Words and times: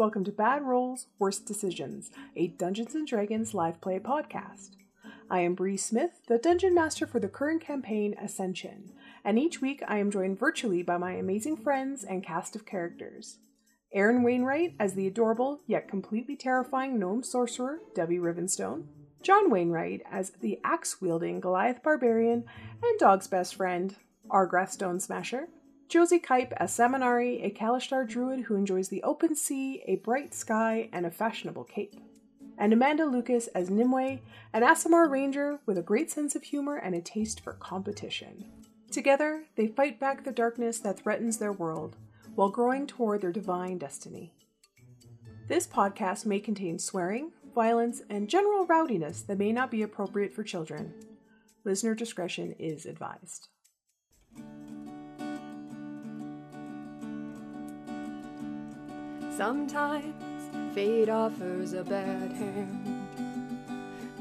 Welcome 0.00 0.24
to 0.24 0.32
Bad 0.32 0.62
Rolls, 0.62 1.08
Worst 1.18 1.44
Decisions, 1.44 2.10
a 2.34 2.46
Dungeons 2.46 2.94
and 2.94 3.06
Dragons 3.06 3.52
live 3.52 3.82
play 3.82 3.98
podcast. 3.98 4.70
I 5.28 5.40
am 5.40 5.54
Bree 5.54 5.76
Smith, 5.76 6.22
the 6.26 6.38
Dungeon 6.38 6.74
Master 6.74 7.06
for 7.06 7.20
the 7.20 7.28
current 7.28 7.60
campaign 7.60 8.14
Ascension, 8.18 8.94
and 9.26 9.38
each 9.38 9.60
week 9.60 9.82
I 9.86 9.98
am 9.98 10.10
joined 10.10 10.38
virtually 10.38 10.82
by 10.82 10.96
my 10.96 11.12
amazing 11.12 11.58
friends 11.58 12.02
and 12.02 12.24
cast 12.24 12.56
of 12.56 12.64
characters. 12.64 13.40
Aaron 13.92 14.22
Wainwright 14.22 14.74
as 14.80 14.94
the 14.94 15.06
adorable 15.06 15.60
yet 15.66 15.86
completely 15.86 16.34
terrifying 16.34 16.98
gnome 16.98 17.22
sorcerer 17.22 17.80
Dovey 17.94 18.16
Rivenstone, 18.16 18.86
John 19.20 19.50
Wainwright 19.50 20.00
as 20.10 20.30
the 20.40 20.60
axe 20.64 21.02
wielding 21.02 21.40
Goliath 21.40 21.82
barbarian 21.82 22.46
and 22.82 22.98
dog's 22.98 23.28
best 23.28 23.54
friend, 23.54 23.94
Argrath 24.30 24.70
Stone 24.70 25.00
Smasher, 25.00 25.48
Josie 25.90 26.20
Kipe 26.20 26.52
as 26.56 26.70
Samanari, 26.70 27.44
a 27.44 27.50
Kalashtar 27.50 28.06
druid 28.08 28.42
who 28.42 28.54
enjoys 28.54 28.90
the 28.90 29.02
open 29.02 29.34
sea, 29.34 29.82
a 29.88 29.96
bright 29.96 30.32
sky, 30.32 30.88
and 30.92 31.04
a 31.04 31.10
fashionable 31.10 31.64
cape. 31.64 31.96
And 32.56 32.72
Amanda 32.72 33.04
Lucas 33.06 33.48
as 33.48 33.70
Nimue, 33.70 34.20
an 34.52 34.62
Aasimar 34.62 35.10
ranger 35.10 35.58
with 35.66 35.76
a 35.76 35.82
great 35.82 36.08
sense 36.08 36.36
of 36.36 36.44
humor 36.44 36.76
and 36.76 36.94
a 36.94 37.00
taste 37.00 37.40
for 37.40 37.54
competition. 37.54 38.44
Together, 38.92 39.46
they 39.56 39.66
fight 39.66 39.98
back 39.98 40.22
the 40.22 40.30
darkness 40.30 40.78
that 40.78 41.00
threatens 41.00 41.38
their 41.38 41.52
world 41.52 41.96
while 42.36 42.50
growing 42.50 42.86
toward 42.86 43.20
their 43.20 43.32
divine 43.32 43.76
destiny. 43.76 44.32
This 45.48 45.66
podcast 45.66 46.24
may 46.24 46.38
contain 46.38 46.78
swearing, 46.78 47.32
violence, 47.52 48.00
and 48.08 48.28
general 48.28 48.64
rowdiness 48.64 49.22
that 49.22 49.38
may 49.38 49.50
not 49.50 49.72
be 49.72 49.82
appropriate 49.82 50.32
for 50.32 50.44
children. 50.44 50.94
Listener 51.64 51.96
discretion 51.96 52.54
is 52.60 52.86
advised. 52.86 53.48
Sometimes 59.36 60.14
fate 60.74 61.08
offers 61.08 61.72
a 61.72 61.82
bad 61.82 62.32
hand, 62.32 63.06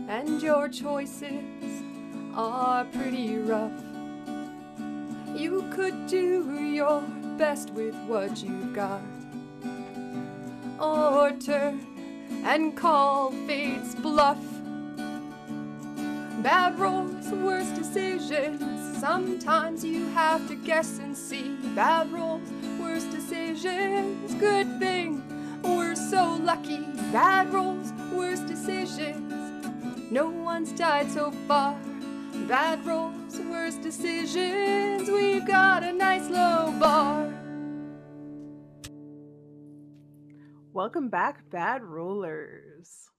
and 0.07 0.41
your 0.41 0.69
choices 0.69 1.83
are 2.35 2.85
pretty 2.85 3.37
rough. 3.37 3.71
You 5.35 5.65
could 5.71 6.07
do 6.07 6.59
your 6.61 7.01
best 7.37 7.71
with 7.71 7.95
what 8.07 8.41
you've 8.41 8.73
got, 8.73 9.01
or 10.79 11.31
turn 11.33 11.81
and 12.45 12.75
call 12.77 13.31
fate's 13.45 13.95
bluff. 13.95 14.43
Bad 16.41 16.79
rolls, 16.79 17.27
worst 17.29 17.75
decisions. 17.75 18.61
Sometimes 18.99 19.83
you 19.83 20.07
have 20.09 20.47
to 20.47 20.55
guess 20.55 20.99
and 20.99 21.15
see. 21.17 21.57
Bad 21.75 22.11
rolls, 22.11 22.49
worst 22.89 23.11
decisions. 23.11 24.33
Good 24.35 24.79
thing 24.79 25.21
we're 25.63 25.93
so 25.93 26.39
lucky. 26.41 26.79
Bad 27.11 27.53
rolls, 27.53 27.93
worst 28.11 28.47
decisions. 28.47 30.11
No 30.11 30.29
one's 30.29 30.71
died 30.71 31.11
so 31.11 31.29
far. 31.47 31.79
Bad 32.47 32.83
rolls, 32.87 33.39
worst 33.41 33.81
decisions. 33.81 35.07
We've 35.07 35.45
got 35.45 35.83
a 35.83 35.93
nice 35.93 36.27
low 36.29 36.73
bar. 36.79 37.31
Welcome 40.73 41.09
back, 41.09 41.47
Bad 41.51 41.83
Rollers. 41.83 43.11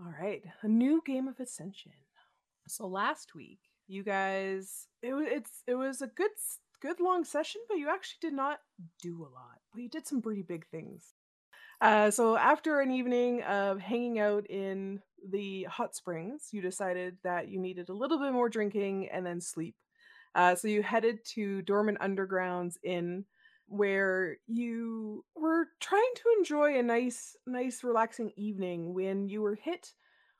All 0.00 0.14
right, 0.18 0.42
a 0.62 0.68
new 0.68 1.02
game 1.04 1.28
of 1.28 1.38
Ascension. 1.38 1.92
So 2.66 2.86
last 2.86 3.34
week, 3.34 3.60
you 3.88 4.02
guys, 4.04 4.86
it 5.02 5.12
it's 5.12 5.62
it 5.66 5.74
was 5.74 6.00
a 6.00 6.06
good 6.06 6.30
good 6.80 7.00
long 7.00 7.24
session, 7.24 7.60
but 7.68 7.78
you 7.78 7.88
actually 7.88 8.18
did 8.20 8.34
not 8.34 8.60
do 9.02 9.22
a 9.22 9.32
lot. 9.34 9.58
But 9.72 9.82
you 9.82 9.88
did 9.88 10.06
some 10.06 10.22
pretty 10.22 10.42
big 10.42 10.66
things. 10.66 11.14
Uh, 11.80 12.10
so 12.10 12.36
after 12.36 12.80
an 12.80 12.90
evening 12.90 13.42
of 13.42 13.80
hanging 13.80 14.18
out 14.18 14.48
in 14.50 15.00
the 15.30 15.64
hot 15.64 15.94
springs, 15.94 16.48
you 16.52 16.60
decided 16.60 17.16
that 17.22 17.48
you 17.48 17.58
needed 17.60 17.88
a 17.88 17.94
little 17.94 18.18
bit 18.18 18.32
more 18.32 18.48
drinking 18.48 19.08
and 19.12 19.24
then 19.24 19.40
sleep. 19.40 19.76
Uh, 20.34 20.54
so 20.54 20.68
you 20.68 20.82
headed 20.82 21.24
to 21.24 21.62
Dormant 21.62 21.98
Undergrounds 22.00 22.76
Inn, 22.82 23.24
where 23.66 24.38
you 24.46 25.24
were 25.34 25.68
trying 25.80 26.12
to 26.16 26.22
enjoy 26.38 26.78
a 26.78 26.82
nice, 26.82 27.36
nice, 27.46 27.84
relaxing 27.84 28.32
evening 28.36 28.94
when 28.94 29.28
you 29.28 29.42
were 29.42 29.56
hit 29.56 29.92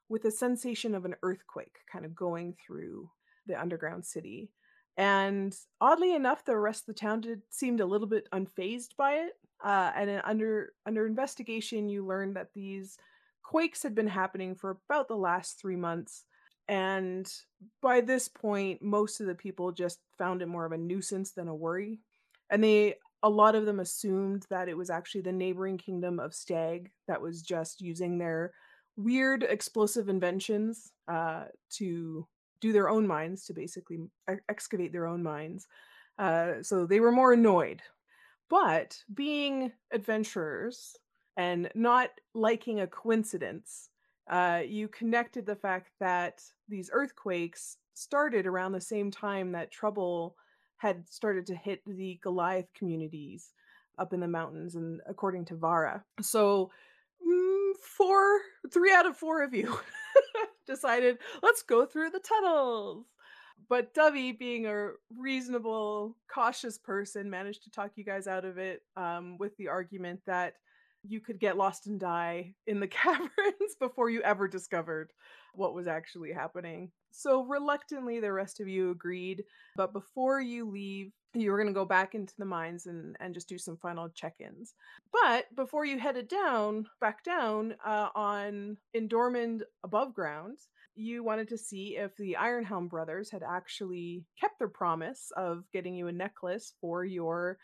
with 0.08 0.24
a 0.24 0.30
sensation 0.30 0.94
of 0.94 1.04
an 1.04 1.14
earthquake 1.22 1.78
kind 1.90 2.04
of 2.04 2.14
going 2.14 2.54
through 2.64 3.10
the 3.46 3.60
underground 3.60 4.04
city. 4.04 4.50
And 4.98 5.56
oddly 5.80 6.12
enough, 6.14 6.44
the 6.44 6.58
rest 6.58 6.82
of 6.82 6.86
the 6.94 7.00
town 7.00 7.20
did 7.20 7.42
seemed 7.50 7.80
a 7.80 7.86
little 7.86 8.08
bit 8.08 8.28
unfazed 8.32 8.96
by 8.98 9.12
it. 9.12 9.32
Uh, 9.64 9.92
and 9.94 10.20
under 10.24 10.72
under 10.84 11.06
investigation, 11.06 11.88
you 11.88 12.04
learned 12.04 12.34
that 12.36 12.52
these 12.52 12.98
quakes 13.44 13.82
had 13.82 13.94
been 13.94 14.08
happening 14.08 14.56
for 14.56 14.78
about 14.90 15.06
the 15.06 15.16
last 15.16 15.60
three 15.60 15.76
months. 15.76 16.24
And 16.66 17.32
by 17.80 18.00
this 18.00 18.28
point, 18.28 18.82
most 18.82 19.20
of 19.20 19.26
the 19.26 19.34
people 19.36 19.72
just 19.72 20.00
found 20.18 20.42
it 20.42 20.46
more 20.48 20.66
of 20.66 20.72
a 20.72 20.76
nuisance 20.76 21.30
than 21.30 21.48
a 21.48 21.54
worry. 21.54 22.00
And 22.50 22.62
they 22.62 22.96
a 23.22 23.30
lot 23.30 23.54
of 23.54 23.66
them 23.66 23.80
assumed 23.80 24.46
that 24.50 24.68
it 24.68 24.76
was 24.76 24.90
actually 24.90 25.22
the 25.22 25.32
neighboring 25.32 25.78
kingdom 25.78 26.18
of 26.18 26.34
Stag 26.34 26.90
that 27.06 27.22
was 27.22 27.42
just 27.42 27.80
using 27.80 28.18
their 28.18 28.52
weird 28.96 29.44
explosive 29.44 30.08
inventions 30.08 30.90
uh, 31.06 31.44
to 31.70 32.26
do 32.60 32.72
their 32.72 32.88
own 32.88 33.06
mines, 33.06 33.44
to 33.46 33.52
basically 33.52 33.98
excavate 34.48 34.92
their 34.92 35.06
own 35.06 35.22
mines. 35.22 35.66
Uh, 36.18 36.62
so 36.62 36.86
they 36.86 37.00
were 37.00 37.12
more 37.12 37.32
annoyed. 37.32 37.82
But 38.50 38.98
being 39.14 39.72
adventurers 39.92 40.96
and 41.36 41.70
not 41.74 42.10
liking 42.34 42.80
a 42.80 42.86
coincidence, 42.86 43.90
uh, 44.30 44.62
you 44.66 44.88
connected 44.88 45.46
the 45.46 45.56
fact 45.56 45.90
that 46.00 46.42
these 46.68 46.90
earthquakes 46.92 47.76
started 47.94 48.46
around 48.46 48.72
the 48.72 48.80
same 48.80 49.10
time 49.10 49.52
that 49.52 49.70
trouble 49.70 50.36
had 50.76 51.08
started 51.08 51.46
to 51.46 51.54
hit 51.54 51.80
the 51.86 52.18
Goliath 52.22 52.72
communities 52.74 53.52
up 53.98 54.12
in 54.12 54.20
the 54.20 54.28
mountains, 54.28 54.76
and 54.76 55.00
according 55.08 55.44
to 55.46 55.56
Vara. 55.56 56.04
So, 56.20 56.70
mm, 57.26 57.72
four, 57.82 58.40
three 58.72 58.92
out 58.92 59.06
of 59.06 59.16
four 59.16 59.42
of 59.42 59.52
you 59.52 59.76
decided, 60.68 61.18
let's 61.42 61.62
go 61.62 61.84
through 61.84 62.10
the 62.10 62.20
tunnels. 62.20 63.06
But 63.68 63.92
Dovey, 63.92 64.32
being 64.32 64.66
a 64.66 64.90
reasonable, 65.16 66.16
cautious 66.32 66.78
person, 66.78 67.28
managed 67.28 67.64
to 67.64 67.70
talk 67.70 67.92
you 67.96 68.04
guys 68.04 68.28
out 68.28 68.44
of 68.44 68.56
it 68.56 68.82
um, 68.96 69.36
with 69.38 69.56
the 69.56 69.68
argument 69.68 70.20
that 70.26 70.54
you 71.02 71.20
could 71.20 71.40
get 71.40 71.56
lost 71.56 71.86
and 71.86 71.98
die 71.98 72.54
in 72.66 72.80
the 72.80 72.86
caverns 72.88 73.74
before 73.80 74.10
you 74.10 74.22
ever 74.22 74.48
discovered 74.48 75.12
what 75.54 75.74
was 75.74 75.86
actually 75.86 76.32
happening. 76.32 76.90
So 77.10 77.44
reluctantly, 77.44 78.20
the 78.20 78.32
rest 78.32 78.60
of 78.60 78.68
you 78.68 78.90
agreed. 78.90 79.44
But 79.76 79.92
before 79.92 80.40
you 80.40 80.68
leave, 80.68 81.12
you 81.34 81.50
were 81.50 81.58
going 81.58 81.68
to 81.68 81.78
go 81.78 81.84
back 81.84 82.14
into 82.14 82.34
the 82.38 82.44
mines 82.44 82.86
and, 82.86 83.16
and 83.20 83.34
just 83.34 83.48
do 83.48 83.58
some 83.58 83.76
final 83.76 84.08
check-ins. 84.08 84.74
But 85.12 85.54
before 85.54 85.84
you 85.84 85.98
headed 85.98 86.28
down, 86.28 86.86
back 87.00 87.22
down 87.22 87.74
uh, 87.84 88.08
on 88.14 88.76
in 88.94 89.08
Dormand 89.08 89.62
above 89.84 90.14
ground, 90.14 90.58
you 90.94 91.22
wanted 91.22 91.48
to 91.48 91.58
see 91.58 91.96
if 91.96 92.16
the 92.16 92.36
Ironhelm 92.40 92.88
brothers 92.88 93.30
had 93.30 93.42
actually 93.42 94.24
kept 94.40 94.58
their 94.58 94.68
promise 94.68 95.30
of 95.36 95.64
getting 95.72 95.94
you 95.94 96.08
a 96.08 96.12
necklace 96.12 96.72
for 96.80 97.04
your 97.04 97.58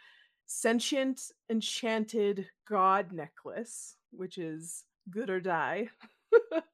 sentient 0.46 1.20
enchanted 1.50 2.46
god 2.68 3.12
necklace, 3.12 3.96
which 4.10 4.38
is 4.38 4.84
good 5.10 5.30
or 5.30 5.40
die. 5.40 5.88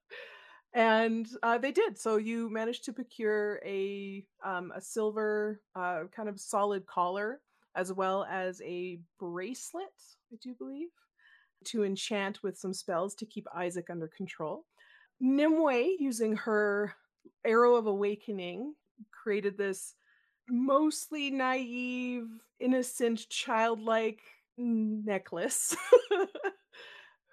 and 0.73 1.29
uh, 1.43 1.59
they 1.59 1.73
did. 1.73 1.99
So 1.99 2.17
you 2.17 2.51
managed 2.51 2.85
to 2.85 2.93
procure 2.93 3.61
a 3.65 4.25
um, 4.45 4.73
a 4.75 4.81
silver 4.81 5.61
uh, 5.75 6.05
kind 6.15 6.29
of 6.29 6.39
solid 6.41 6.87
collar 6.87 7.41
as 7.75 7.93
well 7.93 8.27
as 8.29 8.61
a 8.63 8.99
bracelet, 9.19 9.85
I 10.33 10.37
do 10.43 10.55
believe, 10.55 10.89
to 11.67 11.85
enchant 11.85 12.43
with 12.43 12.59
some 12.59 12.75
spells 12.75 13.15
to 13.17 13.27
keep 13.27 13.47
Isaac 13.55 13.91
under 13.91 14.09
control. 14.09 14.65
Nimue, 15.21 15.97
using 15.99 16.35
her 16.37 16.95
arrow 17.45 17.77
of 17.77 17.87
awakening, 17.87 18.75
created 19.13 19.57
this 19.57 19.95
mostly 20.49 21.31
naive, 21.31 22.27
innocent, 22.59 23.29
childlike 23.29 24.21
necklace 24.57 25.77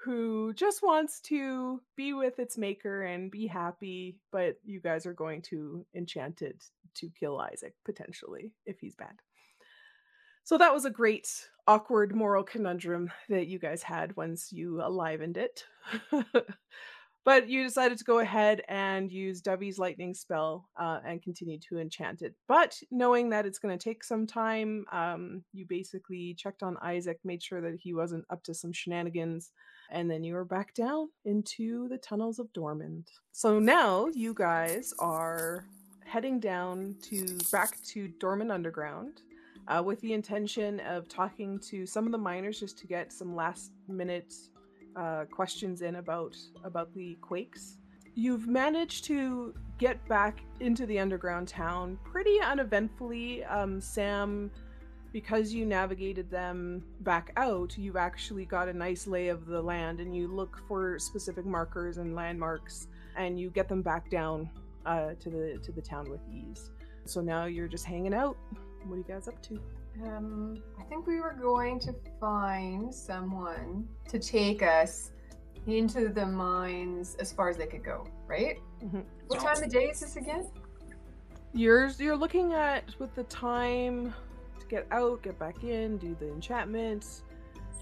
who 0.08 0.54
just 0.54 0.82
wants 0.82 1.20
to 1.20 1.82
be 1.98 2.14
with 2.14 2.40
its 2.40 2.58
maker 2.58 3.04
and 3.04 3.30
be 3.30 3.46
happy, 3.46 4.16
but 4.32 4.56
you 4.64 4.80
guys 4.80 5.06
are 5.06 5.14
going 5.14 5.42
to 5.42 5.86
enchant 5.94 6.42
it 6.42 6.64
to 6.96 7.10
kill 7.20 7.42
Isaac 7.42 7.74
potentially 7.84 8.54
if 8.66 8.80
he's 8.80 8.96
bad. 8.96 9.16
So 10.46 10.58
that 10.60 10.74
was 10.74 10.86
a 10.86 10.90
great 10.90 11.30
awkward 11.68 12.16
moral 12.16 12.44
conundrum 12.44 13.12
that 13.28 13.48
you 13.48 13.60
guys 13.60 13.84
had 13.84 14.16
once 14.16 14.50
you 14.54 14.82
alivened 14.82 15.36
it. 15.36 15.66
But 17.28 17.50
you 17.50 17.62
decided 17.62 17.98
to 17.98 18.06
go 18.06 18.20
ahead 18.20 18.62
and 18.70 19.12
use 19.12 19.42
Dovey's 19.42 19.78
lightning 19.78 20.14
spell 20.14 20.70
uh, 20.80 21.02
and 21.06 21.22
continue 21.22 21.60
to 21.68 21.78
enchant 21.78 22.22
it. 22.22 22.34
But 22.48 22.80
knowing 22.90 23.32
that 23.32 23.46
it's 23.46 23.60
going 23.60 23.78
to 23.78 23.84
take 23.84 24.02
some 24.02 24.26
time, 24.26 24.86
um, 24.94 25.44
you 25.52 25.66
basically 25.68 26.36
checked 26.36 26.64
on 26.64 26.78
Isaac, 26.82 27.20
made 27.26 27.44
sure 27.44 27.60
that 27.60 27.82
he 27.82 27.94
wasn't 27.94 28.24
up 28.30 28.44
to 28.44 28.54
some 28.54 28.72
shenanigans, 28.72 29.52
and 29.92 30.10
then 30.10 30.24
you 30.24 30.36
were 30.36 30.46
back 30.46 30.74
down 30.74 31.10
into 31.26 31.90
the 31.90 31.98
tunnels 31.98 32.40
of 32.40 32.54
Dormant. 32.54 33.12
So 33.34 33.60
now 33.60 34.08
you 34.14 34.34
guys 34.34 34.94
are 34.98 35.66
heading 36.06 36.40
down 36.40 36.96
to 37.10 37.38
back 37.52 37.78
to 37.88 38.08
Dormant 38.22 38.54
Underground. 38.54 39.20
Uh, 39.68 39.84
with 39.84 40.00
the 40.00 40.14
intention 40.14 40.80
of 40.80 41.10
talking 41.10 41.60
to 41.60 41.86
some 41.86 42.06
of 42.06 42.14
the 42.14 42.18
miners 42.18 42.58
just 42.58 42.78
to 42.78 42.88
get 42.88 43.12
some 43.12 43.36
last 43.36 43.74
minute 43.90 44.34
uh, 44.98 45.26
questions 45.26 45.82
in 45.82 45.96
about 45.96 46.36
about 46.64 46.94
the 46.94 47.18
quakes. 47.22 47.78
You've 48.16 48.48
managed 48.48 49.06
to 49.06 49.54
get 49.78 50.06
back 50.08 50.42
into 50.60 50.88
the 50.88 50.98
underground 50.98 51.48
town 51.48 52.00
pretty 52.04 52.42
uneventfully. 52.42 53.44
Um, 53.44 53.80
Sam, 53.80 54.50
because 55.14 55.54
you 55.54 55.66
navigated 55.66 56.32
them 56.32 56.84
back 57.02 57.32
out, 57.38 57.78
you've 57.78 57.96
actually 57.96 58.46
got 58.46 58.70
a 58.70 58.74
nice 58.74 59.06
lay 59.06 59.28
of 59.28 59.46
the 59.46 59.62
land, 59.62 60.00
and 60.00 60.16
you 60.16 60.28
look 60.28 60.64
for 60.68 60.98
specific 60.98 61.46
markers 61.46 61.98
and 61.98 62.16
landmarks, 62.16 62.88
and 63.16 63.40
you 63.40 63.52
get 63.52 63.70
them 63.70 63.84
back 63.84 64.10
down 64.10 64.50
uh, 64.86 65.12
to 65.20 65.30
the 65.30 65.60
to 65.64 65.72
the 65.72 65.82
town 65.82 66.10
with 66.10 66.22
ease. 66.32 66.72
So 67.06 67.22
now 67.22 67.46
you're 67.46 67.68
just 67.68 67.86
hanging 67.86 68.14
out. 68.14 68.38
What 68.86 68.96
are 68.96 68.98
you 68.98 69.06
guys 69.08 69.28
up 69.28 69.42
to? 69.44 69.60
Um, 70.06 70.62
I 70.80 70.84
think 70.84 71.08
we 71.08 71.20
were 71.20 71.34
going 71.40 71.80
to 71.82 71.96
find 72.20 72.94
someone 72.94 73.88
to 74.10 74.20
take 74.20 74.62
us 74.62 75.12
into 75.66 76.10
the 76.10 76.26
mines 76.26 77.16
as 77.20 77.32
far 77.34 77.50
as 77.50 77.58
they 77.58 77.68
could 77.68 77.84
go, 77.84 78.06
right? 78.28 78.60
Mhm. 78.82 79.04
What 79.28 79.40
time 79.40 79.62
of 79.64 79.70
day 79.70 79.90
is 79.90 80.00
this 80.00 80.16
again? 80.16 80.50
You're 81.54 81.88
you're 81.98 82.16
looking 82.18 82.54
at 82.54 82.98
with 83.00 83.14
the 83.16 83.24
time 83.24 84.14
to 84.60 84.66
get 84.68 84.86
out, 84.92 85.24
get 85.24 85.40
back 85.40 85.64
in, 85.64 85.98
do 85.98 86.16
the 86.20 86.28
enchantments. 86.32 87.24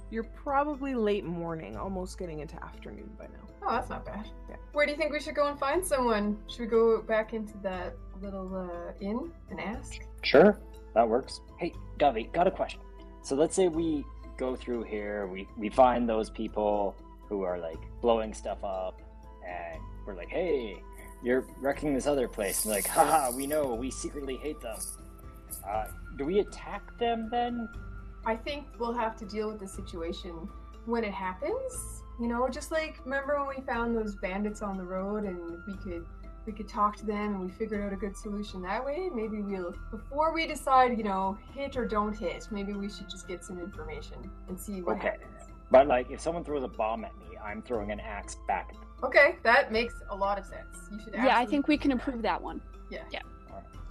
You're 0.09 0.23
probably 0.23 0.94
late 0.95 1.25
morning, 1.25 1.75
almost 1.75 2.17
getting 2.17 2.39
into 2.39 2.63
afternoon 2.63 3.09
by 3.17 3.25
now. 3.25 3.31
Oh, 3.63 3.71
that's 3.71 3.89
not 3.89 4.06
bad. 4.06 4.29
Yeah. 4.50 4.56
Where 4.73 4.85
do 4.85 4.91
you 4.91 4.97
think 4.97 5.12
we 5.12 5.19
should 5.19 5.35
go 5.35 5.47
and 5.47 5.59
find 5.59 5.83
someone? 5.85 6.38
Should 6.47 6.62
we 6.62 6.67
go 6.67 7.01
back 7.01 7.33
into 7.33 7.57
that 7.63 7.95
little 8.21 8.56
uh, 8.56 8.94
inn 9.01 9.31
and 9.50 9.59
ask? 9.59 10.01
Sure, 10.21 10.57
that 10.95 11.07
works. 11.07 11.42
Hey, 11.57 11.74
Dovey, 12.00 12.30
got 12.33 12.47
a 12.47 12.51
question. 12.51 12.80
So 13.21 13.36
let's 13.36 13.56
say 13.56 13.68
we 13.68 14.03
go 14.38 14.56
through 14.56 14.83
here, 14.83 15.27
we, 15.27 15.47
we 15.57 15.69
find 15.69 16.09
those 16.09 16.30
people 16.30 16.95
who 17.30 17.44
are 17.44 17.59
like 17.59 17.80
blowing 18.01 18.33
stuff 18.33 18.63
up, 18.63 19.01
and 19.47 19.80
we're 20.06 20.15
like, 20.15 20.30
hey, 20.30 20.81
you're 21.24 21.45
wrecking 21.59 21.94
this 21.94 22.07
other 22.07 22.27
place. 22.27 22.65
And 22.65 22.74
like, 22.74 22.88
haha, 22.88 23.31
we 23.36 23.47
know, 23.47 23.74
we 23.74 23.92
secretly 23.92 24.38
hate 24.38 24.59
them. 24.62 24.77
Uh, 25.68 25.86
do 26.18 26.25
we 26.25 26.39
attack 26.39 26.81
them 27.00 27.30
then? 27.30 27.68
I 28.25 28.36
think 28.36 28.65
we'll 28.80 28.94
have 28.94 29.15
to 29.18 29.25
deal 29.25 29.50
with 29.50 29.59
the 29.59 29.68
situation 29.68 30.48
when 30.86 31.03
it 31.03 31.13
happens. 31.13 32.03
You 32.19 32.27
know, 32.27 32.48
just 32.48 32.71
like 32.71 33.00
remember 33.03 33.38
when 33.44 33.57
we 33.57 33.63
found 33.65 33.95
those 33.95 34.15
bandits 34.15 34.62
on 34.62 34.77
the 34.77 34.83
road 34.83 35.25
and 35.25 35.57
we 35.68 35.75
could 35.77 36.06
we 36.45 36.53
could 36.53 36.68
talk 36.68 36.95
to 36.97 37.06
them 37.06 37.33
and 37.36 37.39
we 37.42 37.50
figured 37.50 37.83
out 37.83 37.94
a 37.94 37.95
good 37.95 38.15
solution 38.15 38.62
that 38.63 38.83
way. 38.83 39.09
Maybe 39.13 39.42
we'll 39.42 39.74
before 39.92 40.33
we 40.33 40.45
decide, 40.47 40.97
you 40.97 41.03
know, 41.03 41.38
hit 41.53 41.75
or 41.75 41.86
don't 41.88 42.15
hit, 42.15 42.47
maybe 42.51 42.74
we 42.74 42.89
should 42.89 43.09
just 43.09 43.27
get 43.27 43.44
some 43.44 43.59
information 43.59 44.30
and 44.47 44.59
see 44.59 44.81
what 44.81 44.97
Okay. 44.97 45.07
happens. 45.09 45.31
But 45.71 45.88
like, 45.88 46.12
if 46.12 46.19
someone 46.19 46.44
throws 46.44 46.63
a 46.63 46.68
bomb 46.68 47.03
at 47.06 47.18
me, 47.18 47.25
I'm 47.44 47.62
throwing 47.62 47.92
an 47.92 48.00
axe 48.00 48.38
back. 48.47 48.69
at 48.69 48.80
them. 48.80 48.81
Okay, 49.03 49.36
that 49.44 49.71
makes 49.71 49.94
a 50.09 50.15
lot 50.15 50.38
of 50.38 50.45
sense. 50.45 50.77
You 50.92 51.00
should 51.03 51.13
Yeah, 51.13 51.38
I 51.38 51.45
think 51.45 51.68
we 51.68 51.77
can 51.77 51.89
do 51.92 51.97
that. 51.97 52.06
improve 52.06 52.21
that 52.24 52.42
one. 52.42 52.62
Yeah. 52.89 53.03
Yeah. 53.12 53.21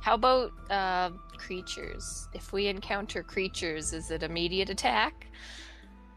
How 0.00 0.14
about 0.14 0.52
uh, 0.70 1.10
creatures? 1.38 2.28
If 2.34 2.52
we 2.52 2.66
encounter 2.66 3.22
creatures, 3.22 3.92
is 3.94 4.10
it 4.10 4.22
immediate 4.22 4.68
attack? 4.68 5.28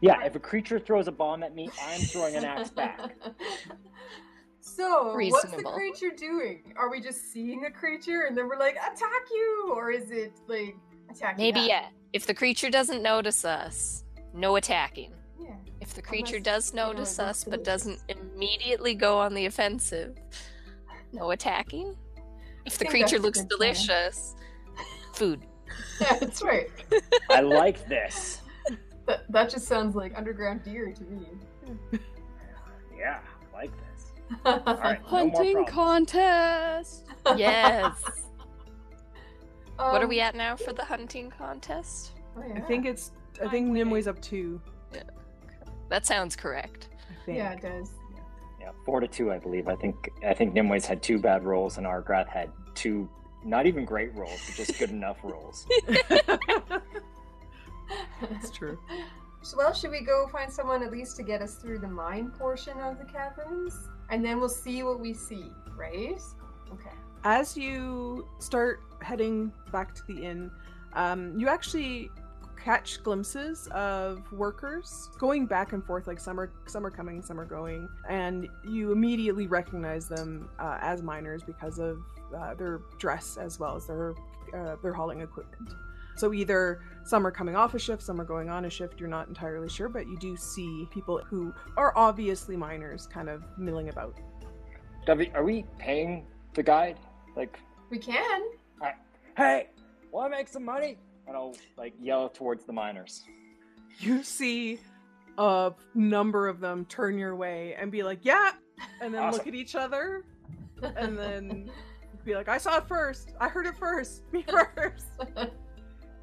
Yeah, 0.02 0.22
if 0.24 0.36
a 0.36 0.38
creature 0.38 0.78
throws 0.78 1.08
a 1.08 1.12
bomb 1.12 1.42
at 1.42 1.54
me, 1.54 1.68
I'm 1.88 2.00
throwing 2.02 2.36
an 2.36 2.44
axe 2.44 2.70
back. 2.70 3.16
so, 4.76 5.14
what's 5.14 5.50
the 5.50 5.62
creature 5.62 6.10
doing? 6.16 6.74
Are 6.76 6.90
we 6.90 7.00
just 7.00 7.32
seeing 7.32 7.64
a 7.64 7.70
creature 7.70 8.22
and 8.28 8.36
then 8.36 8.48
we're 8.48 8.58
like, 8.58 8.76
attack 8.76 9.22
you? 9.30 9.72
Or 9.74 9.90
is 9.90 10.10
it 10.10 10.32
like 10.46 10.76
attacking 11.10 11.44
Maybe, 11.44 11.60
us? 11.60 11.68
yeah. 11.68 11.86
If 12.12 12.26
the 12.26 12.34
creature 12.34 12.70
doesn't 12.70 13.02
notice 13.02 13.44
us, 13.44 14.04
no 14.32 14.56
attacking. 14.56 15.12
Yeah. 15.40 15.54
If 15.80 15.94
the 15.94 16.02
creature 16.02 16.36
Unless, 16.36 16.44
does 16.44 16.70
you 16.72 16.76
know, 16.76 16.92
notice 16.92 17.18
us 17.18 17.44
but 17.44 17.64
doesn't 17.64 18.00
immediately 18.08 18.94
go 18.94 19.18
on 19.18 19.34
the 19.34 19.46
offensive, 19.46 20.16
no 21.12 21.30
attacking. 21.30 21.96
If 22.64 22.78
the 22.78 22.84
creature 22.84 23.18
looks 23.18 23.40
good 23.40 23.50
plan. 23.50 23.74
delicious, 23.74 24.34
food. 25.14 25.40
Yeah, 26.00 26.16
that's 26.20 26.42
right. 26.42 26.70
I 27.30 27.40
like 27.40 27.86
this. 27.88 28.40
That, 29.06 29.30
that 29.32 29.50
just 29.50 29.66
sounds 29.66 29.96
like 29.96 30.12
underground 30.16 30.62
deer 30.62 30.92
to 30.92 31.04
me. 31.04 31.26
Yeah, 32.96 33.20
right, 34.44 35.00
Hunting 35.04 35.64
problems. 35.64 35.70
contest. 35.70 37.04
Yes. 37.36 37.92
what 39.76 40.00
are 40.00 40.04
Um, 40.04 40.08
we 40.08 40.20
at 40.20 40.34
now 40.34 40.56
for 40.56 40.72
the 40.72 40.84
hunting 40.84 41.30
contest? 41.30 42.12
oh, 42.36 42.42
I 42.56 42.60
think 42.60 42.86
it's 42.86 43.12
I 43.44 43.48
think 43.48 43.68
Nimue's 43.68 44.08
up 44.08 44.20
two. 44.22 44.60
Yeah. 44.94 45.02
That 45.90 46.06
sounds 46.06 46.34
correct. 46.36 46.88
Yeah, 47.26 47.52
it 47.52 47.60
does. 47.62 47.90
Yeah, 48.60 48.70
four 48.86 49.00
to 49.00 49.06
two, 49.08 49.30
I 49.30 49.38
believe. 49.38 49.68
I 49.68 49.74
think 49.76 50.08
I 50.26 50.32
think 50.34 50.54
Nimue's 50.54 50.86
had 50.86 51.02
two 51.02 51.18
bad 51.18 51.44
rolls, 51.44 51.76
and 51.76 51.86
Argrath 51.86 52.28
had 52.28 52.50
two, 52.74 53.08
not 53.44 53.66
even 53.66 53.84
great 53.84 54.14
rolls, 54.14 54.40
but 54.46 54.54
just 54.56 54.78
good 54.78 54.90
enough 54.90 55.18
rolls. 55.22 55.66
That's 58.20 58.50
true. 58.50 58.78
So, 59.42 59.56
well, 59.56 59.72
should 59.72 59.90
we 59.90 60.00
go 60.02 60.26
find 60.32 60.52
someone 60.52 60.82
at 60.82 60.90
least 60.90 61.16
to 61.18 61.22
get 61.22 61.40
us 61.42 61.56
through 61.56 61.78
the 61.78 61.88
mine 61.88 62.30
portion 62.38 62.78
of 62.80 62.98
the 62.98 63.04
caverns? 63.04 63.74
And 64.10 64.24
then 64.24 64.40
we'll 64.40 64.48
see 64.48 64.82
what 64.82 65.00
we 65.00 65.12
see, 65.12 65.52
right? 65.76 66.20
Okay. 66.72 66.90
As 67.24 67.56
you 67.56 68.26
start 68.38 68.80
heading 69.00 69.52
back 69.70 69.94
to 69.94 70.02
the 70.06 70.24
inn, 70.24 70.50
um, 70.94 71.38
you 71.38 71.48
actually 71.48 72.10
catch 72.62 73.02
glimpses 73.02 73.68
of 73.68 74.30
workers 74.32 75.10
going 75.18 75.46
back 75.46 75.72
and 75.72 75.84
forth 75.84 76.06
like 76.06 76.18
some 76.18 76.38
are 76.40 76.50
some 76.66 76.84
are 76.84 76.90
coming 76.90 77.22
some 77.22 77.38
are 77.38 77.44
going 77.44 77.88
and 78.08 78.48
you 78.68 78.90
immediately 78.90 79.46
recognize 79.46 80.08
them 80.08 80.48
uh, 80.58 80.76
as 80.80 81.00
miners 81.00 81.42
because 81.42 81.78
of 81.78 81.98
uh, 82.36 82.54
their 82.54 82.80
dress 82.98 83.36
as 83.36 83.60
well 83.60 83.76
as 83.76 83.86
their 83.86 84.14
uh, 84.54 84.74
their 84.82 84.92
hauling 84.92 85.20
equipment 85.20 85.72
so 86.18 86.32
either 86.34 86.80
some 87.04 87.26
are 87.26 87.30
coming 87.30 87.54
off 87.56 87.74
a 87.74 87.78
shift 87.78 88.02
some 88.02 88.20
are 88.20 88.24
going 88.24 88.48
on 88.48 88.64
a 88.64 88.70
shift 88.70 88.98
you're 89.00 89.08
not 89.08 89.28
entirely 89.28 89.68
sure 89.68 89.88
but 89.88 90.06
you 90.06 90.16
do 90.18 90.36
see 90.36 90.86
people 90.90 91.18
who 91.24 91.52
are 91.76 91.92
obviously 91.96 92.56
miners 92.56 93.06
kind 93.06 93.28
of 93.28 93.44
milling 93.56 93.88
about 93.88 94.14
Dovey, 95.06 95.30
are 95.34 95.42
we 95.44 95.64
paying 95.78 96.26
the 96.52 96.62
guide? 96.62 96.98
Like, 97.34 97.58
We 97.88 97.98
can. 97.98 98.42
hey, 99.38 99.68
want 100.12 100.30
to 100.30 100.36
make 100.36 100.48
some 100.48 100.64
money? 100.66 100.98
And 101.26 101.34
I'll 101.34 101.56
like 101.78 101.94
yell 101.98 102.28
towards 102.28 102.64
the 102.64 102.74
miners. 102.74 103.24
you 104.00 104.22
see 104.22 104.78
a 105.38 105.72
number 105.94 106.46
of 106.48 106.60
them 106.60 106.84
turn 106.86 107.16
your 107.16 107.34
way 107.36 107.74
and 107.78 107.90
be 107.90 108.02
like, 108.02 108.18
"Yeah," 108.22 108.52
and 109.00 109.14
then 109.14 109.30
look 109.30 109.46
at 109.46 109.54
each 109.54 109.74
other 109.76 110.24
and 110.82 111.16
then 111.16 111.70
be 112.24 112.34
like, 112.34 112.48
"I 112.48 112.58
saw 112.58 112.76
it 112.78 112.86
first. 112.88 113.32
I 113.40 113.48
heard 113.48 113.66
it 113.66 113.76
first. 113.78 114.30
Me 114.32 114.42
first. 114.48 115.06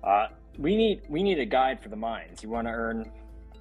Uh, 0.05 0.27
we 0.57 0.75
need 0.75 1.01
we 1.09 1.23
need 1.23 1.39
a 1.39 1.45
guide 1.45 1.81
for 1.81 1.89
the 1.89 1.95
mines. 1.95 2.43
You 2.43 2.49
want 2.49 2.67
to 2.67 2.73
earn 2.73 3.11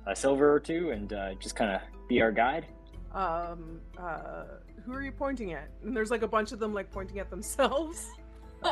a 0.07 0.15
silver 0.15 0.53
or 0.53 0.61
two 0.61 0.91
and 0.91 1.13
uh, 1.13 1.35
just 1.35 1.57
kind 1.57 1.71
of 1.73 1.81
be 2.09 2.21
our 2.21 2.31
guide? 2.33 2.67
Um, 3.13 3.81
uh, 3.99 4.45
who 4.85 4.93
are 4.93 5.03
you 5.03 5.13
pointing 5.13 5.53
at? 5.53 5.71
And 5.83 5.97
there's 5.97 6.11
like 6.11 6.23
a 6.23 6.29
bunch 6.29 6.53
of 6.53 6.59
them 6.59 6.75
like 6.75 6.91
pointing 6.91 7.19
at 7.19 7.31
themselves. 7.31 8.09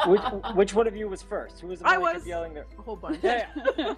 Which 0.06 0.22
which 0.54 0.74
one 0.74 0.86
of 0.86 0.96
you 0.96 1.08
was 1.08 1.22
first? 1.22 1.60
Who 1.60 1.68
was 1.68 1.80
the 1.80 1.88
I 1.88 1.98
one 1.98 2.12
that 2.12 2.20
was. 2.20 2.26
yelling 2.26 2.54
there? 2.54 2.66
A 2.78 2.82
whole 2.82 2.96
bunch. 2.96 3.18
Yeah, 3.22 3.46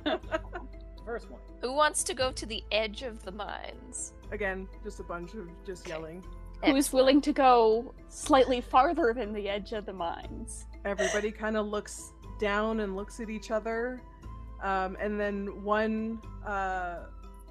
first 1.07 1.31
one. 1.31 1.41
Who 1.61 1.73
wants 1.73 2.03
to 2.05 2.15
go 2.15 2.33
to 2.33 2.47
the 2.47 2.65
edge 2.73 3.03
of 3.03 3.25
the 3.25 3.31
mines? 3.31 4.13
Again, 4.33 4.67
just 4.83 4.99
a 4.99 5.05
bunch 5.05 5.35
of 5.35 5.49
just 5.65 5.87
yelling. 5.89 6.25
Who's 6.65 6.93
willing 6.93 7.21
to 7.21 7.33
go 7.33 7.95
slightly 8.09 8.61
farther 8.61 9.13
than 9.15 9.33
the 9.33 9.49
edge 9.49 9.73
of 9.73 9.87
the 9.87 9.93
mines? 9.93 10.67
Everybody 10.85 11.31
kind 11.31 11.57
of 11.57 11.67
looks 11.67 12.13
down 12.39 12.81
and 12.81 12.97
looks 12.97 13.21
at 13.21 13.31
each 13.31 13.51
other, 13.51 14.03
um, 14.63 14.97
and 15.01 15.19
then 15.21 15.63
one 15.63 16.21
uh, 16.47 17.07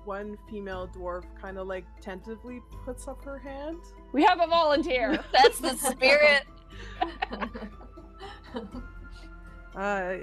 one 0.06 0.38
female 0.50 0.88
dwarf 0.88 1.24
kind 1.42 1.58
of 1.58 1.68
like 1.68 1.86
tentatively 2.02 2.62
puts 2.86 3.08
up 3.08 3.24
her 3.24 3.40
hand. 3.40 3.78
We 4.12 4.24
have 4.24 4.42
a 4.42 4.48
volunteer. 4.48 5.24
That's 5.32 5.60
the 5.60 5.75
spirit. 5.78 6.44
Uh, 9.75 10.18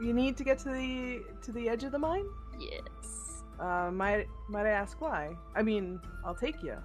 you 0.00 0.14
need 0.14 0.34
to 0.34 0.44
get 0.44 0.58
to 0.58 0.70
the 0.70 1.22
to 1.42 1.52
the 1.52 1.68
edge 1.68 1.84
of 1.84 1.92
the 1.92 1.98
mine. 1.98 2.24
yes. 2.58 3.42
Uh, 3.60 3.90
might 3.92 4.26
might 4.48 4.66
I 4.66 4.70
ask 4.70 4.98
why? 5.00 5.36
I 5.54 5.62
mean, 5.62 6.00
I'll 6.24 6.34
take 6.34 6.62
you. 6.62 6.76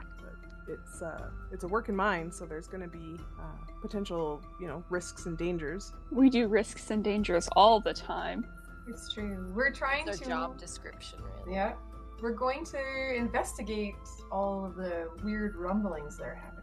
But 0.70 0.78
it's 0.80 1.02
uh, 1.02 1.30
it's 1.52 1.64
a 1.64 1.68
working 1.68 1.96
mine, 1.96 2.32
so 2.32 2.46
there's 2.46 2.68
going 2.68 2.84
to 2.84 2.88
be 2.90 3.18
uh, 3.40 3.44
potential, 3.82 4.42
you 4.60 4.68
know, 4.68 4.84
risks 4.90 5.26
and 5.26 5.38
dangers. 5.38 5.94
We 6.12 6.30
do 6.30 6.48
risks 6.48 6.92
and 6.92 7.04
dangers 7.04 7.50
all 7.56 7.80
the 7.80 7.94
time. 7.94 8.46
It's 8.88 9.12
true. 9.14 9.52
We're 9.56 9.72
trying 9.72 10.08
It's 10.08 10.20
our 10.20 10.24
to. 10.24 10.30
job 10.30 10.58
description, 10.60 11.20
really. 11.24 11.56
Yeah. 11.56 11.74
We're 12.22 12.34
going 12.34 12.66
to 12.66 13.16
investigate 13.16 13.96
all 14.32 14.66
of 14.66 14.76
the 14.76 15.10
weird 15.24 15.56
rumblings 15.56 16.18
that 16.18 16.26
are 16.28 16.36
happening. 16.36 16.56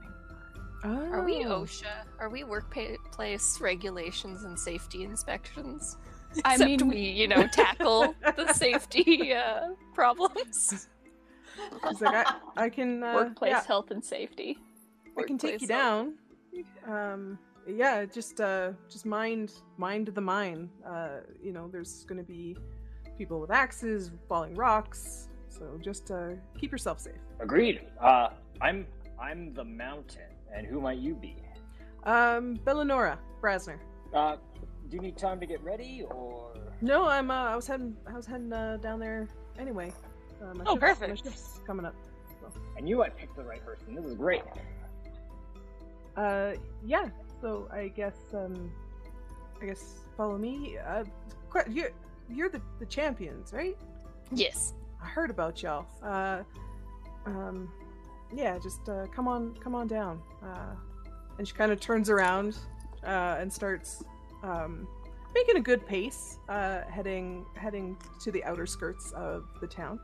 Are 0.84 1.24
we 1.24 1.44
Oh. 1.44 1.62
OSHA? 1.62 1.86
Are 2.20 2.28
we 2.28 2.44
workplace 2.44 3.60
regulations 3.60 4.44
and 4.44 4.58
safety 4.58 5.02
inspections? 5.04 5.96
I 6.44 6.54
Except 6.54 6.68
mean- 6.82 6.88
we, 6.88 6.98
you 7.00 7.26
know, 7.28 7.46
tackle 7.48 8.14
the 8.36 8.52
safety 8.54 9.32
uh, 9.32 9.68
problems. 9.94 10.88
He's 11.88 12.00
like, 12.00 12.26
I, 12.26 12.34
I 12.64 12.68
can 12.68 13.02
uh, 13.02 13.14
Workplace 13.14 13.50
yeah, 13.50 13.64
health 13.64 13.90
and 13.90 14.04
safety. 14.04 14.58
I 15.18 15.22
can 15.22 15.38
take 15.38 15.60
you 15.60 15.68
Workplace 15.68 15.68
down. 15.68 16.14
Um, 16.86 17.38
yeah, 17.66 18.04
just 18.04 18.40
uh, 18.40 18.72
just 18.88 19.06
mind 19.06 19.52
mind 19.76 20.08
the 20.08 20.20
mine. 20.20 20.70
Uh, 20.86 21.20
you 21.42 21.52
know, 21.52 21.68
there's 21.68 22.04
going 22.04 22.18
to 22.18 22.24
be 22.24 22.56
people 23.18 23.40
with 23.40 23.50
axes, 23.50 24.10
falling 24.28 24.54
rocks. 24.54 25.28
So 25.48 25.78
just 25.82 26.10
uh, 26.10 26.30
keep 26.58 26.70
yourself 26.70 27.00
safe. 27.00 27.14
Agreed. 27.40 27.80
Uh, 28.00 28.28
I'm 28.60 28.86
I'm 29.18 29.52
the 29.54 29.64
mountain, 29.64 30.30
and 30.54 30.66
who 30.66 30.80
might 30.80 30.98
you 30.98 31.14
be? 31.14 31.36
Um, 32.04 32.56
Bellanora 32.64 33.18
Brasner. 33.42 33.78
Uh, 34.14 34.36
do 34.88 34.96
you 34.96 35.02
need 35.02 35.16
time 35.16 35.40
to 35.40 35.46
get 35.46 35.62
ready, 35.64 36.04
or 36.08 36.52
No, 36.80 37.08
I'm. 37.08 37.30
Uh, 37.30 37.50
I 37.50 37.56
was 37.56 37.66
heading. 37.66 37.96
I 38.06 38.12
was 38.12 38.26
heading 38.26 38.52
uh, 38.52 38.76
down 38.80 39.00
there 39.00 39.28
anyway. 39.58 39.92
Uh, 40.42 40.54
my 40.54 40.64
Oh, 40.66 40.74
shift's- 40.74 40.80
perfect. 40.80 41.24
My 41.24 41.30
shift's 41.30 41.60
coming 41.66 41.86
up. 41.86 41.94
I 42.76 42.80
knew 42.80 43.02
I 43.02 43.08
picked 43.08 43.36
the 43.36 43.42
right 43.42 43.64
person. 43.64 43.94
This 43.94 44.04
is 44.04 44.14
great. 44.14 44.42
Uh, 46.16 46.52
yeah. 46.84 47.08
So 47.40 47.68
I 47.72 47.88
guess. 47.88 48.16
Um, 48.34 48.72
I 49.60 49.66
guess 49.66 50.00
follow 50.16 50.36
me. 50.36 50.76
Uh, 50.78 51.04
you're 51.68 51.90
you're 52.28 52.48
the 52.48 52.60
the 52.78 52.86
champions, 52.86 53.52
right? 53.52 53.76
Yes. 54.30 54.74
I 55.02 55.06
heard 55.06 55.30
about 55.30 55.62
y'all. 55.62 55.86
Uh, 56.02 56.42
um, 57.26 57.70
yeah. 58.34 58.58
Just 58.58 58.88
uh, 58.88 59.06
come 59.14 59.28
on, 59.28 59.54
come 59.56 59.74
on 59.74 59.86
down. 59.86 60.20
Uh, 60.42 60.74
and 61.38 61.46
she 61.46 61.54
kind 61.54 61.72
of 61.72 61.80
turns 61.80 62.08
around 62.10 62.56
uh, 63.04 63.36
and 63.38 63.52
starts 63.52 64.02
um, 64.42 64.86
making 65.34 65.56
a 65.56 65.60
good 65.60 65.86
pace, 65.86 66.38
uh, 66.48 66.82
heading 66.90 67.44
heading 67.56 67.96
to 68.22 68.30
the 68.30 68.42
outer 68.44 68.66
skirts 68.66 69.12
of 69.12 69.44
the 69.60 69.66
town. 69.66 69.98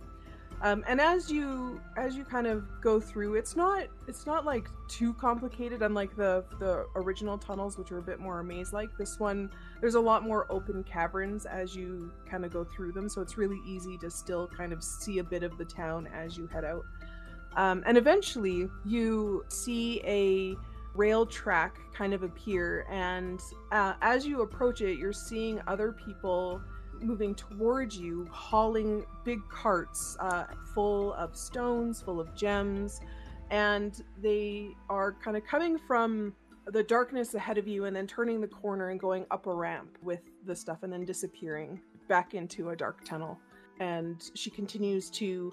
Um, 0.63 0.85
and 0.87 1.01
as 1.01 1.29
you 1.29 1.81
as 1.97 2.15
you 2.15 2.25
kind 2.25 2.47
of 2.47 2.65
go 2.81 3.01
through, 3.01 3.35
it's 3.35 3.57
not 3.57 3.89
it's 4.07 4.27
not 4.27 4.45
like 4.45 4.69
too 4.87 5.13
complicated. 5.15 5.83
Unlike 5.83 6.15
the 6.15 6.45
the 6.61 6.87
original 6.95 7.37
tunnels, 7.37 7.77
which 7.77 7.91
are 7.91 7.99
a 7.99 8.03
bit 8.03 8.21
more 8.21 8.41
maze 8.45 8.73
like. 8.73 8.97
This 8.97 9.19
one, 9.19 9.51
there's 9.81 9.97
a 9.97 10.01
lot 10.01 10.23
more 10.23 10.47
open 10.51 10.85
caverns 10.85 11.47
as 11.47 11.75
you 11.75 12.13
kind 12.31 12.45
of 12.45 12.53
go 12.53 12.63
through 12.63 12.93
them, 12.93 13.09
so 13.09 13.21
it's 13.21 13.37
really 13.37 13.59
easy 13.67 13.99
to 13.99 14.11
still 14.11 14.47
kind 14.47 14.73
of 14.73 14.85
see 14.85 15.19
a 15.19 15.25
bit 15.25 15.43
of 15.43 15.59
the 15.59 15.65
town 15.65 16.09
as 16.15 16.39
you 16.39 16.47
head 16.47 16.65
out. 16.65 16.85
Um, 17.57 17.83
and 17.85 17.99
eventually, 17.99 18.69
you 18.85 19.45
see 19.49 20.01
a 20.05 20.57
rail 20.95 21.27
track 21.27 21.77
kind 21.93 22.15
of 22.15 22.23
appear, 22.23 22.87
and 22.89 23.41
uh, 23.73 23.95
as 24.01 24.25
you 24.25 24.43
approach 24.43 24.81
it, 24.81 24.97
you're 24.97 25.13
seeing 25.13 25.61
other 25.67 25.91
people 25.91 26.63
moving 27.03 27.35
towards 27.35 27.97
you, 27.97 28.29
hauling 28.31 29.05
big 29.25 29.41
carts 29.49 30.17
uh, 30.21 30.45
full 30.75 31.13
of 31.15 31.37
stones, 31.37 32.01
full 32.01 32.21
of 32.21 32.35
gems, 32.35 33.01
and 33.51 34.03
they 34.21 34.71
are 34.89 35.13
kind 35.13 35.37
of 35.37 35.45
coming 35.45 35.79
from 35.79 36.35
the 36.69 36.83
darkness 36.83 37.35
ahead 37.35 37.59
of 37.59 37.67
you 37.67 37.87
and 37.87 37.95
then 37.95 38.07
turning 38.07 38.41
the 38.41 38.47
corner 38.47 38.91
and 38.91 39.01
going 39.01 39.27
up 39.31 39.47
a 39.47 39.55
ramp 39.55 39.99
with 40.03 40.21
the 40.47 40.55
stuff 40.55 40.83
and 40.83 40.93
then 40.93 41.05
disappearing 41.05 41.81
back 42.09 42.35
into 42.35 42.71
a 42.71 42.77
dark 42.77 43.05
tunnel. 43.05 43.39
And 43.81 44.23
she 44.35 44.51
continues 44.51 45.11
to 45.11 45.53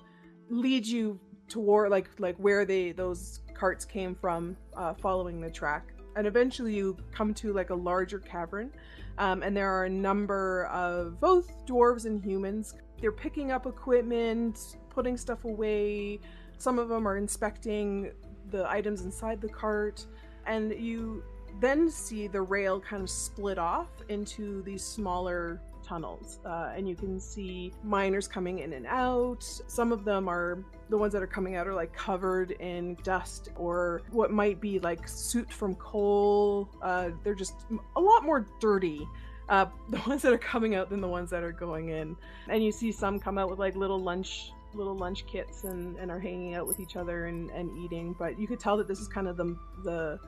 lead 0.50 0.86
you 0.86 1.20
toward 1.48 1.90
like 1.90 2.10
like 2.20 2.36
where 2.38 2.64
they 2.64 2.92
those 2.92 3.42
carts 3.54 3.86
came 3.86 4.16
from, 4.16 4.56
uh, 4.78 4.94
following 4.94 5.42
the 5.42 5.50
track. 5.50 5.94
And 6.16 6.28
eventually 6.28 6.76
you 6.76 6.98
come 7.12 7.34
to 7.36 7.54
like 7.54 7.70
a 7.70 7.76
larger 7.76 8.20
cavern 8.20 8.72
um, 9.20 9.44
and 9.44 9.56
there 9.56 9.70
are 9.70 9.84
a 9.84 9.90
number 9.90 10.66
of 10.68 11.20
both 11.20 11.66
dwarves 11.66 12.06
and 12.06 12.24
humans. 12.24 12.76
They're 13.02 13.12
picking 13.12 13.52
up 13.52 13.66
equipment, 13.66 14.78
putting 14.90 15.18
stuff 15.18 15.44
away. 15.44 16.22
Some 16.58 16.80
of 16.80 16.88
them 16.88 17.06
are 17.08 17.18
inspecting 17.18 18.12
the 18.50 18.70
items 18.70 19.02
inside 19.02 19.42
the 19.42 19.50
cart. 19.50 20.06
And 20.46 20.74
you 20.74 21.22
then 21.60 21.90
see 21.90 22.28
the 22.28 22.42
rail 22.42 22.80
kind 22.80 23.04
of 23.04 23.10
split 23.10 23.60
off 23.60 23.90
into 24.08 24.62
these 24.64 24.84
smaller 24.84 25.62
tunnels. 25.90 26.40
Uh, 26.46 26.72
and 26.76 26.88
you 26.88 26.96
can 26.96 27.20
see 27.20 27.74
miners 27.84 28.28
coming 28.28 28.60
in 28.60 28.74
and 28.74 28.86
out. 28.86 29.44
Some 29.68 29.92
of 29.92 30.06
them 30.06 30.30
are 30.30 30.64
the 30.90 30.98
ones 30.98 31.14
that 31.14 31.24
are 31.24 31.28
coming 31.28 31.56
out 31.56 31.68
are 31.68 31.74
like 31.74 31.92
covered 31.94 32.52
in 32.52 32.96
dust 33.04 33.50
or 33.56 34.04
what 34.12 34.32
might 34.32 34.62
be 34.62 34.80
like 34.80 35.08
soot 35.08 35.52
from 35.52 35.76
coal. 35.76 36.70
Uh, 36.82 37.10
they're 37.24 37.36
just 37.36 37.66
a 37.96 38.02
lot 38.02 38.24
more 38.24 38.46
dirty. 38.60 39.08
Uh, 39.50 39.66
the 39.90 39.98
ones 40.08 40.22
that 40.22 40.32
are 40.32 40.38
coming 40.38 40.76
out 40.76 40.90
than 40.90 41.02
the 41.02 41.08
ones 41.08 41.32
that 41.32 41.44
are 41.44 41.52
going 41.52 41.90
in. 41.90 42.16
And 42.48 42.64
you 42.64 42.72
see 42.72 42.92
some 42.92 43.20
come 43.20 43.40
out 43.40 43.50
with 43.50 43.60
like 43.60 43.76
little 43.76 44.00
lunch 44.00 44.52
little 44.76 44.96
lunch 44.96 45.26
kits 45.26 45.64
and, 45.64 45.98
and 45.98 46.12
are 46.12 46.20
hanging 46.20 46.54
out 46.54 46.68
with 46.68 46.80
each 46.80 46.96
other 46.96 47.26
and, 47.26 47.50
and 47.50 47.76
eating. 47.84 48.16
But 48.20 48.40
you 48.40 48.48
could 48.48 48.60
tell 48.60 48.78
that 48.78 48.88
this 48.88 49.00
is 49.00 49.08
kind 49.08 49.28
of 49.28 49.38
the 49.38 49.58
the 49.84 50.20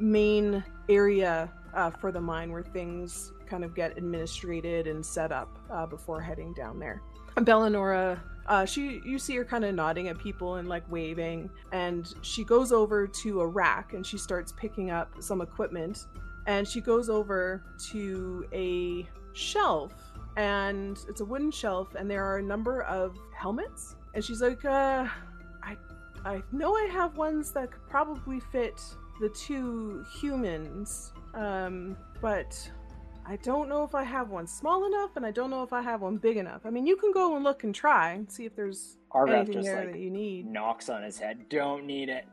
main 0.00 0.64
area 0.88 1.50
uh, 1.74 1.90
for 1.90 2.10
the 2.10 2.20
mine 2.20 2.50
where 2.50 2.64
things 2.64 3.32
kind 3.46 3.64
of 3.64 3.74
get 3.74 3.96
administrated 3.96 4.86
and 4.86 5.04
set 5.04 5.32
up 5.32 5.58
uh, 5.70 5.86
before 5.86 6.20
heading 6.20 6.52
down 6.54 6.78
there. 6.78 7.02
Bellanora, 7.38 8.18
uh, 8.46 8.64
she 8.64 9.02
you 9.04 9.18
see 9.18 9.36
her 9.36 9.44
kind 9.44 9.64
of 9.64 9.74
nodding 9.74 10.08
at 10.08 10.18
people 10.18 10.56
and 10.56 10.68
like 10.68 10.90
waving, 10.90 11.50
and 11.72 12.14
she 12.22 12.44
goes 12.44 12.72
over 12.72 13.06
to 13.06 13.40
a 13.40 13.46
rack 13.46 13.92
and 13.92 14.06
she 14.06 14.16
starts 14.16 14.52
picking 14.52 14.90
up 14.90 15.10
some 15.20 15.40
equipment, 15.40 16.06
and 16.46 16.66
she 16.66 16.80
goes 16.80 17.10
over 17.10 17.62
to 17.90 18.46
a 18.52 19.06
shelf 19.34 19.92
and 20.36 20.98
it's 21.08 21.20
a 21.20 21.24
wooden 21.24 21.50
shelf 21.50 21.94
and 21.94 22.10
there 22.10 22.24
are 22.24 22.38
a 22.38 22.42
number 22.42 22.82
of 22.82 23.16
helmets 23.34 23.96
and 24.14 24.24
she's 24.24 24.42
like 24.42 24.64
uh 24.64 25.06
i 25.62 25.76
i 26.24 26.42
know 26.52 26.74
i 26.74 26.88
have 26.90 27.16
ones 27.16 27.52
that 27.52 27.70
could 27.70 27.86
probably 27.88 28.40
fit 28.40 28.80
the 29.20 29.28
two 29.30 30.04
humans 30.20 31.12
um 31.34 31.96
but 32.20 32.70
i 33.26 33.36
don't 33.36 33.68
know 33.68 33.82
if 33.82 33.94
i 33.94 34.02
have 34.02 34.30
one 34.30 34.46
small 34.46 34.86
enough 34.86 35.16
and 35.16 35.26
i 35.26 35.30
don't 35.30 35.50
know 35.50 35.62
if 35.62 35.72
i 35.72 35.82
have 35.82 36.00
one 36.02 36.16
big 36.16 36.36
enough 36.36 36.60
i 36.64 36.70
mean 36.70 36.86
you 36.86 36.96
can 36.96 37.12
go 37.12 37.34
and 37.34 37.44
look 37.44 37.64
and 37.64 37.74
try 37.74 38.12
and 38.12 38.30
see 38.30 38.44
if 38.44 38.54
there's 38.54 38.98
Argrath 39.12 39.34
anything 39.34 39.54
just 39.54 39.66
there 39.66 39.84
like 39.84 39.92
that 39.92 39.98
you 39.98 40.10
need 40.10 40.46
knocks 40.46 40.88
on 40.88 41.02
his 41.02 41.18
head. 41.18 41.48
Don't 41.48 41.86
need 41.86 42.08
it. 42.08 42.26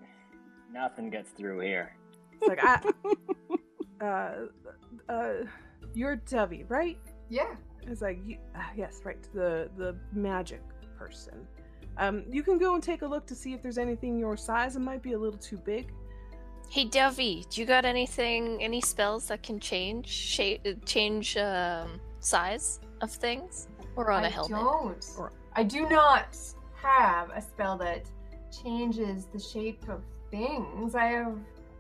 Nothing 0.72 1.10
gets 1.10 1.30
through 1.32 1.60
here. 1.60 1.96
it's 2.42 2.48
like 2.48 2.60
i 2.64 2.82
uh 4.06 4.34
uh 5.10 5.34
you're 5.94 6.18
Dovey 6.18 6.66
right 6.68 6.98
Yeah. 7.30 7.56
It's 7.88 8.02
like, 8.02 8.20
you, 8.26 8.38
ah, 8.56 8.72
yes, 8.76 9.02
right, 9.04 9.22
the 9.34 9.70
the 9.78 9.96
magic 10.14 10.62
person. 10.98 11.46
Um, 11.98 12.24
you 12.32 12.42
can 12.42 12.58
go 12.58 12.74
and 12.76 12.82
take 12.82 13.02
a 13.02 13.06
look 13.06 13.26
to 13.28 13.36
see 13.36 13.54
if 13.54 13.62
there's 13.62 13.78
anything 13.78 14.18
your 14.18 14.38
size. 14.38 14.76
It 14.76 14.80
might 14.80 15.04
be 15.04 15.14
a 15.14 15.20
little 15.20 15.40
too 15.40 15.58
big. 15.58 15.92
Hey 16.70 16.86
Dovey, 16.86 17.46
do 17.50 17.62
you 17.62 17.68
got 17.68 17.86
anything, 17.86 18.62
any 18.62 18.82
spells 18.82 19.28
that 19.28 19.44
can 19.44 19.60
change 19.60 20.08
shape, 20.08 20.66
change 20.86 21.38
um, 21.38 22.00
size 22.20 22.80
of 23.02 23.12
things, 23.12 23.68
or 23.96 24.12
on 24.12 24.24
a 24.24 24.28
I 24.28 24.30
helmet? 24.30 24.58
don't. 24.60 25.06
Or- 25.18 25.32
I 25.56 25.64
do 25.64 25.88
not 25.88 26.36
have 26.82 27.30
a 27.30 27.42
spell 27.42 27.78
that 27.78 28.06
changes 28.64 29.26
the 29.32 29.40
shape 29.40 29.88
of 29.88 30.02
things. 30.32 30.96
I 30.96 31.06
have. 31.06 31.38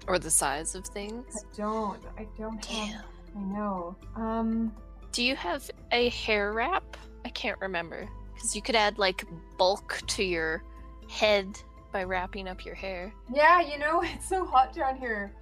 or 0.08 0.20
the 0.20 0.30
size 0.30 0.76
of 0.76 0.86
things. 0.86 1.26
I 1.38 1.58
don't. 1.58 2.00
I 2.18 2.28
don't 2.38 2.64
have. 2.64 2.92
Damn. 2.92 3.02
I 3.36 3.40
know. 3.58 3.96
Um. 4.16 4.76
Do 5.12 5.24
you 5.24 5.36
have 5.36 5.70
a 5.92 6.10
hair 6.10 6.54
wrap? 6.54 6.98
I 7.26 7.30
can't 7.30 7.60
remember 7.62 8.08
because 8.36 8.56
you 8.56 8.62
could 8.62 8.76
add 8.76 9.00
like 9.00 9.24
bulk 9.58 10.02
to 10.08 10.24
your 10.24 10.64
head 11.10 11.48
by 11.94 12.04
wrapping 12.04 12.48
up 12.50 12.66
your 12.66 12.76
hair. 12.76 13.14
Yeah. 13.34 13.62
You 13.62 13.80
know, 13.80 14.02
it's 14.04 14.28
so 14.28 14.46
hot 14.46 14.74
down 14.76 14.98
here. 14.98 15.34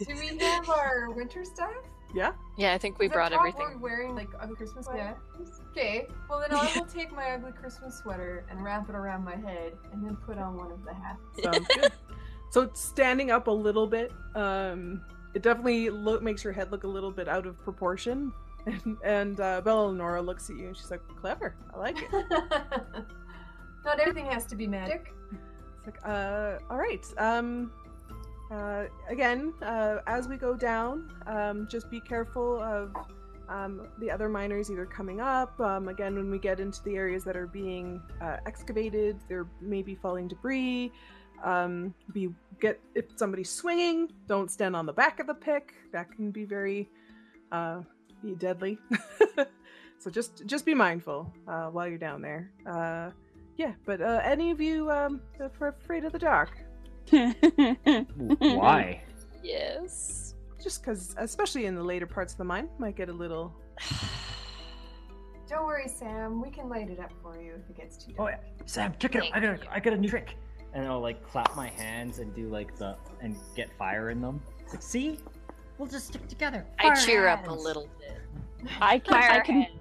Do 0.00 0.14
we 0.18 0.36
have 0.44 0.68
our 0.68 1.10
winter 1.10 1.44
stuff? 1.44 1.70
Yeah. 2.12 2.32
Yeah, 2.58 2.72
I 2.74 2.78
think 2.78 2.98
we 2.98 3.06
Is 3.06 3.12
it 3.12 3.14
brought 3.14 3.30
probably 3.30 3.50
everything. 3.50 3.80
wearing 3.80 4.14
like 4.16 4.28
ugly 4.40 4.56
Christmas 4.56 4.86
sweater. 4.86 5.16
Okay. 5.70 6.08
Well, 6.28 6.40
then 6.40 6.58
I 6.58 6.72
will 6.76 6.86
take 6.86 7.12
my 7.14 7.30
ugly 7.30 7.52
Christmas 7.52 7.96
sweater 7.98 8.44
and 8.50 8.64
wrap 8.64 8.88
it 8.88 8.96
around 8.96 9.22
my 9.22 9.36
head, 9.36 9.74
and 9.92 10.04
then 10.04 10.16
put 10.16 10.36
on 10.36 10.56
one 10.56 10.72
of 10.72 10.84
the 10.84 10.92
hats. 10.92 11.20
Sounds 11.40 11.68
good. 11.68 11.92
So 12.50 12.62
it's 12.62 12.80
standing 12.80 13.30
up 13.30 13.46
a 13.46 13.50
little 13.52 13.86
bit. 13.86 14.10
Um, 14.34 15.02
it 15.34 15.42
definitely 15.42 15.88
look 15.88 16.20
makes 16.20 16.42
your 16.42 16.52
head 16.52 16.72
look 16.72 16.82
a 16.82 16.88
little 16.88 17.12
bit 17.12 17.28
out 17.28 17.46
of 17.46 17.56
proportion. 17.62 18.32
And, 18.66 18.96
and 19.04 19.40
uh, 19.40 19.62
Bellanora 19.64 20.24
looks 20.24 20.50
at 20.50 20.56
you 20.56 20.66
and 20.66 20.76
she's 20.76 20.90
like, 20.90 21.00
"Clever. 21.20 21.54
I 21.72 21.78
like 21.78 21.96
it." 22.02 22.10
Not 23.84 24.00
everything 24.00 24.26
has 24.26 24.44
to 24.46 24.56
be 24.56 24.66
magic. 24.66 25.14
It's 25.84 25.86
like, 25.86 26.06
uh, 26.06 26.58
all 26.70 26.76
right. 26.76 27.04
Um, 27.16 27.72
uh, 28.50 28.84
again, 29.08 29.54
uh, 29.62 29.98
as 30.06 30.28
we 30.28 30.36
go 30.36 30.54
down, 30.54 31.12
um, 31.26 31.68
just 31.70 31.90
be 31.90 32.00
careful 32.00 32.60
of 32.60 32.92
um, 33.48 33.88
the 33.98 34.10
other 34.10 34.28
miners 34.28 34.70
either 34.70 34.86
coming 34.86 35.20
up. 35.20 35.58
Um, 35.60 35.88
again, 35.88 36.14
when 36.14 36.30
we 36.30 36.38
get 36.38 36.60
into 36.60 36.82
the 36.82 36.96
areas 36.96 37.24
that 37.24 37.36
are 37.36 37.46
being 37.46 38.02
uh, 38.20 38.38
excavated, 38.46 39.18
there 39.28 39.46
may 39.60 39.82
be 39.82 39.94
falling 39.94 40.28
debris. 40.28 40.92
Um, 41.44 41.94
be 42.12 42.28
get 42.60 42.80
if 42.94 43.06
somebody's 43.16 43.50
swinging, 43.50 44.12
don't 44.26 44.50
stand 44.50 44.76
on 44.76 44.84
the 44.84 44.92
back 44.92 45.20
of 45.20 45.26
the 45.26 45.34
pick. 45.34 45.74
That 45.92 46.12
can 46.12 46.30
be 46.30 46.44
very 46.44 46.90
uh, 47.50 47.80
be 48.22 48.34
deadly. 48.34 48.78
so 49.98 50.10
just 50.10 50.44
just 50.46 50.66
be 50.66 50.74
mindful 50.74 51.32
uh, 51.48 51.66
while 51.66 51.88
you're 51.88 51.98
down 51.98 52.20
there. 52.20 52.50
Yeah, 53.56 53.72
but 53.84 54.00
uh, 54.00 54.20
any 54.24 54.50
of 54.50 54.60
you 54.60 54.90
um, 54.90 55.20
are 55.60 55.68
afraid 55.68 56.04
of 56.04 56.12
the 56.12 56.18
dark? 56.18 56.50
Why? 57.10 59.02
Yes. 59.42 60.34
Just 60.62 60.82
because, 60.82 61.14
especially 61.16 61.64
in 61.64 61.74
the 61.74 61.82
later 61.82 62.06
parts 62.06 62.34
of 62.34 62.38
the 62.38 62.44
mine, 62.44 62.68
might 62.78 62.94
get 62.94 63.08
a 63.08 63.12
little. 63.12 63.54
Don't 65.48 65.66
worry, 65.66 65.88
Sam. 65.88 66.42
We 66.42 66.50
can 66.50 66.68
light 66.68 66.90
it 66.90 67.00
up 67.00 67.10
for 67.22 67.40
you 67.40 67.54
if 67.54 67.70
it 67.70 67.76
gets 67.76 67.96
too 67.96 68.12
dark. 68.12 68.20
Oh, 68.20 68.28
yeah. 68.28 68.64
Sam, 68.66 68.94
check 68.98 69.14
it 69.14 69.24
out. 69.24 69.30
I 69.34 69.40
got 69.40 69.54
a, 69.54 69.72
I 69.72 69.80
got 69.80 69.94
a 69.94 69.96
new 69.96 70.08
trick. 70.08 70.36
And 70.74 70.86
I'll 70.86 71.00
like 71.00 71.26
clap 71.26 71.56
my 71.56 71.68
hands 71.68 72.18
and 72.18 72.34
do 72.34 72.48
like 72.48 72.76
the 72.76 72.96
and 73.20 73.34
get 73.56 73.76
fire 73.76 74.10
in 74.10 74.20
them. 74.20 74.40
Like, 74.70 74.82
see, 74.82 75.18
we'll 75.78 75.88
just 75.88 76.08
stick 76.08 76.28
together. 76.28 76.64
I 76.78 76.94
Fire 76.94 76.96
cheer 76.96 77.26
up 77.26 77.48
a 77.48 77.52
little 77.52 77.88
bit. 77.98 78.20
I 78.80 78.98
can. 78.98 79.14
I 79.14 79.40
can. 79.40 79.62
hand. 79.62 79.79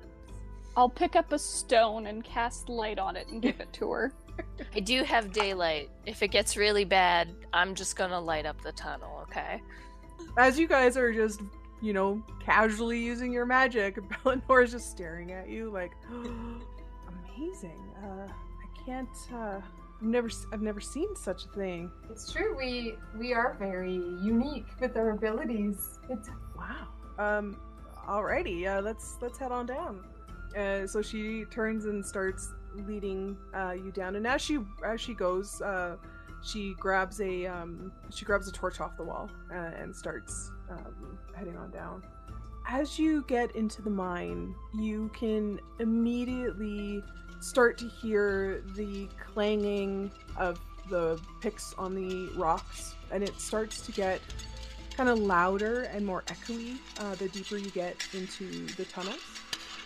I'll 0.80 0.88
pick 0.88 1.18
up 1.18 1.34
a 1.34 1.38
stone 1.40 2.08
and 2.08 2.24
cast 2.24 2.70
light 2.70 3.00
on 3.00 3.18
it 3.18 3.28
and 3.28 3.42
give 3.42 3.60
it 3.60 3.74
to 3.74 3.92
her. 3.92 4.14
I 4.76 4.80
do 4.80 5.04
have 5.04 5.34
daylight. 5.34 5.90
If 6.06 6.24
it 6.24 6.30
gets 6.30 6.56
really 6.56 6.86
bad, 6.86 7.36
I'm 7.52 7.76
just 7.76 7.98
gonna 7.98 8.18
light 8.20 8.46
up 8.46 8.62
the 8.62 8.72
tunnel, 8.72 9.20
okay? 9.24 9.62
As 10.38 10.58
you 10.58 10.70
guys 10.70 10.96
are 10.96 11.12
just, 11.12 11.42
you 11.82 11.92
know, 11.92 12.24
casually 12.42 12.98
using 12.98 13.34
your 13.34 13.46
magic, 13.46 13.98
Eleanor 14.26 14.62
is 14.62 14.72
just 14.72 14.90
staring 14.90 15.34
at 15.34 15.50
you 15.50 15.70
like, 15.70 15.92
amazing. 16.10 17.84
Uh, 18.02 18.28
I 18.30 18.86
can't. 18.86 19.10
Uh, 19.34 19.60
I've 20.00 20.08
never, 20.08 20.30
s- 20.30 20.46
I've 20.54 20.62
never 20.62 20.80
seen 20.80 21.14
such 21.14 21.44
a 21.44 21.50
thing. 21.50 21.92
It's 22.10 22.32
true. 22.32 22.56
We 22.58 22.96
we 23.20 23.34
are 23.34 23.58
very 23.60 23.96
unique 23.96 24.68
with 24.80 24.96
our 24.96 25.10
abilities. 25.10 26.00
It's 26.10 26.30
Wow. 26.58 26.88
Um, 27.18 27.60
alrighty. 28.08 28.66
Uh, 28.66 28.80
let's 28.82 29.18
let's 29.22 29.38
head 29.38 29.52
on 29.52 29.66
down. 29.66 30.06
Uh, 30.58 30.88
so 30.88 31.02
she 31.02 31.46
turns 31.46 31.86
and 31.86 32.06
starts 32.06 32.54
leading 32.88 33.38
uh, 33.54 33.72
you 33.72 33.92
down, 33.92 34.16
and 34.16 34.26
as 34.26 34.42
she 34.42 34.60
as 34.86 35.00
she 35.00 35.14
goes, 35.14 35.62
uh, 35.62 35.96
she 36.44 36.74
grabs 36.80 37.20
a 37.22 37.46
um, 37.46 37.92
she 38.10 38.26
grabs 38.26 38.48
a 38.48 38.52
torch 38.52 38.80
off 38.80 38.98
the 38.98 39.04
wall 39.04 39.30
uh, 39.52 39.72
and 39.80 39.96
starts 39.96 40.52
um, 40.70 41.18
heading 41.36 41.58
on 41.58 41.72
down. 41.72 42.04
As 42.68 43.00
you 43.00 43.24
get 43.28 43.56
into 43.56 43.82
the 43.82 43.90
mine, 43.90 44.54
you 44.76 45.10
can 45.18 45.60
immediately 45.80 47.04
start 47.40 47.78
to 47.80 47.88
hear 47.88 48.64
the 48.76 49.08
clanging 49.34 50.12
of 50.38 50.60
the 50.90 51.20
picks 51.42 51.74
on 51.78 51.96
the 51.96 52.30
rocks, 52.38 52.96
and 53.12 53.24
it 53.24 53.40
starts 53.40 53.82
to 53.82 53.92
get 53.92 54.22
kind 54.96 55.10
of 55.10 55.18
louder 55.18 55.84
and 55.84 56.06
more 56.06 56.24
echoey 56.24 56.78
uh, 57.00 57.16
the 57.16 57.30
deeper 57.30 57.58
you 57.58 57.70
get 57.72 57.96
into 58.14 58.66
the 58.76 58.86
tunnels. 58.86 59.22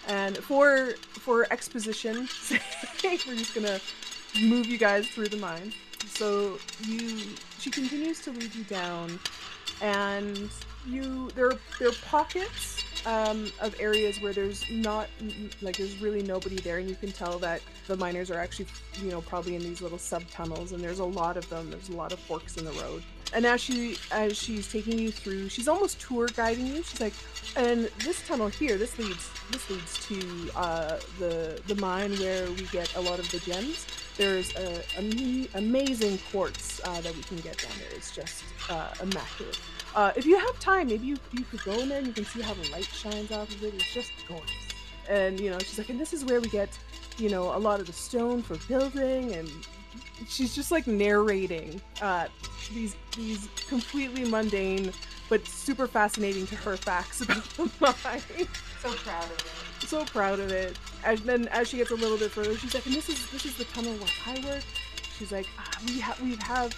And 0.08 0.38
for 0.38 0.94
for 1.12 1.52
exposition 1.52 2.28
we're 3.04 3.36
just 3.36 3.56
gonna 3.56 3.80
move 4.42 4.66
you 4.68 4.78
guys 4.78 5.08
through 5.08 5.30
the 5.30 5.38
mine. 5.38 5.74
So 6.08 6.58
you, 6.82 7.22
she 7.60 7.70
continues 7.70 8.22
to 8.22 8.32
lead 8.32 8.54
you 8.54 8.64
down, 8.66 9.20
and 9.82 10.50
you 10.86 11.30
there 11.36 11.54
there 11.80 11.90
are 11.90 11.96
pockets 12.06 12.84
um, 13.06 13.52
of 13.62 13.76
areas 13.80 14.22
where 14.22 14.34
there's 14.34 14.70
not 14.70 15.08
like 15.62 15.78
there's 15.78 15.98
really 16.02 16.22
nobody 16.22 16.58
there, 16.58 16.78
and 16.78 16.90
you 16.90 16.96
can 16.96 17.12
tell 17.12 17.40
that 17.40 17.62
the 17.88 17.96
miners 17.98 18.30
are 18.32 18.40
actually 18.40 18.68
you 19.02 19.12
know 19.12 19.22
probably 19.22 19.56
in 19.56 19.62
these 19.62 19.82
little 19.82 19.98
sub 19.98 20.28
tunnels, 20.30 20.72
and 20.72 20.84
there's 20.84 21.00
a 21.00 21.06
lot 21.06 21.38
of 21.38 21.48
them. 21.50 21.70
There's 21.70 21.90
a 21.90 21.96
lot 21.96 22.12
of 22.12 22.20
forks 22.20 22.58
in 22.58 22.66
the 22.66 22.74
road. 22.74 23.04
And 23.34 23.46
as 23.46 23.62
she 23.62 23.98
as 24.12 24.38
she's 24.38 24.72
taking 24.72 25.00
you 25.00 25.12
through, 25.12 25.50
she's 25.50 25.68
almost 25.68 26.00
tour 26.00 26.28
guiding 26.28 26.68
you. 26.68 26.84
She's 26.84 27.02
like, 27.02 27.14
and 27.56 27.90
this 28.04 28.26
tunnel 28.28 28.48
here, 28.48 28.78
this 28.78 28.98
leads 29.00 29.30
this 29.52 29.70
leads 29.70 30.06
to 30.08 30.52
uh, 30.56 31.00
the 31.20 31.62
the 31.68 31.76
mine 31.76 32.12
where 32.18 32.46
we 32.52 32.64
get 32.68 32.94
a 32.96 33.02
lot 33.02 33.20
of 33.20 33.30
the 33.32 33.40
gems. 33.40 33.88
There's 34.18 34.56
a, 34.56 34.84
a 34.98 35.48
amazing 35.56 36.20
quartz 36.32 36.80
uh, 36.86 37.02
that 37.02 37.16
we 37.16 37.24
can 37.24 37.38
get 37.38 37.58
down 37.58 37.72
there. 37.80 37.96
It's 37.96 38.16
just 38.16 38.44
uh, 38.70 38.94
immaculate. 39.02 39.60
Uh, 39.96 40.12
if 40.16 40.26
you 40.26 40.38
have 40.38 40.60
time, 40.60 40.88
maybe 40.88 41.06
you, 41.06 41.18
you 41.32 41.44
could 41.44 41.64
go 41.64 41.74
in 41.74 41.90
there 41.90 42.00
and 42.00 42.08
you 42.08 42.14
can 42.14 42.26
see 42.26 42.42
how 42.42 42.54
the 42.54 42.70
light 42.72 42.86
shines 42.86 43.32
off 43.32 43.50
of 43.50 43.64
it. 43.64 43.74
It's 43.76 43.94
just 43.94 44.12
gorgeous. 44.28 44.50
And 45.10 45.40
you 45.40 45.50
know, 45.50 45.60
she's 45.60 45.78
like, 45.78 45.90
and 45.90 46.00
this 46.00 46.14
is 46.14 46.26
where 46.26 46.40
we 46.40 46.50
get, 46.50 46.70
you 47.18 47.30
know, 47.30 47.56
a 47.56 47.58
lot 47.58 47.80
of 47.80 47.88
the 47.88 47.94
stone 47.94 48.42
for 48.42 48.58
building. 48.68 49.34
And 49.34 49.50
she's 50.28 50.56
just 50.56 50.72
like 50.72 50.88
narrating 50.88 51.82
uh, 52.02 52.28
these 52.74 52.96
these 53.16 53.48
completely 53.68 54.26
mundane 54.26 54.92
but 55.30 55.48
super 55.48 55.88
fascinating 55.88 56.46
to 56.48 56.56
her 56.56 56.78
facts 56.78 57.22
about 57.22 57.44
the 57.56 57.72
mine. 57.80 58.48
so 58.82 58.92
proud 58.94 59.24
of 59.26 59.32
it. 59.32 59.88
so 59.88 60.06
proud 60.06 60.40
of 60.40 60.52
it. 60.52 60.78
And 61.06 61.18
then 61.20 61.48
as 61.48 61.70
she 61.70 61.78
gets 61.78 61.92
a 61.92 61.96
little 61.96 62.18
bit 62.18 62.32
further, 62.32 62.56
she's 62.58 62.74
like, 62.74 62.86
and 62.86 62.96
this 62.96 63.10
is 63.10 63.30
this 63.32 63.46
is 63.46 63.58
the 63.58 63.66
tunnel 63.66 63.94
where 63.94 64.10
I 64.28 64.46
work. 64.46 64.64
She's 65.18 65.32
like, 65.32 65.48
ah, 65.58 65.70
we 65.88 66.00
have 66.00 66.22
we 66.22 66.36
have 66.36 66.76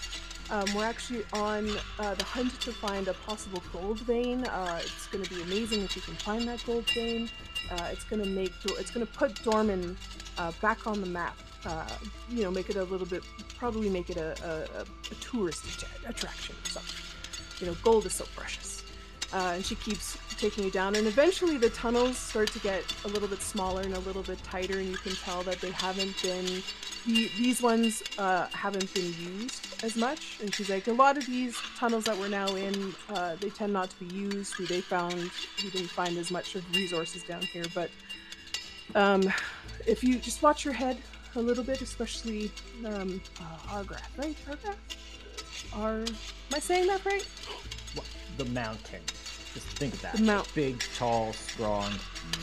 um, 0.51 0.65
we're 0.75 0.85
actually 0.85 1.23
on 1.33 1.69
uh, 1.99 2.13
the 2.13 2.23
hunt 2.23 2.59
to 2.61 2.71
find 2.71 3.07
a 3.07 3.13
possible 3.13 3.63
gold 3.73 3.99
vein. 4.01 4.45
Uh, 4.45 4.79
it's 4.81 5.07
going 5.07 5.23
to 5.23 5.33
be 5.33 5.41
amazing 5.41 5.83
if 5.83 5.95
we 5.95 6.01
can 6.01 6.15
find 6.15 6.47
that 6.47 6.63
gold 6.65 6.89
vein. 6.91 7.29
Uh, 7.71 7.89
it's 7.91 8.03
going 8.03 8.23
to 8.23 8.29
make 8.29 8.53
it's 8.63 8.91
going 8.91 9.05
to 9.05 9.11
put 9.13 9.41
Dorman 9.43 9.97
uh, 10.37 10.51
back 10.61 10.87
on 10.87 11.01
the 11.01 11.07
map. 11.07 11.37
Uh, 11.65 11.87
you 12.29 12.43
know, 12.43 12.51
make 12.51 12.69
it 12.69 12.75
a 12.75 12.83
little 12.83 13.07
bit, 13.07 13.23
probably 13.57 13.89
make 13.89 14.11
it 14.11 14.17
a, 14.17 14.35
a, 14.45 14.81
a, 14.81 15.15
tourist 15.15 15.83
attraction 16.07 16.55
or 16.63 16.69
something. 16.69 16.95
You 17.59 17.67
know, 17.67 17.77
gold 17.81 18.05
is 18.05 18.13
so 18.13 18.25
precious. 18.35 18.83
Uh, 19.33 19.53
and 19.55 19.65
she 19.65 19.73
keeps 19.73 20.15
taking 20.37 20.63
you 20.63 20.69
down, 20.69 20.95
and 20.95 21.07
eventually 21.07 21.57
the 21.57 21.71
tunnels 21.71 22.17
start 22.17 22.51
to 22.51 22.59
get 22.59 22.83
a 23.05 23.07
little 23.07 23.27
bit 23.27 23.41
smaller 23.41 23.81
and 23.81 23.95
a 23.95 23.99
little 23.99 24.21
bit 24.21 24.41
tighter, 24.43 24.77
and 24.77 24.87
you 24.87 24.97
can 24.97 25.15
tell 25.15 25.41
that 25.41 25.59
they 25.59 25.71
haven't 25.71 26.21
been 26.21 26.61
the, 27.05 27.29
these 27.37 27.61
ones 27.61 28.03
uh, 28.17 28.47
haven't 28.47 28.93
been 28.93 29.13
used 29.19 29.83
as 29.83 29.95
much. 29.95 30.39
And 30.41 30.53
she's 30.53 30.69
like, 30.69 30.87
a 30.87 30.93
lot 30.93 31.17
of 31.17 31.25
these 31.25 31.57
tunnels 31.77 32.05
that 32.05 32.17
we're 32.17 32.27
now 32.29 32.47
in, 32.55 32.93
uh, 33.09 33.35
they 33.39 33.49
tend 33.49 33.73
not 33.73 33.89
to 33.91 34.03
be 34.03 34.13
used. 34.13 34.57
We 34.57 34.65
they 34.65 34.81
found 34.81 35.13
we 35.63 35.69
didn't 35.69 35.89
find 35.89 36.17
as 36.17 36.31
much 36.31 36.55
of 36.55 36.63
resources 36.75 37.23
down 37.23 37.41
here, 37.41 37.65
but 37.73 37.89
um, 38.95 39.31
if 39.87 40.03
you 40.03 40.17
just 40.17 40.41
watch 40.41 40.65
your 40.65 40.73
head 40.73 40.97
a 41.35 41.41
little 41.41 41.63
bit, 41.63 41.81
especially 41.81 42.51
um, 42.85 43.21
uh, 43.41 43.77
Argrath, 43.77 44.17
right? 44.17 44.35
Argrath? 44.49 44.75
Ar, 45.73 45.97
am 45.99 46.05
I 46.53 46.59
saying 46.59 46.87
that 46.87 47.03
right? 47.05 47.25
What? 47.95 48.05
The 48.37 48.45
mountain. 48.45 49.01
Just 49.53 49.67
think 49.67 49.93
of 49.93 50.01
that. 50.01 50.17
The 50.17 50.23
mount- 50.23 50.53
Big, 50.55 50.83
tall, 50.97 51.33
strong 51.33 51.91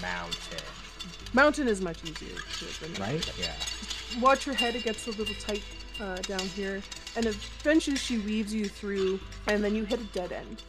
mountain. 0.01 0.65
Mountain 1.33 1.69
is 1.69 1.81
much 1.81 2.03
easier 2.05 2.37
to 2.37 2.85
remember. 2.85 3.03
Right? 3.03 3.39
Yeah. 3.39 3.55
Watch 4.21 4.47
your 4.47 4.55
head 4.55 4.75
it 4.75 4.85
gets 4.85 5.07
a 5.07 5.11
little 5.13 5.35
tight 5.35 5.63
uh, 6.01 6.17
down 6.17 6.41
here 6.41 6.83
and 7.17 7.27
eventually 7.27 7.97
she 7.97 8.19
weaves 8.19 8.53
you 8.55 8.67
through 8.67 9.21
and 9.49 9.63
then 9.63 9.75
you 9.75 9.85
hit 9.85 10.01
a 10.01 10.05
dead 10.05 10.33
end. 10.33 10.63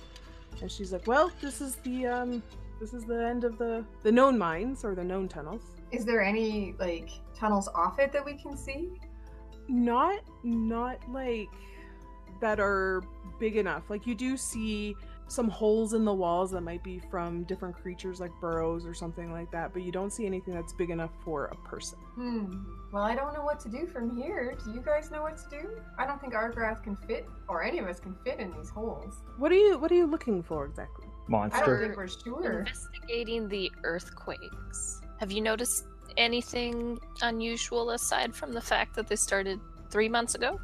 And 0.62 0.72
she's 0.72 0.94
like 0.94 1.08
well 1.08 1.32
this 1.42 1.62
is 1.62 1.76
the 1.78 2.08
um 2.08 2.44
this 2.80 2.94
is 2.94 3.06
the 3.06 3.26
end 3.26 3.44
of 3.44 3.58
the 3.58 3.86
the 4.04 4.12
known 4.12 4.38
mines 4.38 4.84
or 4.84 4.96
the 4.96 5.04
known 5.04 5.28
tunnels. 5.28 5.62
Is 5.92 6.06
there 6.06 6.22
any 6.22 6.76
like 6.80 7.10
tunnels 7.36 7.68
off 7.76 8.00
it 8.00 8.12
that 8.12 8.26
we 8.26 8.34
can 8.34 8.58
see? 8.58 8.90
not 9.68 10.20
not 10.44 10.98
like 11.10 11.50
that 12.42 12.60
are 12.60 13.04
big 13.40 13.56
enough. 13.58 13.90
Like 13.90 14.06
you 14.06 14.16
do 14.16 14.36
see 14.36 14.96
some 15.28 15.50
holes 15.50 15.94
in 15.94 16.06
the 16.06 16.14
walls 16.14 16.52
that 16.52 16.62
might 16.62 16.84
be 16.84 17.00
from 17.10 17.44
different 17.46 17.76
creatures 17.76 18.20
like 18.20 18.32
burrows 18.42 18.86
or 18.86 18.94
something 18.94 19.32
like 19.32 19.50
that 19.52 19.74
but 19.74 19.82
you 19.82 19.92
don't 19.92 20.12
see 20.12 20.26
anything 20.26 20.54
that's 20.54 20.74
big 20.74 20.90
enough 20.90 21.12
for 21.24 21.46
a 21.46 21.56
person 21.68 21.98
Hmm. 22.16 22.54
Well, 22.92 23.02
I 23.04 23.16
don't 23.16 23.34
know 23.34 23.42
what 23.42 23.60
to 23.62 23.70
do 23.70 23.88
from 23.88 24.16
here. 24.16 24.56
Do 24.64 24.72
you 24.72 24.80
guys 24.82 25.10
know 25.10 25.24
what 25.24 25.36
to 25.38 25.50
do? 25.50 25.70
I 25.98 26.06
don't 26.06 26.22
think 26.22 26.36
our 26.36 26.52
Argrath 26.52 26.84
can 26.84 26.96
fit, 26.96 27.28
or 27.48 27.64
any 27.64 27.80
of 27.80 27.88
us 27.88 28.00
can 28.00 28.16
fit 28.24 28.40
in 28.40 28.52
these 28.52 28.70
holes. 28.70 29.16
what 29.38 29.52
are 29.52 29.56
you 29.56 29.80
what 29.80 29.92
are 29.92 29.96
you 29.96 30.06
looking 30.06 30.44
for 30.44 30.66
exactly 30.66 31.08
I 31.08 31.10
don't 31.10 31.30
Monster. 31.32 31.80
think 31.80 31.98
we're 31.98 32.08
sure. 32.08 32.60
Investigating 32.60 33.48
the 33.50 33.72
earthquakes. 33.84 35.02
Have 35.20 35.32
you 35.32 35.42
noticed 35.42 35.86
anything 36.18 37.00
unusual 37.24 37.92
aside 37.92 38.36
from 38.36 38.52
the 38.54 38.62
fact 38.62 38.96
that 38.96 39.08
they 39.08 39.16
started 39.16 39.60
three 39.90 40.10
months 40.10 40.36
ago? 40.36 40.60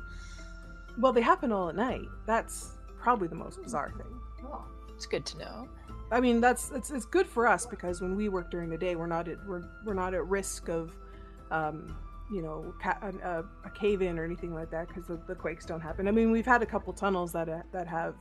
well 1.00 1.14
they 1.14 1.22
happen 1.22 1.52
all 1.52 1.70
at 1.70 1.76
night 1.76 2.02
that's 2.28 2.78
probably 3.00 3.28
the 3.28 3.36
most 3.36 3.62
bizarre 3.64 3.92
thing 3.98 4.19
Oh. 4.46 4.66
It's 4.96 5.06
good 5.06 5.26
to 5.28 5.38
know. 5.38 5.70
I 6.12 6.20
mean, 6.20 6.42
that's 6.42 6.72
it's, 6.72 6.92
it's 6.92 7.06
good 7.06 7.28
for 7.28 7.48
us 7.48 7.66
because 7.66 8.02
when 8.02 8.16
we 8.16 8.30
work 8.30 8.52
during 8.52 8.70
the 8.70 8.78
day, 8.78 8.96
we're 8.96 9.08
not 9.08 9.28
at 9.28 9.38
we're 9.48 9.64
we're 9.86 9.94
not 9.94 10.14
at 10.14 10.26
risk 10.28 10.68
of 10.68 10.92
um, 11.52 11.96
you 12.32 12.42
know, 12.42 12.74
ca- 12.82 13.00
a, 13.24 13.44
a, 13.66 13.70
cave 13.72 14.02
in 14.02 14.20
or 14.20 14.24
anything 14.24 14.54
like 14.54 14.70
that 14.70 14.88
because 14.88 15.08
the, 15.08 15.20
the 15.28 15.34
quakes 15.34 15.66
don't 15.66 15.82
happen. 15.82 16.08
I 16.08 16.12
mean, 16.12 16.32
we've 16.32 16.46
had 16.46 16.62
a 16.62 16.66
couple 16.66 16.94
tunnels 16.94 17.32
that 17.32 17.50
uh, 17.50 17.62
that 17.72 17.88
have 17.88 18.16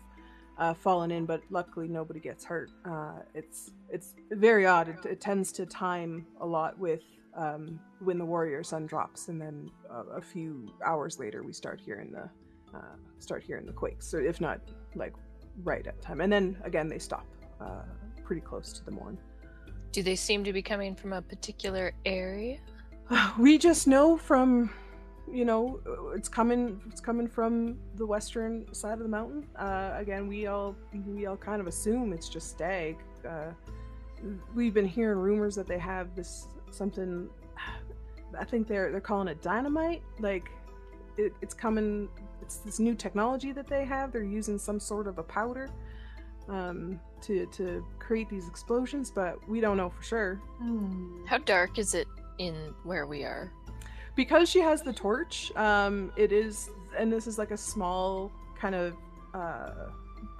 uh, 0.59 0.75
fallen 0.75 1.11
in, 1.11 1.27
but 1.27 1.43
luckily 1.51 1.89
nobody 1.89 2.21
gets 2.21 2.45
hurt. 2.45 2.71
Uh, 2.85 3.21
it's 3.35 3.71
it's 3.91 4.15
very 4.31 4.67
odd. 4.67 4.89
It, 4.89 5.05
it 5.05 5.21
tends 5.21 5.53
to 5.53 5.67
time 5.67 6.27
a 6.41 6.47
lot 6.47 6.79
with 6.79 7.03
um, 7.37 7.79
when 8.01 8.19
the 8.19 8.25
warrior 8.25 8.63
sun 8.63 8.87
drops, 8.87 9.29
and 9.29 9.41
then 9.41 9.71
uh, 9.91 10.05
a 10.17 10.23
few 10.23 10.69
hours 10.85 11.19
later 11.19 11.43
we 11.43 11.53
start 11.53 11.81
hearing 11.81 12.11
the 12.11 12.31
uh, 12.77 12.97
start 13.19 13.43
hearing 13.43 13.67
the 13.67 13.73
quakes. 13.73 14.07
So 14.07 14.19
if 14.19 14.41
not 14.41 14.61
like 14.95 15.13
right 15.65 15.87
at 15.87 16.01
time, 16.01 16.21
and 16.21 16.33
then 16.33 16.57
again 16.65 16.89
they 16.89 16.99
stop 16.99 17.27
uh, 17.61 17.83
pretty 18.25 18.43
close 18.43 18.73
to 18.75 18.85
the 18.85 18.91
morn. 18.91 19.19
Do 19.93 20.03
they 20.03 20.17
seem 20.17 20.45
to 20.45 20.53
be 20.53 20.63
coming 20.63 20.95
from 20.95 21.13
a 21.13 21.23
particular 21.23 21.93
area? 22.05 22.59
We 23.39 23.57
just 23.59 23.87
know 23.87 24.17
from 24.17 24.71
you 25.33 25.45
know 25.45 25.81
it's 26.15 26.29
coming 26.29 26.81
it's 26.87 27.01
coming 27.01 27.29
from 27.29 27.79
the 27.97 28.07
western 28.07 28.73
side 28.73 28.95
of 28.95 29.01
the 29.01 29.09
mountain 29.09 29.47
uh, 29.57 29.93
again 29.97 30.27
we 30.27 30.47
all 30.47 30.75
we 31.07 31.27
all 31.27 31.37
kind 31.37 31.61
of 31.61 31.67
assume 31.67 32.13
it's 32.13 32.29
just 32.29 32.51
stag 32.51 32.97
uh, 33.29 33.51
we've 34.55 34.75
been 34.75 34.87
hearing 34.87 35.19
rumors 35.19 35.55
that 35.55 35.67
they 35.67 35.79
have 35.79 36.15
this 36.15 36.49
something 36.71 37.29
i 38.39 38.45
think 38.45 38.67
they're 38.67 38.91
they're 38.91 39.01
calling 39.01 39.29
it 39.29 39.41
dynamite 39.43 40.03
like 40.21 40.51
it, 41.17 41.33
it's 41.43 41.55
coming 41.55 42.09
it's 42.49 42.57
this 42.61 42.79
new 42.79 42.95
technology 42.95 43.53
that 43.53 43.67
they 43.67 43.85
have 43.85 44.11
they're 44.11 44.23
using 44.23 44.59
some 44.59 44.81
sort 44.81 45.07
of 45.07 45.19
a 45.19 45.23
powder 45.23 45.69
um, 46.49 46.99
to 47.21 47.45
to 47.53 47.85
create 47.99 48.27
these 48.31 48.49
explosions 48.49 49.11
but 49.11 49.37
we 49.47 49.61
don't 49.61 49.77
know 49.77 49.91
for 49.91 50.03
sure 50.03 50.41
Hmm. 50.59 51.27
How 51.27 51.37
dark 51.39 51.79
is 51.79 51.93
it 51.95 52.09
in 52.39 52.55
where 52.85 53.07
we 53.07 53.23
are? 53.25 53.53
because 54.17 54.49
she 54.51 54.61
has 54.61 54.83
the 54.83 54.93
torch 54.93 55.53
um 55.57 56.11
it 56.17 56.33
is 56.33 56.71
and 56.99 57.13
this 57.13 57.27
is 57.27 57.37
like 57.39 57.51
a 57.53 57.57
small 57.57 58.33
kind 58.59 58.75
of 58.75 58.95
uh 59.35 59.91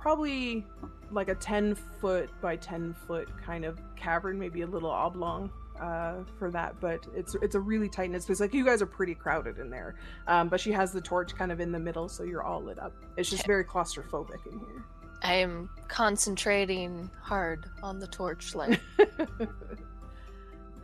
probably 0.01 0.65
like 1.13 1.29
a 1.29 1.35
10 1.35 1.75
foot 2.01 2.29
by 2.41 2.57
10 2.57 2.95
foot 3.07 3.29
kind 3.45 3.65
of 3.65 3.79
cavern 3.97 4.37
maybe 4.39 4.63
a 4.63 4.67
little 4.67 4.91
oblong 4.91 5.51
uh 5.81 6.25
for 6.39 6.51
that 6.51 6.75
but 6.81 7.01
it's 7.15 7.35
it's 7.43 7.55
a 7.55 7.61
really 7.61 7.89
tight 7.89 8.11
knit 8.11 8.23
space 8.23 8.41
like 8.41 8.53
you 8.55 8.65
guys 8.65 8.83
are 8.83 8.87
pretty 8.87 9.15
crowded 9.15 9.59
in 9.59 9.71
there 9.71 9.95
um 10.27 10.49
but 10.49 10.61
she 10.61 10.73
has 10.73 10.93
the 10.93 11.01
torch 11.01 11.35
kind 11.37 11.53
of 11.53 11.61
in 11.61 11.71
the 11.73 11.79
middle 11.79 12.09
so 12.09 12.23
you're 12.25 12.43
all 12.43 12.63
lit 12.63 12.79
up 12.79 12.93
it's 13.17 13.31
just 13.31 13.47
very 13.47 13.65
claustrophobic 13.65 14.45
in 14.51 14.59
here 14.59 14.85
I 15.21 15.35
am 15.35 15.69
concentrating 15.89 17.11
hard 17.21 17.67
on 17.83 17.99
the 17.99 18.07
torchlight. 18.07 18.79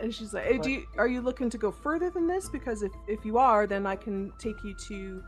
and 0.01 0.13
she's 0.13 0.35
like, 0.35 0.45
hey, 0.45 0.59
"Do 0.59 0.71
you, 0.73 0.87
are 0.99 1.07
you 1.07 1.21
looking 1.21 1.49
to 1.51 1.59
go 1.59 1.71
further 1.71 2.11
than 2.11 2.27
this? 2.27 2.49
Because 2.49 2.83
if 2.83 2.91
if 3.07 3.25
you 3.25 3.39
are, 3.39 3.67
then 3.67 3.87
I 3.87 3.97
can 3.97 4.33
take 4.39 4.63
you 4.65 4.75
to. 4.75 5.23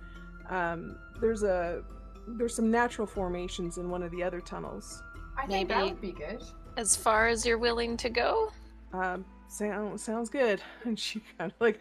Um, 0.51 0.99
there's 1.21 1.45
a 1.45 1.83
there's 2.27 2.55
some 2.55 2.71
natural 2.71 3.07
formations 3.07 3.79
in 3.79 3.89
one 3.91 4.03
of 4.03 4.11
the 4.11 4.23
other 4.23 4.41
tunnels. 4.41 5.03
I 5.39 5.47
think 5.47 5.69
that 5.69 5.79
Maybe- 5.79 5.91
would 5.93 6.01
be 6.01 6.13
good. 6.13 6.43
as 6.77 6.97
far 6.97 7.29
as 7.29 7.47
you're 7.47 7.59
willing 7.59 7.97
to 7.99 8.11
go? 8.11 8.51
Um, 8.93 9.25
sound, 9.49 10.01
sounds 10.01 10.31
good. 10.31 10.61
And 10.85 10.99
she 10.99 11.23
kind 11.39 11.51
of 11.51 11.61
like 11.61 11.81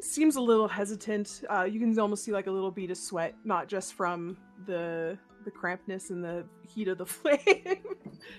seems 0.00 0.36
a 0.36 0.40
little 0.40 0.68
hesitant. 0.68 1.42
Uh, 1.48 1.64
you 1.64 1.80
can 1.80 1.98
almost 1.98 2.24
see 2.24 2.32
like 2.32 2.46
a 2.46 2.50
little 2.50 2.70
bead 2.70 2.90
of 2.90 2.96
sweat, 2.96 3.34
not 3.44 3.68
just 3.68 3.94
from 3.94 4.36
the 4.66 5.18
the 5.44 5.50
crampness 5.50 6.10
and 6.10 6.22
the 6.22 6.44
heat 6.66 6.88
of 6.88 6.98
the 6.98 7.06
flame. 7.06 7.78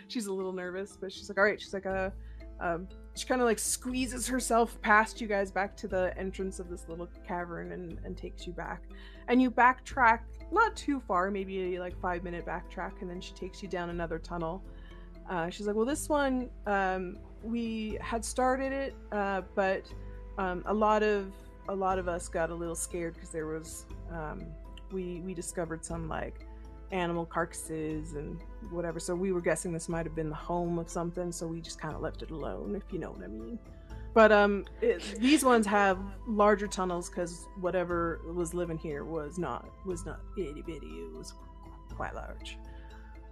she's 0.07 0.27
a 0.27 0.33
little 0.33 0.53
nervous, 0.53 0.97
but 0.99 1.11
she's 1.11 1.29
like, 1.29 1.37
all 1.37 1.43
right. 1.43 1.59
She's 1.59 1.73
like, 1.73 1.85
uh, 1.85 2.11
um, 2.59 2.87
she 3.15 3.25
kind 3.25 3.41
of 3.41 3.47
like 3.47 3.59
squeezes 3.59 4.27
herself 4.27 4.79
past 4.81 5.19
you 5.19 5.27
guys 5.27 5.51
back 5.51 5.75
to 5.77 5.87
the 5.87 6.15
entrance 6.17 6.59
of 6.59 6.69
this 6.69 6.87
little 6.87 7.07
cavern 7.27 7.71
and, 7.71 7.99
and 8.05 8.15
takes 8.15 8.45
you 8.45 8.53
back. 8.53 8.83
And 9.27 9.41
you 9.41 9.49
backtrack 9.49 10.19
not 10.51 10.75
too 10.75 10.99
far, 11.07 11.31
maybe 11.31 11.75
a 11.75 11.79
like 11.79 11.99
five 11.99 12.23
minute 12.23 12.45
backtrack, 12.45 13.01
and 13.01 13.09
then 13.09 13.19
she 13.19 13.33
takes 13.33 13.63
you 13.63 13.69
down 13.69 13.89
another 13.89 14.19
tunnel. 14.19 14.63
Uh, 15.29 15.49
she's 15.49 15.65
like, 15.65 15.75
well, 15.75 15.85
this 15.85 16.09
one 16.09 16.49
um, 16.67 17.17
we 17.43 17.97
had 18.01 18.23
started 18.23 18.71
it, 18.71 18.95
uh, 19.11 19.41
but 19.55 19.83
um, 20.37 20.63
a 20.65 20.73
lot 20.73 21.03
of 21.03 21.31
a 21.69 21.75
lot 21.75 21.99
of 21.99 22.07
us 22.07 22.27
got 22.27 22.49
a 22.49 22.55
little 22.55 22.75
scared 22.75 23.13
because 23.13 23.29
there 23.29 23.45
was 23.45 23.85
um, 24.11 24.45
we 24.91 25.21
we 25.21 25.33
discovered 25.33 25.85
some 25.85 26.07
like 26.07 26.45
animal 26.91 27.25
carcasses 27.25 28.13
and 28.13 28.39
whatever. 28.69 28.99
So 28.99 29.15
we 29.15 29.31
were 29.31 29.41
guessing 29.41 29.71
this 29.71 29.87
might 29.87 30.05
have 30.05 30.15
been 30.15 30.29
the 30.29 30.35
home 30.35 30.77
of 30.77 30.89
something. 30.89 31.31
So 31.31 31.47
we 31.47 31.61
just 31.61 31.79
kind 31.79 31.95
of 31.95 32.01
left 32.01 32.21
it 32.21 32.31
alone, 32.31 32.75
if 32.75 32.91
you 32.91 32.99
know 32.99 33.11
what 33.11 33.23
I 33.23 33.27
mean. 33.27 33.57
But 34.13 34.31
um, 34.31 34.65
it, 34.81 35.01
these 35.19 35.45
ones 35.45 35.65
have 35.67 35.97
larger 36.27 36.67
tunnels 36.67 37.09
because 37.09 37.47
whatever 37.61 38.19
was 38.35 38.53
living 38.53 38.77
here 38.77 39.05
was 39.05 39.37
not 39.37 39.69
was 39.85 40.05
not 40.05 40.19
itty 40.37 40.61
bitty. 40.61 40.87
It 40.87 41.17
was 41.17 41.33
quite 41.95 42.13
large. 42.13 42.57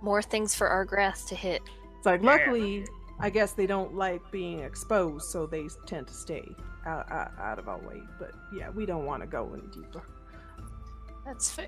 More 0.01 0.21
things 0.21 0.55
for 0.55 0.69
Argrath 0.69 1.27
to 1.27 1.35
hit. 1.35 1.61
It's 1.97 2.05
like 2.05 2.23
luckily, 2.23 2.85
I 3.19 3.29
guess 3.29 3.51
they 3.53 3.67
don't 3.67 3.95
like 3.95 4.21
being 4.31 4.59
exposed, 4.59 5.29
so 5.29 5.45
they 5.45 5.67
tend 5.85 6.07
to 6.07 6.13
stay 6.13 6.55
out, 6.85 7.11
out, 7.11 7.31
out 7.39 7.59
of 7.59 7.67
our 7.67 7.79
way. 7.79 8.01
But 8.17 8.31
yeah, 8.53 8.69
we 8.69 8.85
don't 8.85 9.05
want 9.05 9.21
to 9.21 9.27
go 9.27 9.51
any 9.53 9.67
deeper. 9.67 10.03
That's 11.25 11.51
fair. 11.51 11.67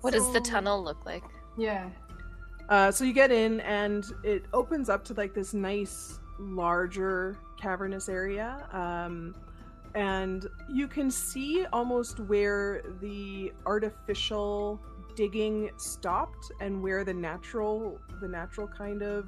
What 0.00 0.12
does 0.12 0.32
the 0.32 0.40
tunnel 0.40 0.82
look 0.82 1.04
like? 1.04 1.24
Yeah. 1.58 1.90
Uh, 2.68 2.92
so 2.92 3.04
you 3.04 3.12
get 3.12 3.32
in, 3.32 3.60
and 3.60 4.06
it 4.22 4.44
opens 4.52 4.88
up 4.88 5.04
to 5.06 5.14
like 5.14 5.34
this 5.34 5.52
nice, 5.52 6.20
larger 6.38 7.36
cavernous 7.60 8.08
area. 8.08 8.66
Um, 8.72 9.34
and 9.94 10.46
you 10.72 10.86
can 10.86 11.10
see 11.10 11.66
almost 11.72 12.20
where 12.20 12.82
the 13.00 13.52
artificial 13.66 14.80
digging 15.16 15.70
stopped 15.76 16.52
and 16.60 16.80
where 16.80 17.04
the 17.04 17.12
natural 17.12 17.98
the 18.20 18.28
natural 18.28 18.68
kind 18.68 19.02
of 19.02 19.26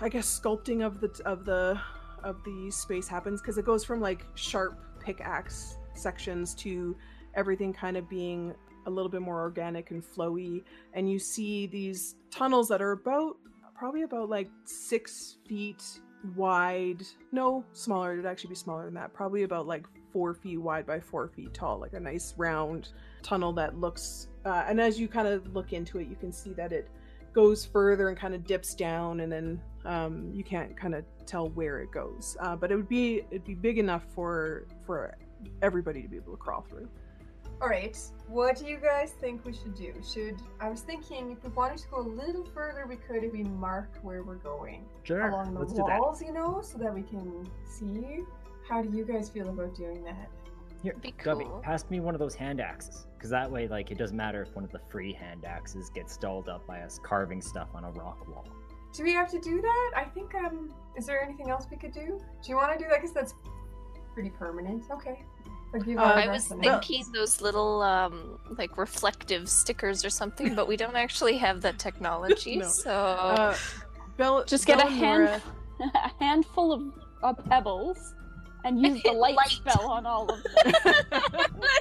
i 0.00 0.08
guess 0.08 0.40
sculpting 0.40 0.84
of 0.84 1.00
the 1.00 1.10
of 1.24 1.44
the 1.44 1.80
of 2.24 2.42
the 2.44 2.70
space 2.70 3.06
happens 3.06 3.40
because 3.40 3.58
it 3.58 3.64
goes 3.64 3.84
from 3.84 4.00
like 4.00 4.26
sharp 4.34 4.78
pickaxe 5.00 5.76
sections 5.94 6.54
to 6.54 6.96
everything 7.34 7.72
kind 7.72 7.96
of 7.96 8.08
being 8.08 8.54
a 8.86 8.90
little 8.90 9.10
bit 9.10 9.20
more 9.20 9.40
organic 9.40 9.90
and 9.90 10.02
flowy. 10.02 10.62
And 10.94 11.10
you 11.10 11.18
see 11.18 11.66
these 11.66 12.16
tunnels 12.30 12.68
that 12.68 12.80
are 12.80 12.92
about 12.92 13.36
probably 13.74 14.02
about 14.02 14.28
like 14.28 14.48
six 14.64 15.36
feet 15.46 16.00
wide. 16.34 17.02
No 17.32 17.64
smaller 17.72 18.14
it'd 18.14 18.26
actually 18.26 18.50
be 18.50 18.56
smaller 18.56 18.84
than 18.84 18.94
that. 18.94 19.12
Probably 19.12 19.42
about 19.42 19.66
like 19.66 19.86
four 20.12 20.34
feet 20.34 20.58
wide 20.58 20.86
by 20.86 20.98
four 20.98 21.28
feet 21.28 21.52
tall 21.52 21.78
like 21.78 21.92
a 21.92 22.00
nice 22.00 22.32
round 22.38 22.88
tunnel 23.22 23.52
that 23.52 23.78
looks 23.78 24.28
uh, 24.46 24.64
and 24.66 24.80
as 24.80 24.98
you 24.98 25.08
kind 25.08 25.28
of 25.28 25.54
look 25.54 25.74
into 25.74 25.98
it 25.98 26.08
you 26.08 26.16
can 26.16 26.32
see 26.32 26.54
that 26.54 26.72
it 26.72 26.88
goes 27.34 27.66
further 27.66 28.08
and 28.08 28.16
kind 28.16 28.34
of 28.34 28.46
dips 28.46 28.74
down 28.74 29.20
and 29.20 29.30
then 29.30 29.60
um, 29.86 30.30
you 30.34 30.44
can't 30.44 30.76
kind 30.76 30.94
of 30.94 31.04
tell 31.26 31.48
where 31.50 31.80
it 31.80 31.90
goes 31.90 32.36
uh, 32.40 32.54
but 32.56 32.70
it 32.70 32.76
would 32.76 32.88
be 32.88 33.22
it'd 33.30 33.44
be 33.44 33.54
big 33.54 33.78
enough 33.78 34.04
for 34.14 34.66
for 34.84 35.14
everybody 35.62 36.02
to 36.02 36.08
be 36.08 36.16
able 36.16 36.32
to 36.32 36.38
crawl 36.38 36.62
through 36.68 36.88
All 37.62 37.68
right. 37.68 37.96
What 38.28 38.56
do 38.58 38.66
you 38.66 38.76
guys 38.76 39.12
think 39.18 39.44
we 39.46 39.52
should 39.54 39.74
do? 39.74 39.94
Should 40.12 40.36
I 40.60 40.68
was 40.68 40.82
thinking 40.82 41.30
if 41.32 41.42
we 41.42 41.48
wanted 41.56 41.78
to 41.78 41.88
go 41.88 42.00
a 42.00 42.08
little 42.22 42.44
further, 42.44 42.84
we 42.86 42.96
could 42.96 43.24
if 43.24 43.32
we 43.32 43.44
mark 43.44 43.90
where 44.02 44.22
we're 44.22 44.34
going 44.52 44.84
Sure. 45.04 45.28
along 45.30 45.54
the 45.54 45.60
Let's 45.60 45.72
walls, 45.72 46.20
you 46.20 46.32
know, 46.32 46.60
so 46.62 46.76
that 46.76 46.92
we 46.92 47.02
can 47.02 47.48
see. 47.64 48.20
How 48.68 48.82
do 48.82 48.90
you 48.94 49.04
guys 49.06 49.30
feel 49.30 49.48
about 49.48 49.74
doing 49.74 50.04
that? 50.04 50.28
Here, 50.82 50.94
Be 51.00 51.12
Gubby, 51.12 51.44
cool. 51.44 51.60
pass 51.64 51.88
me 51.88 52.00
one 52.00 52.14
of 52.14 52.18
those 52.18 52.34
hand 52.34 52.60
axes. 52.60 53.06
Because 53.16 53.30
that 53.30 53.50
way, 53.50 53.68
like, 53.68 53.90
it 53.90 53.96
doesn't 53.96 54.16
matter 54.16 54.42
if 54.42 54.54
one 54.54 54.64
of 54.64 54.70
the 54.72 54.80
free 54.90 55.14
hand 55.14 55.46
axes 55.46 55.88
gets 55.88 56.12
stalled 56.12 56.48
up 56.50 56.66
by 56.66 56.80
us 56.82 57.00
carving 57.02 57.40
stuff 57.40 57.68
on 57.74 57.84
a 57.84 57.90
rock 57.92 58.28
wall. 58.28 58.46
Do 58.96 59.04
we 59.04 59.12
have 59.12 59.30
to 59.30 59.38
do 59.40 59.60
that? 59.60 59.90
I 59.96 60.04
think 60.04 60.34
um 60.34 60.72
is 60.96 61.06
there 61.06 61.22
anything 61.22 61.50
else 61.50 61.66
we 61.70 61.76
could 61.76 61.92
do? 61.92 62.18
Do 62.42 62.48
you 62.50 62.56
want 62.56 62.72
to 62.72 62.78
do 62.82 62.88
that? 62.88 63.00
Because 63.00 63.12
that's 63.14 63.34
pretty 64.14 64.30
permanent. 64.30 64.84
Okay. 64.90 65.22
I'll 65.74 65.98
Uh, 65.98 66.14
I 66.14 66.28
was 66.28 66.50
of 66.50 66.58
it. 66.58 66.62
thinking 66.62 67.04
those 67.12 67.40
little 67.42 67.82
um 67.82 68.38
like 68.56 68.78
reflective 68.78 69.48
stickers 69.48 70.04
or 70.04 70.10
something, 70.10 70.54
but 70.54 70.66
we 70.66 70.76
don't 70.76 70.96
actually 70.96 71.36
have 71.38 71.60
that 71.62 71.78
technology. 71.78 72.56
No. 72.62 72.68
So 72.68 72.92
uh, 72.92 73.56
Bell, 74.16 74.44
Just 74.44 74.64
get 74.66 74.78
a 74.78 74.84
Bell 74.84 74.88
and 74.88 74.98
hand, 75.28 75.42
a 75.94 76.10
handful 76.24 76.72
of 76.72 76.82
uh, 77.22 77.34
pebbles, 77.50 78.14
and 78.64 78.80
use 78.86 79.02
the 79.02 79.12
light, 79.12 79.34
Light. 79.34 79.48
spell 79.50 79.90
on 79.90 80.06
all 80.06 80.30
of 80.30 80.42
them. 80.42 80.72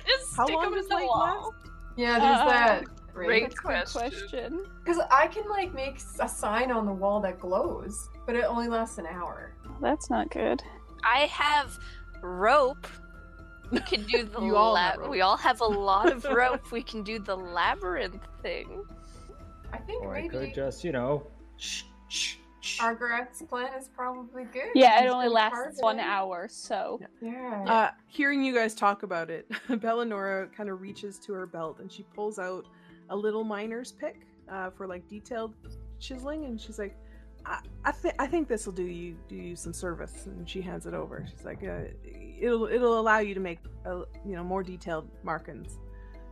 Just 0.05 0.35
How 0.35 0.43
stick 0.45 0.55
long 0.55 0.65
'em 0.65 0.73
does 0.73 0.83
in 0.85 0.89
the 0.89 0.95
light 0.95 1.07
wall. 1.07 1.53
Yeah, 1.95 2.19
there's 2.19 2.39
Uh, 2.41 2.45
that. 2.47 2.83
Great 3.15 3.29
Right. 3.29 3.41
That's 3.43 3.53
a 3.53 3.57
good 3.57 3.63
question. 3.63 4.01
question. 4.19 4.65
Because 4.83 5.01
I 5.09 5.27
can 5.27 5.47
like 5.49 5.73
make 5.73 5.99
a 6.19 6.27
sign 6.27 6.69
on 6.69 6.85
the 6.85 6.91
wall 6.91 7.21
that 7.21 7.39
glows, 7.39 8.09
but 8.25 8.35
it 8.35 8.43
only 8.43 8.67
lasts 8.67 8.97
an 8.97 9.05
hour. 9.07 9.53
That's 9.81 10.09
not 10.09 10.29
good. 10.29 10.61
I 11.03 11.19
have 11.27 11.79
rope. 12.21 12.85
We 13.71 13.79
can 13.79 14.03
do 14.03 14.23
the 14.33 14.41
You 14.41 14.57
all 14.57 14.73
la- 14.73 14.91
have 14.91 14.97
rope. 14.97 15.09
we 15.09 15.21
all 15.21 15.37
have 15.37 15.61
a 15.61 15.65
lot 15.65 16.11
of 16.11 16.25
rope. 16.25 16.71
We 16.73 16.83
can 16.83 17.03
do 17.03 17.17
the 17.19 17.37
labyrinth 17.37 18.21
thing. 18.41 18.83
I 19.71 19.77
think 19.77 20.03
Or 20.03 20.13
I 20.15 20.21
maybe. 20.23 20.29
could 20.29 20.53
just, 20.53 20.83
you 20.83 20.91
know, 20.91 21.25
shh, 21.57 21.83
shh, 22.09 22.35
much. 22.35 22.79
Argrath's 22.81 23.41
plan 23.43 23.69
is 23.79 23.87
probably 23.95 24.43
good. 24.45 24.69
Yeah, 24.75 24.99
it 24.99 25.03
He's 25.03 25.11
only 25.11 25.27
been 25.27 25.33
lasts 25.33 25.81
one 25.81 25.99
it. 25.99 26.03
hour, 26.03 26.47
so 26.49 26.99
Yeah. 27.21 27.63
Uh, 27.67 27.91
hearing 28.07 28.43
you 28.43 28.53
guys 28.53 28.73
talk 28.75 29.03
about 29.03 29.29
it, 29.29 29.47
Bellanora 29.69 30.51
kind 30.53 30.69
of 30.69 30.81
reaches 30.81 31.17
to 31.19 31.33
her 31.33 31.45
belt 31.45 31.79
and 31.79 31.89
she 31.91 32.03
pulls 32.15 32.39
out 32.39 32.65
a 33.09 33.15
little 33.15 33.43
miner's 33.43 33.91
pick 33.91 34.25
uh, 34.49 34.69
for 34.71 34.87
like 34.87 35.07
detailed 35.07 35.53
chiseling, 35.99 36.45
and 36.45 36.59
she's 36.59 36.79
like, 36.79 36.95
"I, 37.45 37.59
I 37.83 37.91
think 37.91 38.15
I 38.19 38.27
think 38.27 38.47
this 38.47 38.65
will 38.65 38.73
do 38.73 38.83
you 38.83 39.15
do 39.27 39.35
you 39.35 39.55
some 39.55 39.73
service." 39.73 40.25
And 40.25 40.47
she 40.49 40.61
hands 40.61 40.85
it 40.85 40.93
over. 40.93 41.25
She's 41.29 41.45
like, 41.45 41.63
uh, 41.63 41.85
"It'll 42.39 42.65
it'll 42.65 42.99
allow 42.99 43.19
you 43.19 43.33
to 43.33 43.39
make 43.39 43.59
uh 43.85 44.03
you 44.25 44.35
know 44.35 44.43
more 44.43 44.63
detailed 44.63 45.09
markings, 45.23 45.77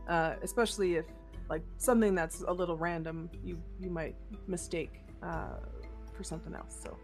uh, 0.08 0.34
especially 0.42 0.96
if 0.96 1.06
like 1.50 1.62
something 1.78 2.14
that's 2.14 2.42
a 2.42 2.52
little 2.52 2.76
random 2.76 3.28
you 3.42 3.60
you 3.80 3.90
might 3.90 4.16
mistake 4.46 5.00
uh, 5.22 5.56
for 6.16 6.24
something 6.24 6.54
else." 6.54 6.76
So 6.82 6.96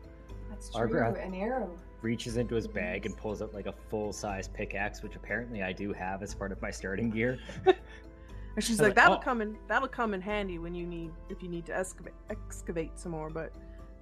That's 0.48 0.70
true. 0.70 0.88
Argrath- 0.88 1.24
An 1.24 1.35
arrow. 1.35 1.70
Reaches 2.02 2.38
into 2.38 2.54
his 2.54 2.66
bag 2.66 3.04
and 3.04 3.14
pulls 3.14 3.42
out 3.42 3.52
like 3.52 3.66
a 3.66 3.74
full 3.90 4.11
size 4.11 4.48
pickaxe, 4.48 5.02
which 5.02 5.16
apparently 5.16 5.62
I 5.62 5.72
do 5.72 5.92
have 5.92 6.22
as 6.22 6.35
part 6.35 6.50
of 6.50 6.62
my 6.62 6.70
starting 6.70 7.11
gear. 7.11 7.38
And 8.56 8.64
she's 8.64 8.80
I 8.80 8.84
was 8.84 8.88
like, 8.90 8.96
like, 8.96 9.04
that'll 9.04 9.16
"Oh." 9.16 9.20
come 9.20 9.40
in 9.42 9.56
that'll 9.68 9.88
come 9.88 10.14
in 10.14 10.20
handy 10.20 10.58
when 10.58 10.74
you 10.74 10.86
need 10.86 11.12
if 11.28 11.42
you 11.42 11.48
need 11.48 11.66
to 11.66 11.76
excavate 11.76 12.14
excavate 12.30 12.98
some 12.98 13.12
more, 13.12 13.30
but 13.30 13.52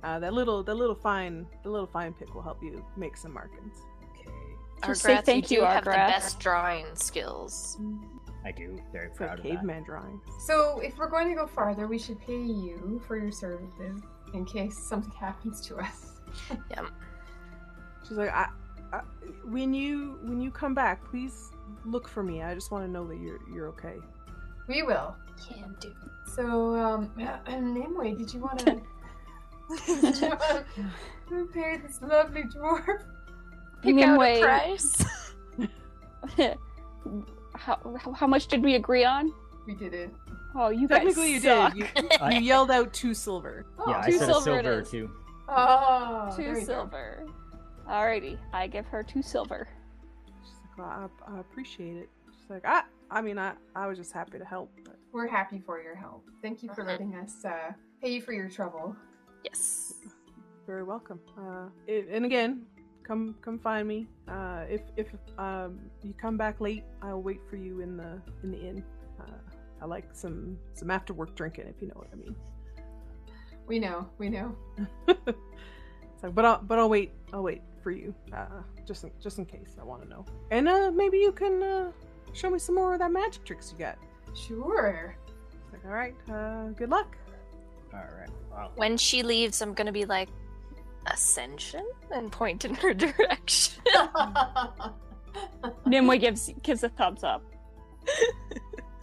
uh, 0.04 0.18
that 0.20 0.32
little 0.32 0.62
that 0.62 0.74
little 0.74 0.94
fine 0.94 1.46
the 1.62 1.70
little 1.70 1.86
fine 1.86 2.12
pick 2.14 2.34
will 2.34 2.42
help 2.42 2.62
you 2.62 2.84
make 2.96 3.16
some 3.16 3.32
markings. 3.32 3.76
Okay. 4.18 4.30
Just 4.86 5.02
say 5.02 5.16
Argrath, 5.16 5.24
thank 5.24 5.50
you 5.50 5.58
you, 5.58 5.64
do 5.64 5.70
have 5.70 5.84
the 5.84 5.90
best 5.90 6.38
drawing 6.40 6.86
skills. 6.94 7.78
I 8.44 8.52
do. 8.52 8.80
Very 8.92 9.08
It's 9.08 9.16
proud 9.16 9.30
like 9.30 9.38
of 9.38 9.44
that. 9.44 9.50
caveman 9.50 9.82
drawing. 9.84 10.20
So, 10.46 10.78
if 10.80 10.96
we're 10.96 11.10
going 11.10 11.28
to 11.28 11.34
go 11.34 11.46
farther, 11.46 11.88
we 11.88 11.98
should 11.98 12.20
pay 12.20 12.40
you 12.40 13.02
for 13.06 13.18
your 13.18 13.32
services 13.32 14.00
in 14.32 14.44
case 14.46 14.78
something 14.78 15.12
happens 15.12 15.60
to 15.62 15.76
us. 15.76 16.12
Yep. 16.70 16.86
She's 18.06 18.16
like, 18.16 18.30
I, 18.30 18.48
I, 18.92 19.00
when 19.44 19.74
you 19.74 20.18
when 20.22 20.40
you 20.40 20.50
come 20.50 20.74
back, 20.74 21.04
please 21.04 21.50
look 21.84 22.06
for 22.08 22.22
me. 22.22 22.42
I 22.42 22.54
just 22.54 22.70
want 22.70 22.84
to 22.86 22.90
know 22.90 23.06
that 23.08 23.18
you're 23.18 23.40
you're 23.52 23.66
okay. 23.68 23.96
We 24.68 24.82
will. 24.82 25.16
Can 25.48 25.74
do. 25.80 25.92
So, 26.34 26.76
um, 26.76 27.10
Nimue, 27.48 28.16
did 28.16 28.32
you 28.32 28.40
want 28.40 28.58
to? 28.60 28.64
did 29.86 30.20
you 30.20 30.28
want 30.28 30.66
to 31.28 31.48
pay 31.52 31.78
this 31.78 32.00
lovely 32.02 32.42
dwarf? 32.44 32.84
Pick 33.82 33.94
Nimue- 33.94 34.04
out 34.04 34.22
a 34.22 34.40
price. 34.40 35.04
how, 36.36 36.54
how- 37.98 38.12
how 38.12 38.26
much 38.26 38.46
did 38.48 38.62
we 38.62 38.74
agree 38.74 39.04
on? 39.04 39.32
We 39.66 39.74
did 39.74 39.94
it. 39.94 40.10
Oh, 40.54 40.70
you 40.70 40.88
guys. 40.88 40.98
Technically, 40.98 41.32
you 41.32 41.40
suck. 41.40 41.74
did. 41.74 41.88
You, 42.00 42.28
you 42.32 42.40
yelled 42.40 42.70
out 42.70 42.92
two 42.92 43.14
silver. 43.14 43.66
Oh, 43.78 43.90
Yeah, 43.90 43.98
I 44.00 44.06
Two 44.10 44.18
said 44.18 44.26
silver 44.26 44.38
a 44.38 44.42
silver 44.62 44.72
or 44.74 44.80
is. 44.80 44.90
two. 44.90 45.10
oh, 45.48 46.34
there 46.36 46.36
two 46.36 46.42
you 46.52 46.54
go. 46.60 46.64
silver. 46.64 47.26
Alrighty, 47.88 48.38
I 48.52 48.66
give 48.66 48.86
her 48.86 49.02
two 49.02 49.22
silver. 49.22 49.68
She's 50.26 50.54
like, 50.62 50.78
well, 50.78 51.10
I, 51.26 51.36
I 51.36 51.40
appreciate 51.40 51.96
it. 51.96 52.08
She's 52.48 52.54
like, 52.54 52.66
I, 52.66 52.82
I 53.10 53.20
mean, 53.20 53.38
I, 53.38 53.52
I 53.76 53.86
was 53.86 53.98
just 53.98 54.12
happy 54.12 54.38
to 54.38 54.44
help. 54.44 54.72
But 54.82 54.96
We're 55.12 55.28
happy 55.28 55.60
for 55.64 55.82
your 55.82 55.94
help. 55.94 56.24
Thank 56.40 56.62
you 56.62 56.70
for 56.74 56.82
letting 56.82 57.14
us 57.14 57.44
uh, 57.44 57.72
pay 58.02 58.14
you 58.14 58.22
for 58.22 58.32
your 58.32 58.48
trouble. 58.48 58.96
yes. 59.44 59.94
very 60.66 60.82
welcome. 60.82 61.20
Uh, 61.38 61.68
it, 61.86 62.08
and 62.10 62.24
again, 62.24 62.62
come 63.02 63.34
come 63.42 63.58
find 63.58 63.86
me. 63.86 64.06
Uh, 64.26 64.64
if 64.66 64.80
if 64.96 65.08
um, 65.38 65.78
you 66.02 66.14
come 66.14 66.38
back 66.38 66.58
late, 66.58 66.84
I'll 67.02 67.20
wait 67.20 67.40
for 67.50 67.56
you 67.56 67.80
in 67.80 67.98
the 67.98 68.18
in 68.42 68.50
the 68.50 68.60
inn. 68.60 68.84
Uh, 69.20 69.24
I 69.82 69.84
like 69.84 70.08
some 70.14 70.58
some 70.72 70.90
after 70.90 71.12
work 71.12 71.34
drinking, 71.34 71.66
if 71.68 71.82
you 71.82 71.88
know 71.88 71.96
what 71.96 72.08
I 72.12 72.16
mean. 72.16 72.34
We 73.66 73.78
know, 73.78 74.08
we 74.16 74.30
know. 74.30 74.56
so, 76.18 76.30
but 76.30 76.46
I'll 76.46 76.62
but 76.62 76.78
I'll 76.78 76.88
wait. 76.88 77.12
I'll 77.34 77.42
wait 77.42 77.60
for 77.82 77.90
you. 77.90 78.14
Uh, 78.32 78.62
just 78.86 79.04
in, 79.04 79.10
just 79.20 79.38
in 79.38 79.44
case 79.44 79.76
I 79.78 79.84
want 79.84 80.02
to 80.02 80.08
know. 80.08 80.24
And 80.50 80.66
uh, 80.66 80.90
maybe 80.90 81.18
you 81.18 81.32
can 81.32 81.62
uh, 81.62 81.92
show 82.32 82.50
me 82.50 82.58
some 82.58 82.74
more 82.74 82.94
of 82.94 82.98
that 83.00 83.12
magic 83.12 83.44
tricks 83.44 83.72
you 83.72 83.78
got. 83.84 83.98
Sure. 84.34 85.16
It's 85.64 85.72
like, 85.72 85.84
all 85.84 85.92
right. 85.92 86.14
Uh, 86.30 86.68
good 86.76 86.90
luck. 86.90 87.16
All 87.92 88.00
right. 88.18 88.28
Wow. 88.50 88.70
When 88.76 88.96
she 88.96 89.22
leaves, 89.22 89.60
I'm 89.62 89.74
gonna 89.74 89.92
be 89.92 90.04
like, 90.04 90.28
Ascension? 91.06 91.86
And 92.10 92.30
point 92.30 92.64
in 92.64 92.74
her 92.74 92.92
direction. 93.06 93.82
Nimue 95.86 96.18
gives 96.18 96.50
gives 96.62 96.82
a 96.84 96.88
thumbs 96.90 97.24
up. 97.24 97.42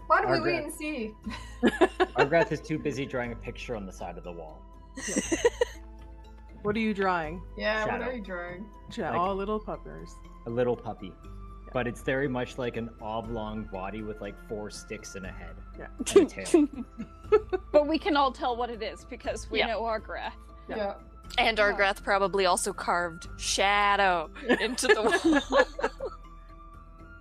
Why 0.07 0.21
don't 0.21 0.31
we 0.31 0.37
Argrath. 0.37 0.43
wait 0.43 0.63
and 0.63 0.73
see? 0.73 1.11
Argrath 2.15 2.51
is 2.51 2.61
too 2.61 2.77
busy 2.77 3.05
drawing 3.05 3.31
a 3.31 3.35
picture 3.35 3.75
on 3.75 3.85
the 3.85 3.91
side 3.91 4.17
of 4.17 4.23
the 4.23 4.31
wall. 4.31 4.61
What 6.61 6.75
are 6.75 6.79
you 6.79 6.93
drawing? 6.93 7.41
Yeah, 7.57 7.81
what 7.85 7.91
Shadow. 7.91 8.05
are 8.05 8.13
you 8.13 8.21
drawing? 8.21 8.65
Yeah, 8.95 9.11
Like- 9.11 9.19
all 9.19 9.35
little 9.35 9.59
puppers. 9.59 10.15
A 10.47 10.49
little 10.49 10.75
puppy. 10.75 11.11
But 11.75 11.87
it's 11.87 12.01
very 12.01 12.29
much 12.29 12.57
like 12.57 12.77
an 12.77 12.89
oblong 13.01 13.63
body 13.65 14.01
with 14.01 14.21
like 14.21 14.33
four 14.47 14.69
sticks 14.69 15.15
and 15.15 15.25
a 15.25 15.29
head. 15.29 15.55
Yeah. 15.77 15.87
And 16.15 16.17
a 16.17 16.25
tail. 16.45 16.69
but 17.73 17.85
we 17.85 17.99
can 17.99 18.15
all 18.15 18.31
tell 18.31 18.55
what 18.55 18.69
it 18.69 18.81
is 18.81 19.03
because 19.03 19.51
we 19.51 19.59
Yeah. 19.59 19.67
know 19.67 19.81
Argrath. 19.81 20.31
Yeah. 20.69 20.77
Yeah. 20.77 20.93
And 21.37 21.57
Yeah. 21.57 21.63
Argrath 21.73 22.01
probably 22.01 22.45
also 22.45 22.71
carved 22.71 23.27
shadow 23.37 24.29
into 24.61 24.87
the 24.87 25.01
wall. 25.51 25.65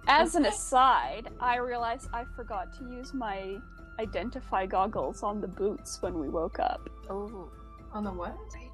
As 0.07 0.37
an 0.37 0.47
aside, 0.47 1.31
I 1.41 1.57
realized 1.57 2.09
I 2.13 2.23
forgot 2.37 2.73
to 2.79 2.85
use 2.85 3.13
my 3.13 3.57
identify 3.99 4.67
goggles 4.67 5.25
on 5.25 5.41
the 5.41 5.49
boots 5.49 6.01
when 6.01 6.17
we 6.21 6.29
woke 6.29 6.61
up. 6.61 6.89
oh, 7.11 7.51
On 7.93 8.05
the 8.05 8.13
what? 8.13 8.37
right. 8.55 8.71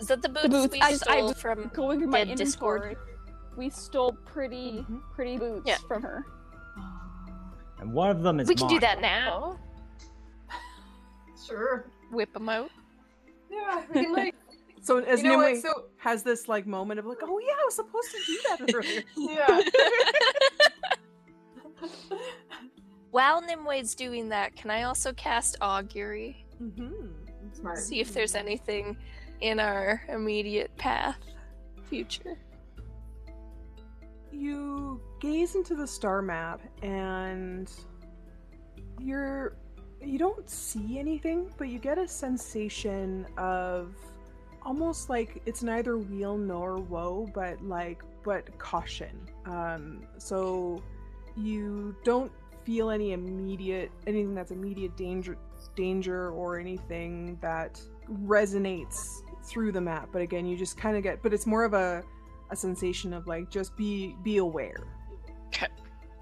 Is 0.00 0.06
that 0.06 0.22
the 0.22 0.30
boots, 0.30 0.48
boots, 0.48 0.72
we 0.72 0.80
I- 0.80 0.86
I- 0.86 0.94
stole 0.94 1.34
from? 1.34 1.68
Going 1.74 1.98
through 1.98 2.08
my 2.08 2.24
Dead 2.24 2.38
Discord. 2.38 2.82
inventory, 2.82 3.17
we 3.58 3.68
stole 3.68 4.12
pretty 4.24 4.86
Mhm. 4.88 5.02
pretty 5.12 5.36
boots 5.36 5.66
Yeah. 5.66 5.76
from 5.86 6.02
her. 6.02 6.24
And 7.80 7.92
one 7.92 8.10
of 8.10 8.22
them 8.22 8.40
is 8.40 8.48
We 8.48 8.54
can 8.54 8.68
do 8.68 8.80
that 8.80 9.00
now. 9.00 9.58
Sure. 11.46 11.90
Whip 12.12 12.32
them 12.34 12.48
out. 12.48 12.70
Yeah, 13.50 13.84
we 13.92 14.02
can 14.04 14.12
like. 14.12 14.34
So 14.82 14.98
as 14.98 15.22
you 15.22 15.30
know 15.30 15.40
Nimue? 15.40 15.60
So 15.60 15.86
has 15.98 16.22
this 16.22 16.48
like 16.48 16.66
moment 16.66 16.98
of 17.00 17.04
like, 17.06 17.18
oh 17.22 17.38
yeah, 17.40 17.52
I 17.60 17.64
was 17.64 17.74
supposed 17.74 18.10
to 18.12 18.18
do 18.26 18.40
that 18.48 18.74
earlier. 18.74 19.02
yeah. 19.16 19.60
While 23.10 23.40
Nimue's 23.42 23.94
doing 23.94 24.28
that, 24.30 24.54
can 24.56 24.70
I 24.70 24.84
also 24.84 25.12
cast 25.12 25.56
Augury? 25.60 26.44
mm-hmm. 26.62 27.08
Smart. 27.52 27.78
See 27.78 28.00
if 28.00 28.12
there's 28.14 28.34
anything 28.34 28.96
in 29.40 29.58
our 29.58 30.02
immediate 30.08 30.74
path, 30.76 31.18
future. 31.88 32.38
You 34.38 35.00
gaze 35.20 35.56
into 35.56 35.74
the 35.74 35.86
star 35.86 36.22
map 36.22 36.60
and 36.82 37.70
you're 39.00 39.56
you 40.00 40.16
don't 40.16 40.48
see 40.48 40.98
anything, 40.98 41.50
but 41.58 41.68
you 41.68 41.80
get 41.80 41.98
a 41.98 42.06
sensation 42.06 43.26
of 43.36 43.96
almost 44.62 45.10
like 45.10 45.42
it's 45.44 45.62
neither 45.64 45.98
weal 45.98 46.38
nor 46.38 46.76
woe, 46.76 47.28
but 47.34 47.60
like 47.64 48.02
but 48.24 48.56
caution. 48.58 49.28
Um 49.44 50.04
so 50.18 50.82
you 51.36 51.96
don't 52.04 52.30
feel 52.64 52.90
any 52.90 53.12
immediate 53.12 53.90
anything 54.06 54.34
that's 54.34 54.50
immediate 54.50 54.96
danger 54.96 55.38
danger 55.74 56.30
or 56.30 56.58
anything 56.58 57.38
that 57.40 57.80
resonates 58.24 59.22
through 59.42 59.72
the 59.72 59.80
map 59.80 60.10
but 60.12 60.20
again 60.20 60.44
you 60.44 60.54
just 60.54 60.76
kind 60.76 60.94
of 60.94 61.02
get 61.02 61.22
but 61.22 61.32
it's 61.32 61.46
more 61.46 61.64
of 61.64 61.72
a 61.72 62.02
a 62.50 62.56
sensation 62.56 63.12
of 63.12 63.26
like 63.26 63.50
just 63.50 63.76
be 63.76 64.16
be 64.22 64.38
aware 64.38 64.86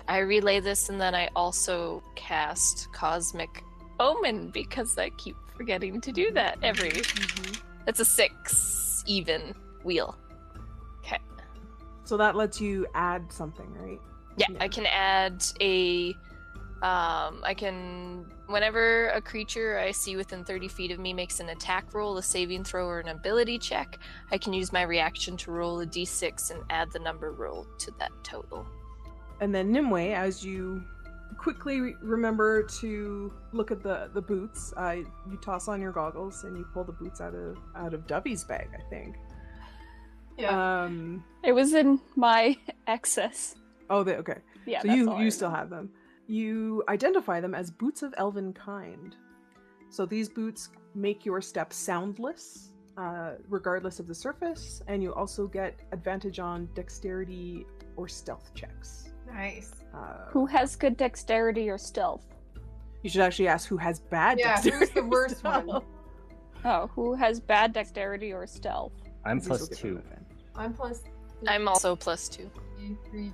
I 0.08 0.18
relay 0.18 0.60
this 0.60 0.88
and 0.88 1.00
then 1.00 1.14
I 1.14 1.28
also 1.34 2.02
cast 2.14 2.92
Cosmic 2.92 3.64
Omen 3.98 4.50
because 4.50 4.96
I 4.98 5.10
keep 5.10 5.36
forgetting 5.56 6.00
to 6.00 6.12
do 6.12 6.30
that 6.32 6.58
every. 6.62 7.02
That's 7.84 8.00
a 8.00 8.04
six 8.04 9.02
even 9.06 9.54
wheel. 9.84 10.16
Okay. 11.00 11.18
so 12.04 12.16
that 12.16 12.36
lets 12.36 12.60
you 12.60 12.86
add 12.94 13.32
something 13.32 13.72
right 13.74 14.00
Yeah, 14.36 14.46
Yeah. 14.50 14.58
I 14.60 14.68
can 14.68 14.86
add 14.86 15.44
a. 15.60 16.10
Um, 16.82 17.40
I 17.42 17.54
can. 17.56 18.26
Whenever 18.48 19.08
a 19.08 19.20
creature 19.20 19.78
I 19.78 19.90
see 19.90 20.16
within 20.16 20.44
30 20.44 20.68
feet 20.68 20.90
of 20.92 20.98
me 21.00 21.12
makes 21.12 21.40
an 21.40 21.48
attack 21.48 21.92
roll, 21.94 22.16
a 22.18 22.22
saving 22.22 22.62
throw, 22.64 22.86
or 22.86 23.00
an 23.00 23.08
ability 23.08 23.58
check, 23.58 23.98
I 24.30 24.38
can 24.38 24.52
use 24.52 24.72
my 24.72 24.82
reaction 24.82 25.36
to 25.38 25.50
roll 25.50 25.80
a 25.80 25.86
d6 25.86 26.52
and 26.52 26.62
add 26.70 26.90
the 26.92 27.00
number 27.00 27.32
rolled 27.32 27.66
to 27.80 27.90
that 27.98 28.12
total. 28.22 28.64
and 29.40 29.54
then 29.54 29.70
nimue 29.72 30.12
as 30.12 30.44
you 30.44 30.82
quickly 31.38 31.80
re- 31.80 31.96
remember 32.00 32.62
to 32.62 33.32
look 33.52 33.70
at 33.70 33.82
the 33.82 34.08
the 34.14 34.22
boots 34.22 34.72
uh, 34.78 34.92
you 35.30 35.36
toss 35.42 35.68
on 35.68 35.80
your 35.80 35.92
goggles 35.92 36.44
and 36.44 36.56
you 36.56 36.64
pull 36.72 36.84
the 36.84 36.92
boots 36.92 37.20
out 37.20 37.34
of 37.34 37.58
out 37.74 37.92
of 37.92 38.06
dovey's 38.06 38.44
bag 38.44 38.68
i 38.74 38.80
think 38.88 39.16
Yeah. 40.38 40.84
um 40.84 41.22
It 41.44 41.52
was 41.52 41.74
in 41.74 42.00
my 42.14 42.56
excess. 42.86 43.54
oh 43.90 44.02
they 44.04 44.16
okay 44.16 44.38
Yeah, 44.66 44.80
so 44.82 44.92
you 44.94 45.18
you 45.18 45.30
still 45.30 45.50
have 45.50 45.68
them 45.68 45.90
you 46.26 46.82
identify 46.88 47.40
them 47.40 47.54
as 47.54 47.70
boots 47.70 48.02
of 48.02 48.12
elvenkind 48.14 49.14
so 49.90 50.04
these 50.04 50.28
boots 50.28 50.70
make 50.94 51.24
your 51.24 51.40
steps 51.40 51.76
soundless 51.76 52.72
uh, 52.96 53.32
regardless 53.50 54.00
of 54.00 54.06
the 54.06 54.14
surface, 54.14 54.80
and 54.88 55.02
you 55.02 55.12
also 55.12 55.46
get 55.46 55.78
advantage 55.92 56.38
on 56.38 56.66
dexterity 56.74 57.66
or 57.94 58.08
stealth 58.08 58.54
checks. 58.54 59.10
Nice. 59.26 59.72
Uh, 59.94 60.24
Who 60.30 60.46
has 60.46 60.76
good 60.76 60.96
dexterity 60.96 61.68
or 61.68 61.76
stealth? 61.76 62.24
You 63.02 63.10
should 63.10 63.20
actually 63.20 63.48
ask 63.48 63.68
who 63.68 63.76
has 63.76 64.00
bad 64.00 64.38
Yeah, 64.38 64.54
dexterity. 64.54 64.78
who's 64.86 64.90
the 64.94 65.04
worst 65.04 65.44
one? 65.44 65.82
Oh, 66.64 66.86
who 66.94 67.14
has 67.14 67.38
bad 67.38 67.74
dexterity 67.74 68.32
or 68.32 68.46
stealth? 68.46 68.92
I'm 69.26 69.38
These 69.40 69.46
plus 69.48 69.60
will 69.60 69.66
get 69.68 69.78
two. 69.78 70.02
I'm 70.54 70.72
plus. 70.72 71.02
I'm 71.46 71.68
also 71.68 71.94
plus 71.94 72.28
two. 72.30 72.50
three, 72.78 72.96
three. 73.10 73.32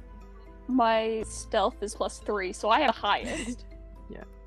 My 0.69 1.23
stealth 1.27 1.83
is 1.83 1.95
plus 1.95 2.19
three, 2.19 2.53
so 2.53 2.69
I 2.71 2.81
have 2.81 2.95
the 2.95 3.01
highest. 3.01 3.65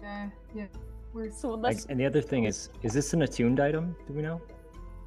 Uh, 0.05 0.27
yeah. 0.53 0.65
We're 1.13 1.31
so 1.31 1.49
Like, 1.55 1.73
let's. 1.73 1.85
and 1.87 1.99
the 1.99 2.05
other 2.05 2.21
thing 2.21 2.43
is, 2.43 2.69
is 2.83 2.93
this 2.93 3.13
an 3.13 3.23
attuned 3.23 3.59
item? 3.59 3.95
Do 4.05 4.13
we 4.13 4.21
know? 4.21 4.39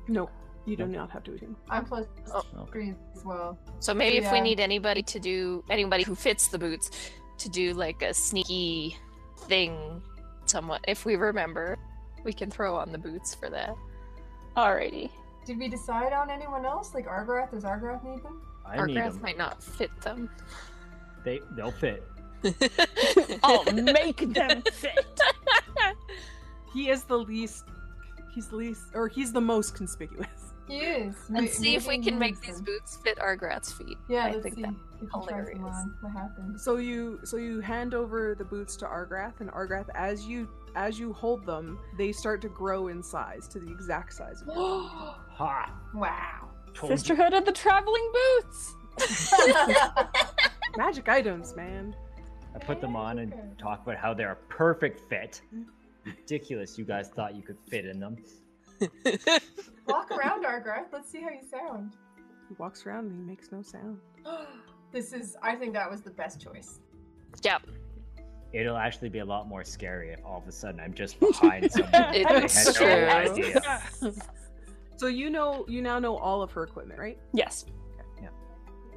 No, 0.08 0.28
you 0.66 0.74
do 0.76 0.86
No. 0.86 0.98
not 1.02 1.10
have 1.12 1.22
to 1.24 1.34
attune. 1.34 1.54
I'm 1.70 1.84
plus 1.84 2.06
Oh. 2.34 2.42
three 2.72 2.94
as 3.14 3.24
well. 3.24 3.56
So 3.78 3.94
maybe 3.94 4.16
if 4.16 4.32
we 4.32 4.40
need 4.40 4.58
anybody 4.58 5.04
to 5.04 5.20
do 5.20 5.62
anybody 5.70 6.02
who 6.02 6.16
fits 6.16 6.48
the 6.48 6.58
boots 6.58 6.90
to 7.38 7.48
do 7.48 7.74
like 7.74 8.02
a 8.02 8.12
sneaky 8.12 8.96
thing, 9.46 10.02
somewhat 10.46 10.80
if 10.88 11.04
we 11.04 11.14
remember, 11.14 11.78
we 12.24 12.32
can 12.32 12.50
throw 12.50 12.74
on 12.74 12.90
the 12.90 12.98
boots 12.98 13.36
for 13.36 13.48
that. 13.50 13.72
Alrighty. 14.56 15.10
Did 15.46 15.60
we 15.60 15.68
decide 15.68 16.12
on 16.12 16.28
anyone 16.28 16.66
else? 16.66 16.92
Like 16.92 17.06
Argrath? 17.06 17.52
Does 17.52 17.62
Argrath 17.62 18.02
need 18.02 18.20
them? 18.24 18.42
I 18.66 18.78
Our 18.78 18.86
need 18.88 18.96
them. 18.96 19.20
might 19.22 19.38
not 19.38 19.62
fit 19.62 19.92
them. 20.00 20.28
They 21.28 21.42
they'll 21.50 21.70
fit. 21.70 22.02
I'll 23.44 23.62
oh, 23.68 23.72
make 23.72 24.32
them 24.32 24.62
fit. 24.72 25.20
He 26.72 26.90
is 26.90 27.04
the 27.04 27.18
least. 27.18 27.64
He's 28.34 28.48
the 28.48 28.56
least, 28.56 28.84
or 28.94 29.08
he's 29.08 29.32
the 29.32 29.40
most 29.40 29.74
conspicuous. 29.74 30.28
He 30.68 30.80
is. 30.80 31.14
and 31.28 31.44
May- 31.44 31.48
see 31.48 31.74
if 31.76 31.88
we 31.88 31.98
can 31.98 32.18
make 32.18 32.40
these 32.42 32.60
boots 32.60 32.98
fit 33.02 33.18
Argrath's 33.18 33.72
feet. 33.72 33.96
Yeah, 34.08 34.26
I 34.26 34.30
let's 34.32 34.42
think 34.42 34.54
see 34.56 34.62
that 34.62 34.74
if 35.00 35.00
he 35.00 35.06
tries 35.06 35.26
them 35.26 35.58
hilarious. 35.58 35.86
What 36.02 36.12
happens? 36.12 36.62
So 36.62 36.76
you, 36.76 37.20
so 37.24 37.38
you 37.38 37.60
hand 37.60 37.94
over 37.94 38.34
the 38.34 38.44
boots 38.44 38.76
to 38.76 38.84
Argrath, 38.86 39.40
and 39.40 39.50
Argrath, 39.50 39.88
as 39.94 40.26
you 40.26 40.48
as 40.76 40.98
you 40.98 41.12
hold 41.14 41.44
them, 41.46 41.78
they 41.96 42.12
start 42.12 42.40
to 42.42 42.48
grow 42.48 42.88
in 42.88 43.02
size 43.02 43.48
to 43.48 43.58
the 43.58 43.70
exact 43.70 44.12
size 44.12 44.42
of 44.42 44.48
you. 44.48 44.54
Ha! 45.38 45.72
wow. 45.94 46.48
Told 46.74 46.90
you. 46.90 46.96
Sisterhood 46.96 47.32
of 47.32 47.44
the 47.44 47.52
Traveling 47.52 48.12
Boots. 48.12 48.74
Magic 50.76 51.08
items, 51.08 51.56
man. 51.56 51.94
I 52.54 52.58
put 52.58 52.80
them 52.80 52.96
on 52.96 53.18
and 53.18 53.32
talk 53.58 53.82
about 53.82 53.96
how 53.96 54.14
they're 54.14 54.32
a 54.32 54.36
perfect 54.48 55.08
fit. 55.08 55.40
Ridiculous! 56.04 56.78
You 56.78 56.84
guys 56.84 57.08
thought 57.08 57.34
you 57.34 57.42
could 57.42 57.58
fit 57.68 57.84
in 57.84 58.00
them. 58.00 58.16
Walk 59.86 60.10
around, 60.10 60.44
Argrath. 60.44 60.92
Let's 60.92 61.10
see 61.10 61.20
how 61.20 61.30
you 61.30 61.42
sound. 61.48 61.94
He 62.48 62.54
walks 62.58 62.86
around 62.86 63.06
and 63.06 63.20
he 63.20 63.26
makes 63.26 63.52
no 63.52 63.62
sound. 63.62 63.98
this 64.92 65.12
is. 65.12 65.36
I 65.42 65.54
think 65.54 65.74
that 65.74 65.90
was 65.90 66.00
the 66.00 66.10
best 66.10 66.40
choice. 66.40 66.80
Yep. 67.42 67.62
It'll 68.52 68.76
actually 68.78 69.10
be 69.10 69.18
a 69.18 69.24
lot 69.24 69.46
more 69.46 69.62
scary 69.62 70.10
if 70.10 70.24
all 70.24 70.38
of 70.38 70.48
a 70.48 70.52
sudden 70.52 70.80
I'm 70.80 70.94
just 70.94 71.20
behind 71.20 71.70
someone. 71.72 71.90
It's 72.14 72.78
had 72.78 73.12
no 74.02 74.12
So 74.96 75.06
you 75.06 75.28
know, 75.28 75.66
you 75.68 75.82
now 75.82 75.98
know 75.98 76.16
all 76.16 76.42
of 76.42 76.50
her 76.52 76.62
equipment, 76.62 76.98
right? 76.98 77.18
Yes. 77.34 77.66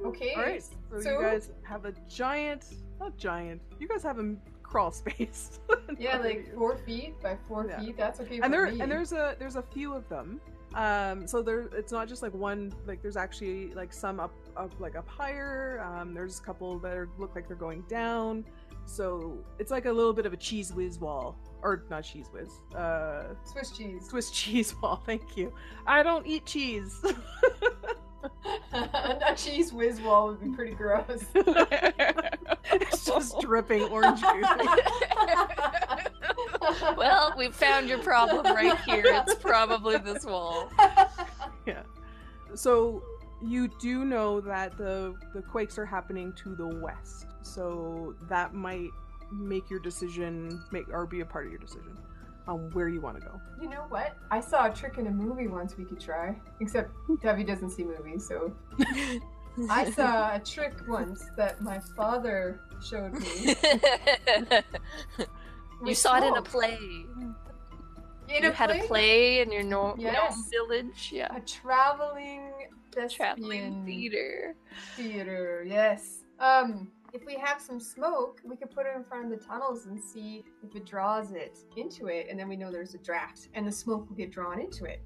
Okay. 0.04 0.34
All 0.34 0.42
right. 0.42 0.62
So, 0.62 1.00
So- 1.00 1.10
you 1.18 1.22
guys 1.22 1.50
have 1.64 1.84
a 1.84 1.92
giant, 2.08 2.64
not 3.00 3.16
giant. 3.16 3.60
You 3.78 3.88
guys 3.88 4.02
have 4.02 4.18
a 4.18 4.34
crawl 4.62 4.90
space. 4.92 5.60
Yeah, 5.98 6.16
like 6.16 6.54
four 6.56 6.78
feet 6.78 7.20
by 7.22 7.36
four 7.46 7.66
Yeah. 7.68 7.78
feet. 7.80 7.96
That's 7.98 8.18
okay 8.20 8.36
and 8.36 8.44
for 8.46 8.50
there 8.50 8.66
me. 8.72 8.80
and 8.80 8.90
there's 8.90 9.12
a 9.12 9.36
there's 9.38 9.56
a 9.56 9.62
few 9.62 9.92
of 9.92 10.08
them 10.08 10.40
um 10.74 11.26
so 11.26 11.42
there 11.42 11.68
it's 11.76 11.92
not 11.92 12.08
just 12.08 12.22
like 12.22 12.32
one 12.32 12.72
like 12.86 13.02
there's 13.02 13.18
actually 13.18 13.74
like 13.74 13.92
some 13.92 14.18
up 14.18 14.32
up 14.56 14.72
like 14.80 14.96
up 14.96 15.06
higher 15.06 15.80
um 15.84 16.14
there's 16.14 16.38
a 16.38 16.42
couple 16.42 16.78
that 16.78 16.96
are, 16.96 17.10
look 17.18 17.34
like 17.34 17.46
they're 17.46 17.56
going 17.68 17.82
down 17.88 18.42
so 18.86 19.36
it's 19.58 19.70
like 19.70 19.84
a 19.84 19.92
little 19.92 20.14
bit 20.14 20.24
of 20.24 20.32
a 20.32 20.36
cheese 20.36 20.72
whiz 20.72 20.98
wall 20.98 21.36
or 21.62 21.84
not 21.90 22.04
cheese 22.04 22.28
whiz 22.32 22.48
uh 22.74 23.34
Swiss 23.44 23.70
cheese. 23.72 24.08
swiss 24.08 24.30
cheese 24.38 24.74
wall 24.80 25.02
thank 25.04 25.36
you 25.36 25.52
i 25.86 26.02
don't 26.02 26.26
eat 26.26 26.46
cheese 26.46 27.04
a 28.72 29.34
cheese 29.36 29.72
whiz 29.72 30.00
wall 30.00 30.28
would 30.28 30.40
be 30.40 30.50
pretty 30.50 30.74
gross. 30.74 31.24
it's 31.34 33.04
just 33.04 33.40
dripping 33.40 33.82
orange 33.84 34.20
juice 34.20 34.46
well, 36.96 37.34
we 37.36 37.50
found 37.50 37.88
your 37.88 37.98
problem 37.98 38.44
right 38.54 38.78
here. 38.80 39.04
It's 39.06 39.34
probably 39.34 39.98
this 39.98 40.24
wall. 40.24 40.70
Yeah. 41.66 41.82
So 42.54 43.02
you 43.40 43.68
do 43.80 44.04
know 44.04 44.40
that 44.40 44.76
the 44.76 45.14
the 45.34 45.42
quakes 45.42 45.78
are 45.78 45.86
happening 45.86 46.32
to 46.42 46.54
the 46.54 46.66
west, 46.66 47.26
so 47.42 48.14
that 48.28 48.54
might 48.54 48.90
make 49.32 49.70
your 49.70 49.80
decision 49.80 50.62
make 50.72 50.88
or 50.92 51.06
be 51.06 51.20
a 51.20 51.24
part 51.24 51.46
of 51.46 51.52
your 51.52 51.60
decision 51.60 51.96
on 52.48 52.70
where 52.70 52.88
you 52.88 53.00
want 53.00 53.20
to 53.20 53.26
go. 53.26 53.40
You 53.60 53.68
know 53.68 53.84
what? 53.88 54.16
I 54.30 54.40
saw 54.40 54.66
a 54.66 54.74
trick 54.74 54.98
in 54.98 55.06
a 55.06 55.10
movie 55.10 55.46
once 55.46 55.76
we 55.76 55.84
could 55.84 56.00
try. 56.00 56.34
Except 56.60 56.90
Dovey 57.22 57.44
doesn't 57.44 57.70
see 57.70 57.84
movies, 57.84 58.26
so 58.26 58.52
I 59.70 59.90
saw 59.90 60.34
a 60.34 60.40
trick 60.40 60.74
once 60.88 61.24
that 61.36 61.60
my 61.60 61.78
father 61.96 62.60
showed 62.84 63.12
me. 63.14 63.54
you 65.84 65.94
saw 65.94 66.16
it 66.18 66.24
in 66.26 66.36
a 66.36 66.42
play. 66.42 66.78
In 68.28 68.44
you 68.44 68.48
a 68.48 68.52
had 68.52 68.70
play? 68.70 68.80
a 68.80 68.84
play 68.84 69.40
in 69.42 69.52
your 69.52 69.62
no- 69.62 69.94
Yes. 69.98 70.34
gnome 70.34 70.44
village. 70.50 71.10
Yeah. 71.12 71.34
A 71.36 71.40
traveling 71.40 72.52
Traveling 73.10 73.50
thespian 73.50 73.84
theater. 73.86 74.54
theater. 74.96 75.64
Yes. 75.66 76.24
Um, 76.38 76.90
if 77.12 77.24
we 77.26 77.34
have 77.34 77.60
some 77.60 77.78
smoke, 77.78 78.40
we 78.44 78.56
could 78.56 78.70
put 78.70 78.86
it 78.86 78.92
in 78.96 79.04
front 79.04 79.24
of 79.24 79.30
the 79.38 79.44
tunnels 79.44 79.86
and 79.86 80.00
see 80.00 80.44
if 80.62 80.74
it 80.74 80.86
draws 80.86 81.32
it 81.32 81.58
into 81.76 82.06
it, 82.06 82.26
and 82.30 82.38
then 82.38 82.48
we 82.48 82.56
know 82.56 82.70
there's 82.70 82.94
a 82.94 82.98
draft, 82.98 83.48
and 83.54 83.66
the 83.66 83.72
smoke 83.72 84.08
will 84.08 84.16
get 84.16 84.30
drawn 84.30 84.60
into 84.60 84.84
it. 84.84 85.00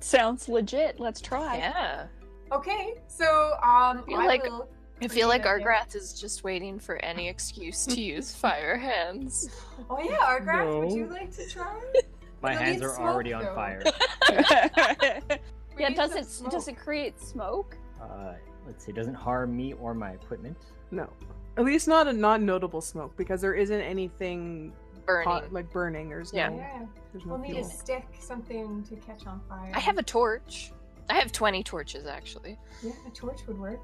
Sounds 0.00 0.48
legit. 0.48 0.98
Let's 0.98 1.20
try. 1.20 1.58
Yeah. 1.58 2.06
Okay, 2.50 2.94
so 3.06 3.54
um, 3.62 4.04
feel 4.04 4.18
I 4.18 4.26
like- 4.26 4.42
will. 4.44 4.68
I 5.00 5.08
feel 5.08 5.26
like 5.26 5.42
Pretty 5.42 5.64
good, 5.64 5.68
Argrath 5.68 5.96
is 5.96 6.20
just 6.20 6.44
waiting 6.44 6.78
for 6.78 6.96
any 7.04 7.28
excuse 7.28 7.86
to 7.86 8.00
use 8.00 8.32
fire 8.36 8.76
hands. 8.76 9.48
Oh 9.90 9.98
yeah, 10.00 10.18
Argrath, 10.18 10.78
would 10.80 10.92
you 10.92 11.06
like 11.08 11.32
to 11.32 11.48
try? 11.48 11.80
My 12.40 12.50
We'll 12.50 12.58
hands 12.60 12.82
are 12.82 12.90
smoke, 12.90 13.08
already 13.08 13.32
on 13.32 13.42
though. 13.44 13.54
fire. 13.54 13.82
Yeah, 15.78 15.88
does 15.90 16.12
some 16.28 16.46
it 16.46 16.50
does 16.50 16.68
it 16.68 16.76
create 16.76 17.18
smoke? 17.20 17.76
Uh, 18.00 18.34
let's 18.66 18.84
see, 18.84 18.92
doesn't 18.92 19.14
harm 19.14 19.56
me 19.56 19.72
or 19.72 19.94
my 19.94 20.10
equipment. 20.10 20.56
No, 20.90 21.08
at 21.56 21.64
least 21.64 21.88
not 21.88 22.06
a 22.08 22.12
not 22.12 22.40
notable 22.40 22.80
smoke 22.80 23.16
because 23.16 23.40
there 23.40 23.54
isn't 23.54 23.80
anything 23.80 24.72
Burning. 25.06 25.28
hot, 25.28 25.52
like 25.52 25.70
burning. 25.70 26.08
There's 26.08 26.32
Yeah. 26.32 26.48
no 26.48 26.56
Yeah, 26.56 26.86
there's 27.12 27.26
no 27.26 27.32
we'll 27.34 27.42
need 27.42 27.56
a 27.58 27.64
stick, 27.64 28.06
something 28.20 28.82
to 28.84 28.96
catch 28.96 29.26
on 29.26 29.40
fire. 29.48 29.72
I 29.74 29.80
have 29.80 29.98
a 29.98 30.02
torch. 30.02 30.72
I 31.10 31.14
have 31.14 31.32
20 31.32 31.62
torches 31.62 32.06
actually. 32.06 32.58
Yeah, 32.82 32.92
a 33.06 33.10
torch 33.10 33.40
would 33.46 33.58
work. 33.58 33.80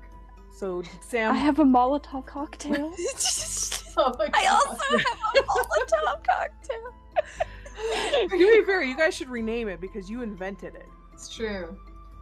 So 0.57 0.83
Sam, 1.01 1.33
I 1.33 1.37
have 1.37 1.59
a 1.59 1.65
Molotov 1.65 2.27
cocktail. 2.27 2.93
Oh 4.01 4.15
I 4.33 4.47
also 4.47 4.97
have 4.97 5.19
a 5.37 5.43
Molotov 5.43 6.25
cocktail. 6.25 6.95
to 8.29 8.39
be 8.39 8.63
fair, 8.65 8.81
you 8.83 8.97
guys 8.97 9.13
should 9.15 9.29
rename 9.29 9.67
it 9.69 9.81
because 9.81 10.09
you 10.09 10.23
invented 10.23 10.77
it. 10.77 10.87
It's 11.13 11.29
true. 11.35 11.77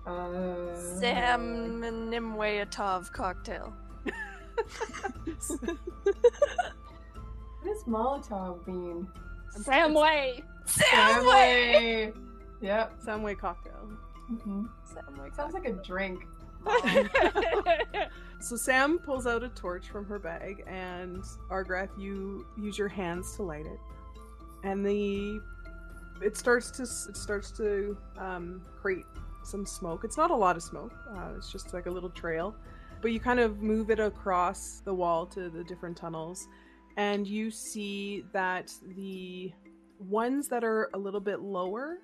Uh, 0.06 0.74
Sam 0.98 1.82
Nimwayatov 1.82 3.12
cocktail. 3.12 3.74
What 7.62 7.74
does 7.74 7.84
Molotov 7.84 8.66
mean? 8.66 9.08
Samway. 9.58 10.42
Samway. 10.66 12.14
Yep. 12.60 13.00
Samway 13.04 13.38
cocktail. 13.38 13.90
hmm 14.28 14.66
Samway 14.92 15.34
Sounds 15.34 15.54
like 15.54 15.66
a 15.66 15.72
drink. 15.72 16.26
So 18.40 18.54
Sam 18.54 18.98
pulls 18.98 19.26
out 19.26 19.42
a 19.42 19.48
torch 19.48 19.88
from 19.88 20.04
her 20.06 20.18
bag, 20.18 20.62
and 20.66 21.22
Argrath, 21.50 21.88
you 21.98 22.46
use 22.56 22.78
your 22.78 22.88
hands 22.88 23.34
to 23.36 23.42
light 23.42 23.66
it, 23.66 23.80
and 24.62 24.84
the 24.84 25.40
it 26.22 26.36
starts 26.36 26.70
to 26.72 26.82
it 26.82 27.16
starts 27.16 27.50
to 27.52 27.96
um, 28.18 28.62
create 28.80 29.06
some 29.42 29.64
smoke. 29.64 30.04
It's 30.04 30.16
not 30.16 30.30
a 30.30 30.34
lot 30.36 30.56
of 30.56 30.62
smoke. 30.62 30.92
Uh, 31.10 31.30
it's 31.36 31.50
just 31.50 31.72
like 31.72 31.86
a 31.86 31.90
little 31.90 32.10
trail, 32.10 32.54
but 33.02 33.12
you 33.12 33.20
kind 33.20 33.40
of 33.40 33.62
move 33.62 33.90
it 33.90 34.00
across 34.00 34.80
the 34.84 34.94
wall 34.94 35.26
to 35.26 35.48
the 35.48 35.64
different 35.64 35.96
tunnels, 35.96 36.48
and 36.96 37.26
you 37.26 37.50
see 37.50 38.24
that 38.32 38.72
the 38.96 39.52
ones 39.98 40.48
that 40.48 40.64
are 40.64 40.90
a 40.94 40.98
little 40.98 41.20
bit 41.20 41.40
lower 41.40 41.98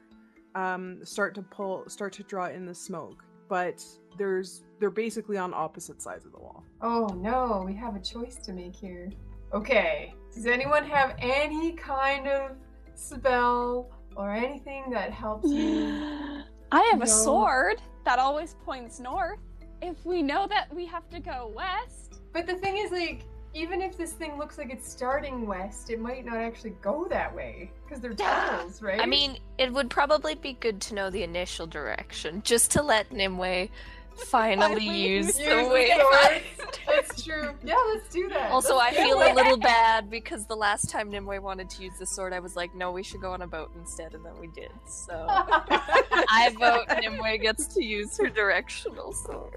um, 0.55 1.05
start 1.05 1.35
to 1.35 1.43
pull 1.43 1.89
start 1.89 2.13
to 2.15 2.23
draw 2.23 2.47
in 2.47 2.67
the 2.67 2.75
smoke, 2.75 3.25
but 3.49 3.85
there's 4.19 4.65
they're 4.81 4.91
basically 4.91 5.39
on 5.39 5.55
opposite 5.55 6.03
sides 6.03 6.25
of 6.25 6.33
the 6.33 6.39
wall. 6.39 6.65
Oh 6.81 7.07
no, 7.07 7.63
we 7.67 7.75
have 7.75 7.97
a 7.97 8.01
choice 8.01 8.37
to 8.45 8.53
make 8.53 8.77
here. 8.77 9.11
Okay. 9.55 10.15
Does 10.35 10.47
anyone 10.47 10.85
have 10.85 11.15
any 11.19 11.73
kind 11.73 12.27
of 12.27 12.53
spell 12.95 13.91
or 14.17 14.33
anything 14.33 14.91
that 14.91 15.13
helps 15.13 15.51
you? 15.51 16.43
I 16.73 16.89
have 16.91 17.03
a 17.03 17.07
sword 17.07 17.83
that 18.05 18.19
always 18.19 18.57
points 18.65 18.99
north. 18.99 19.39
If 19.83 20.07
we 20.07 20.23
know 20.23 20.47
that 20.47 20.73
we 20.73 20.87
have 20.87 21.09
to 21.11 21.19
go 21.19 21.53
west, 21.57 22.21
But 22.33 22.47
the 22.47 22.55
thing 22.55 22.79
is, 22.79 22.93
like, 22.93 23.25
even 23.53 23.83
if 23.83 23.99
this 23.99 24.13
thing 24.13 24.39
looks 24.39 24.57
like 24.57 24.71
it's 24.71 24.91
starting 24.91 25.47
west, 25.47 25.91
it 25.91 26.01
might 26.01 26.25
not 26.25 26.37
actually 26.37 26.75
go 26.81 27.07
that 27.11 27.35
way 27.35 27.71
because 27.85 28.01
they're 28.01 28.15
tunnels, 28.15 28.81
right? 28.81 29.01
I 29.01 29.07
mean, 29.07 29.39
it 29.59 29.71
would 29.73 29.91
probably 29.91 30.35
be 30.35 30.55
good 30.55 30.81
to 30.83 30.95
know 30.95 31.11
the 31.11 31.23
initial 31.23 31.67
direction, 31.67 32.43
just 32.45 32.71
to 32.71 32.83
let 32.83 33.13
Nimue 33.13 33.69
finally 34.17 34.69
Finally 34.87 34.87
use 35.09 35.27
use 35.27 35.37
the 35.39 35.45
the 35.45 36.01
sword. 36.01 36.43
that's 36.87 37.23
true. 37.25 37.55
Yeah, 37.65 37.77
let's 37.95 38.09
do 38.13 38.29
that. 38.29 38.51
Also, 38.51 38.77
I 38.77 38.87
Let's 38.87 38.97
do 38.99 39.03
feel 39.05 39.21
it. 39.23 39.33
a 39.33 39.35
little 39.35 39.57
bad 39.75 40.11
because 40.11 40.47
the 40.47 40.57
last 40.57 40.91
time 40.91 41.11
Nimue 41.11 41.41
wanted 41.41 41.69
to 41.71 41.83
use 41.83 41.95
the 41.99 42.07
sword, 42.07 42.33
I 42.33 42.41
was 42.41 42.57
like, 42.57 42.75
no, 42.75 42.91
we 42.93 43.03
should 43.03 43.21
go 43.21 43.33
on 43.33 43.43
a 43.43 43.47
boat 43.47 43.71
instead, 43.77 44.15
and 44.15 44.25
then 44.25 44.39
we 44.41 44.47
did. 44.49 44.71
So 44.87 45.27
I 45.29 46.55
vote 46.59 46.87
Nimue 47.01 47.39
gets 47.39 47.67
to 47.75 47.85
use 47.85 48.17
her 48.19 48.29
directional 48.29 49.13
sword. 49.13 49.55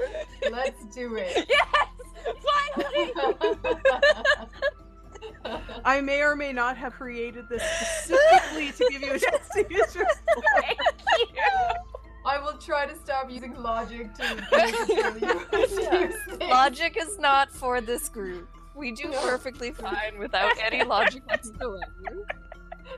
Let's 0.51 0.83
do 0.85 1.15
it. 1.15 1.47
yes, 1.49 1.87
finally. 2.75 3.13
I 5.83 6.01
may 6.01 6.21
or 6.21 6.35
may 6.35 6.51
not 6.53 6.77
have 6.77 6.93
created 6.93 7.47
this 7.49 7.61
specifically 7.61 8.71
to 8.71 8.87
give 8.91 9.01
you 9.01 9.13
a 9.13 9.19
chance 9.19 9.47
to 9.53 9.65
use 9.69 9.95
your 9.95 10.05
sword. 10.05 10.45
Thank 10.61 10.79
you. 11.19 11.94
I 12.25 12.39
will 12.39 12.57
try 12.57 12.87
to 12.87 12.95
stop 12.95 13.29
using 13.29 13.55
logic 13.55 14.13
to 14.15 14.35
make 14.51 14.75
tell 14.87 15.17
you 15.17 16.09
to. 16.39 16.47
Logic 16.47 16.97
is 16.99 17.19
not 17.19 17.51
for 17.51 17.81
this 17.81 18.09
group. 18.09 18.49
We 18.73 18.91
do 18.91 19.11
perfectly 19.11 19.71
fine 19.71 20.17
without 20.17 20.51
any 20.59 20.83
logic 20.83 21.23
whatsoever. 21.27 22.25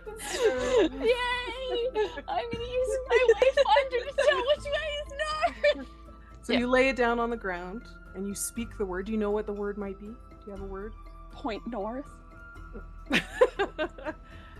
It's 0.07 0.37
true. 0.37 0.81
Yay! 0.81 1.89
I'm 2.27 2.45
gonna 2.51 2.65
use 2.65 2.97
my 3.09 3.27
wayfinder 3.35 4.07
to 4.07 4.13
tell 4.27 4.45
what 4.45 4.65
you 4.65 4.73
guys 4.73 5.75
know. 5.75 5.85
So 6.41 6.53
you 6.53 6.67
lay 6.67 6.89
it 6.89 6.95
down 6.95 7.19
on 7.19 7.29
the 7.29 7.37
ground 7.37 7.83
and 8.15 8.27
you 8.27 8.33
speak 8.33 8.77
the 8.77 8.85
word. 8.85 9.05
Do 9.05 9.11
you 9.11 9.17
know 9.17 9.31
what 9.31 9.45
the 9.45 9.53
word 9.53 9.77
might 9.77 9.99
be? 9.99 10.07
Do 10.07 10.15
you 10.45 10.51
have 10.51 10.61
a 10.61 10.65
word? 10.65 10.93
Point 11.31 11.67
north. 11.67 12.09
uh, 13.11 13.19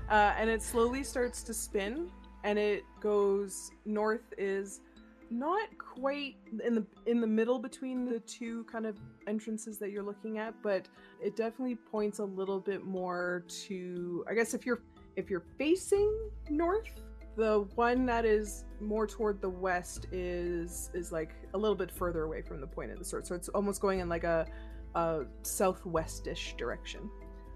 and 0.09 0.49
it 0.49 0.61
slowly 0.61 1.03
starts 1.03 1.41
to 1.43 1.53
spin 1.53 2.11
and 2.47 2.57
it 2.57 2.83
goes 3.01 3.71
north 3.85 4.33
is 4.37 4.81
not 5.29 5.67
quite 5.77 6.35
in 6.65 6.73
the 6.73 6.85
in 7.05 7.19
the 7.19 7.27
middle 7.27 7.59
between 7.59 8.05
the 8.05 8.19
two 8.21 8.63
kind 8.71 8.85
of 8.85 8.97
entrances 9.27 9.77
that 9.77 9.91
you're 9.91 10.03
looking 10.03 10.37
at 10.37 10.53
but 10.63 10.87
it 11.21 11.35
definitely 11.35 11.75
points 11.75 12.19
a 12.19 12.23
little 12.23 12.59
bit 12.59 12.85
more 12.85 13.43
to 13.49 14.23
i 14.29 14.33
guess 14.33 14.53
if 14.53 14.65
you're 14.65 14.81
if 15.17 15.29
you're 15.29 15.43
facing 15.57 16.29
north 16.49 16.93
the 17.35 17.67
one 17.75 18.05
that 18.05 18.25
is 18.25 18.63
more 18.79 19.05
toward 19.05 19.41
the 19.41 19.49
west 19.49 20.07
is 20.11 20.89
is 20.93 21.11
like 21.11 21.35
a 21.53 21.57
little 21.57 21.75
bit 21.75 21.91
further 21.91 22.23
away 22.23 22.41
from 22.41 22.61
the 22.61 22.67
point 22.67 22.89
of 22.91 22.97
the 22.97 23.05
sword 23.05 23.27
so 23.27 23.35
it's 23.35 23.49
almost 23.49 23.81
going 23.81 23.99
in 23.99 24.07
like 24.07 24.23
a 24.23 24.47
a 24.95 25.25
southwestish 25.43 26.55
direction 26.55 27.09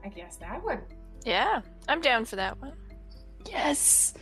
I 0.04 0.10
guess 0.10 0.38
that 0.38 0.64
one. 0.64 0.82
Yeah, 1.26 1.62
I'm 1.88 2.02
down 2.02 2.26
for 2.26 2.36
that 2.36 2.60
one. 2.62 2.74
Yes. 3.46 4.14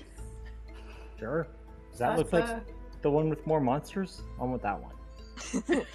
Sure. 1.20 1.47
Does 1.91 1.99
that 1.99 2.15
That's 2.15 2.17
look 2.20 2.34
like 2.34 2.45
the- 2.47 2.74
the 3.01 3.11
one 3.11 3.30
with 3.30 3.45
more 3.45 3.59
monsters? 3.61 4.22
I'm 4.41 4.51
with 4.51 4.61
that 4.63 4.80
one. 4.82 4.93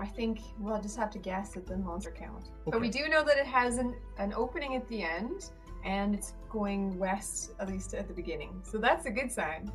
I 0.00 0.06
think 0.06 0.40
we'll 0.58 0.80
just 0.80 0.96
have 0.96 1.10
to 1.10 1.18
guess 1.18 1.56
at 1.56 1.66
the 1.66 1.76
monster 1.76 2.10
count. 2.10 2.50
But 2.64 2.80
we 2.80 2.88
Okay. 2.88 3.02
do 3.04 3.08
know 3.08 3.22
that 3.22 3.36
it 3.36 3.46
has 3.46 3.76
an, 3.78 3.94
an 4.18 4.32
opening 4.34 4.76
at 4.76 4.88
the 4.88 5.02
end, 5.02 5.50
and 5.84 6.14
it's 6.14 6.32
going 6.50 6.98
west, 6.98 7.52
at 7.60 7.68
least 7.68 7.92
at 7.94 8.08
the 8.08 8.14
beginning. 8.14 8.60
So 8.62 8.78
that's 8.78 9.04
a 9.06 9.10
good 9.10 9.30
sign. 9.30 9.70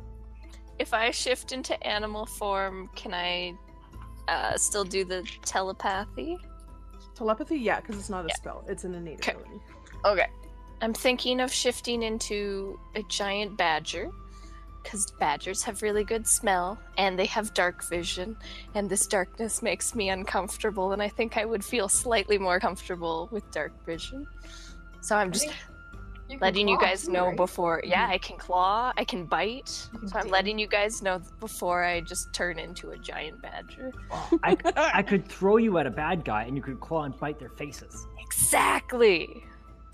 If 0.80 0.92
I 0.92 1.10
shift 1.12 1.52
into 1.52 1.80
animal 1.86 2.26
form, 2.26 2.90
can 2.96 3.14
I 3.14 3.54
uh, 4.26 4.56
still 4.56 4.84
do 4.84 5.04
the 5.04 5.22
telepathy? 5.44 6.36
Telepathy, 7.14 7.58
yeah, 7.58 7.78
because 7.80 7.96
it's 7.96 8.10
not 8.10 8.24
a 8.24 8.28
Yeah. 8.28 8.34
spell; 8.34 8.64
it's 8.68 8.82
an 8.82 8.94
innate 8.94 9.20
Okay. 9.20 9.32
ability. 9.38 9.60
Okay. 10.04 10.26
I'm 10.82 10.92
thinking 10.92 11.40
of 11.40 11.52
shifting 11.52 12.02
into 12.02 12.80
a 12.96 13.02
giant 13.04 13.56
badger. 13.56 14.10
Because 14.84 15.10
badgers 15.18 15.64
have 15.64 15.82
really 15.82 16.04
good 16.04 16.28
smell 16.28 16.78
and 16.96 17.18
they 17.18 17.26
have 17.26 17.52
dark 17.54 17.82
vision, 17.82 18.36
and 18.74 18.88
this 18.88 19.06
darkness 19.08 19.62
makes 19.62 19.94
me 19.94 20.10
uncomfortable, 20.10 20.92
and 20.92 21.02
I 21.02 21.08
think 21.08 21.36
I 21.36 21.44
would 21.44 21.64
feel 21.64 21.88
slightly 21.88 22.38
more 22.38 22.60
comfortable 22.60 23.28
with 23.32 23.50
dark 23.50 23.72
vision. 23.84 24.26
So 25.00 25.16
I'm 25.16 25.32
just 25.32 25.46
you 26.28 26.38
can 26.38 26.38
letting 26.38 26.68
you 26.68 26.78
guys 26.78 27.06
too, 27.06 27.12
know 27.12 27.26
right? 27.28 27.36
before. 27.36 27.82
Yeah, 27.84 28.04
mm-hmm. 28.04 28.12
I 28.12 28.18
can 28.18 28.36
claw, 28.36 28.92
I 28.96 29.04
can 29.04 29.26
bite. 29.26 29.88
Can 29.98 30.08
So 30.08 30.18
I'm 30.18 30.28
letting 30.28 30.58
you 30.58 30.66
guys 30.66 31.02
know 31.02 31.20
before 31.40 31.84
I 31.84 32.00
just 32.00 32.32
turn 32.32 32.58
into 32.58 32.90
a 32.90 32.98
giant 32.98 33.42
badger. 33.42 33.92
I, 34.42 34.56
I 34.76 35.02
could 35.02 35.26
throw 35.26 35.56
you 35.56 35.78
at 35.78 35.86
a 35.86 35.90
bad 35.90 36.24
guy 36.24 36.44
and 36.44 36.56
you 36.56 36.62
could 36.62 36.80
claw 36.80 37.04
and 37.04 37.18
bite 37.18 37.38
their 37.38 37.50
faces. 37.50 38.06
Exactly. 38.20 39.44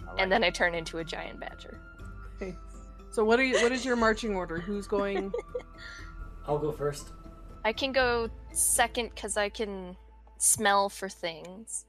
Like 0.06 0.20
And 0.20 0.30
then 0.30 0.44
I 0.44 0.50
turn 0.50 0.74
into 0.74 0.98
a 0.98 1.04
giant 1.04 1.40
badger. 1.40 1.80
Okay. 3.10 3.14
So 3.14 3.24
what 3.24 3.38
are 3.40 3.44
you, 3.44 3.54
what 3.62 3.72
is 3.72 3.84
your 3.84 3.96
marching 3.96 4.34
order? 4.34 4.58
Who's 4.58 4.86
going? 4.86 5.32
I'll 6.46 6.58
go 6.58 6.72
first. 6.72 7.08
I 7.64 7.72
can 7.72 7.92
go 7.92 8.30
second 8.52 9.10
because 9.14 9.36
I 9.36 9.48
can 9.48 9.96
smell 10.38 10.88
for 10.88 11.08
things. 11.08 11.86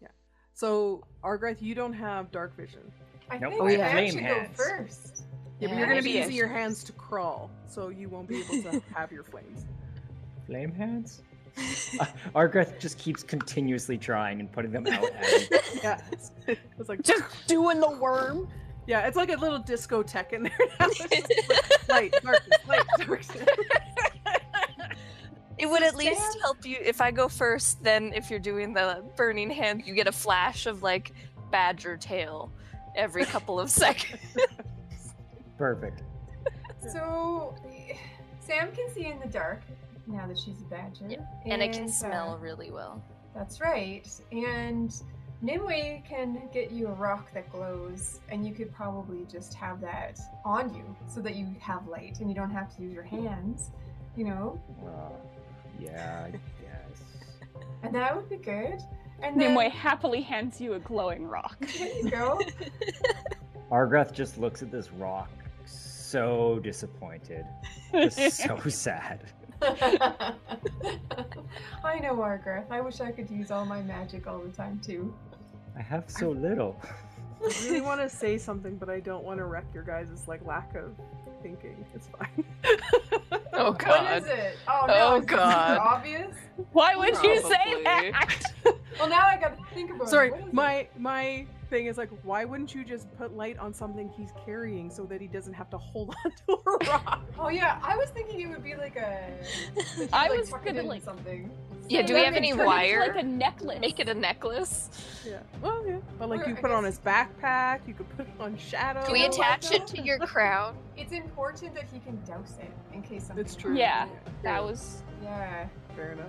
Yeah. 0.00 0.08
So 0.54 1.04
Argrath, 1.24 1.60
you 1.60 1.74
don't 1.74 1.92
have 1.92 2.30
dark 2.30 2.56
vision. 2.56 2.92
I 3.30 3.38
Nope. 3.38 3.50
think 3.52 3.62
Oh, 3.62 3.66
I 3.66 3.70
yeah. 3.72 3.92
Flame 3.92 4.12
should 4.12 4.22
go 4.22 4.46
first. 4.54 5.24
Yeah, 5.58 5.68
but 5.68 5.78
you're 5.78 5.88
gonna 5.88 6.02
be 6.02 6.10
using 6.12 6.34
your 6.34 6.48
hands 6.48 6.82
to 6.84 6.92
crawl, 6.92 7.50
so 7.66 7.88
you 7.90 8.08
won't 8.08 8.28
be 8.28 8.40
able 8.40 8.62
to 8.70 8.82
have 8.94 9.12
your 9.12 9.24
flames. 9.24 9.64
Flame 10.46 10.72
hands? 10.72 11.22
Uh, 11.98 12.06
Argrath 12.34 12.78
just 12.78 12.96
keeps 12.96 13.22
continuously 13.24 13.98
trying 13.98 14.38
and 14.40 14.50
putting 14.50 14.70
them 14.70 14.86
out. 14.86 15.10
Yeah, 15.82 16.00
it's, 16.12 16.30
it's 16.46 16.88
like 16.88 17.02
Just 17.02 17.24
doing 17.48 17.80
the 17.80 17.90
worm. 17.90 18.48
Yeah, 18.86 19.06
it's 19.06 19.16
like 19.16 19.30
a 19.30 19.36
little 19.36 19.60
discotheque 19.60 20.32
in 20.32 20.44
there 20.44 20.58
now. 20.58 20.86
It's 20.86 20.98
just 20.98 21.10
like, 21.88 22.12
light, 22.12 22.22
darkness, 22.22 22.58
light, 22.68 22.86
darkness. 22.98 23.30
It 25.58 25.68
would 25.68 25.82
at 25.82 25.90
Sam- 25.90 25.98
least 25.98 26.38
help 26.40 26.64
you 26.64 26.78
if 26.80 27.02
I 27.02 27.10
go 27.10 27.28
first. 27.28 27.84
Then, 27.84 28.12
if 28.14 28.30
you're 28.30 28.38
doing 28.38 28.72
the 28.72 29.04
burning 29.16 29.50
hand, 29.50 29.82
you 29.84 29.94
get 29.94 30.06
a 30.06 30.12
flash 30.12 30.66
of 30.66 30.82
like 30.82 31.12
badger 31.50 31.98
tail 31.98 32.50
every 32.96 33.26
couple 33.26 33.60
of 33.60 33.70
seconds. 33.70 34.22
Perfect. 35.58 36.02
So, 36.90 37.54
Sam 38.40 38.72
can 38.72 38.88
see 38.94 39.06
in 39.06 39.20
the 39.20 39.26
dark 39.26 39.60
now 40.06 40.26
that 40.26 40.38
she's 40.38 40.60
a 40.62 40.64
badger. 40.64 41.06
Yeah, 41.08 41.18
and 41.44 41.62
I 41.62 41.68
can 41.68 41.84
uh, 41.84 41.88
smell 41.88 42.38
really 42.38 42.70
well. 42.70 43.04
That's 43.34 43.60
right. 43.60 44.08
And 44.32 44.90
Nimue 45.42 46.02
can 46.06 46.48
get 46.52 46.70
you 46.70 46.88
a 46.88 46.92
rock 46.92 47.32
that 47.32 47.50
glows, 47.50 48.20
and 48.28 48.46
you 48.46 48.52
could 48.52 48.70
probably 48.74 49.24
just 49.30 49.54
have 49.54 49.80
that 49.80 50.20
on 50.44 50.74
you 50.74 50.84
so 51.08 51.20
that 51.22 51.34
you 51.34 51.46
have 51.60 51.88
light 51.88 52.20
and 52.20 52.28
you 52.28 52.34
don't 52.34 52.50
have 52.50 52.74
to 52.76 52.82
use 52.82 52.92
your 52.92 53.02
hands, 53.04 53.70
you 54.16 54.24
know? 54.24 54.60
Uh, 54.84 55.12
yeah, 55.78 56.26
I 56.26 56.30
guess. 56.30 56.40
And 57.82 57.94
that 57.94 58.14
would 58.14 58.28
be 58.28 58.36
good. 58.36 58.78
And 59.22 59.40
then, 59.40 59.54
Nimue 59.54 59.70
happily 59.70 60.20
hands 60.20 60.60
you 60.60 60.74
a 60.74 60.78
glowing 60.78 61.26
rock. 61.26 61.56
there 61.78 61.96
you 61.96 62.10
go. 62.10 62.38
Argrath 63.72 64.12
just 64.12 64.36
looks 64.36 64.60
at 64.62 64.70
this 64.70 64.92
rock, 64.92 65.30
so 65.64 66.60
disappointed, 66.62 67.46
just 67.94 68.36
so 68.36 68.58
sad. 68.68 69.32
I 69.62 70.34
know, 72.02 72.16
Argrath. 72.16 72.70
I 72.70 72.82
wish 72.82 73.00
I 73.00 73.10
could 73.12 73.30
use 73.30 73.50
all 73.50 73.64
my 73.64 73.80
magic 73.80 74.26
all 74.26 74.40
the 74.40 74.50
time, 74.50 74.78
too. 74.84 75.14
I 75.76 75.82
have 75.82 76.04
so 76.10 76.30
little. 76.46 76.80
I 77.42 77.46
really 77.64 77.80
want 77.90 78.00
to 78.00 78.08
say 78.08 78.38
something, 78.38 78.76
but 78.76 78.88
I 78.90 79.00
don't 79.00 79.24
want 79.24 79.38
to 79.38 79.44
wreck 79.44 79.64
your 79.72 79.82
guys' 79.82 80.26
like 80.28 80.44
lack 80.44 80.74
of 80.74 80.94
thinking. 81.42 81.84
It's 81.94 82.08
fine. 82.08 82.44
Oh 83.52 83.72
god. 83.72 84.04
What 84.04 84.22
is 84.22 84.26
it? 84.26 84.56
Oh, 84.68 84.84
no. 84.86 84.94
Oh, 84.94 85.18
is 85.18 85.24
God. 85.26 85.76
obvious? 85.78 86.34
Why 86.72 86.94
would 86.96 87.20
you 87.22 87.42
say 87.42 87.82
that? 87.82 88.42
Well, 88.98 89.08
now 89.08 89.26
I 89.26 89.36
gotta 89.38 89.56
think 89.74 89.90
about 89.90 90.08
Sorry, 90.08 90.28
it. 90.28 90.32
What 90.32 90.40
is 90.40 90.46
it? 90.46 90.54
my 90.54 90.88
my 90.96 91.46
thing 91.70 91.86
is 91.86 91.96
like, 91.96 92.10
why 92.24 92.44
wouldn't 92.44 92.74
you 92.74 92.84
just 92.84 93.06
put 93.16 93.34
light 93.36 93.58
on 93.58 93.72
something 93.72 94.08
he's 94.16 94.32
carrying 94.44 94.90
so 94.90 95.04
that 95.04 95.20
he 95.20 95.26
doesn't 95.28 95.54
have 95.54 95.70
to 95.70 95.78
hold 95.78 96.14
on 96.24 96.32
to 96.46 96.60
a 96.66 96.90
rock? 96.90 97.22
Oh 97.38 97.48
yeah, 97.48 97.78
I 97.82 97.96
was 97.96 98.10
thinking 98.10 98.40
it 98.42 98.48
would 98.48 98.62
be 98.64 98.74
like 98.74 98.96
a. 98.96 99.32
that 99.96 100.08
I 100.12 100.24
you, 100.26 100.30
like, 100.32 100.40
was 100.40 100.50
tuck 100.50 100.64
gonna, 100.64 100.82
like- 100.82 101.02
something. 101.02 101.50
Yeah, 101.88 102.02
do 102.02 102.14
we 102.14 102.22
have 102.22 102.34
any 102.34 102.50
turn 102.52 102.60
it 102.60 102.62
into, 102.62 102.66
wire? 102.66 103.00
Like 103.12 103.24
a 103.24 103.26
necklace. 103.26 103.80
Make 103.80 103.98
it 103.98 104.08
a 104.08 104.14
necklace. 104.14 104.90
Yeah. 105.26 105.40
Well, 105.60 105.84
yeah. 105.84 105.98
But 106.20 106.28
like, 106.28 106.46
Or, 106.46 106.50
you 106.50 106.56
I 106.56 106.60
put 106.60 106.70
it 106.70 106.74
on 106.74 106.84
his 106.84 107.00
backpack. 107.00 107.80
You 107.84 107.94
could 107.94 108.08
put 108.16 108.28
it 108.28 108.32
on 108.38 108.56
Shadow. 108.58 109.04
Do 109.04 109.12
we 109.12 109.22
know 109.22 109.28
what, 109.36 109.58
attach 109.58 109.72
it 109.72 109.86
to 109.88 110.00
your 110.02 110.18
crown? 110.18 110.76
It's 110.96 111.10
important 111.12 111.74
that 111.74 111.88
he 111.92 111.98
can 111.98 112.22
douse 112.24 112.54
it 112.60 112.70
in 112.92 113.02
case 113.02 113.24
something. 113.26 113.44
It's 113.44 113.56
true. 113.56 113.74
Yeah, 113.74 114.04
Yeah, 114.06 114.12
That 114.42 114.62
was. 114.62 115.02
Yeah. 115.22 115.66
fair 115.96 116.12
enough. 116.12 116.26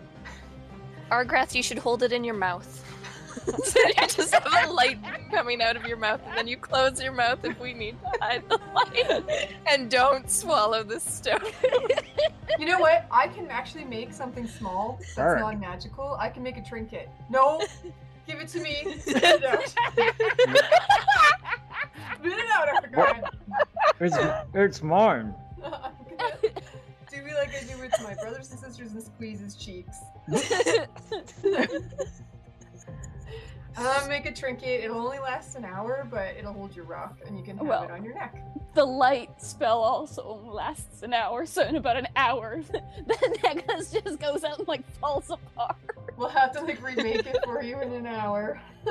Argrath, 1.12 1.54
you 1.54 1.62
should 1.62 1.78
hold 1.78 2.02
it 2.04 2.12
in 2.14 2.24
your 2.24 2.36
mouth. 2.36 2.84
So 3.64 3.80
you 3.80 3.94
just 4.08 4.34
have 4.34 4.46
a 4.70 4.72
light 4.72 4.98
coming 5.32 5.62
out 5.62 5.76
of 5.76 5.86
your 5.86 5.98
mouth, 5.98 6.22
and 6.28 6.38
then 6.38 6.48
you 6.48 6.58
close 6.58 7.02
your 7.02 7.12
mouth 7.14 7.44
if 7.44 7.60
we 7.60 7.74
need 7.74 7.96
to 8.02 8.20
hide 8.22 8.44
the 8.50 8.60
light. 8.74 9.50
And 9.68 9.90
don't 9.90 10.30
swallow 10.30 10.84
the 10.84 11.00
stone. 11.00 11.40
You 12.60 12.66
know 12.66 12.80
what? 12.80 13.06
I 13.12 13.28
can 13.28 13.48
actually 13.50 13.86
make 13.86 14.12
something 14.14 14.48
small 14.48 14.98
that's 15.00 15.14
Sure. 15.16 15.40
non 15.40 15.60
magical. 15.60 16.16
I 16.20 16.30
can 16.30 16.44
make 16.44 16.58
a 16.58 16.64
trinket. 16.64 17.10
No, 17.30 17.62
give 18.28 18.40
it 18.40 18.48
to 18.50 18.60
me. 18.62 18.98
Spit 19.00 19.24
it 19.24 19.46
out. 19.46 19.68
Spit 19.68 20.16
it 22.24 22.52
out, 22.54 22.84
Argrath. 22.84 23.30
It's, 24.00 24.18
it's 24.54 24.82
mine. 24.84 25.34
do 27.12 27.22
me 27.24 27.34
like 27.34 27.50
I 27.56 27.64
do 27.68 27.78
with 27.80 27.94
my 28.04 28.14
brothers 28.16 28.52
and 28.52 28.60
sisters 28.60 28.92
and 28.94 29.04
squeeze 29.04 29.40
his 29.40 29.56
cheeks. 29.56 29.98
Uh, 33.82 34.06
make 34.08 34.26
a 34.26 34.32
trinket. 34.32 34.84
It'll 34.84 35.00
only 35.00 35.20
last 35.20 35.56
an 35.56 35.66
hour, 35.66 36.08
but 36.10 36.36
it'll 36.38 36.54
hold 36.54 36.76
your 36.76 36.86
rock, 36.86 37.18
and 37.26 37.38
you 37.38 37.44
can 37.44 37.58
have 37.58 37.68
Well. 37.68 37.84
it 37.84 37.92
on 37.92 38.04
your 38.04 38.14
neck. 38.14 38.36
The 38.74 38.86
light 38.86 39.42
spell 39.42 39.80
also 39.80 40.24
only 40.24 40.50
lasts 40.50 41.02
an 41.04 41.14
hour, 41.14 41.46
so 41.46 41.64
in 41.64 41.76
about 41.76 41.98
an 41.98 42.08
hour, 42.16 42.62
the 42.72 43.40
necklace 43.44 43.92
just 43.92 44.20
goes 44.20 44.44
out 44.44 44.60
and 44.60 44.68
like 44.68 44.90
falls 45.00 45.30
apart. 45.30 45.76
We'll 46.16 46.30
have 46.30 46.52
to 46.54 46.62
like 46.62 46.82
remake 46.84 47.26
it 47.26 47.38
for 47.44 47.64
you 47.64 47.80
in 47.82 47.92
an 47.92 48.06
hour. 48.06 48.62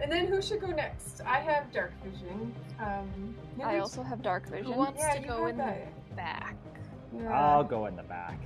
and 0.00 0.10
then 0.10 0.26
who 0.26 0.40
should 0.40 0.60
go 0.60 0.68
next? 0.68 1.20
I 1.26 1.38
have 1.40 1.72
dark 1.72 1.92
vision. 2.02 2.54
Um, 2.80 3.34
I 3.62 3.78
also 3.78 4.02
have 4.02 4.22
dark 4.22 4.48
vision. 4.48 4.72
Who 4.72 4.78
wants 4.78 5.00
yeah, 5.00 5.20
to 5.20 5.28
go 5.28 5.46
in 5.46 5.56
that. 5.58 5.92
the 6.08 6.14
back? 6.16 6.56
Yeah. 7.16 7.30
I'll 7.30 7.64
go 7.64 7.86
in 7.86 7.96
the 7.96 8.02
back. 8.02 8.40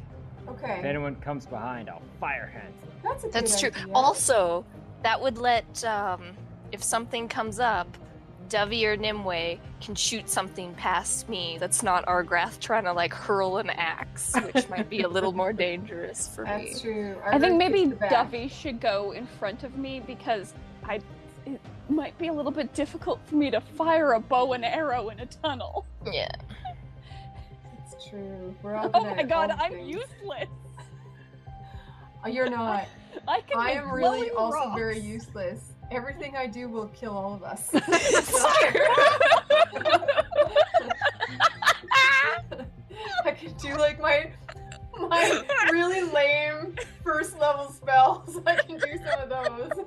If 0.62 0.84
anyone 0.84 1.16
comes 1.16 1.46
behind, 1.46 1.88
I'll 1.90 2.02
fire 2.20 2.46
hands 2.46 2.88
that's 3.02 3.24
a 3.24 3.28
That's 3.28 3.60
true. 3.60 3.70
idea. 3.70 3.92
Also, 3.94 4.64
that 5.02 5.20
would 5.20 5.38
let 5.38 5.84
um, 5.84 6.34
if 6.72 6.82
something 6.82 7.28
comes 7.28 7.60
up, 7.60 7.88
Dovey 8.48 8.86
or 8.86 8.96
Nimue 8.96 9.58
can 9.80 9.94
shoot 9.94 10.28
something 10.28 10.72
past 10.74 11.28
me 11.28 11.58
that's 11.60 11.82
not 11.82 12.06
Argrath 12.06 12.58
trying 12.60 12.84
to 12.84 12.92
like 12.92 13.12
hurl 13.12 13.58
an 13.58 13.70
axe, 13.70 14.34
which 14.52 14.68
might 14.70 14.88
be 14.88 15.02
a 15.02 15.08
little 15.08 15.32
more 15.32 15.52
dangerous 15.68 16.28
for 16.34 16.44
me. 16.44 16.50
That's 16.50 16.80
true. 16.80 17.16
I 17.24 17.38
think 17.38 17.56
maybe 17.56 17.80
kicks 17.80 17.90
the 17.90 17.96
back. 17.96 18.10
Dovey 18.10 18.48
should 18.48 18.80
go 18.80 19.12
in 19.12 19.26
front 19.26 19.64
of 19.64 19.76
me 19.76 20.00
because 20.00 20.54
I. 20.84 21.00
It 21.46 21.60
might 21.88 22.18
be 22.18 22.28
a 22.28 22.32
little 22.32 22.52
bit 22.52 22.74
difficult 22.74 23.18
for 23.24 23.36
me 23.36 23.50
to 23.50 23.60
fire 23.62 24.12
a 24.12 24.20
bow 24.20 24.52
and 24.52 24.62
arrow 24.62 25.08
in 25.08 25.20
a 25.20 25.26
tunnel. 25.26 25.86
Yeah. 26.12 26.28
True. 28.08 28.54
We're 28.62 28.74
all 28.74 28.90
Oh 28.94 29.04
my 29.04 29.22
god, 29.22 29.50
I'm 29.50 29.72
things. 29.72 29.88
useless. 29.88 30.48
Oh, 32.24 32.28
You're 32.28 32.50
not. 32.50 32.86
I 33.28 33.40
can. 33.42 33.58
I 33.58 33.70
am 33.72 33.90
really 33.90 34.30
also 34.30 34.56
rocks. 34.56 34.78
very 34.78 34.98
useless. 34.98 35.72
Everything 35.90 36.36
I 36.36 36.46
do 36.46 36.68
will 36.68 36.88
kill 36.88 37.16
all 37.16 37.34
of 37.34 37.42
us. 37.42 37.70
I 43.24 43.30
could 43.32 43.56
do 43.58 43.74
like 43.76 44.00
my 44.00 44.30
my 44.98 45.44
really 45.70 46.02
lame 46.02 46.74
first 47.04 47.38
level 47.38 47.70
spells. 47.72 48.38
I 48.46 48.56
can 48.56 48.78
do 48.78 48.98
some 48.98 49.20
of 49.20 49.28
those. 49.28 49.84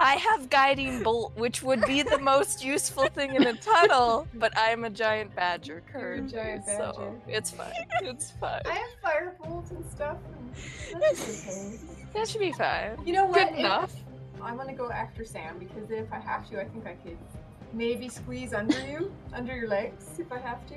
I 0.00 0.14
have 0.14 0.48
guiding 0.48 1.02
bolt, 1.02 1.36
which 1.36 1.62
would 1.62 1.84
be 1.84 2.02
the 2.02 2.18
most 2.18 2.64
useful 2.64 3.08
thing 3.08 3.34
in 3.34 3.46
a 3.46 3.52
tunnel, 3.52 4.26
but 4.34 4.50
I'm 4.56 4.84
a 4.84 4.90
giant 4.90 5.36
badger 5.36 5.82
You're 5.92 6.00
currently, 6.00 6.32
giant 6.32 6.64
so 6.64 7.20
it's 7.28 7.50
fine. 7.50 7.72
It's 8.02 8.30
fine. 8.40 8.62
I 8.64 8.72
have 8.72 8.90
firebolt 9.04 9.70
and 9.70 9.84
stuff. 9.90 10.16
And 10.90 11.02
that's 11.02 11.46
okay. 11.46 11.78
That 12.14 12.26
should 12.26 12.40
be 12.40 12.52
fine. 12.52 12.96
You 13.04 13.12
know 13.12 13.26
what? 13.26 13.50
Good 13.50 13.58
enough. 13.58 13.92
I'm 14.42 14.56
gonna 14.56 14.72
go 14.72 14.90
after 14.90 15.22
Sam 15.22 15.58
because 15.58 15.90
if 15.90 16.10
I 16.10 16.18
have 16.18 16.48
to, 16.48 16.58
I 16.58 16.64
think 16.64 16.86
I 16.86 16.94
could 16.94 17.18
maybe 17.74 18.08
squeeze 18.08 18.54
under 18.54 18.80
you, 18.86 19.12
under 19.34 19.54
your 19.54 19.68
legs, 19.68 20.06
if 20.18 20.32
I 20.32 20.38
have 20.38 20.66
to. 20.68 20.76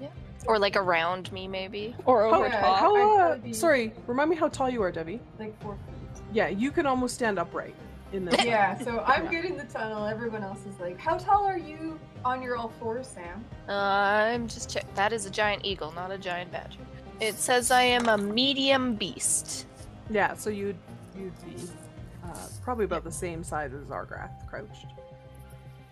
Yeah. 0.00 0.08
Or 0.46 0.58
like 0.58 0.76
around 0.76 1.30
me, 1.30 1.46
maybe. 1.46 1.94
Or 2.06 2.22
How, 2.22 2.36
over 2.36 2.48
yeah, 2.48 2.60
top. 2.62 2.78
how 2.78 3.18
uh, 3.18 3.38
sorry, 3.52 3.92
remind 4.06 4.30
me 4.30 4.36
how 4.36 4.48
tall 4.48 4.70
you 4.70 4.82
are, 4.82 4.90
Dovey. 4.90 5.20
Like 5.38 5.60
four 5.62 5.74
feet. 5.74 6.22
Yeah, 6.32 6.48
you 6.48 6.70
can 6.70 6.86
almost 6.86 7.14
stand 7.14 7.38
upright 7.38 7.74
in 8.14 8.24
this. 8.24 8.44
Yeah, 8.44 8.78
so 8.78 9.00
I'm 9.06 9.24
Yeah. 9.30 9.30
good 9.30 9.44
in 9.44 9.56
the 9.56 9.64
tunnel. 9.64 10.06
Everyone 10.06 10.42
else 10.42 10.60
is 10.66 10.78
like, 10.80 10.98
how 10.98 11.16
tall 11.16 11.44
are 11.44 11.58
you 11.58 11.98
on 12.24 12.42
your 12.42 12.56
all 12.56 12.68
fours, 12.80 13.06
Sam? 13.06 13.44
Uh, 13.68 13.72
I'm 13.72 14.46
just 14.48 14.70
check. 14.70 14.84
That 14.94 15.12
is 15.12 15.26
a 15.26 15.30
giant 15.30 15.64
eagle, 15.64 15.92
not 15.92 16.10
a 16.10 16.18
giant 16.18 16.52
badger. 16.52 16.80
It 17.20 17.36
says 17.36 17.70
I 17.70 17.82
am 17.82 18.08
a 18.08 18.18
medium 18.18 18.94
beast. 18.94 19.66
Yeah, 20.10 20.34
so 20.34 20.50
you'd 20.50 20.76
you'd 21.16 21.32
be 21.44 21.54
uh, 22.24 22.36
probably 22.62 22.84
about 22.84 23.04
the 23.04 23.12
same 23.12 23.44
size 23.44 23.72
as 23.72 23.88
Argrath 23.88 24.46
crouched. 24.48 24.86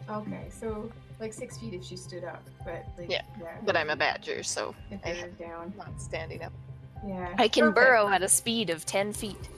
Okay, 0.08 0.48
so 0.50 0.90
like 1.20 1.32
six 1.32 1.56
feet 1.58 1.74
if 1.74 1.84
she 1.84 1.96
stood 1.96 2.24
up, 2.24 2.42
but 2.64 2.84
like 2.98 3.10
Yeah, 3.10 3.22
yeah 3.40 3.56
But 3.64 3.76
I'm 3.76 3.90
a 3.90 3.96
badger, 3.96 4.42
so 4.42 4.74
if 4.90 4.98
I 5.04 5.12
you're 5.12 5.28
down. 5.28 5.72
Not 5.76 6.00
standing 6.00 6.42
up. 6.42 6.52
Yeah, 7.06 7.34
I 7.38 7.46
can 7.48 7.72
perfect. 7.72 7.76
burrow 7.76 8.08
at 8.08 8.22
a 8.22 8.28
speed 8.28 8.68
of 8.70 8.84
10 8.84 9.12
feet. 9.12 9.48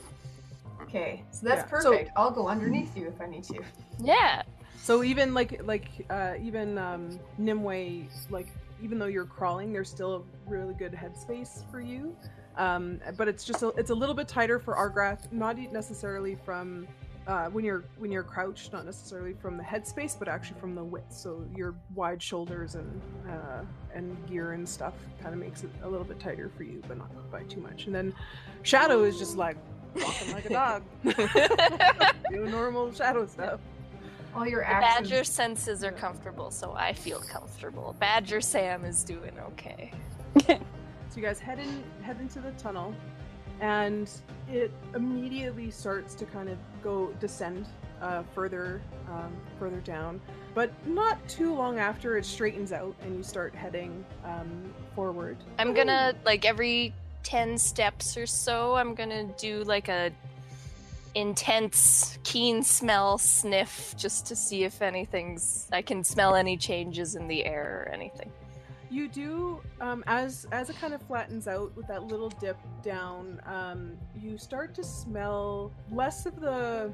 Okay, 0.82 1.24
so 1.30 1.46
that's 1.46 1.62
Yeah, 1.70 1.80
so- 1.80 1.90
perfect. 1.92 2.10
I'll 2.16 2.30
go 2.30 2.48
underneath 2.48 2.96
you 2.96 3.08
if 3.08 3.20
I 3.20 3.26
need 3.26 3.44
to. 3.44 3.60
Yeah. 3.98 4.42
So 4.82 5.04
even 5.04 5.32
like 5.32 5.60
like 5.64 5.88
uh, 6.10 6.34
even 6.42 6.76
um, 6.76 7.18
Nimue, 7.38 8.04
like 8.30 8.48
even 8.82 8.98
though 8.98 9.06
you're 9.06 9.24
crawling, 9.24 9.72
there's 9.72 9.88
still 9.88 10.26
a 10.46 10.50
really 10.50 10.74
good 10.74 10.92
headspace 10.92 11.70
for 11.70 11.80
you. 11.80 12.16
Um, 12.56 13.00
but 13.16 13.28
it's 13.28 13.44
just 13.44 13.62
a, 13.62 13.68
it's 13.68 13.90
a 13.90 13.94
little 13.94 14.14
bit 14.14 14.28
tighter 14.28 14.58
for 14.58 14.74
Argrath, 14.74 15.30
not 15.32 15.56
necessarily 15.56 16.34
from 16.44 16.86
uh, 17.28 17.46
when 17.46 17.64
you're 17.64 17.84
when 17.98 18.10
you're 18.10 18.24
crouched, 18.24 18.72
not 18.72 18.84
necessarily 18.84 19.34
from 19.34 19.56
the 19.56 19.62
headspace, 19.62 20.18
but 20.18 20.26
actually 20.26 20.58
from 20.58 20.74
the 20.74 20.82
width. 20.82 21.12
So 21.12 21.44
your 21.54 21.74
wide 21.94 22.20
shoulders 22.20 22.74
and 22.74 23.00
uh, 23.30 23.62
and 23.94 24.16
gear 24.28 24.52
and 24.52 24.68
stuff 24.68 24.94
kind 25.22 25.32
of 25.32 25.40
makes 25.40 25.62
it 25.62 25.70
a 25.84 25.88
little 25.88 26.04
bit 26.04 26.18
tighter 26.18 26.50
for 26.56 26.64
you, 26.64 26.82
but 26.88 26.98
not 26.98 27.30
by 27.30 27.44
too 27.44 27.60
much. 27.60 27.86
And 27.86 27.94
then 27.94 28.12
Shadow 28.62 29.04
is 29.04 29.18
just 29.18 29.36
like 29.36 29.56
walking 29.97 30.32
like 30.32 30.45
a 30.47 30.51
dog, 30.51 30.82
doing 32.30 32.51
normal 32.51 32.93
Shadow 32.93 33.26
stuff. 33.26 33.61
All 34.34 34.47
your 34.47 34.61
The 34.62 34.68
actions. 34.68 35.11
badger 35.11 35.24
senses 35.24 35.84
are 35.84 35.93
comfortable, 35.93 36.51
so 36.51 36.72
I 36.72 36.95
feel 36.95 37.20
comfortable. 37.20 37.95
Badger 37.99 38.40
Sam 38.40 38.84
is 38.84 39.05
doing 39.05 39.32
okay. 39.53 39.93
So 41.11 41.20
you 41.20 41.26
guys 41.26 41.38
head 41.38 41.59
in 41.59 41.84
head 42.03 42.16
into 42.22 42.38
the 42.40 42.53
tunnel, 42.53 42.95
and 43.61 44.11
it 44.51 44.72
immediately 44.95 45.70
starts 45.70 46.14
to 46.14 46.24
kind 46.24 46.49
of 46.49 46.57
go 46.82 47.09
descend 47.20 47.66
uh, 48.01 48.22
further 48.34 48.80
um, 49.09 49.30
further 49.59 49.80
down. 49.80 50.22
But 50.55 50.72
not 50.86 51.18
too 51.28 51.55
long 51.55 51.78
after, 51.78 52.16
it 52.16 52.24
straightens 52.24 52.72
out, 52.72 52.95
and 53.03 53.14
you 53.14 53.22
start 53.22 53.55
heading 53.55 54.07
um, 54.24 54.72
forward. 54.95 55.36
I'm 55.59 55.74
gonna, 55.74 56.14
like, 56.24 56.47
every 56.47 56.95
10 57.22 57.58
steps 57.58 58.16
or 58.16 58.26
so, 58.26 58.74
I'm 58.74 58.94
gonna 58.94 59.24
do, 59.38 59.64
like, 59.64 59.88
a 59.88 60.12
intense, 61.14 62.18
keen 62.24 62.62
smell 62.62 63.18
sniff 63.18 63.94
just 63.96 64.26
to 64.26 64.36
see 64.36 64.64
if 64.64 64.82
anything's. 64.82 65.68
I 65.72 65.82
can 65.82 66.04
smell 66.04 66.34
any 66.34 66.56
changes 66.56 67.14
in 67.14 67.28
the 67.28 67.44
air 67.44 67.84
or 67.86 67.92
anything. 67.92 68.30
You 68.90 69.08
do, 69.08 69.60
um, 69.80 70.04
as 70.06 70.46
as 70.52 70.68
it 70.68 70.76
kind 70.76 70.92
of 70.92 71.02
flattens 71.02 71.48
out 71.48 71.74
with 71.76 71.86
that 71.86 72.04
little 72.04 72.28
dip 72.28 72.58
down, 72.82 73.40
um, 73.46 73.92
you 74.14 74.36
start 74.36 74.74
to 74.74 74.84
smell 74.84 75.72
less 75.90 76.26
of 76.26 76.40
the 76.40 76.92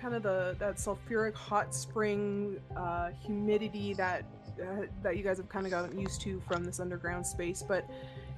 kind 0.00 0.14
of 0.14 0.22
the 0.22 0.54
that 0.58 0.76
sulfuric 0.76 1.34
hot 1.34 1.74
spring 1.74 2.60
uh, 2.76 3.10
humidity 3.20 3.94
that 3.94 4.24
uh, 4.62 4.82
that 5.02 5.16
you 5.16 5.24
guys 5.24 5.38
have 5.38 5.48
kind 5.48 5.66
of 5.66 5.72
gotten 5.72 5.98
used 5.98 6.20
to 6.20 6.40
from 6.46 6.64
this 6.64 6.78
underground 6.78 7.26
space, 7.26 7.64
but 7.66 7.88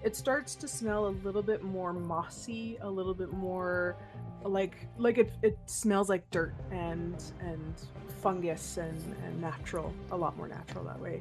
it 0.07 0.15
starts 0.15 0.55
to 0.55 0.69
smell 0.69 1.09
a 1.09 1.15
little 1.25 1.43
bit 1.43 1.65
more 1.65 1.93
mossy, 1.93 2.79
a 2.81 2.89
little 2.89 3.13
bit 3.13 3.33
more 3.33 3.97
like 4.45 4.87
like 4.99 5.19
it, 5.19 5.33
it 5.43 5.59
smells 5.67 6.09
like 6.09 6.31
dirt 6.31 6.55
and 6.71 7.33
and 7.41 7.75
fungus 8.23 8.77
and, 8.77 9.17
and 9.25 9.41
natural, 9.41 9.93
a 10.13 10.17
lot 10.17 10.37
more 10.37 10.47
natural 10.47 10.85
that 10.85 11.01
way. 11.01 11.21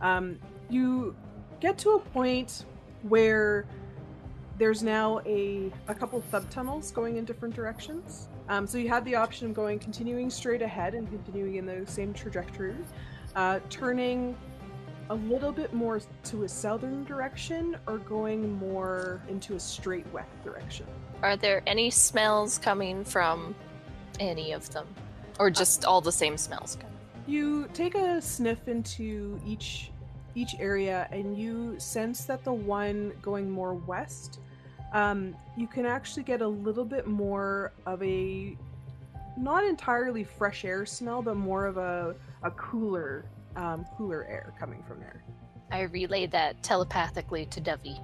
Um, 0.00 0.38
you 0.70 1.14
get 1.60 1.76
to 1.78 1.90
a 1.90 1.98
point 1.98 2.64
where 3.02 3.66
there's 4.56 4.82
now 4.82 5.20
a, 5.26 5.70
a 5.88 5.94
couple 5.94 6.22
sub 6.30 6.48
tunnels 6.48 6.90
going 6.90 7.18
in 7.18 7.26
different 7.26 7.54
directions. 7.54 8.28
Um, 8.48 8.66
so 8.66 8.78
you 8.78 8.88
had 8.88 9.04
the 9.04 9.14
option 9.14 9.46
of 9.48 9.54
going, 9.54 9.78
continuing 9.78 10.30
straight 10.30 10.62
ahead 10.62 10.94
and 10.94 11.06
continuing 11.10 11.56
in 11.56 11.66
the 11.66 11.86
same 11.86 12.14
trajectory, 12.14 12.76
uh, 13.34 13.60
turning 13.68 14.34
a 15.10 15.14
little 15.14 15.52
bit 15.52 15.72
more 15.72 16.00
to 16.24 16.42
a 16.44 16.48
southern 16.48 17.04
direction, 17.04 17.76
or 17.86 17.98
going 17.98 18.58
more 18.58 19.20
into 19.28 19.54
a 19.54 19.60
straight 19.60 20.06
west 20.12 20.30
direction. 20.44 20.86
Are 21.22 21.36
there 21.36 21.62
any 21.66 21.90
smells 21.90 22.58
coming 22.58 23.04
from 23.04 23.54
any 24.18 24.52
of 24.52 24.68
them? 24.70 24.86
Or 25.38 25.50
just 25.50 25.84
all 25.84 26.00
the 26.00 26.12
same 26.12 26.36
smells? 26.36 26.76
coming? 26.76 26.96
You 27.26 27.68
take 27.74 27.94
a 27.94 28.20
sniff 28.20 28.68
into 28.68 29.40
each 29.46 29.90
each 30.34 30.54
area, 30.58 31.08
and 31.10 31.36
you 31.38 31.76
sense 31.78 32.24
that 32.26 32.44
the 32.44 32.52
one 32.52 33.12
going 33.22 33.50
more 33.50 33.72
west 33.72 34.40
um, 34.92 35.34
you 35.56 35.66
can 35.66 35.86
actually 35.86 36.22
get 36.22 36.40
a 36.40 36.48
little 36.48 36.84
bit 36.84 37.06
more 37.06 37.72
of 37.84 38.02
a 38.02 38.56
not 39.36 39.64
entirely 39.64 40.24
fresh 40.24 40.64
air 40.64 40.86
smell, 40.86 41.20
but 41.22 41.36
more 41.36 41.66
of 41.66 41.76
a, 41.76 42.14
a 42.42 42.50
cooler 42.52 43.26
um, 43.56 43.86
cooler 43.96 44.24
air 44.24 44.54
coming 44.58 44.82
from 44.86 45.00
there. 45.00 45.24
I 45.70 45.82
relay 45.82 46.26
that 46.26 46.62
telepathically 46.62 47.46
to 47.46 47.60
Dovey. 47.60 48.00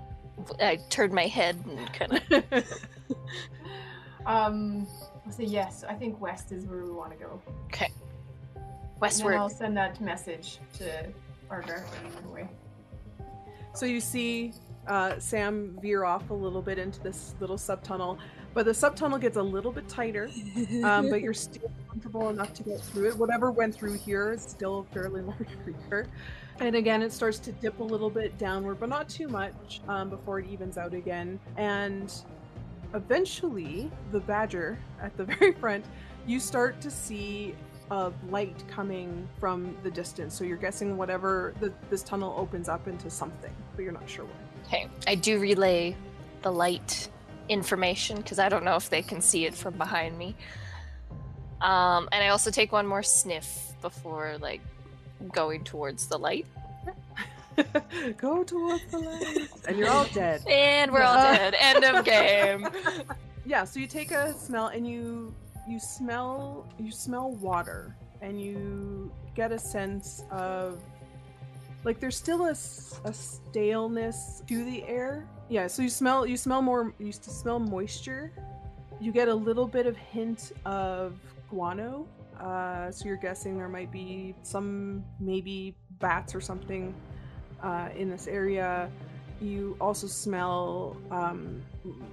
I 0.61 0.79
turned 0.89 1.13
my 1.13 1.27
head 1.27 1.63
and 1.67 1.93
kind 1.93 2.23
of. 2.53 2.65
Um, 4.27 4.87
I'll 5.27 5.33
say 5.33 5.45
yes. 5.45 5.85
I 5.89 5.95
think 5.95 6.21
west 6.21 6.53
is 6.53 6.67
where 6.67 6.85
we 6.85 6.91
want 6.91 7.13
to 7.13 7.17
go. 7.17 7.41
Okay. 7.67 7.91
And 9.03 9.13
then 9.13 9.35
I'll 9.35 9.49
send 9.49 9.77
that 9.77 10.01
message 10.01 10.59
to 10.79 11.09
Argrath 11.51 11.85
anyway. 12.23 12.49
So 13.75 13.87
you 13.87 14.01
see 14.01 14.53
uh, 14.87 15.19
Sam 15.19 15.79
veer 15.83 16.05
off 16.05 16.31
a 16.31 16.35
little 16.35 16.63
bit 16.63 16.79
into 16.79 17.01
this 17.01 17.35
little 17.41 17.57
subtunnel, 17.57 18.19
but 18.55 18.65
the 18.65 18.73
subtunnel 18.73 19.21
gets 19.21 19.37
a 19.37 19.43
little 19.43 19.73
bit 19.73 19.89
tighter, 19.89 20.31
um, 20.85 21.09
but 21.09 21.21
you're 21.21 21.35
still 21.35 21.71
comfortable 21.89 22.29
enough 22.29 22.53
to 22.55 22.63
get 22.63 22.81
through 22.81 23.09
it. 23.09 23.17
Whatever 23.17 23.51
went 23.51 23.75
through 23.75 23.95
here 23.95 24.33
is 24.33 24.43
still 24.43 24.87
a 24.91 24.95
fairly 24.95 25.21
large 25.23 25.49
creature. 25.65 26.07
And 26.61 26.77
again, 26.77 27.03
it 27.03 27.13
starts 27.13 27.39
to 27.41 27.53
dip 27.53 27.81
a 27.81 27.85
little 27.85 28.11
bit 28.11 28.37
downward, 28.39 28.79
but 28.79 28.89
not 28.89 29.09
too 29.09 29.29
much 29.29 29.81
um, 29.89 30.11
before 30.11 30.39
it 30.39 30.47
evens 30.49 30.77
out 30.77 30.95
again. 30.95 31.41
And 31.57 32.13
eventually, 32.95 33.91
the 34.11 34.21
badger 34.21 34.79
at 35.01 35.17
the 35.17 35.25
very 35.39 35.53
front, 35.53 35.85
you 36.27 36.39
start 36.39 36.81
to 36.83 36.91
see 36.91 37.55
a 37.91 38.13
light 38.31 38.63
coming 38.69 39.29
from 39.41 39.77
the 39.83 39.91
distance. 39.91 40.35
So 40.35 40.45
you're 40.45 40.57
guessing 40.57 40.97
whatever 40.97 41.55
the, 41.61 41.73
this 41.91 42.03
tunnel 42.03 42.35
opens 42.39 42.69
up 42.69 42.87
into 42.87 43.11
something, 43.11 43.53
but 43.75 43.83
you're 43.83 43.93
not 43.93 44.09
sure 44.09 44.25
what. 44.25 44.35
Okay, 44.67 44.89
I 45.07 45.15
do 45.15 45.39
relay 45.39 45.97
the 46.43 46.53
light 46.53 47.11
information 47.53 48.17
because 48.17 48.39
I 48.39 48.49
don't 48.49 48.65
know 48.65 48.77
if 48.77 48.91
they 48.91 49.03
can 49.03 49.21
see 49.21 49.45
it 49.47 49.55
from 49.55 49.75
behind 49.75 50.17
me. 50.19 50.35
Um, 51.61 52.09
and 52.11 52.25
I 52.25 52.29
also 52.29 52.51
take 52.51 52.73
one 52.73 52.87
more 52.87 53.03
sniff 53.03 53.73
before 53.81 54.37
like 54.41 54.61
going 55.33 55.63
towards 55.65 56.07
the 56.09 56.19
light. 56.19 56.47
Go 58.17 58.43
towards 58.45 58.85
the 58.91 58.99
light, 58.99 59.49
and 59.69 59.77
you're 59.77 59.91
all 59.91 60.07
dead. 60.07 60.43
And 60.49 60.91
we're 60.91 61.03
all 61.03 61.17
Uh, 61.19 61.35
dead. 61.37 61.55
End 61.59 61.85
of 61.85 62.05
game. 62.15 62.67
yeah 63.45 63.65
so 63.65 63.79
you 63.79 63.87
take 63.87 64.11
a 64.11 64.33
smell 64.35 64.69
and 64.69 64.87
you 64.89 65.35
you 65.69 65.79
smell 65.79 66.67
you 66.79 66.91
smell 66.91 67.33
water 67.33 67.95
and 68.23 68.41
you 68.41 69.11
get 69.35 69.53
a 69.53 69.59
sense 69.59 70.25
of 70.31 70.81
like 71.85 72.01
there's 72.01 72.17
still 72.17 72.47
a, 72.47 72.53
a 73.05 73.13
staleness 73.13 74.43
to 74.49 74.65
the 74.65 74.83
air 74.85 75.27
yeah 75.53 75.67
so 75.67 75.83
you 75.83 75.91
smell 75.91 76.27
you 76.27 76.37
smell 76.37 76.63
more 76.63 76.95
you 76.99 77.13
smell 77.13 77.59
moisture. 77.59 78.33
You 79.01 79.13
get 79.13 79.29
a 79.29 79.35
little 79.35 79.67
bit 79.67 79.87
of 79.87 79.97
hint 79.97 80.53
of 80.65 81.19
guano. 81.51 82.07
Uh, 82.41 82.91
so 82.91 83.05
you're 83.05 83.17
guessing 83.17 83.59
there 83.59 83.69
might 83.69 83.93
be 83.93 84.35
some 84.43 85.05
maybe 85.21 85.75
bats 85.99 86.35
or 86.35 86.41
something 86.41 86.95
uh, 87.63 87.91
in 87.95 88.09
this 88.09 88.27
area. 88.27 88.91
You 89.41 89.77
also 89.81 90.07
smell 90.07 90.97
um, 91.11 91.63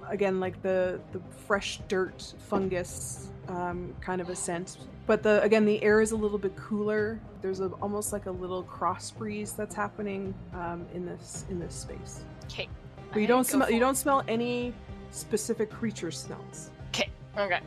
again 0.08 0.38
like 0.38 0.60
the 0.62 1.00
the 1.12 1.20
fresh 1.46 1.80
dirt 1.88 2.34
fungus 2.48 3.28
um, 3.48 3.94
kind 4.00 4.20
of 4.20 4.28
a 4.28 4.36
scent. 4.36 4.76
But 5.06 5.22
the 5.22 5.42
again 5.42 5.64
the 5.64 5.82
air 5.82 6.02
is 6.02 6.10
a 6.10 6.16
little 6.16 6.38
bit 6.38 6.54
cooler. 6.56 7.18
There's 7.40 7.60
a, 7.60 7.68
almost 7.80 8.12
like 8.12 8.26
a 8.26 8.30
little 8.30 8.64
cross 8.64 9.10
breeze 9.10 9.54
that's 9.54 9.74
happening 9.74 10.34
um, 10.52 10.86
in 10.92 11.06
this 11.06 11.46
in 11.48 11.58
this 11.58 11.74
space. 11.74 12.24
Okay. 12.44 12.68
But 13.12 13.20
you 13.20 13.26
don't 13.26 13.44
smell 13.44 13.70
you 13.70 13.80
don't 13.80 13.96
smell 13.96 14.22
any 14.28 14.72
specific 15.10 15.70
creature 15.70 16.10
smells 16.10 16.70
Okay. 16.90 17.10
Okay. 17.38 17.60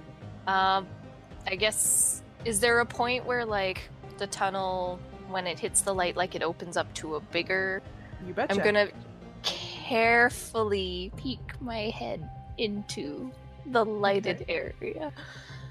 Um, 0.47 0.87
I 1.47 1.55
guess 1.55 2.21
is 2.45 2.59
there 2.59 2.79
a 2.79 2.85
point 2.85 3.25
where 3.25 3.45
like 3.45 3.89
the 4.17 4.27
tunnel 4.27 4.99
when 5.29 5.47
it 5.47 5.57
hits 5.57 5.81
the 5.81 5.93
light, 5.93 6.15
like 6.15 6.35
it 6.35 6.43
opens 6.43 6.77
up 6.77 6.93
to 6.95 7.15
a 7.15 7.19
bigger? 7.19 7.81
you 8.25 8.33
betcha 8.33 8.53
I'm 8.53 8.63
gonna 8.63 8.87
carefully 9.41 11.11
peek 11.17 11.39
my 11.61 11.89
head 11.89 12.29
into 12.57 13.31
the 13.67 13.83
lighted 13.83 14.45
area. 14.47 15.11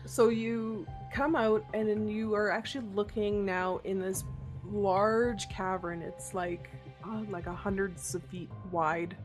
So 0.04 0.28
you 0.28 0.86
come 1.12 1.36
out 1.36 1.64
and 1.74 1.88
then 1.88 2.08
you 2.08 2.34
are 2.34 2.50
actually 2.50 2.86
looking 2.94 3.44
now 3.44 3.80
in 3.84 4.00
this 4.00 4.24
large 4.64 5.48
cavern. 5.48 6.02
It's 6.02 6.34
like 6.34 6.70
uh, 7.04 7.22
like 7.30 7.46
a 7.46 7.54
hundreds 7.54 8.14
of 8.14 8.22
feet 8.24 8.50
wide. 8.70 9.16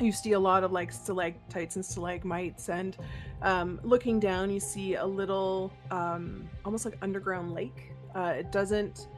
You 0.00 0.10
see 0.10 0.32
a 0.32 0.38
lot 0.40 0.64
of 0.64 0.72
like 0.72 0.92
stalactites 0.92 1.76
and 1.76 1.84
stalagmites, 1.84 2.68
and 2.68 2.96
um, 3.42 3.78
looking 3.84 4.18
down, 4.18 4.50
you 4.50 4.58
see 4.58 4.94
a 4.94 5.06
little 5.06 5.72
um, 5.90 6.48
almost 6.64 6.84
like 6.84 6.96
underground 7.00 7.54
lake. 7.54 7.92
Uh, 8.14 8.34
it 8.36 8.50
doesn't 8.50 9.08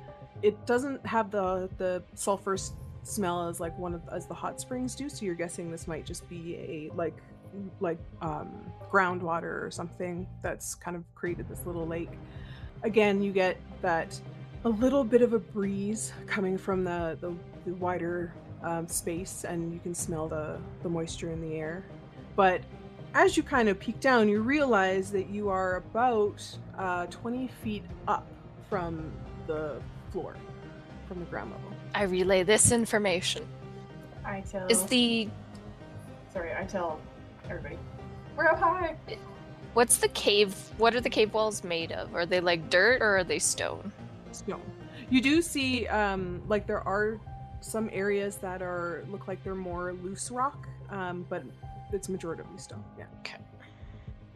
it 0.43 0.67
doesn't 0.67 1.05
have 1.07 1.31
the 1.31 1.71
the 1.79 2.03
sulfur 2.15 2.57
smell 3.03 3.49
as 3.49 3.59
like 3.59 3.77
one 3.79 3.95
of 3.95 4.03
as 4.13 4.27
the 4.27 4.35
hot 4.35 4.61
springs 4.61 4.95
do. 4.95 5.09
So 5.09 5.25
you're 5.25 5.35
guessing 5.35 5.71
this 5.71 5.89
might 5.89 6.05
just 6.05 6.29
be 6.29 6.57
a 6.57 6.95
like 6.95 7.17
like 7.81 7.99
um, 8.21 8.51
groundwater 8.91 9.63
or 9.65 9.71
something 9.71 10.27
that's 10.43 10.75
kind 10.75 10.97
of 10.97 11.05
created 11.15 11.49
this 11.49 11.65
little 11.65 11.87
lake. 11.87 12.11
Again, 12.83 13.23
you 13.23 13.33
get 13.33 13.57
that 13.81 14.21
a 14.65 14.69
little 14.69 15.05
bit 15.05 15.23
of 15.23 15.33
a 15.33 15.39
breeze 15.39 16.13
coming 16.27 16.59
from 16.59 16.85
the 16.85 17.17
the, 17.21 17.35
the 17.65 17.75
wider 17.77 18.35
um, 18.63 18.89
space, 18.89 19.45
and 19.45 19.73
you 19.73 19.79
can 19.81 19.95
smell 19.95 20.29
the 20.29 20.59
the 20.83 20.89
moisture 20.89 21.31
in 21.31 21.41
the 21.41 21.55
air. 21.55 21.85
But 22.35 22.63
as 23.15 23.37
you 23.37 23.43
kind 23.43 23.69
of 23.69 23.79
peek 23.81 23.99
down, 24.01 24.29
you 24.29 24.41
realize 24.41 25.11
that 25.13 25.29
you 25.29 25.49
are 25.49 25.77
about 25.77 26.43
uh, 26.77 27.07
20 27.07 27.49
feet 27.63 27.85
up 28.07 28.27
from 28.69 29.11
the 29.47 29.81
floor, 30.13 30.37
from 31.09 31.21
the 31.21 31.27
ground 31.27 31.53
level. 31.53 31.71
I 31.95 32.03
relay 32.03 32.43
this 32.43 32.73
information. 32.73 33.47
I 34.25 34.43
tell. 34.43 34.67
Is 34.67 34.83
the 34.85 35.29
Sorry, 36.33 36.53
I 36.55 36.65
tell 36.65 37.01
everybody. 37.49 37.79
We're 38.37 38.49
up 38.49 38.59
high. 38.59 38.97
what's 39.73 39.97
the 39.97 40.09
cave? 40.09 40.55
What 40.77 40.95
are 40.95 41.01
the 41.01 41.09
cave 41.09 41.33
walls 41.33 41.65
made 41.65 41.93
of? 41.93 42.15
Are 42.15 42.27
they 42.27 42.41
like 42.41 42.69
dirt 42.69 43.01
or 43.01 43.17
are 43.17 43.25
they 43.25 43.39
stone? 43.39 43.91
stone. 44.33 44.61
You 45.09 45.23
do 45.23 45.41
see, 45.41 45.87
um, 45.87 46.43
like 46.49 46.67
there 46.67 46.87
are 46.87 47.19
some 47.67 47.91
areas 47.93 48.37
that 48.37 48.63
are 48.63 49.05
look 49.11 49.27
like 49.29 49.43
they're 49.43 49.55
more 49.55 49.93
loose 49.93 50.31
rock, 50.31 50.69
um, 50.91 51.27
but 51.29 51.43
it's 51.93 52.09
majoritively 52.09 52.59
stone. 52.61 52.85
Yeah. 52.99 53.05
Okay. 53.21 53.37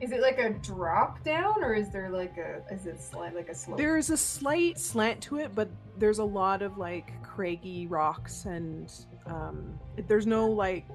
Is 0.01 0.13
it 0.13 0.21
like 0.23 0.39
a 0.39 0.51
drop 0.51 1.23
down, 1.25 1.63
or 1.63 1.75
is 1.75 1.91
there 1.91 2.09
like 2.11 2.37
a? 2.39 2.63
Is 2.73 2.87
it 2.87 3.01
slight 3.01 3.35
like 3.35 3.49
a 3.51 3.55
slope? 3.55 3.77
There 3.77 3.97
is 3.99 4.11
a 4.11 4.17
slight 4.17 4.79
slant 4.79 5.21
to 5.23 5.37
it, 5.39 5.55
but 5.55 5.69
there's 5.99 6.19
a 6.19 6.25
lot 6.25 6.63
of 6.63 6.79
like 6.79 7.23
craggy 7.23 7.87
rocks, 7.87 8.47
and 8.47 8.91
um, 9.27 9.79
there's 10.09 10.27
no 10.27 10.47
like 10.47 10.87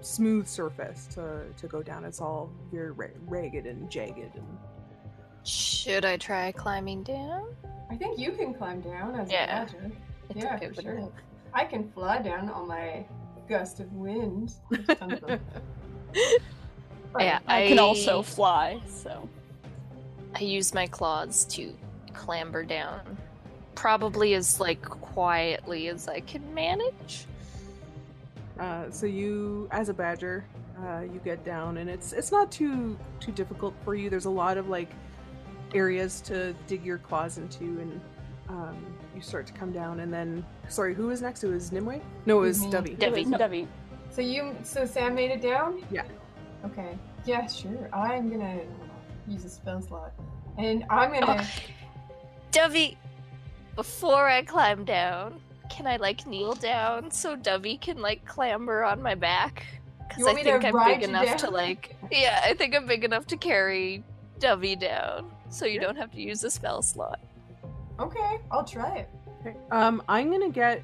smooth 0.00 0.46
surface 0.48 1.06
to 1.14 1.44
to 1.56 1.66
go 1.68 1.82
down. 1.82 2.04
It's 2.04 2.20
all 2.20 2.50
very 2.72 2.92
ragged 3.26 3.66
and 3.66 3.90
jagged. 3.90 4.34
And 4.36 4.58
Should 5.44 6.04
I 6.06 6.16
try 6.16 6.50
climbing 6.52 7.02
down? 7.02 7.54
I 7.90 7.94
think 7.96 8.18
you 8.18 8.32
can 8.32 8.54
climb 8.54 8.80
down 8.80 9.14
as 9.20 9.30
Yeah. 9.30 9.44
a 9.44 9.66
badger. 9.66 9.92
It 10.30 10.36
Yeah, 10.38 10.56
it 10.56 10.60
for 10.60 10.66
would 10.76 10.82
sure. 10.82 10.96
help. 10.96 11.14
I 11.56 11.64
can 11.64 11.90
fly 11.90 12.20
down 12.20 12.50
on 12.50 12.68
my 12.68 13.06
gust 13.48 13.80
of 13.80 13.90
wind. 13.94 14.52
There's 14.70 14.98
tons. 14.98 15.20
Yeah, 17.18 17.38
I 17.46 17.68
can 17.68 17.78
also 17.78 18.20
fly, 18.20 18.78
so. 18.86 19.26
I 20.34 20.40
use 20.40 20.74
my 20.74 20.86
claws 20.86 21.46
to 21.46 21.72
clamber 22.12 22.62
down. 22.62 23.16
Probably 23.74 24.34
as 24.34 24.60
like 24.60 24.82
quietly 24.82 25.88
as 25.88 26.08
I 26.08 26.20
can 26.20 26.42
manage. 26.52 27.24
Uh, 28.60 28.90
so 28.90 29.06
you, 29.06 29.66
as 29.70 29.88
a 29.88 29.94
badger, 29.94 30.44
uh, 30.84 31.04
you 31.10 31.18
get 31.24 31.42
down, 31.42 31.78
and 31.78 31.88
it's 31.88 32.12
it's 32.12 32.30
not 32.30 32.52
too 32.52 32.98
too 33.18 33.32
difficult 33.32 33.72
for 33.82 33.94
you. 33.94 34.10
There's 34.10 34.26
a 34.26 34.30
lot 34.30 34.58
of 34.58 34.68
like 34.68 34.90
areas 35.72 36.20
to 36.22 36.52
dig 36.66 36.84
your 36.84 36.98
claws 36.98 37.38
into, 37.38 37.64
and 37.64 38.00
um, 38.50 38.95
you 39.16 39.22
start 39.22 39.46
to 39.46 39.52
come 39.54 39.72
down. 39.72 40.00
And 40.00 40.12
then, 40.12 40.44
sorry, 40.68 40.94
who 40.94 41.08
was 41.08 41.22
next? 41.22 41.42
It 41.42 41.48
was 41.48 41.72
Nimue. 41.72 42.00
No, 42.26 42.38
it 42.38 42.42
was 42.42 42.60
Me. 42.60 42.70
Dovey. 42.70 42.94
Debbie. 42.94 43.24
Dovey. 43.24 43.68
So 44.10 44.20
you, 44.22 44.54
so 44.62 44.84
Sam 44.86 45.14
made 45.14 45.30
it 45.30 45.42
down? 45.42 45.82
Yeah. 45.90 46.04
Okay. 46.64 46.96
Yeah, 47.24 47.46
sure. 47.48 47.88
I'm 47.92 48.30
gonna 48.30 48.60
use 49.26 49.44
a 49.44 49.48
spell 49.48 49.82
slot, 49.82 50.12
and 50.58 50.84
I'm 50.88 51.12
gonna. 51.12 51.38
Oh. 51.40 51.50
Dovey, 52.52 52.96
before 53.74 54.28
I 54.28 54.42
climb 54.42 54.84
down, 54.84 55.40
can 55.68 55.86
I 55.86 55.96
like 55.96 56.26
kneel 56.26 56.54
down 56.54 57.10
so 57.10 57.34
Dovey 57.36 57.76
can 57.76 58.00
like 58.00 58.24
clamber 58.24 58.84
on 58.84 59.02
my 59.02 59.14
back? 59.14 59.66
Because 60.08 60.22
I 60.22 60.26
want 60.26 60.36
me 60.36 60.44
to 60.44 60.60
think 60.60 60.74
I'm 60.74 60.84
big 60.86 61.02
you 61.02 61.08
enough 61.08 61.36
to 61.38 61.50
like. 61.50 61.96
Yeah, 62.12 62.40
I 62.44 62.54
think 62.54 62.74
I'm 62.74 62.86
big 62.86 63.04
enough 63.04 63.26
to 63.26 63.36
carry 63.36 64.04
Dovey 64.38 64.76
down, 64.76 65.30
so 65.50 65.66
you 65.66 65.80
don't 65.80 65.96
have 65.96 66.12
to 66.12 66.20
use 66.22 66.44
a 66.44 66.50
spell 66.50 66.80
slot. 66.80 67.20
Okay, 67.98 68.38
I'll 68.50 68.64
try 68.64 68.96
it. 68.98 69.08
Okay. 69.40 69.56
Um, 69.70 70.02
I'm 70.08 70.30
gonna 70.30 70.50
get 70.50 70.82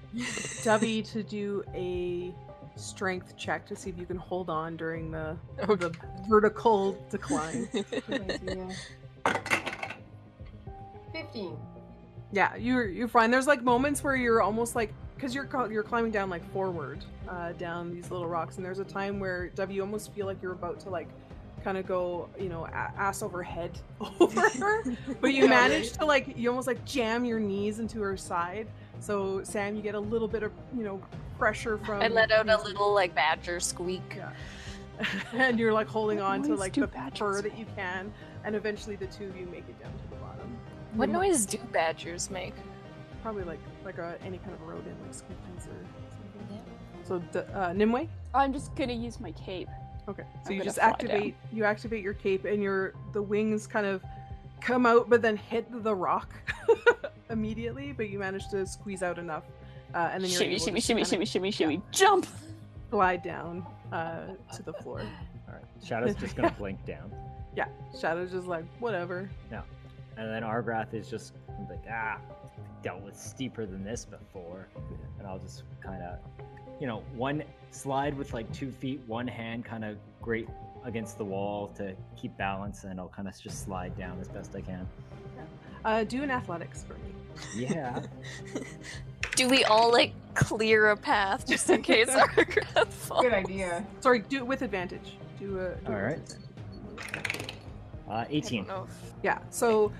Dovey 0.64 1.02
to 1.02 1.22
do 1.22 1.64
a 1.74 2.34
strength 2.76 3.36
check 3.36 3.66
to 3.66 3.76
see 3.76 3.90
if 3.90 3.98
you 3.98 4.06
can 4.06 4.16
hold 4.16 4.50
on 4.50 4.76
during 4.76 5.10
the 5.10 5.36
Okay. 5.68 5.74
the 5.88 5.94
vertical 6.28 6.96
decline. 7.10 7.68
15. 11.12 11.56
yeah, 12.32 12.56
you're 12.56 12.86
you're 12.88 13.08
fine. 13.08 13.30
There's 13.30 13.46
like 13.46 13.62
moments 13.62 14.02
where 14.02 14.16
you're 14.16 14.42
almost 14.42 14.74
like 14.74 14.92
because 15.14 15.34
you're 15.34 15.48
you're 15.70 15.84
climbing 15.84 16.10
down 16.10 16.28
like 16.28 16.44
forward 16.52 17.04
uh, 17.28 17.52
down 17.52 17.92
these 17.94 18.10
little 18.10 18.26
rocks, 18.26 18.56
and 18.56 18.64
there's 18.66 18.80
a 18.80 18.84
time 18.84 19.20
where 19.20 19.48
W 19.50 19.76
you 19.76 19.82
almost 19.82 20.12
feel 20.12 20.26
like 20.26 20.42
you're 20.42 20.52
about 20.52 20.80
to 20.80 20.90
like 20.90 21.08
kind 21.64 21.78
of 21.78 21.86
go 21.86 22.28
you 22.38 22.48
know 22.50 22.66
a- 22.66 22.92
ass 23.00 23.22
over 23.22 23.42
head 23.42 23.72
over 24.20 24.40
her, 24.40 24.84
but 25.20 25.32
you 25.32 25.44
Yeah, 25.44 25.48
manage 25.50 25.84
right. 25.90 25.98
to 26.00 26.04
like 26.04 26.36
you 26.36 26.50
almost 26.50 26.66
like 26.68 26.84
jam 26.84 27.24
your 27.24 27.40
knees 27.40 27.80
into 27.80 28.00
her 28.02 28.16
side. 28.16 28.68
So 29.00 29.42
Sam, 29.42 29.74
you 29.74 29.82
get 29.82 29.94
a 29.94 30.00
little 30.00 30.28
bit 30.28 30.42
of 30.42 30.52
you 30.76 30.84
know 30.84 31.00
pressure 31.38 31.78
from. 31.78 32.02
I 32.02 32.08
let 32.08 32.30
out 32.30 32.48
a 32.48 32.62
little 32.62 32.92
like 32.92 33.14
badger 33.14 33.58
squeak. 33.60 34.02
Yeah. 34.16 34.30
and 35.32 35.58
you're 35.58 35.72
like 35.72 35.88
holding 35.88 36.18
What 36.18 36.26
on 36.26 36.42
to 36.44 36.54
like 36.54 36.72
do 36.72 36.82
the 36.82 36.86
badgers 36.86 37.18
fur 37.18 37.42
that 37.42 37.58
you 37.58 37.66
can, 37.74 38.12
and 38.44 38.54
eventually 38.54 38.94
the 38.94 39.06
two 39.06 39.24
of 39.26 39.36
you 39.36 39.46
make 39.46 39.64
it 39.68 39.80
down 39.82 39.90
to 39.92 40.08
the 40.10 40.16
bottom. 40.16 40.56
What 40.94 41.08
Nim- 41.08 41.20
noise 41.20 41.46
do 41.46 41.58
badgers 41.72 42.30
make? 42.30 42.54
Probably 43.22 43.42
like 43.42 43.58
like 43.84 43.98
a, 43.98 44.16
any 44.24 44.38
kind 44.38 44.52
of 44.52 44.60
rodent, 44.62 44.94
like 45.02 45.10
squeakies 45.10 45.66
or 45.66 45.84
something. 46.10 46.48
Yeah. 46.50 46.58
So 47.02 47.18
d- 47.18 47.38
uh, 47.52 47.72
Nimue. 47.72 48.06
I'm 48.34 48.52
just 48.52 48.72
gonna 48.76 48.92
use 48.92 49.18
my 49.18 49.32
cape. 49.32 49.68
Okay, 50.08 50.24
so 50.42 50.50
I'm 50.50 50.56
you 50.56 50.62
just 50.62 50.76
fly 50.76 50.88
activate 50.88 51.34
you 51.52 51.64
activate 51.64 52.02
your 52.02 52.14
cape, 52.14 52.44
and 52.44 52.62
your 52.62 52.94
the 53.12 53.22
wings 53.22 53.66
kind 53.66 53.86
of 53.86 54.02
come 54.60 54.86
out, 54.86 55.08
but 55.08 55.22
then 55.22 55.36
hit 55.36 55.66
the 55.82 55.94
rock 55.94 56.32
immediately. 57.30 57.92
But 57.92 58.10
you 58.10 58.18
manage 58.18 58.48
to 58.48 58.66
squeeze 58.66 59.02
out 59.02 59.18
enough, 59.18 59.44
uh, 59.94 60.10
and 60.12 60.22
then 60.22 60.30
you're 60.30 60.40
Shimmy, 60.40 60.58
shimmy, 60.58 60.80
shimmy, 60.80 61.00
kinda 61.02 61.10
shimmy, 61.10 61.24
shimmy, 61.26 61.50
shimmy, 61.50 61.82
jump! 61.90 62.26
glide 62.90 63.22
down 63.22 63.66
uh, 63.92 64.26
to 64.54 64.62
the 64.62 64.72
floor. 64.72 65.00
All 65.00 65.54
right. 65.54 65.64
Shadow's 65.82 66.14
just 66.14 66.36
gonna 66.36 66.50
blink 66.58 66.84
down, 66.84 67.12
Yeah, 67.56 67.66
Shadow's 67.98 68.30
just 68.30 68.46
like 68.46 68.64
whatever. 68.78 69.28
Yeah. 69.50 69.62
And 70.16 70.30
then 70.30 70.44
Argrath 70.44 70.94
is 70.94 71.08
just 71.08 71.34
like, 71.68 71.82
ah, 71.90 72.18
dealt 72.82 73.02
with 73.02 73.16
steeper 73.18 73.66
than 73.66 73.82
this 73.82 74.04
before, 74.04 74.68
and 75.18 75.26
I'll 75.26 75.40
just 75.40 75.64
kind 75.80 76.02
of, 76.04 76.18
you 76.80 76.86
know, 76.86 77.02
one 77.14 77.42
slide 77.70 78.16
with 78.16 78.32
like 78.32 78.50
two 78.52 78.70
feet, 78.70 79.00
one 79.06 79.26
hand 79.26 79.64
kind 79.64 79.84
of 79.84 79.96
grate 80.20 80.48
against 80.84 81.18
the 81.18 81.24
wall 81.24 81.68
to 81.76 81.94
keep 82.16 82.36
balance, 82.36 82.84
and 82.84 83.00
I'll 83.00 83.08
kind 83.08 83.26
of 83.28 83.38
just 83.40 83.64
slide 83.64 83.96
down 83.96 84.18
as 84.20 84.28
best 84.28 84.54
I 84.54 84.60
can. 84.60 84.86
Uh, 85.84 86.04
do 86.04 86.22
an 86.22 86.30
athletics 86.30 86.84
for 86.84 86.94
me. 86.94 87.14
Yeah. 87.54 88.00
Do 89.36 89.48
we 89.48 89.64
all 89.64 89.90
like 89.90 90.12
clear 90.34 90.90
a 90.90 90.96
path 90.96 91.46
just 91.46 91.68
in 91.68 91.82
case 91.82 92.08
Argrath 92.10 92.88
falls? 92.88 93.22
Good 93.22 93.32
idea. 93.34 93.84
Sorry, 94.00 94.20
do 94.20 94.36
it 94.36 94.46
with 94.46 94.62
advantage. 94.62 95.16
Do 95.40 95.58
a. 95.58 95.70
Do 95.70 95.72
it 95.72 95.78
All 95.86 95.92
with 95.94 96.02
right. 96.02 96.36
advantage. 97.16 97.48
Uh, 98.08 98.24
18. 98.30 98.64
don't 98.64 98.68
know 98.76 98.84
if- 98.84 99.12
Yeah. 99.24 99.38
So, 99.50 99.90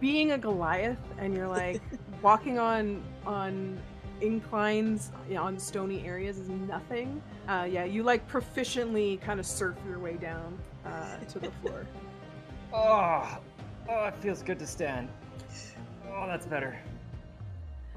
being 0.00 0.32
a 0.32 0.38
Goliath 0.38 0.98
and 1.18 1.32
you're 1.34 1.46
like 1.48 1.80
walking 2.22 2.58
on 2.58 3.00
on 3.24 3.78
inclines 4.20 5.10
you 5.28 5.34
know, 5.34 5.42
on 5.44 5.58
stony 5.58 6.04
areas 6.06 6.38
is 6.38 6.48
nothing. 6.48 7.22
Uh, 7.48 7.66
yeah, 7.70 7.84
you 7.84 8.02
like 8.02 8.28
proficiently 8.30 9.20
kind 9.20 9.40
of 9.40 9.46
surf 9.46 9.76
your 9.88 9.98
way 9.98 10.14
down 10.14 10.58
uh, 10.84 11.16
to 11.28 11.38
the 11.38 11.50
floor. 11.62 11.86
Oh, 12.72 13.38
oh, 13.88 14.04
it 14.06 14.16
feels 14.16 14.42
good 14.42 14.58
to 14.58 14.66
stand. 14.66 15.08
Oh, 16.08 16.26
that's 16.26 16.46
better. 16.46 16.78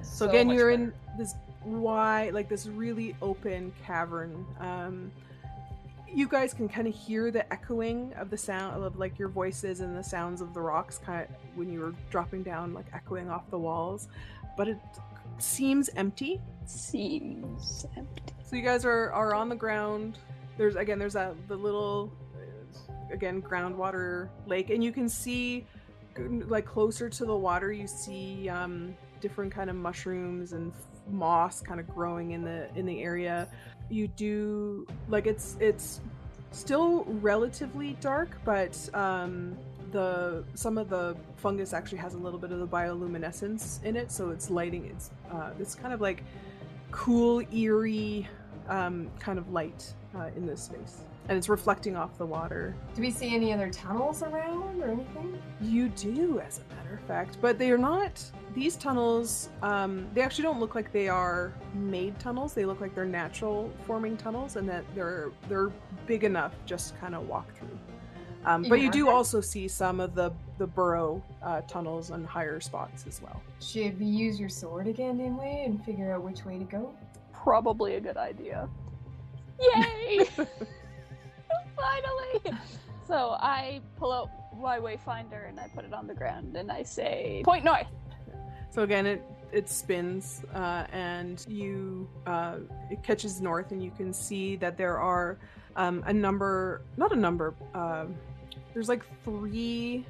So, 0.01 0.25
So 0.25 0.29
again, 0.29 0.49
you're 0.49 0.71
better. 0.71 0.83
in 0.83 0.93
this 1.17 1.35
wide, 1.63 2.33
like 2.33 2.49
this 2.49 2.67
really 2.67 3.15
open 3.21 3.73
cavern. 3.85 4.45
Um, 4.59 5.11
you 6.13 6.27
guys 6.27 6.53
can 6.53 6.69
kind 6.69 6.87
of 6.87 6.93
hear 6.93 7.31
the 7.31 7.51
echoing 7.51 8.13
of 8.13 8.29
the 8.29 8.37
sound 8.37 8.83
of 8.83 8.97
like 8.97 9.17
your 9.17 9.29
voices 9.29 9.79
and 9.79 9.97
the 9.97 10.03
sounds 10.03 10.41
of 10.41 10.53
the 10.53 10.61
rocks 10.61 10.99
kind 10.99 11.23
of 11.23 11.29
when 11.55 11.71
you 11.71 11.79
were 11.79 11.93
dropping 12.11 12.43
down, 12.43 12.73
like 12.73 12.85
echoing 12.93 13.29
off 13.29 13.49
the 13.49 13.57
walls. 13.57 14.07
But 14.55 14.67
it 14.67 14.77
seems 15.37 15.89
empty. 15.95 16.41
Seems 16.65 17.85
empty. 17.97 18.23
So 18.43 18.55
you 18.55 18.61
guys 18.61 18.85
are 18.85 19.11
are 19.11 19.33
on 19.33 19.49
the 19.49 19.55
ground. 19.55 20.19
There's 20.57 20.75
again, 20.75 20.99
there's 20.99 21.13
that 21.13 21.35
the 21.47 21.55
little 21.55 22.11
uh, 22.35 23.13
again 23.13 23.41
groundwater 23.41 24.29
lake, 24.45 24.69
and 24.69 24.83
you 24.83 24.91
can 24.91 25.09
see 25.09 25.65
like 26.17 26.65
closer 26.65 27.09
to 27.09 27.25
the 27.25 27.35
water. 27.35 27.71
You 27.71 27.87
see 27.87 28.49
um, 28.49 28.95
different 29.19 29.51
kind 29.51 29.69
of 29.69 29.75
mushrooms 29.75 30.53
and 30.53 30.71
f- 30.71 30.77
moss 31.09 31.61
kind 31.61 31.79
of 31.79 31.87
growing 31.87 32.31
in 32.31 32.43
the 32.43 32.69
in 32.75 32.85
the 32.85 33.01
area. 33.01 33.47
You 33.89 34.07
do 34.07 34.87
like 35.09 35.25
it's 35.25 35.57
it's 35.59 36.01
still 36.51 37.05
relatively 37.05 37.97
dark, 37.99 38.37
but 38.45 38.77
um, 38.93 39.57
the 39.93 40.43
some 40.55 40.77
of 40.77 40.89
the 40.89 41.15
fungus 41.37 41.71
actually 41.71 41.99
has 41.99 42.15
a 42.15 42.17
little 42.17 42.39
bit 42.39 42.51
of 42.51 42.59
the 42.59 42.67
bioluminescence 42.67 43.81
in 43.83 43.95
it, 43.95 44.11
so 44.11 44.31
it's 44.31 44.49
lighting. 44.49 44.85
It's 44.87 45.11
uh, 45.31 45.51
it's 45.59 45.75
kind 45.75 45.93
of 45.93 46.01
like 46.01 46.23
cool, 46.91 47.41
eerie 47.53 48.27
um, 48.67 49.09
kind 49.19 49.39
of 49.39 49.51
light 49.51 49.93
uh, 50.17 50.29
in 50.35 50.45
this 50.45 50.63
space, 50.63 51.01
and 51.29 51.37
it's 51.37 51.47
reflecting 51.47 51.95
off 51.95 52.17
the 52.17 52.25
water. 52.25 52.75
Do 52.95 53.01
we 53.01 53.11
see 53.11 53.33
any 53.33 53.53
other 53.53 53.69
tunnels 53.69 54.23
around 54.23 54.83
or 54.83 54.89
anything? 54.89 55.41
You 55.61 55.89
do, 55.89 56.39
as 56.39 56.59
a 56.59 56.75
matter 56.75 56.95
of 56.95 57.01
fact, 57.07 57.37
but 57.39 57.57
they 57.57 57.71
are 57.71 57.77
not. 57.77 58.21
These 58.53 58.75
tunnels, 58.75 59.49
um, 59.61 60.07
they 60.13 60.21
actually 60.21 60.43
don't 60.43 60.59
look 60.59 60.75
like 60.75 60.91
they 60.91 61.07
are 61.07 61.53
made 61.73 62.19
tunnels. 62.19 62.53
They 62.53 62.65
look 62.65 62.81
like 62.81 62.93
they're 62.93 63.05
natural 63.05 63.71
forming 63.87 64.17
tunnels, 64.17 64.55
and 64.57 64.67
that 64.67 64.83
they're 64.95 65.31
they're 65.47 65.71
big 66.07 66.23
enough 66.23 66.53
just 66.65 66.93
to 66.93 66.99
kind 66.99 67.15
of 67.15 67.27
walk 67.27 67.53
through. 67.55 67.77
Um, 68.45 68.63
but 68.63 68.81
you 68.81 68.91
do 68.91 69.05
harder? 69.05 69.17
also 69.17 69.41
see 69.41 69.67
some 69.67 69.99
of 69.99 70.15
the 70.15 70.31
the 70.57 70.67
burrow 70.67 71.23
uh, 71.41 71.61
tunnels 71.61 72.09
and 72.11 72.25
higher 72.25 72.59
spots 72.59 73.05
as 73.07 73.21
well. 73.21 73.41
Should 73.61 73.99
we 73.99 74.05
use 74.05 74.39
your 74.39 74.49
sword 74.49 74.87
again, 74.87 75.17
Nimue, 75.17 75.65
and 75.65 75.83
figure 75.83 76.13
out 76.13 76.23
which 76.23 76.45
way 76.45 76.57
to 76.57 76.63
go? 76.63 76.93
Probably 77.33 77.95
a 77.95 78.01
good 78.01 78.17
idea. 78.17 78.69
Yay! 79.59 80.25
Finally! 81.75 82.57
So 83.07 83.35
I 83.39 83.81
pull 83.97 84.11
out 84.11 84.29
my 84.59 84.79
wayfinder 84.79 85.49
and 85.49 85.59
I 85.59 85.67
put 85.75 85.85
it 85.85 85.93
on 85.93 86.07
the 86.07 86.13
ground 86.13 86.55
and 86.55 86.71
I 86.71 86.83
say, 86.83 87.41
Point 87.43 87.65
north! 87.65 87.87
So 88.69 88.83
again, 88.83 89.05
it 89.05 89.23
it 89.51 89.69
spins 89.69 90.43
uh, 90.53 90.85
and 90.91 91.45
you 91.47 92.09
uh, 92.25 92.57
it 92.89 93.03
catches 93.03 93.39
north, 93.39 93.71
and 93.71 93.83
you 93.83 93.91
can 93.91 94.11
see 94.11 94.55
that 94.57 94.77
there 94.77 94.97
are 94.97 95.37
um, 95.75 96.03
a 96.07 96.13
number, 96.13 96.81
not 96.97 97.11
a 97.11 97.15
number. 97.15 97.53
Um, 97.73 98.15
there's 98.73 98.89
like 98.89 99.03
three 99.23 100.05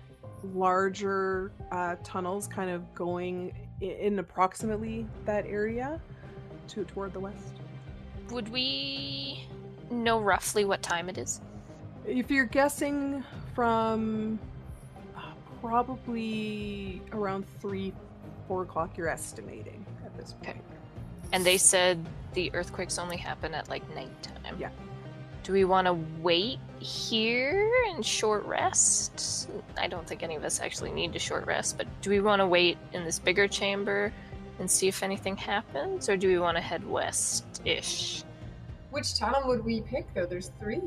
larger 0.54 1.52
uh, 1.72 1.96
tunnels, 2.04 2.48
kind 2.48 2.70
of 2.70 2.94
going 2.94 3.54
in 3.82 4.20
approximately 4.20 5.06
that 5.26 5.46
area 5.46 6.00
to 6.70 6.84
toward 6.86 7.14
the 7.14 7.20
west. 7.20 7.54
Would 8.30 8.50
we 8.50 9.46
know 9.92 10.20
roughly 10.20 10.66
what 10.66 10.82
time 10.82 11.10
it 11.10 11.18
is? 11.18 11.42
If 12.06 12.32
you're 12.32 12.46
guessing 12.46 13.24
from 13.54 14.40
uh, 15.16 15.22
probably 15.62 17.02
around 17.12 17.46
three, 17.60 17.94
four 18.48 18.64
o'clock, 18.64 18.98
you're 18.98 19.10
estimating 19.10 19.86
at 20.06 20.16
this 20.18 20.34
point. 20.34 20.50
Okay. 20.50 20.60
And 21.32 21.46
they 21.46 21.58
said 21.58 22.06
the 22.34 22.54
earthquakes 22.54 22.98
only 22.98 23.18
happen 23.18 23.54
at 23.54 23.70
like 23.70 23.88
nighttime. 23.96 24.58
Yeah. 24.60 24.70
Do 25.44 25.52
we 25.52 25.66
want 25.66 25.88
to 25.88 25.94
wait 26.22 26.60
here 26.80 27.70
and 27.90 28.06
short 28.06 28.46
rest? 28.46 29.50
I 29.78 29.88
don't 29.88 30.08
think 30.08 30.24
any 30.24 30.36
of 30.36 30.44
us 30.44 30.62
actually 30.62 30.92
need 30.92 31.12
to 31.14 31.20
short 31.20 31.46
rest, 31.46 31.78
but 31.78 31.86
do 32.02 32.10
we 32.10 32.22
want 32.22 32.40
to 32.40 32.48
wait 32.48 32.78
in 32.94 33.04
this 33.04 33.20
bigger 33.20 33.48
chamber 33.48 34.14
and 34.60 34.70
see 34.72 34.88
if 34.88 35.04
anything 35.04 35.36
happens, 35.36 36.08
or 36.08 36.16
do 36.16 36.28
we 36.30 36.40
want 36.40 36.56
to 36.56 36.62
head 36.62 36.88
west-ish? 36.88 38.24
Which 38.92 39.18
tunnel 39.18 39.48
would 39.48 39.66
we 39.66 39.82
pick, 39.82 40.06
though? 40.14 40.26
There's 40.26 40.52
three. 40.60 40.82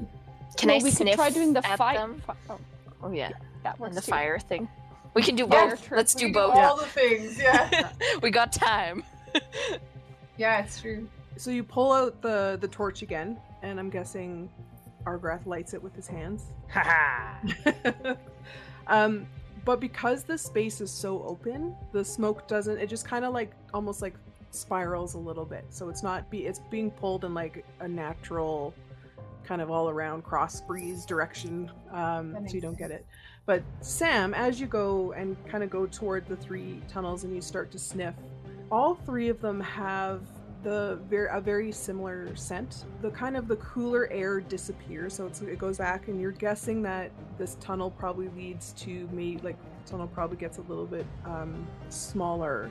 Can 0.56 0.68
Well, 0.68 0.80
I 0.80 0.82
we 0.84 0.90
sniff 0.90 1.10
could 1.10 1.16
try 1.16 1.30
doing 1.30 1.52
the 1.52 1.66
at 1.66 1.76
fire. 1.76 1.98
them? 1.98 2.22
oh, 2.48 2.58
Oh 3.02 3.10
yeah, 3.10 3.30
that 3.62 3.78
works 3.78 3.90
and 3.90 3.96
the 3.98 4.06
too. 4.06 4.10
fire 4.10 4.38
thing. 4.38 4.68
We 5.12 5.22
can 5.22 5.34
do 5.36 5.46
both. 5.46 5.84
trip. 5.84 5.96
Let's 5.98 6.14
We 6.14 6.20
do 6.20 6.26
can 6.26 6.32
both. 6.32 6.54
all 6.56 6.76
the 6.76 6.86
things, 6.86 7.38
yeah. 7.38 7.90
we 8.22 8.30
got 8.30 8.52
time. 8.52 9.02
yeah, 10.38 10.62
it's 10.62 10.80
true. 10.80 11.06
So 11.36 11.50
you 11.50 11.62
pull 11.62 11.92
out 11.92 12.22
the 12.22 12.56
the 12.60 12.68
torch 12.68 13.02
again, 13.02 13.36
and 13.66 13.80
I'm 13.80 13.90
guessing 13.90 14.48
Argrath 15.04 15.46
lights 15.46 15.74
it 15.74 15.82
with 15.82 15.94
his 15.94 16.06
hands. 16.06 16.44
Ha 16.70 17.40
um, 18.86 19.26
but 19.64 19.80
because 19.80 20.24
the 20.24 20.38
space 20.38 20.80
is 20.80 20.90
so 20.90 21.22
open, 21.24 21.74
the 21.92 22.04
smoke 22.04 22.46
doesn't. 22.48 22.78
It 22.78 22.88
just 22.88 23.06
kind 23.06 23.24
of 23.24 23.32
like 23.34 23.52
almost 23.74 24.02
like 24.02 24.14
spirals 24.50 25.14
a 25.14 25.18
little 25.18 25.44
bit. 25.44 25.64
So 25.70 25.88
it's 25.88 26.02
not 26.02 26.30
be 26.30 26.46
it's 26.46 26.60
being 26.70 26.90
pulled 26.90 27.24
in 27.24 27.34
like 27.34 27.64
a 27.80 27.88
natural 27.88 28.74
kind 29.44 29.60
of 29.60 29.70
all 29.70 29.88
around 29.88 30.24
cross 30.24 30.60
breeze 30.60 31.04
direction. 31.04 31.70
Um, 31.92 32.36
so 32.46 32.54
you 32.54 32.60
don't 32.60 32.78
get 32.78 32.90
it. 32.90 33.06
But 33.44 33.62
Sam, 33.80 34.34
as 34.34 34.60
you 34.60 34.66
go 34.66 35.12
and 35.12 35.36
kind 35.46 35.62
of 35.62 35.70
go 35.70 35.86
toward 35.86 36.26
the 36.26 36.36
three 36.36 36.80
tunnels 36.88 37.22
and 37.24 37.34
you 37.34 37.40
start 37.40 37.70
to 37.72 37.78
sniff, 37.78 38.14
all 38.72 38.94
three 38.94 39.28
of 39.28 39.40
them 39.40 39.60
have 39.60 40.22
the 40.66 40.98
very 41.08 41.28
a 41.30 41.40
very 41.40 41.70
similar 41.70 42.34
scent. 42.34 42.86
The 43.00 43.10
kind 43.10 43.36
of 43.36 43.46
the 43.46 43.54
cooler 43.56 44.08
air 44.10 44.40
disappears, 44.40 45.14
so 45.14 45.30
it 45.46 45.58
goes 45.60 45.78
back, 45.78 46.08
and 46.08 46.20
you're 46.20 46.32
guessing 46.32 46.82
that 46.82 47.12
this 47.38 47.56
tunnel 47.60 47.92
probably 47.92 48.28
leads 48.30 48.72
to 48.78 49.06
me 49.12 49.38
like 49.44 49.56
tunnel 49.86 50.08
probably 50.08 50.36
gets 50.36 50.58
a 50.58 50.62
little 50.62 50.84
bit 50.84 51.06
um, 51.24 51.64
smaller, 51.88 52.68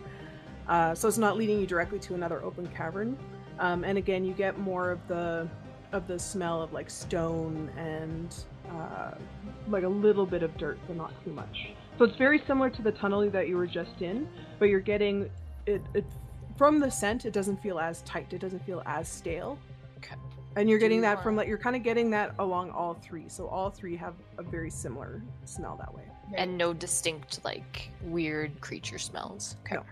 uh, 0.68 0.94
so 0.94 1.08
it's 1.08 1.18
not 1.18 1.38
leading 1.38 1.58
you 1.58 1.66
directly 1.66 1.98
to 2.00 2.16
another 2.16 2.44
open 2.44 2.68
cavern. 2.68 3.18
Um, 3.60 3.86
and 3.86 3.98
again, 3.98 4.26
you 4.26 4.34
get 4.34 4.60
more 4.60 4.92
of 4.92 5.00
the 5.08 5.48
of 5.94 6.06
the 6.06 6.20
smell 6.20 6.62
of 6.62 6.74
like 6.74 6.90
stone 6.90 7.70
and 7.78 8.36
uh, 8.72 9.12
like 9.70 9.84
a 9.86 9.88
little 9.88 10.26
bit 10.26 10.44
of 10.44 10.58
dirt, 10.58 10.78
but 10.88 10.98
not 10.98 11.14
too 11.24 11.32
much. 11.32 11.70
So 11.98 12.04
it's 12.04 12.18
very 12.18 12.44
similar 12.46 12.70
to 12.72 12.82
the 12.82 12.92
tunnel 12.92 13.30
that 13.30 13.48
you 13.48 13.56
were 13.56 13.68
just 13.68 14.02
in, 14.02 14.28
but 14.60 14.66
you're 14.66 14.82
getting 14.82 15.30
it, 15.66 15.82
it 15.94 16.04
from 16.58 16.80
the 16.80 16.90
scent. 16.90 17.26
It 17.26 17.34
doesn't 17.34 17.62
feel 17.62 17.80
as 17.80 18.02
tight. 18.02 18.34
It 18.34 18.40
doesn't 18.40 18.66
feel 18.66 18.82
as 18.86 19.08
stale. 19.08 19.58
Okay. 19.98 20.16
And 20.56 20.70
you're 20.70 20.80
getting 20.80 20.98
you 20.98 21.02
that 21.04 21.22
from 21.22 21.36
like 21.36 21.48
you're 21.48 21.58
kind 21.58 21.76
of 21.76 21.84
getting 21.84 22.10
that 22.12 22.34
along 22.40 22.72
all 22.72 22.94
three. 22.94 23.26
So 23.28 23.48
all 23.48 23.70
three 23.70 23.96
have 23.98 24.14
a 24.38 24.44
very 24.44 24.70
similar 24.70 25.22
smell 25.46 25.76
that 25.78 25.94
way. 25.94 26.04
And 26.34 26.58
no 26.58 26.74
distinct, 26.74 27.44
like, 27.44 27.92
weird 28.02 28.60
creature 28.60 28.98
smells. 28.98 29.58
Okay. 29.66 29.76
No. 29.76 29.84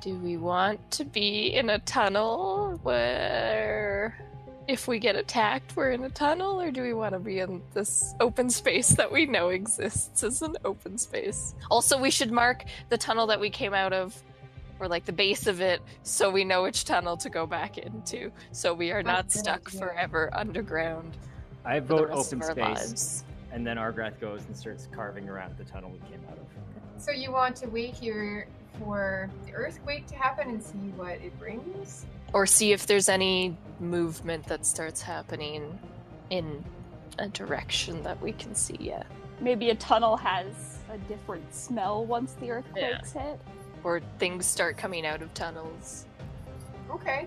Do 0.00 0.16
we 0.16 0.36
want 0.36 0.90
to 0.92 1.04
be 1.04 1.54
in 1.54 1.70
a 1.70 1.78
tunnel 1.78 2.80
where 2.82 4.18
if 4.66 4.88
we 4.88 4.98
get 4.98 5.14
attacked, 5.14 5.76
we're 5.76 5.92
in 5.92 6.02
a 6.02 6.10
tunnel, 6.10 6.60
or 6.60 6.72
do 6.72 6.82
we 6.82 6.92
want 6.92 7.12
to 7.12 7.20
be 7.20 7.38
in 7.38 7.62
this 7.74 8.14
open 8.18 8.50
space 8.50 8.88
that 8.90 9.12
we 9.12 9.26
know 9.26 9.50
exists 9.50 10.24
as 10.24 10.42
an 10.42 10.56
open 10.64 10.98
space? 10.98 11.54
Also, 11.70 11.96
we 11.96 12.10
should 12.10 12.32
mark 12.32 12.64
the 12.88 12.98
tunnel 12.98 13.28
that 13.28 13.38
we 13.38 13.50
came 13.50 13.74
out 13.74 13.92
of, 13.92 14.20
or 14.82 14.88
like 14.88 15.04
the 15.04 15.12
base 15.12 15.46
of 15.46 15.60
it, 15.60 15.80
so 16.02 16.28
we 16.28 16.44
know 16.44 16.64
which 16.64 16.84
tunnel 16.84 17.16
to 17.16 17.30
go 17.30 17.46
back 17.46 17.78
into, 17.78 18.32
so 18.50 18.74
we 18.74 18.90
are 18.90 19.02
not 19.02 19.28
That's 19.28 19.38
stuck 19.38 19.68
forever 19.70 20.28
underground 20.32 21.16
I 21.64 21.78
vote 21.78 22.10
open 22.10 22.42
of 22.42 22.48
our 22.48 22.50
space, 22.50 22.88
lives. 22.88 23.24
and 23.52 23.64
then 23.64 23.76
Argrath 23.76 24.20
goes 24.20 24.44
and 24.46 24.56
starts 24.56 24.88
carving 24.92 25.28
around 25.28 25.56
the 25.56 25.62
tunnel 25.64 25.90
we 25.90 26.00
came 26.10 26.20
out 26.28 26.36
of. 26.36 26.44
So 27.00 27.12
you 27.12 27.30
want 27.30 27.54
to 27.56 27.68
wait 27.68 27.94
here 27.94 28.48
for 28.80 29.30
the 29.46 29.52
earthquake 29.54 30.08
to 30.08 30.16
happen 30.16 30.48
and 30.48 30.60
see 30.60 30.92
what 30.96 31.12
it 31.20 31.38
brings? 31.38 32.06
or 32.32 32.46
see 32.46 32.72
if 32.72 32.86
there's 32.86 33.10
any 33.10 33.54
movement 33.78 34.46
that 34.46 34.64
starts 34.64 35.02
happening 35.02 35.78
in 36.30 36.64
a 37.18 37.28
direction 37.28 38.02
that 38.02 38.20
we 38.22 38.32
can 38.32 38.54
see 38.54 38.78
yet 38.80 39.06
Maybe 39.42 39.70
a 39.70 39.74
tunnel 39.74 40.16
has 40.16 40.78
a 40.92 40.98
different 41.08 41.52
smell 41.52 42.06
once 42.06 42.34
the 42.34 42.52
earthquakes 42.52 43.12
hit. 43.12 43.40
Or 43.84 44.00
things 44.18 44.46
start 44.46 44.76
coming 44.76 45.04
out 45.06 45.22
of 45.22 45.32
tunnels 45.34 46.06
Okay. 46.90 47.26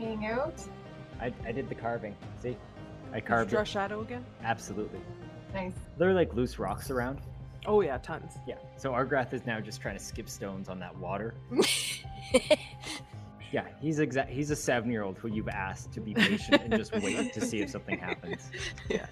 You 0.00 0.06
hang 0.06 0.26
out. 0.26 0.60
I, 1.20 1.32
I 1.46 1.52
did 1.52 1.68
the 1.68 1.74
carving. 1.74 2.16
See, 2.42 2.56
I 3.12 3.14
Did 3.14 3.22
you 3.22 3.28
carved 3.28 3.50
draw 3.50 3.60
it. 3.60 3.68
shadow 3.68 4.00
again? 4.00 4.24
Absolutely. 4.42 4.98
Nice. 5.54 5.74
There 5.96 6.08
are 6.10 6.14
like 6.14 6.34
loose 6.34 6.58
rocks 6.58 6.90
around. 6.90 7.20
Oh 7.66 7.80
yeah, 7.82 7.98
tons. 7.98 8.32
Yeah. 8.48 8.56
So 8.76 8.90
Argrath 8.92 9.32
is 9.32 9.46
now 9.46 9.60
just 9.60 9.80
trying 9.80 9.96
to 9.96 10.02
skip 10.02 10.28
stones 10.28 10.68
on 10.68 10.78
that 10.80 10.96
water. 10.98 11.34
Yeah, 13.50 13.64
he's 13.80 13.98
exact. 13.98 14.28
He's 14.28 14.50
a 14.50 14.56
seven-year-old 14.56 15.16
who 15.16 15.28
you've 15.28 15.48
asked 15.48 15.90
to 15.92 16.00
be 16.02 16.12
patient 16.12 16.60
and 16.64 16.74
just 16.76 16.92
wait 16.92 17.32
to 17.32 17.40
see 17.40 17.60
if 17.62 17.70
something 17.70 17.98
happens. 17.98 18.50
Yeah. 18.90 19.06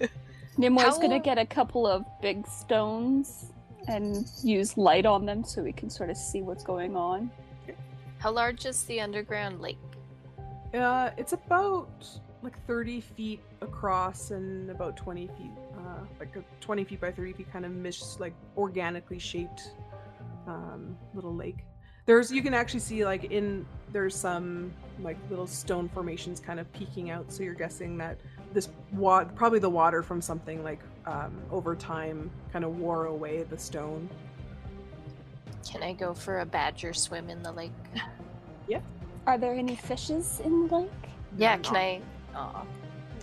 Nimue 0.57 0.79
How- 0.79 0.99
gonna 0.99 1.19
get 1.19 1.39
a 1.39 1.45
couple 1.45 1.87
of 1.87 2.05
big 2.21 2.45
stones 2.47 3.51
and 3.87 4.27
use 4.43 4.77
light 4.77 5.05
on 5.05 5.25
them 5.25 5.43
so 5.43 5.61
we 5.61 5.71
can 5.71 5.89
sort 5.89 6.09
of 6.09 6.17
see 6.17 6.41
what's 6.41 6.63
going 6.63 6.95
on. 6.95 7.31
how 8.19 8.31
large 8.31 8.65
is 8.65 8.83
the 8.83 8.99
underground 8.99 9.61
lake 9.61 9.77
Uh, 10.73 11.11
it's 11.17 11.33
about 11.33 11.89
like 12.43 12.57
30 12.67 13.01
feet 13.01 13.41
across 13.61 14.31
and 14.31 14.69
about 14.69 14.95
20 14.97 15.27
feet, 15.27 15.51
uh, 15.77 16.05
like 16.19 16.35
a 16.35 16.43
20 16.61 16.83
feet 16.83 17.01
by 17.01 17.11
30 17.11 17.33
feet 17.33 17.51
kind 17.51 17.65
of 17.65 17.71
mis 17.71 18.19
like 18.19 18.33
organically 18.57 19.17
shaped 19.19 19.71
um, 20.45 20.97
little 21.13 21.33
lake. 21.33 21.63
There's 22.05 22.31
you 22.31 22.41
can 22.41 22.53
actually 22.53 22.79
see 22.81 23.03
like 23.05 23.25
in 23.25 23.65
there's 23.91 24.15
some 24.15 24.71
like 24.99 25.17
little 25.29 25.47
stone 25.47 25.89
formations 25.89 26.39
kind 26.39 26.59
of 26.59 26.71
peeking 26.73 27.09
out. 27.09 27.31
So 27.33 27.43
you're 27.43 27.53
guessing 27.53 27.97
that 27.97 28.19
this 28.53 28.69
wa- 28.93 29.25
probably 29.25 29.59
the 29.59 29.69
water 29.69 30.01
from 30.03 30.21
something 30.21 30.63
like 30.63 30.79
um, 31.07 31.31
over 31.51 31.75
time 31.75 32.29
kind 32.53 32.63
of 32.65 32.77
wore 32.79 33.05
away 33.05 33.43
the 33.43 33.57
stone. 33.57 34.07
can 35.67 35.81
i 35.81 35.93
go 35.93 36.13
for 36.13 36.39
a 36.41 36.45
badger 36.45 36.93
swim 36.93 37.29
in 37.29 37.41
the 37.41 37.51
lake 37.51 37.71
yeah. 38.67 38.81
Are 39.25 39.37
there 39.37 39.53
any 39.53 39.75
fishes 39.75 40.41
in 40.43 40.67
the 40.67 40.75
lake? 40.77 40.89
yeah 41.37 41.55
They're 41.55 41.63
can 41.63 42.01
not. 42.33 42.37
i 42.37 42.63
oh 42.63 42.67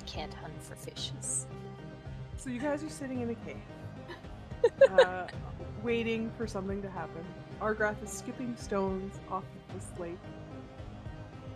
can't 0.07 0.35
hunt 0.35 0.53
for 0.62 0.74
fishes 0.76 1.47
So 2.37 2.51
you 2.51 2.61
guys 2.61 2.82
are 2.85 2.91
sitting 2.91 3.20
in 3.22 3.30
a 3.30 3.35
cave, 3.47 3.57
uh, 4.99 5.26
waiting 5.82 6.30
for 6.37 6.47
something 6.47 6.82
to 6.82 6.91
happen. 6.91 7.24
Argrath 7.61 8.03
is 8.05 8.11
skipping 8.11 8.55
stones 8.57 9.14
off 9.30 9.45
of 9.45 9.74
this 9.74 9.89
lake. 9.99 10.18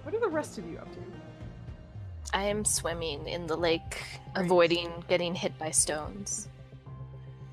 What 0.02 0.14
are 0.14 0.20
the 0.20 0.28
rest 0.40 0.56
of 0.58 0.66
you 0.66 0.78
up 0.78 0.90
to? 0.94 1.00
I 2.32 2.44
am 2.44 2.64
swimming 2.64 3.26
in 3.28 3.46
the 3.46 3.56
lake 3.56 4.02
Great. 4.34 4.44
avoiding 4.44 5.04
getting 5.08 5.34
hit 5.34 5.56
by 5.58 5.70
stones 5.70 6.48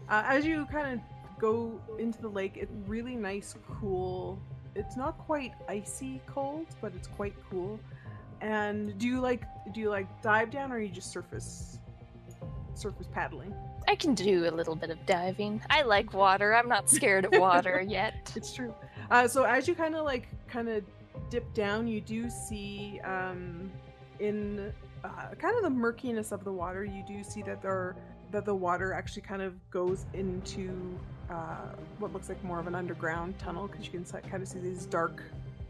Uh, 0.08 0.24
as 0.28 0.46
you 0.46 0.66
kind 0.68 0.94
of 0.94 1.00
go 1.42 1.82
into 1.98 2.22
the 2.22 2.30
lake, 2.30 2.58
it's 2.58 2.72
really 2.88 3.16
nice, 3.16 3.56
cool. 3.80 4.38
It's 4.76 4.96
not 4.96 5.18
quite 5.18 5.54
icy 5.68 6.22
cold, 6.28 6.68
but 6.80 6.94
it's 6.96 7.08
quite 7.08 7.34
cool. 7.50 7.80
And 8.40 8.96
do 9.00 9.08
you 9.08 9.20
like 9.20 9.42
do 9.74 9.80
you 9.82 9.90
like 9.90 10.06
dive 10.22 10.52
down 10.52 10.72
or 10.72 10.78
you 10.80 10.90
just 10.90 11.12
surface 11.12 11.80
surface 12.76 13.08
paddling? 13.12 13.54
i 13.88 13.96
can 13.96 14.14
do 14.16 14.48
a 14.50 14.54
little 14.60 14.76
bit 14.76 14.90
of 14.90 14.98
diving 15.06 15.62
i 15.70 15.82
like 15.84 16.12
water 16.14 16.56
i'm 16.56 16.68
not 16.68 16.90
scared 16.90 17.24
of 17.26 17.32
water 17.40 17.82
yet 18.00 18.32
It's 18.36 18.52
true. 18.54 18.74
Uh, 19.12 19.28
so 19.28 19.44
as 19.44 19.68
you 19.68 19.76
kind 19.76 19.96
of 19.96 20.06
like 20.06 20.28
kind 20.48 20.70
of 20.70 20.84
dip 21.30 21.48
down, 21.54 21.88
you 21.88 22.02
do 22.02 22.30
see 22.30 23.00
um, 23.04 23.72
in 24.20 24.74
uh, 25.04 25.36
kind 25.38 25.56
of 25.56 25.64
the 25.64 25.70
murkiness 25.70 26.32
of 26.32 26.44
the 26.44 26.52
water, 26.52 26.84
you 26.84 27.04
do 27.08 27.24
see 27.24 27.42
that 27.44 27.62
there 27.62 27.96
that 28.32 28.46
the 28.46 28.56
water 28.56 28.92
actually 28.92 29.22
kind 29.22 29.42
of 29.42 29.54
goes 29.70 30.06
into 30.14 30.98
uh, 31.30 31.68
what 32.00 32.12
looks 32.12 32.28
like 32.28 32.44
more 32.44 32.60
of 32.60 32.68
an 32.68 32.76
underground 32.76 33.38
tunnel 33.40 33.68
because 33.68 33.86
you 33.86 33.92
can 33.92 34.04
kind 34.30 34.44
of 34.44 34.50
see 34.50 34.60
these 34.60 34.86
dark 34.86 35.22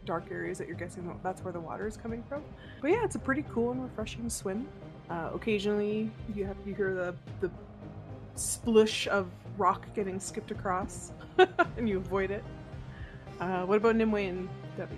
dark 0.04 0.30
areas 0.30 0.56
that 0.58 0.68
you're 0.68 0.76
guessing 0.76 1.18
that's 1.22 1.42
where 1.42 1.52
the 1.52 1.60
water 1.60 1.86
is 1.86 1.96
coming 1.96 2.22
from. 2.28 2.42
But 2.80 2.92
yeah, 2.92 3.04
it's 3.04 3.16
a 3.16 3.18
pretty 3.18 3.44
cool 3.52 3.72
and 3.72 3.82
refreshing 3.82 4.30
swim. 4.30 4.68
Uh, 5.10 5.30
occasionally, 5.34 6.10
you 6.34 6.46
have 6.46 6.56
you 6.64 6.74
hear 6.74 6.94
the 6.94 7.14
the 7.40 7.50
splush 8.34 9.06
of 9.08 9.28
rock 9.56 9.86
getting 9.94 10.20
skipped 10.20 10.50
across, 10.50 11.12
and 11.76 11.88
you 11.88 11.98
avoid 11.98 12.30
it. 12.30 12.44
Uh, 13.40 13.64
what 13.64 13.76
about 13.76 13.96
Nimue 13.96 14.28
and 14.28 14.48
Dovey? 14.76 14.96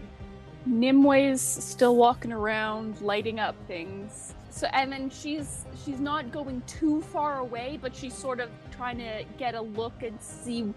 Nimue's 0.69 1.41
still 1.41 1.97
walking 1.97 2.33
around, 2.33 3.01
lighting 3.01 3.41
up 3.41 3.57
things. 3.67 4.35
So, 4.51 4.67
and 4.73 4.91
then 4.93 5.09
she's 5.09 5.65
she's 5.85 6.01
not 6.01 6.31
going 6.33 6.63
too 6.67 7.01
far 7.01 7.39
away, 7.39 7.79
but 7.81 7.95
she's 7.95 8.15
sort 8.15 8.41
of 8.41 8.51
trying 8.71 8.99
to 8.99 9.25
get 9.39 9.55
a 9.55 9.61
look 9.61 10.03
and 10.03 10.21
see 10.21 10.73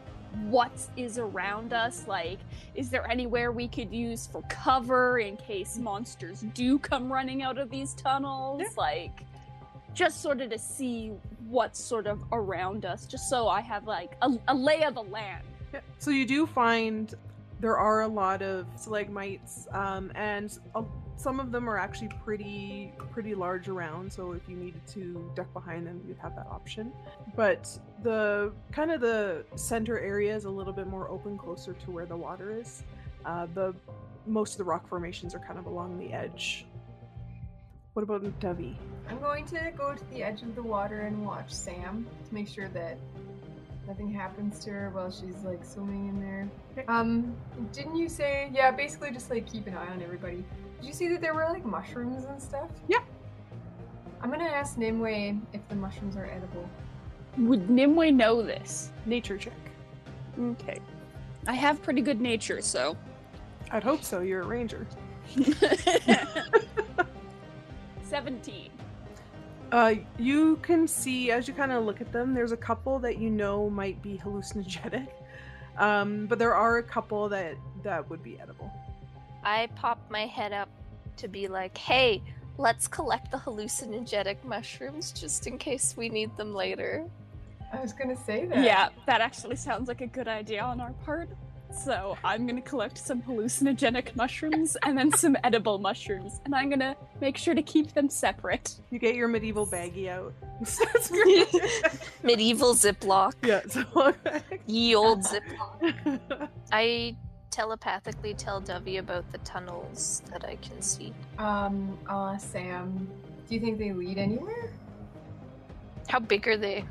what 0.48 0.72
is 0.96 1.18
around 1.18 1.74
us. 1.74 2.08
Like, 2.08 2.40
is 2.76 2.90
there 2.90 3.10
anywhere 3.10 3.52
we 3.52 3.68
could 3.68 3.92
use 3.92 4.28
for 4.28 4.42
cover 4.50 5.20
in 5.20 5.36
case 5.38 5.78
monsters 5.78 6.42
do 6.54 6.80
come 6.80 7.12
running 7.12 7.42
out 7.42 7.58
of 7.58 7.70
these 7.70 7.94
tunnels? 7.94 8.62
Yeah. 8.62 8.68
Like, 8.78 9.24
just 9.94 10.22
sort 10.22 10.42
of 10.42 10.52
to 10.52 10.58
see 10.58 11.12
what's 11.50 11.84
sort 11.84 12.08
of 12.08 12.24
around 12.32 12.86
us, 12.86 13.06
just 13.06 13.30
so 13.30 13.48
I 13.48 13.62
have 13.62 13.88
like 13.88 14.16
a, 14.22 14.32
a 14.48 14.56
lay 14.56 14.84
of 14.84 14.96
the 14.96 15.04
land. 15.04 15.44
Yeah. 15.74 15.82
So 16.00 16.12
you 16.12 16.26
do 16.26 16.46
find 16.46 17.14
there 17.62 17.78
are 17.78 18.02
a 18.02 18.08
lot 18.08 18.42
of 18.42 18.66
stalagmites, 18.76 19.68
um, 19.72 20.12
and 20.16 20.58
uh, 20.74 20.82
some 21.16 21.40
of 21.40 21.52
them 21.52 21.70
are 21.70 21.78
actually 21.78 22.10
pretty 22.26 22.92
pretty 23.12 23.36
large 23.36 23.70
around. 23.70 24.12
So 24.12 24.32
if 24.32 24.42
you 24.50 24.58
needed 24.58 24.86
to 24.88 25.32
duck 25.36 25.54
behind 25.54 25.86
them, 25.86 26.02
you'd 26.08 26.18
have 26.18 26.36
that 26.36 26.48
option. 26.48 26.92
But 27.36 27.70
the 28.02 28.52
kind 28.72 28.92
of 28.92 29.00
the 29.00 29.46
center 29.56 30.00
area 30.00 30.36
is 30.36 30.46
a 30.46 30.50
little 30.50 30.74
bit 30.74 30.88
more 30.88 31.08
open, 31.08 31.38
closer 31.38 31.74
to 31.74 31.92
where 31.92 32.08
the 32.08 32.18
water 32.18 32.52
is. 32.52 32.84
Uh, 33.26 33.46
the 33.54 33.76
most 34.26 34.54
of 34.54 34.58
the 34.58 34.64
rock 34.64 34.88
formations 34.90 35.36
are 35.36 35.40
kind 35.40 35.60
of 35.60 35.68
along 35.68 36.00
the 36.00 36.12
edge. 36.12 36.66
What 37.94 38.04
about 38.04 38.40
Dovey? 38.40 38.80
I'm 39.10 39.20
going 39.20 39.46
to 39.48 39.72
go 39.78 39.94
to 39.94 40.06
the 40.12 40.24
edge 40.24 40.42
of 40.42 40.56
the 40.56 40.64
water 40.64 41.02
and 41.02 41.26
watch 41.26 41.52
Sam 41.52 42.08
to 42.26 42.34
make 42.34 42.48
sure 42.48 42.70
that 42.70 42.98
nothing 43.88 44.12
happens 44.12 44.60
to 44.60 44.72
her 44.72 44.90
while 44.92 45.12
she's 45.12 45.44
like 45.44 45.64
swimming 45.64 46.10
in 46.10 46.20
there. 46.20 46.50
Um, 46.88 47.36
didn't 47.74 47.96
you 47.96 48.10
say 48.10 48.50
yeah, 48.54 48.72
basically 48.72 49.12
just 49.12 49.30
like 49.30 49.52
keep 49.52 49.68
an 49.68 49.76
eye 49.76 49.88
on 49.88 50.02
everybody. 50.02 50.44
Did 50.80 50.88
you 50.88 50.94
see 50.94 51.08
that 51.10 51.22
there 51.22 51.34
were 51.34 51.46
like 51.46 51.66
mushrooms 51.66 52.26
and 52.26 52.42
stuff? 52.42 52.70
Yeah. 52.88 53.00
I'm 54.22 54.30
gonna 54.30 54.44
ask 54.44 54.78
Nimue 54.78 55.40
if 55.54 55.68
the 55.70 55.76
mushrooms 55.76 56.16
are 56.16 56.26
edible. 56.26 56.70
Would 57.38 57.70
Nimue 57.70 58.12
know 58.12 58.42
this? 58.42 58.92
Nature 59.06 59.38
check. 59.38 59.54
Okay. 60.40 60.80
I 61.48 61.54
have 61.54 61.82
pretty 61.82 62.02
good 62.02 62.22
nature, 62.22 62.62
so 62.62 62.96
I'd 63.72 63.84
hope 63.84 64.04
so. 64.04 64.20
You're 64.20 64.42
a 64.42 64.46
ranger. 64.46 64.86
Seventeen. 68.04 68.70
Uh, 69.72 69.96
you 70.18 70.58
can 70.58 70.88
see 70.88 71.32
as 71.32 71.48
you 71.48 71.54
kind 71.54 71.72
of 71.72 71.86
look 71.86 72.02
at 72.02 72.12
them, 72.12 72.34
there's 72.34 72.52
a 72.52 72.58
couple 72.58 73.00
that 73.00 73.18
you 73.18 73.30
know 73.30 73.70
might 73.70 74.02
be 74.02 74.20
hallucinogenic, 74.24 75.08
um, 75.78 76.28
but 76.28 76.38
there 76.38 76.54
are 76.54 76.80
a 76.80 76.84
couple 76.84 77.30
that 77.30 77.56
that 77.84 78.10
would 78.10 78.22
be 78.22 78.40
edible. 78.40 78.72
I 79.44 79.70
pop 79.76 80.00
my 80.10 80.26
head 80.26 80.52
up 80.52 80.70
to 81.18 81.28
be 81.28 81.48
like, 81.48 81.78
hey, 81.78 82.22
let's 82.58 82.88
collect 82.88 83.32
the 83.32 83.38
hallucinogenic 83.38 84.44
mushrooms 84.44 85.12
just 85.12 85.48
in 85.48 85.58
case 85.58 85.96
we 85.96 86.10
need 86.10 86.36
them 86.38 86.54
later. 86.54 87.06
I 87.72 87.80
was 87.80 87.94
gonna 87.94 88.18
say 88.18 88.46
that. 88.46 88.64
Yeah, 88.64 88.90
that 89.06 89.22
actually 89.22 89.56
sounds 89.56 89.88
like 89.88 90.02
a 90.02 90.08
good 90.08 90.28
idea 90.28 90.62
on 90.62 90.82
our 90.82 90.92
part. 91.06 91.30
So 91.72 92.18
I'm 92.24 92.46
gonna 92.46 92.62
collect 92.62 92.98
some 92.98 93.22
hallucinogenic 93.22 94.16
mushrooms 94.16 94.78
and 94.84 94.98
then 94.98 95.12
some 95.14 95.38
edible 95.44 95.80
mushrooms, 95.80 96.42
and 96.46 96.54
I'm 96.54 96.70
gonna 96.70 96.96
make 97.20 97.38
sure 97.38 97.56
to 97.56 97.64
keep 97.64 97.94
them 97.94 98.10
separate. 98.10 98.76
You 98.90 99.00
get 99.00 99.16
your 99.16 99.28
medieval 99.28 99.66
baggie 99.66 100.10
out. 100.10 100.34
Medieval 102.24 102.74
Ziploc. 102.76 103.34
yeah. 103.44 103.62
So 103.68 104.14
Ye 104.68 104.96
old 104.96 105.24
Ziploc. 105.24 106.20
I 106.72 107.16
telepathically 107.50 108.34
tell 108.34 108.62
Dovey 108.62 108.98
about 108.98 109.30
the 109.32 109.38
tunnels 109.40 110.22
that 110.32 110.46
I 110.46 110.56
can 110.58 110.82
see. 110.82 111.14
Um, 111.38 111.98
I'll 112.08 112.28
ask 112.28 112.52
Sam. 112.52 113.10
Do 113.48 113.56
you 113.56 113.62
think 113.62 113.80
they 113.80 113.92
lead 113.92 114.18
anywhere? 114.18 114.72
How 116.08 116.20
big 116.20 116.48
are 116.48 116.58
they? 116.58 116.86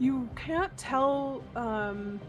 you 0.00 0.28
can't 0.34 0.76
tell 0.76 1.42
um, 1.56 2.20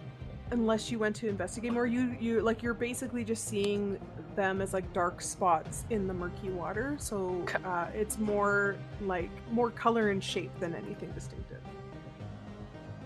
unless 0.52 0.92
you 0.92 1.00
went 1.00 1.16
to 1.18 1.28
investigate 1.28 1.74
more. 1.74 1.86
You 1.86 2.16
you 2.20 2.42
like 2.42 2.62
you're 2.64 2.74
basically 2.74 3.24
just 3.24 3.48
seeing 3.48 4.00
them 4.36 4.62
as 4.62 4.74
like 4.74 4.92
dark 4.94 5.22
spots 5.22 5.86
in 5.90 6.08
the 6.08 6.14
murky 6.14 6.50
water. 6.50 6.96
So 7.00 7.46
uh, 7.64 7.88
it's 7.94 8.18
more 8.18 8.76
like 9.02 9.30
more 9.52 9.72
color 9.72 10.10
and 10.10 10.24
shape 10.24 10.52
than 10.60 10.74
anything 10.76 11.12
distinctive. 11.12 11.62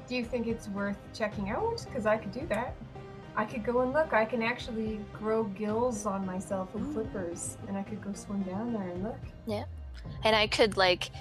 Do 0.07 0.15
you 0.15 0.25
think 0.25 0.47
it's 0.47 0.67
worth 0.69 0.97
checking 1.13 1.49
out? 1.49 1.85
Because 1.85 2.05
I 2.05 2.17
could 2.17 2.31
do 2.31 2.47
that. 2.47 2.75
I 3.35 3.45
could 3.45 3.63
go 3.63 3.81
and 3.81 3.93
look. 3.93 4.11
I 4.11 4.25
can 4.25 4.41
actually 4.41 4.99
grow 5.13 5.43
gills 5.43 6.05
on 6.05 6.25
myself 6.25 6.73
and 6.75 6.91
flippers, 6.93 7.57
and 7.67 7.77
I 7.77 7.83
could 7.83 8.03
go 8.03 8.11
swim 8.13 8.41
down 8.41 8.73
there 8.73 8.89
and 8.89 9.03
look. 9.03 9.19
Yeah. 9.45 9.65
And 10.23 10.35
I 10.35 10.47
could 10.47 10.77
like 10.77 11.11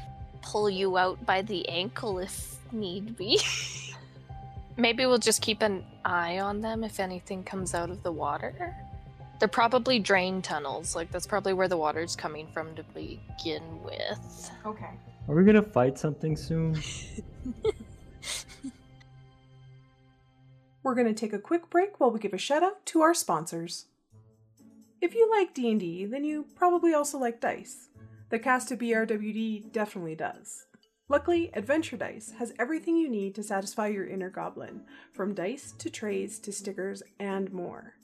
pull 0.41 0.71
you 0.71 0.97
out 0.97 1.25
by 1.27 1.43
the 1.43 1.69
ankle 1.69 2.19
if 2.19 2.57
need 2.73 3.17
be. 3.17 3.41
Maybe 4.79 5.05
we'll 5.07 5.19
just 5.19 5.43
keep 5.43 5.61
an 5.61 5.85
eye 6.05 6.39
on 6.39 6.61
them 6.61 6.85
if 6.85 7.01
anything 7.01 7.43
comes 7.43 7.75
out 7.75 7.91
of 7.91 8.03
the 8.03 8.13
water. 8.13 8.75
They're 9.39 9.49
probably 9.49 9.99
drain 9.99 10.41
tunnels. 10.41 10.97
Like 10.97 11.11
that's 11.11 11.27
probably 11.27 11.53
where 11.53 11.69
the 11.69 11.77
water's 11.77 12.17
coming 12.17 12.49
from 12.55 12.75
to 12.77 12.83
begin 12.95 13.83
with. 13.83 14.51
Okay. 14.65 14.91
Are 15.29 15.35
we 15.35 15.45
gonna 15.45 15.63
fight 15.63 15.99
something 15.99 16.37
soon? 16.37 16.81
We're 20.83 20.95
going 20.95 21.07
to 21.07 21.13
take 21.13 21.35
a 21.35 21.39
quick 21.39 21.69
break 21.69 22.01
while 22.01 22.11
we 22.11 22.19
give 22.19 22.33
a 22.33 22.39
shout 22.39 22.63
out 22.63 22.87
to 22.87 23.03
our 23.03 23.13
sponsors. 23.13 23.87
If 25.03 25.15
you 25.15 25.29
like 25.31 25.53
D&D, 25.53 26.07
then 26.07 26.25
you 26.25 26.47
probably 26.55 26.95
also 26.95 27.19
like 27.19 27.43
dice. 27.43 27.89
The 28.31 28.39
cast 28.39 28.73
of 28.73 28.79
BRWD 28.79 29.71
definitely 29.71 30.15
does. 30.15 30.68
Luckily, 31.11 31.51
Adventure 31.55 31.97
Dice 31.97 32.35
has 32.39 32.53
everything 32.59 32.99
you 32.99 33.09
need 33.09 33.35
to 33.35 33.43
satisfy 33.43 33.87
your 33.87 34.07
inner 34.07 34.29
goblin, 34.29 34.83
from 35.11 35.33
dice 35.33 35.73
to 35.79 35.89
trays 35.89 36.39
to 36.41 36.53
stickers 36.53 37.03
and 37.19 37.51
more. 37.51 37.95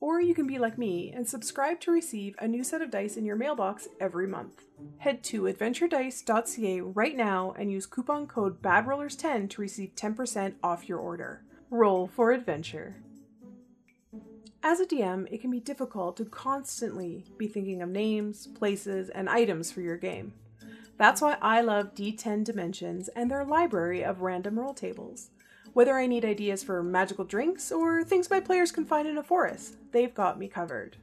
Or 0.00 0.20
you 0.20 0.36
can 0.36 0.46
be 0.46 0.58
like 0.58 0.78
me 0.78 1.10
and 1.12 1.28
subscribe 1.28 1.80
to 1.80 1.90
receive 1.90 2.36
a 2.38 2.46
new 2.46 2.62
set 2.62 2.80
of 2.80 2.92
dice 2.92 3.16
in 3.16 3.24
your 3.24 3.34
mailbox 3.34 3.88
every 3.98 4.28
month. 4.28 4.66
Head 4.98 5.24
to 5.24 5.42
adventuredice.ca 5.42 6.80
right 6.80 7.16
now 7.16 7.54
and 7.58 7.72
use 7.72 7.86
coupon 7.86 8.28
code 8.28 8.62
BADROLLERS10 8.62 9.50
to 9.50 9.60
receive 9.60 9.96
10% 9.96 10.54
off 10.62 10.88
your 10.88 10.98
order. 11.00 11.42
Roll 11.70 12.06
for 12.06 12.30
adventure. 12.30 12.96
As 14.62 14.78
a 14.78 14.86
DM, 14.86 15.26
it 15.32 15.40
can 15.40 15.50
be 15.50 15.60
difficult 15.60 16.16
to 16.18 16.24
constantly 16.24 17.24
be 17.36 17.48
thinking 17.48 17.82
of 17.82 17.88
names, 17.88 18.46
places, 18.46 19.10
and 19.10 19.28
items 19.28 19.72
for 19.72 19.80
your 19.80 19.96
game. 19.96 20.34
That's 20.96 21.20
why 21.20 21.36
I 21.42 21.60
love 21.60 21.94
D10 21.94 22.44
Dimensions 22.44 23.08
and 23.08 23.30
their 23.30 23.44
library 23.44 24.04
of 24.04 24.22
random 24.22 24.58
roll 24.58 24.74
tables. 24.74 25.30
Whether 25.72 25.98
I 25.98 26.06
need 26.06 26.24
ideas 26.24 26.62
for 26.62 26.82
magical 26.82 27.24
drinks 27.24 27.72
or 27.72 28.04
things 28.04 28.30
my 28.30 28.38
players 28.38 28.70
can 28.70 28.84
find 28.84 29.08
in 29.08 29.18
a 29.18 29.22
forest, 29.22 29.76
they've 29.90 30.14
got 30.14 30.38
me 30.38 30.46
covered. 30.46 30.96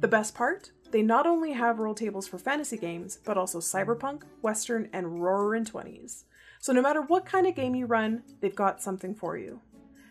The 0.00 0.06
best 0.06 0.34
part? 0.34 0.70
They 0.90 1.02
not 1.02 1.26
only 1.26 1.52
have 1.52 1.80
roll 1.80 1.94
tables 1.94 2.28
for 2.28 2.38
fantasy 2.38 2.76
games, 2.76 3.18
but 3.24 3.36
also 3.36 3.58
cyberpunk, 3.58 4.22
western, 4.40 4.88
and 4.92 5.22
roaring 5.22 5.64
20s. 5.64 6.24
So 6.60 6.72
no 6.72 6.80
matter 6.80 7.02
what 7.02 7.26
kind 7.26 7.46
of 7.46 7.56
game 7.56 7.74
you 7.74 7.86
run, 7.86 8.22
they've 8.40 8.54
got 8.54 8.80
something 8.80 9.14
for 9.14 9.36
you. 9.36 9.60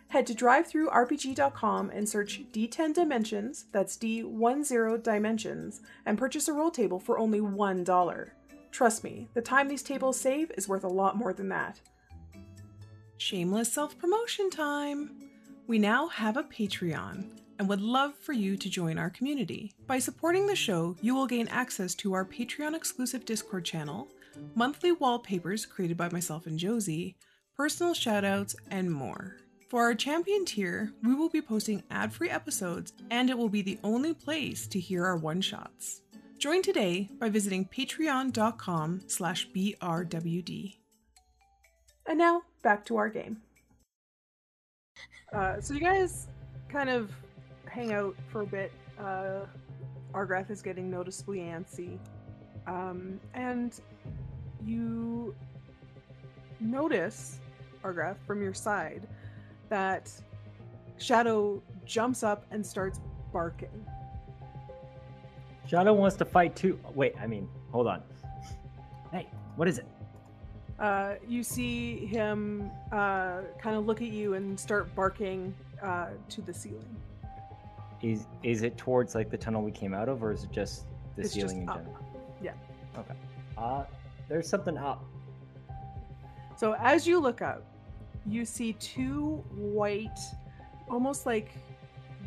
Head 0.10 0.28
to 0.28 0.34
drivethrurpg.com 0.34 1.90
and 1.90 2.08
search 2.08 2.44
D10 2.54 2.94
Dimensions, 2.94 3.66
that's 3.72 3.98
D10 3.98 5.04
Dimensions, 5.04 5.82
and 6.06 6.18
purchase 6.18 6.48
a 6.48 6.54
roll 6.54 6.72
table 6.72 7.00
for 7.00 7.18
only 7.20 7.40
$1. 7.42 8.30
Trust 8.78 9.04
me, 9.04 9.28
the 9.34 9.42
time 9.42 9.68
these 9.68 9.82
tables 9.82 10.20
save 10.20 10.52
is 10.56 10.70
worth 10.70 10.84
a 10.84 10.88
lot 10.88 11.18
more 11.18 11.34
than 11.34 11.50
that. 11.50 11.82
Shameless 13.18 13.74
self 13.74 13.98
promotion 13.98 14.52
time! 14.52 15.18
We 15.66 15.80
now 15.80 16.10
have 16.10 16.38
a 16.38 16.44
Patreon 16.44 17.40
and 17.58 17.68
would 17.68 17.82
love 17.82 18.14
for 18.14 18.34
you 18.34 18.56
to 18.56 18.70
join 18.70 19.00
our 19.00 19.10
community. 19.10 19.74
By 19.88 19.98
supporting 19.98 20.46
the 20.46 20.56
show, 20.56 20.96
you 21.02 21.16
will 21.16 21.26
gain 21.26 21.48
access 21.48 21.96
to 21.96 22.14
our 22.14 22.24
Patreon 22.24 22.76
exclusive 22.76 23.26
Discord 23.26 23.66
channel, 23.66 24.10
monthly 24.54 24.92
wallpapers 24.92 25.66
created 25.66 25.98
by 25.98 26.10
myself 26.10 26.46
and 26.46 26.60
Josie, 26.60 27.16
personal 27.56 27.96
shoutouts, 27.96 28.54
and 28.70 28.94
more. 28.94 29.38
For 29.70 29.82
our 29.82 29.96
champion 29.96 30.46
tier, 30.46 30.94
we 31.02 31.16
will 31.16 31.30
be 31.30 31.42
posting 31.42 31.82
ad 31.90 32.14
free 32.14 32.30
episodes, 32.30 32.94
and 33.10 33.32
it 33.32 33.38
will 33.40 33.50
be 33.50 33.64
the 33.64 33.80
only 33.84 34.14
place 34.14 34.68
to 34.68 34.80
hear 34.80 35.04
our 35.04 35.18
one 35.18 35.42
shots. 35.42 36.02
Join 36.38 36.62
today 36.62 37.10
by 37.20 37.30
visiting 37.30 37.66
patreon.com 37.66 39.02
slash 39.08 39.50
brwd. 39.56 40.76
And 42.06 42.18
now, 42.18 42.44
back 42.62 42.86
to 42.86 42.98
our 42.98 43.10
game. 43.10 43.38
Uh, 45.34 45.60
so 45.60 45.74
you 45.74 45.80
guys 45.80 46.28
kind 46.70 46.90
of 46.90 47.12
hang 47.66 47.92
out 47.92 48.16
for 48.32 48.42
a 48.42 48.46
bit. 48.46 48.72
Uh, 49.00 49.46
Argrath 50.14 50.52
is 50.52 50.62
getting 50.62 50.92
noticeably 50.92 51.40
antsy. 51.40 51.98
Um, 52.68 53.20
and 53.34 53.80
you 54.64 55.34
notice, 56.60 57.40
Argrath, 57.84 58.18
from 58.28 58.44
your 58.44 58.54
side, 58.54 59.08
that 59.70 60.12
Shadow 60.98 61.64
jumps 61.86 62.22
up 62.22 62.46
and 62.52 62.66
starts 62.66 63.00
barking. 63.34 63.86
Shadow 65.68 65.94
wants 65.94 66.16
to 66.18 66.26
fight 66.26 66.56
too. 66.56 66.80
Wait, 66.96 67.14
I 67.20 67.28
mean, 67.28 67.48
hold 67.72 67.88
on. 67.88 68.02
Hey, 69.12 69.28
what 69.56 69.68
is 69.68 69.78
it? 69.78 69.86
Uh, 70.80 71.16
you 71.28 71.44
see 71.44 72.06
him 72.06 72.72
uh, 72.92 73.42
kind 73.60 73.76
of 73.76 73.86
look 73.86 74.02
at 74.02 74.10
you 74.10 74.36
and 74.36 74.60
start 74.60 74.94
barking 74.96 75.54
uh, 75.82 76.10
to 76.30 76.42
the 76.42 76.54
ceiling. 76.54 76.96
Is 78.02 78.28
is 78.44 78.62
it 78.62 78.78
towards 78.78 79.16
like 79.16 79.30
the 79.30 79.38
tunnel 79.38 79.64
we 79.64 79.72
came 79.72 79.94
out 79.94 80.08
of, 80.08 80.24
or 80.24 80.32
is 80.32 80.44
it 80.44 80.52
just 80.52 80.86
the 81.16 81.24
It's 81.24 81.34
just 81.34 81.50
ceiling 81.50 81.64
in 81.64 81.70
up. 81.70 81.78
general? 81.78 81.98
Yeah. 82.42 82.54
Okay. 82.98 83.16
Uh, 83.58 83.84
there's 84.30 84.48
something 84.48 84.78
up. 84.78 85.04
So 86.56 86.76
as 86.80 87.08
you 87.08 87.20
look 87.20 87.42
up, 87.42 87.64
you 88.26 88.46
see 88.46 88.74
two 88.74 89.44
white, 89.56 90.20
almost 90.90 91.26
like 91.26 91.50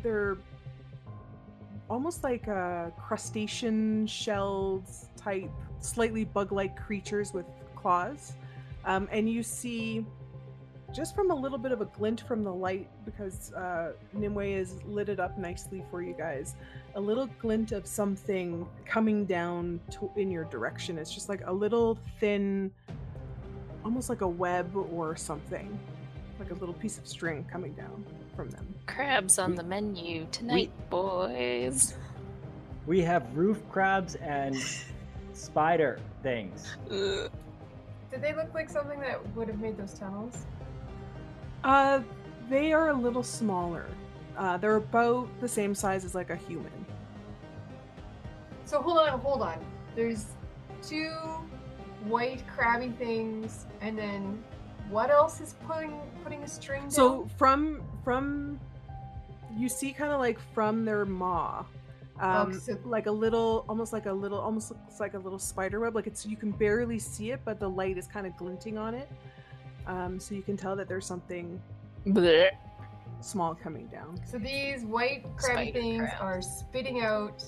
they're 0.03 0.37
almost 1.91 2.23
like 2.23 2.47
a 2.47 2.91
crustacean 2.97 4.07
shells 4.07 5.07
type, 5.17 5.51
slightly 5.79 6.23
bug-like 6.23 6.77
creatures 6.77 7.33
with 7.33 7.45
claws, 7.75 8.33
um, 8.85 9.07
and 9.11 9.29
you 9.29 9.43
see. 9.43 10.05
Just 10.93 11.15
from 11.15 11.31
a 11.31 11.33
little 11.33 11.57
bit 11.57 11.71
of 11.71 11.79
a 11.79 11.85
glint 11.85 12.19
from 12.27 12.43
the 12.43 12.53
light, 12.53 12.89
because 13.05 13.53
uh, 13.53 13.93
Nimue 14.11 14.59
is 14.59 14.83
lit 14.83 15.07
it 15.07 15.21
up 15.21 15.37
nicely 15.37 15.81
for 15.89 16.01
you 16.01 16.13
guys. 16.13 16.55
A 16.95 16.99
little 16.99 17.27
glint 17.39 17.71
of 17.71 17.87
something 17.87 18.67
coming 18.85 19.23
down 19.23 19.79
to, 19.91 20.11
in 20.17 20.29
your 20.29 20.43
direction. 20.43 20.97
It's 20.97 21.13
just 21.13 21.29
like 21.29 21.43
a 21.45 21.53
little 21.53 21.97
thin, 22.19 22.71
almost 23.85 24.09
like 24.09 24.19
a 24.19 24.27
web 24.27 24.75
or 24.75 25.15
something, 25.15 25.79
like 26.39 26.51
a 26.51 26.55
little 26.55 26.75
piece 26.75 26.97
of 26.97 27.07
string 27.07 27.47
coming 27.49 27.71
down 27.71 28.03
from 28.41 28.49
them. 28.49 28.73
Crabs 28.87 29.37
on 29.37 29.51
We- 29.51 29.57
the 29.57 29.63
menu 29.63 30.25
tonight, 30.31 30.71
boys. 30.89 31.95
We 32.87 33.01
have 33.01 33.37
roof 33.37 33.61
crabs 33.69 34.15
and 34.15 34.55
spider 35.33 35.99
things. 36.23 36.75
Ugh. 36.89 37.29
Did 38.09 38.21
they 38.23 38.33
look 38.33 38.51
like 38.55 38.67
something 38.67 38.99
that 38.99 39.19
would 39.35 39.47
have 39.47 39.59
made 39.59 39.77
those 39.77 39.93
tunnels? 39.93 40.45
Uh, 41.63 42.01
they 42.49 42.73
are 42.73 42.89
a 42.89 42.93
little 42.93 43.21
smaller. 43.21 43.85
Uh, 44.35 44.57
they're 44.57 44.77
about 44.77 45.27
the 45.39 45.47
same 45.47 45.75
size 45.75 46.03
as 46.03 46.15
like 46.15 46.31
a 46.31 46.35
human. 46.35 46.71
So 48.65 48.81
hold 48.81 48.97
on, 48.97 49.19
hold 49.19 49.43
on. 49.43 49.59
There's 49.95 50.25
two 50.81 51.11
white 52.05 52.43
crabby 52.47 52.89
things, 52.89 53.67
and 53.81 53.95
then 53.95 54.43
what 54.89 55.11
else 55.11 55.39
is 55.41 55.53
putting 55.67 56.01
putting 56.23 56.41
a 56.41 56.47
string 56.47 56.81
down? 56.83 56.91
So 56.91 57.27
from 57.37 57.81
from 58.03 58.59
you 59.57 59.67
see 59.69 59.91
kind 59.91 60.11
of 60.11 60.19
like 60.19 60.39
from 60.53 60.85
their 60.85 61.05
maw. 61.05 61.65
Um, 62.19 62.51
Oh, 62.51 62.51
so- 62.51 62.77
like 62.85 63.07
a 63.07 63.11
little 63.11 63.65
almost 63.67 63.93
like 63.93 64.05
a 64.05 64.13
little 64.13 64.39
almost 64.39 64.71
looks 64.71 64.99
like 64.99 65.13
a 65.15 65.17
little 65.17 65.39
spider 65.39 65.79
web 65.79 65.95
like 65.95 66.05
it's 66.07 66.23
you 66.25 66.37
can 66.37 66.51
barely 66.51 66.99
see 66.99 67.31
it 67.31 67.39
but 67.43 67.59
the 67.59 67.67
light 67.69 67.97
is 67.97 68.05
kind 68.05 68.27
of 68.27 68.37
glinting 68.37 68.77
on 68.77 68.93
it 68.93 69.09
um, 69.87 70.19
so 70.19 70.35
you 70.35 70.43
can 70.43 70.55
tell 70.55 70.75
that 70.75 70.87
there's 70.87 71.05
something 71.05 71.59
Blech. 72.05 72.51
small 73.21 73.55
coming 73.55 73.87
down 73.87 74.19
So 74.29 74.37
these 74.37 74.83
white 74.83 75.23
crabby 75.35 75.71
Spider 75.71 75.79
things 75.81 75.99
crab. 76.09 76.21
are 76.21 76.41
spitting 76.43 77.01
out 77.01 77.43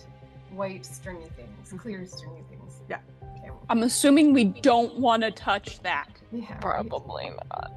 white 0.51 0.85
stringy 0.87 1.27
things, 1.35 1.73
clear 1.79 2.05
stringy 2.07 2.41
things. 2.49 2.81
Yeah. 2.89 2.97
Okay. 3.37 3.51
I'm 3.69 3.83
assuming 3.83 4.33
we 4.33 4.45
don't 4.45 4.97
want 4.99 5.21
to 5.23 5.29
touch 5.31 5.79
that. 5.81 6.09
Yeah. 6.31 6.51
right. 6.51 6.61
Probably 6.61 7.29
not. 7.51 7.71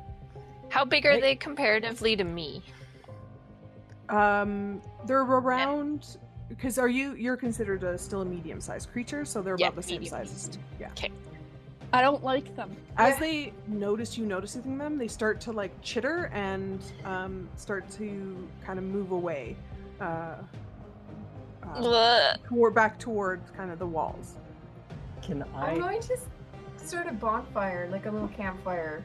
How 0.77 0.85
big 0.85 1.07
are 1.07 1.12
Hey. 1.12 1.20
they 1.22 1.37
comparatively 1.37 2.16
to 2.16 2.24
me? 2.24 2.62
um 4.11 4.81
they're 5.07 5.22
around 5.22 6.18
because 6.49 6.79
are 6.79 6.87
you 6.87 7.14
you're 7.14 7.37
considered 7.37 7.83
a 7.83 7.97
still 7.99 8.20
a 8.22 8.24
medium 8.24 8.61
sized 8.61 8.93
creature 8.93 9.24
so 9.24 9.43
they're 9.43 9.57
Yeah, 9.59 9.66
about 9.68 9.77
the 9.77 9.83
same 9.83 10.05
size 10.05 10.33
as 10.33 10.59
yeah 10.79 10.91
I 11.93 12.03
don't 12.03 12.22
like 12.22 12.55
them. 12.55 12.77
as 12.99 13.14
Yeah. 13.14 13.20
they 13.20 13.53
notice 13.66 14.16
you 14.18 14.24
noticing 14.27 14.79
them 14.79 14.97
they 14.99 15.09
start 15.09 15.41
to 15.41 15.51
like 15.51 15.72
chitter 15.83 16.31
and 16.33 16.81
um, 17.05 17.49
start 17.57 17.91
to 17.93 18.47
kind 18.64 18.79
of 18.79 18.85
move 18.85 19.11
away 19.12 19.57
uh, 20.01 20.35
uh, 21.64 22.37
toward 22.49 22.74
back 22.74 22.99
toward 22.99 23.41
kind 23.57 23.72
of 23.72 23.79
the 23.81 23.87
walls 23.87 24.37
Can 25.22 25.43
I? 25.57 25.70
I'm 25.70 25.81
going 25.81 26.01
to 26.03 26.16
start 26.77 27.09
a 27.09 27.12
bonfire, 27.12 27.89
like 27.91 28.07
a 28.07 28.11
little 28.11 28.29
campfire, 28.29 29.05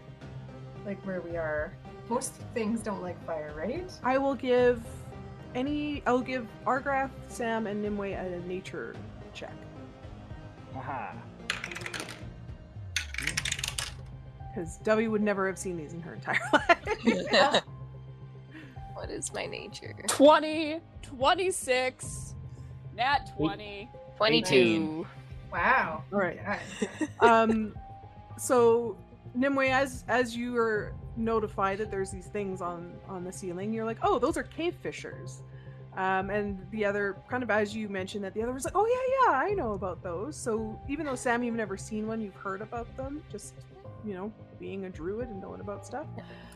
like 0.85 1.03
where 1.05 1.21
we 1.21 1.37
are. 1.37 1.73
Most 2.09 2.33
things 2.53 2.81
don't 2.81 3.01
like 3.01 3.23
fire, 3.25 3.53
right? 3.55 3.89
i 4.03 4.17
will 4.17 4.35
give 4.35 4.83
any 5.55 6.01
i'll 6.07 6.21
give 6.21 6.47
argrath 6.65 7.09
sam 7.27 7.67
and 7.67 7.81
nimue 7.81 8.13
a 8.13 8.39
nature 8.47 8.95
check 9.33 9.53
Aha. 10.75 11.13
because 14.47 14.77
Dovey 14.77 15.07
would 15.09 15.21
never 15.21 15.47
have 15.47 15.57
seen 15.57 15.75
these 15.77 15.93
in 15.93 16.01
her 16.01 16.13
entire 16.13 16.39
life 16.53 17.63
what 18.93 19.09
is 19.09 19.33
my 19.33 19.45
nature? 19.45 19.95
20, 20.07 20.79
26, 21.01 22.35
nat 22.95 23.31
20. 23.35 23.89
22. 24.17 25.07
Wow. 25.51 26.03
All 26.13 26.19
right. 26.19 26.39
Um 27.19 27.73
so 28.37 28.95
nimue 29.33 29.69
as 29.69 30.03
as 30.07 30.35
you 30.35 30.57
are 30.57 30.93
notified 31.15 31.77
that 31.77 31.89
there's 31.91 32.11
these 32.11 32.27
things 32.27 32.61
on 32.61 32.93
on 33.07 33.23
the 33.23 33.31
ceiling 33.31 33.71
you're 33.73 33.85
like 33.85 33.97
oh 34.03 34.19
those 34.19 34.37
are 34.37 34.43
cave 34.43 34.75
fishers. 34.81 35.41
Um 35.97 36.29
and 36.29 36.65
the 36.71 36.85
other 36.85 37.17
kind 37.29 37.43
of 37.43 37.49
as 37.51 37.75
you 37.75 37.89
mentioned 37.89 38.23
that 38.23 38.33
the 38.33 38.41
other 38.41 38.53
was 38.53 38.63
like 38.63 38.75
oh 38.75 38.85
yeah 38.87 39.31
yeah 39.31 39.37
i 39.39 39.53
know 39.53 39.73
about 39.73 40.01
those. 40.03 40.37
So 40.37 40.79
even 40.87 41.05
though 41.05 41.15
sam 41.15 41.43
you've 41.43 41.55
never 41.55 41.75
seen 41.77 42.07
one 42.07 42.21
you've 42.21 42.35
heard 42.35 42.61
about 42.61 42.95
them 42.97 43.21
just 43.31 43.55
you 44.05 44.13
know 44.13 44.31
being 44.59 44.85
a 44.85 44.89
druid 44.89 45.27
and 45.29 45.41
knowing 45.41 45.59
about 45.59 45.85
stuff. 45.85 46.05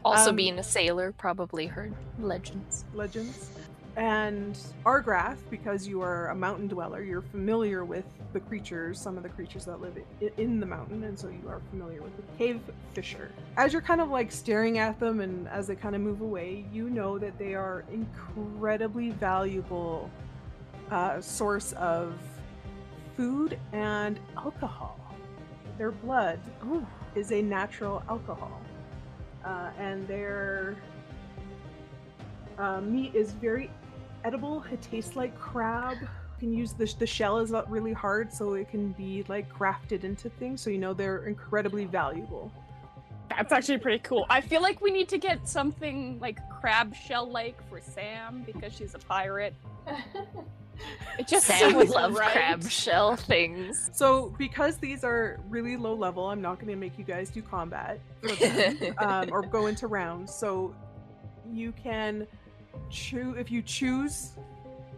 Also, 0.03 0.29
Um, 0.29 0.35
being 0.35 0.59
a 0.59 0.63
sailor, 0.63 1.11
probably 1.11 1.65
heard 1.65 1.91
legends. 2.19 2.85
legends 2.93 3.49
and 3.97 4.57
argrath 4.85 5.37
because 5.49 5.87
you 5.87 6.01
are 6.01 6.27
a 6.27 6.35
mountain 6.35 6.67
dweller 6.67 7.01
you're 7.01 7.21
familiar 7.21 7.85
with 7.85 8.03
the 8.33 8.39
creatures 8.41 8.99
some 8.99 9.15
of 9.15 9.23
the 9.23 9.29
creatures 9.29 9.63
that 9.63 9.79
live 9.79 9.97
in 10.37 10.59
the 10.59 10.65
mountain 10.65 11.03
and 11.05 11.17
so 11.17 11.29
you 11.29 11.47
are 11.47 11.61
familiar 11.69 12.01
with 12.01 12.15
the 12.17 12.23
cave 12.37 12.59
fisher. 12.93 13.31
As 13.55 13.71
you're 13.71 13.81
kind 13.81 14.01
of 14.01 14.09
like 14.09 14.31
staring 14.31 14.77
at 14.77 14.99
them 14.99 15.21
and 15.21 15.47
as 15.47 15.67
they 15.67 15.75
kind 15.75 15.95
of 15.95 16.01
move 16.01 16.19
away 16.19 16.65
you 16.73 16.89
know 16.89 17.17
that 17.17 17.37
they 17.37 17.55
are 17.55 17.85
incredibly 17.91 19.11
valuable 19.11 20.09
uh, 20.91 21.21
source 21.21 21.71
of 21.73 22.13
food 23.15 23.57
and 23.71 24.19
alcohol. 24.35 24.99
Their 25.77 25.91
blood 25.91 26.39
is 27.15 27.31
a 27.31 27.41
natural 27.41 28.03
alcohol 28.09 28.59
uh, 29.45 29.69
and 29.79 30.05
their 30.07 30.75
uh, 32.57 32.81
meat 32.81 33.15
is 33.15 33.31
very 33.31 33.69
edible. 34.25 34.63
It 34.71 34.81
tastes 34.81 35.15
like 35.15 35.37
crab. 35.39 35.97
You 36.01 36.07
can 36.39 36.53
use 36.53 36.73
the 36.73 36.93
the 36.99 37.07
shell 37.07 37.39
is 37.39 37.51
not 37.51 37.69
really 37.69 37.93
hard, 37.93 38.33
so 38.33 38.55
it 38.55 38.69
can 38.69 38.91
be 38.93 39.23
like 39.27 39.51
crafted 39.53 40.03
into 40.03 40.29
things. 40.29 40.61
So 40.61 40.69
you 40.69 40.77
know 40.77 40.93
they're 40.93 41.25
incredibly 41.25 41.85
valuable. 41.85 42.51
That's 43.29 43.51
actually 43.51 43.79
pretty 43.79 43.99
cool. 43.99 44.25
I 44.29 44.41
feel 44.41 44.61
like 44.61 44.81
we 44.81 44.91
need 44.91 45.09
to 45.09 45.17
get 45.17 45.47
something 45.47 46.19
like 46.19 46.37
crab 46.49 46.95
shell 46.95 47.29
like 47.29 47.57
for 47.69 47.81
Sam 47.81 48.43
because 48.45 48.73
she's 48.73 48.95
a 48.95 48.99
pirate. 48.99 49.53
It 51.17 51.27
just 51.27 51.45
Sam 51.45 51.75
would 51.75 51.89
love 51.89 52.15
right. 52.15 52.31
crab 52.31 52.69
shell 52.69 53.15
things. 53.15 53.89
So 53.93 54.33
because 54.37 54.77
these 54.77 55.03
are 55.03 55.39
really 55.47 55.77
low 55.77 55.93
level, 55.93 56.27
I'm 56.29 56.41
not 56.41 56.55
going 56.55 56.67
to 56.67 56.75
make 56.75 56.97
you 56.97 57.05
guys 57.05 57.29
do 57.29 57.41
combat 57.41 57.99
for 58.21 58.35
them, 58.35 58.95
um, 58.97 59.29
or 59.31 59.41
go 59.41 59.67
into 59.67 59.87
rounds. 59.87 60.33
So 60.35 60.75
you 61.49 61.71
can 61.71 62.27
choose 62.89 63.37
if 63.37 63.51
you 63.51 63.61
choose 63.61 64.31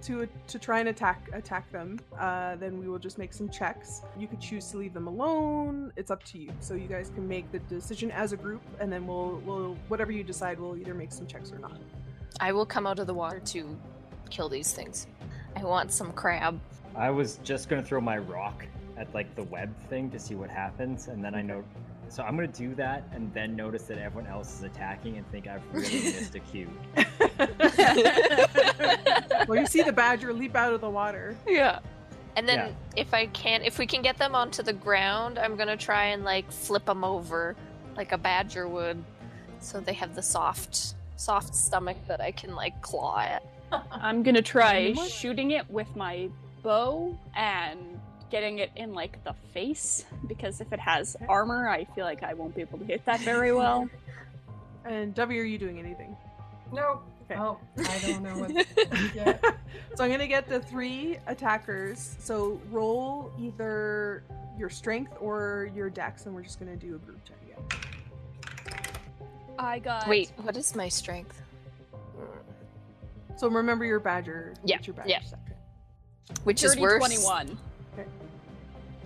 to 0.03 0.27
to 0.47 0.59
try 0.59 0.79
and 0.79 0.89
attack 0.89 1.29
attack 1.33 1.71
them. 1.71 1.99
Uh, 2.17 2.55
then 2.55 2.79
we 2.79 2.87
will 2.87 2.99
just 2.99 3.17
make 3.17 3.33
some 3.33 3.49
checks. 3.49 4.01
You 4.17 4.27
could 4.27 4.39
choose 4.39 4.69
to 4.71 4.77
leave 4.77 4.93
them 4.93 5.07
alone. 5.07 5.91
It's 5.95 6.11
up 6.11 6.23
to 6.25 6.37
you. 6.37 6.51
So 6.59 6.73
you 6.73 6.87
guys 6.87 7.11
can 7.13 7.27
make 7.27 7.51
the 7.51 7.59
decision 7.59 8.11
as 8.11 8.31
a 8.31 8.37
group, 8.37 8.61
and 8.79 8.91
then 8.91 9.07
we'll 9.07 9.41
we'll 9.45 9.75
whatever 9.87 10.11
you 10.11 10.23
decide, 10.23 10.59
we'll 10.59 10.77
either 10.77 10.93
make 10.93 11.11
some 11.11 11.27
checks 11.27 11.51
or 11.51 11.59
not. 11.59 11.77
I 12.39 12.51
will 12.51 12.65
come 12.65 12.85
out 12.85 12.99
of 12.99 13.07
the 13.07 13.13
water 13.13 13.39
to 13.39 13.77
kill 14.29 14.49
these 14.49 14.73
things. 14.73 15.07
I 15.55 15.63
want 15.63 15.91
some 15.91 16.11
crab. 16.13 16.59
I 16.95 17.09
was 17.09 17.39
just 17.43 17.69
gonna 17.69 17.83
throw 17.83 18.01
my 18.01 18.17
rock 18.17 18.65
at 18.97 19.13
like 19.13 19.33
the 19.35 19.43
web 19.43 19.75
thing 19.89 20.09
to 20.11 20.19
see 20.19 20.35
what 20.35 20.49
happens, 20.49 21.07
and 21.07 21.23
then 21.23 21.35
I 21.35 21.41
know. 21.41 21.63
So 22.09 22.23
I'm 22.23 22.35
gonna 22.35 22.47
do 22.47 22.73
that, 22.75 23.03
and 23.11 23.33
then 23.33 23.55
notice 23.55 23.83
that 23.83 23.97
everyone 23.97 24.29
else 24.29 24.53
is 24.55 24.63
attacking, 24.63 25.17
and 25.17 25.29
think 25.31 25.47
I've 25.47 25.63
really 25.71 25.89
missed 26.03 26.35
a 26.35 26.39
cue. 26.39 26.69
well, 29.47 29.59
you 29.59 29.65
see 29.65 29.81
the 29.83 29.93
badger 29.93 30.33
leap 30.33 30.55
out 30.55 30.73
of 30.73 30.81
the 30.81 30.89
water. 30.89 31.35
Yeah. 31.47 31.79
And 32.35 32.47
then 32.47 32.57
Yeah. 32.69 32.73
if 32.95 33.13
I 33.13 33.27
can, 33.27 33.63
if 33.63 33.79
we 33.79 33.87
can 33.87 34.01
get 34.01 34.17
them 34.17 34.35
onto 34.35 34.61
the 34.63 34.73
ground, 34.73 35.39
I'm 35.39 35.55
gonna 35.55 35.77
try 35.77 36.05
and 36.07 36.23
like 36.23 36.51
flip 36.51 36.85
them 36.85 37.03
over, 37.03 37.55
like 37.95 38.11
a 38.11 38.17
badger 38.17 38.67
would, 38.67 39.03
so 39.59 39.79
they 39.79 39.93
have 39.93 40.15
the 40.15 40.21
soft, 40.21 40.95
soft 41.15 41.55
stomach 41.55 41.97
that 42.07 42.21
I 42.21 42.31
can 42.31 42.55
like 42.55 42.81
claw 42.81 43.19
at. 43.19 43.43
I'm 43.91 44.23
gonna 44.23 44.41
try 44.41 44.77
You 44.79 44.93
know 44.93 45.01
what? 45.01 45.11
shooting 45.11 45.51
it 45.51 45.69
with 45.69 45.93
my 45.95 46.29
bow 46.63 47.17
and 47.35 47.79
getting 48.29 48.59
it 48.59 48.71
in 48.75 48.93
like 48.93 49.23
the 49.23 49.33
face 49.53 50.05
because 50.27 50.59
if 50.61 50.71
it 50.73 50.79
has 50.79 51.15
armor, 51.29 51.69
I 51.69 51.85
feel 51.95 52.05
like 52.05 52.23
I 52.23 52.33
won't 52.33 52.53
be 52.53 52.61
able 52.61 52.77
to 52.79 52.85
hit 52.85 53.03
that 53.05 53.19
very 53.21 53.53
well. 53.53 53.89
And 54.85 55.13
W, 55.15 55.41
are 55.41 55.43
you 55.43 55.57
doing 55.57 55.79
anything? 55.79 56.15
no. 56.71 57.01
Okay. 57.29 57.39
Oh, 57.39 57.57
I 57.77 57.99
don't 57.99 58.23
know 58.23 58.37
what. 58.37 58.65
Yeah. 59.15 59.37
so 59.95 60.03
I'm 60.03 60.11
gonna 60.11 60.27
get 60.27 60.47
the 60.47 60.59
three 60.59 61.17
attackers. 61.27 62.15
So 62.19 62.59
roll 62.71 63.31
either 63.39 64.23
your 64.57 64.69
strength 64.69 65.13
or 65.19 65.69
your 65.75 65.89
dex, 65.89 66.25
and 66.25 66.33
we're 66.33 66.43
just 66.43 66.59
gonna 66.59 66.77
do 66.77 66.95
a 66.95 66.99
group 66.99 67.19
check 67.25 67.37
again. 67.43 68.77
I 69.59 69.79
got 69.79 70.07
Wait, 70.07 70.31
what 70.37 70.55
is 70.55 70.75
my 70.75 70.87
strength? 70.87 71.41
So 73.35 73.49
remember 73.49 73.85
your 73.85 73.99
badger. 73.99 74.53
Yeah, 74.63 74.77
your 74.83 74.95
badger 74.95 75.09
yeah. 75.09 75.21
second. 75.21 75.55
Which 76.43 76.63
is 76.63 76.71
dirty 76.71 76.81
worse. 76.81 76.99
21. 76.99 77.57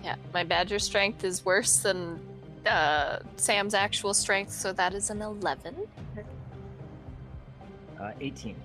Yeah, 0.02 0.16
my 0.34 0.42
badger 0.42 0.78
strength 0.78 1.22
is 1.22 1.44
worse 1.44 1.78
than 1.78 2.20
uh, 2.66 3.20
Sam's 3.36 3.74
actual 3.74 4.14
strength, 4.14 4.52
so 4.52 4.72
that 4.72 4.94
is 4.94 5.10
an 5.10 5.22
11. 5.22 5.76
Uh, 8.02 8.10
18. 8.20 8.56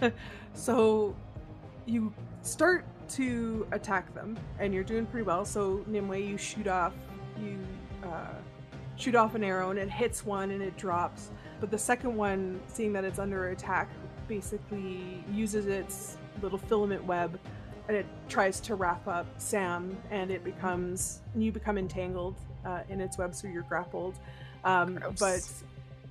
so 0.54 1.14
you 1.84 2.12
start 2.42 2.84
to 3.10 3.66
attack 3.72 4.14
them, 4.14 4.38
and 4.58 4.72
you're 4.72 4.84
doing 4.84 5.04
pretty 5.04 5.24
well. 5.24 5.44
So 5.44 5.84
Nimue, 5.86 6.16
you 6.16 6.38
shoot 6.38 6.66
off, 6.66 6.94
you 7.38 7.58
uh, 8.04 8.34
shoot 8.96 9.14
off 9.14 9.34
an 9.34 9.44
arrow, 9.44 9.70
and 9.70 9.78
it 9.78 9.90
hits 9.90 10.24
one, 10.24 10.50
and 10.50 10.62
it 10.62 10.76
drops. 10.78 11.30
But 11.60 11.70
the 11.70 11.78
second 11.78 12.16
one, 12.16 12.60
seeing 12.68 12.92
that 12.94 13.04
it's 13.04 13.18
under 13.18 13.48
attack, 13.50 13.90
basically 14.28 15.22
uses 15.32 15.66
its 15.66 16.16
little 16.40 16.58
filament 16.58 17.04
web, 17.04 17.38
and 17.88 17.96
it 17.96 18.06
tries 18.28 18.60
to 18.60 18.76
wrap 18.76 19.06
up 19.06 19.26
Sam, 19.38 19.96
and 20.10 20.30
it 20.30 20.42
becomes 20.42 21.20
you 21.34 21.52
become 21.52 21.76
entangled 21.76 22.36
uh, 22.64 22.80
in 22.88 23.00
its 23.00 23.18
web, 23.18 23.34
so 23.34 23.46
you're 23.46 23.62
grappled. 23.62 24.14
Um, 24.64 24.96
Gross. 24.96 25.18
but 25.18 25.52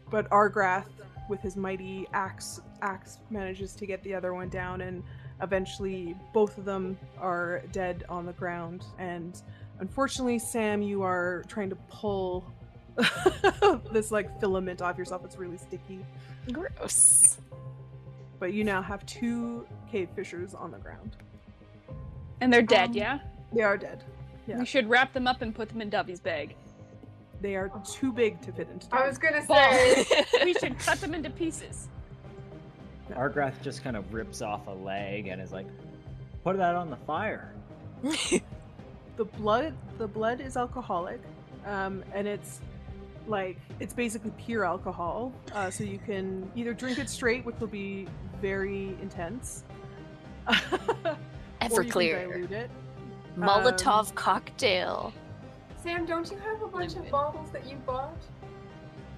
but 0.10 0.30
Argrath, 0.30 0.86
with 1.30 1.42
his 1.42 1.56
mighty 1.56 2.08
axe, 2.14 2.62
axe 2.82 3.20
manages 3.30 3.74
to 3.76 3.86
get 3.86 4.04
the 4.04 4.14
other 4.14 4.34
one 4.34 4.50
down, 4.50 4.82
and 4.82 5.04
eventually 5.42 6.16
both 6.34 6.58
of 6.58 6.66
them 6.66 6.98
are 7.20 7.62
dead 7.72 8.04
on 8.10 8.26
the 8.26 8.34
ground. 8.34 8.86
And 8.98 9.42
unfortunately, 9.80 10.40
Sam, 10.40 10.82
you 10.82 11.04
are 11.04 11.44
trying 11.48 11.70
to 11.70 11.76
pull 11.90 12.52
this 13.92 14.12
like 14.12 14.40
filament 14.40 14.82
off 14.82 14.98
yourself. 14.98 15.24
It's 15.26 15.38
really 15.38 15.58
sticky. 15.58 16.06
Gross. 16.52 17.38
But 18.40 18.54
you 18.54 18.64
now 18.64 18.82
have 18.82 19.06
two 19.06 19.66
cave 19.92 20.10
fishers 20.16 20.54
on 20.54 20.72
the 20.72 20.78
ground. 20.78 21.18
And 22.42 22.52
they're 22.54 22.62
dead, 22.62 22.90
Um, 22.90 22.96
yeah? 22.96 23.20
They 23.54 23.64
are 23.64 23.78
dead. 23.78 24.04
Yeah. 24.48 24.60
We 24.60 24.66
should 24.66 24.88
wrap 24.90 25.14
them 25.14 25.28
up 25.28 25.42
and 25.42 25.54
put 25.54 25.70
them 25.70 25.82
in 25.82 25.90
Dovey's 25.90 26.20
bag. 26.20 26.56
They 27.42 27.56
are 27.56 27.72
too 27.90 28.12
big 28.12 28.42
to 28.42 28.52
fit 28.52 28.68
into. 28.72 28.88
I 28.92 29.08
was 29.08 29.18
gonna 29.18 29.46
say. 29.46 30.06
we 30.44 30.54
should 30.54 30.78
cut 30.80 31.00
them 31.00 31.14
into 31.14 31.30
pieces. 31.30 31.88
Argrath 33.12 33.62
just 33.62 33.84
kind 33.84 33.96
of 33.96 34.14
rips 34.14 34.42
off 34.42 34.68
a 34.68 34.72
leg 34.72 35.28
and 35.28 35.42
is 35.42 35.52
like, 35.52 35.68
"Put 36.44 36.58
that 36.58 36.76
on 36.76 36.90
the 36.90 36.98
fire." 36.98 37.54
the 39.18 39.26
blood 39.26 39.74
the 39.98 40.08
blood 40.08 40.40
is 40.40 40.56
alcoholic 40.56 41.20
um, 41.66 42.04
and 42.14 42.28
it's 42.28 42.62
like 43.28 43.58
it's 43.80 43.94
basically 43.94 44.32
pure 44.38 44.64
alcohol 44.64 45.34
uh, 45.54 45.72
so 45.72 45.84
you 45.84 45.98
can 46.06 46.48
either 46.56 46.74
drink 46.76 47.00
it 47.00 47.10
straight 47.10 47.44
which 47.44 47.56
will 47.60 47.66
be 47.68 48.08
very 48.40 48.96
intense 49.02 49.64
or 50.48 50.54
you 50.54 50.60
can 51.02 51.18
Everclear. 51.62 52.32
dilute 52.32 52.52
it 52.52 52.70
Molotov 53.38 54.10
Um, 54.10 54.16
cocktail. 54.16 55.14
Sam, 55.88 56.06
don't 56.06 56.30
you 56.30 56.38
have 56.40 56.62
a 56.62 56.68
bunch 56.68 56.98
of 56.98 57.10
bottles 57.10 57.50
that 57.52 57.66
you 57.66 57.78
bought? 57.86 58.12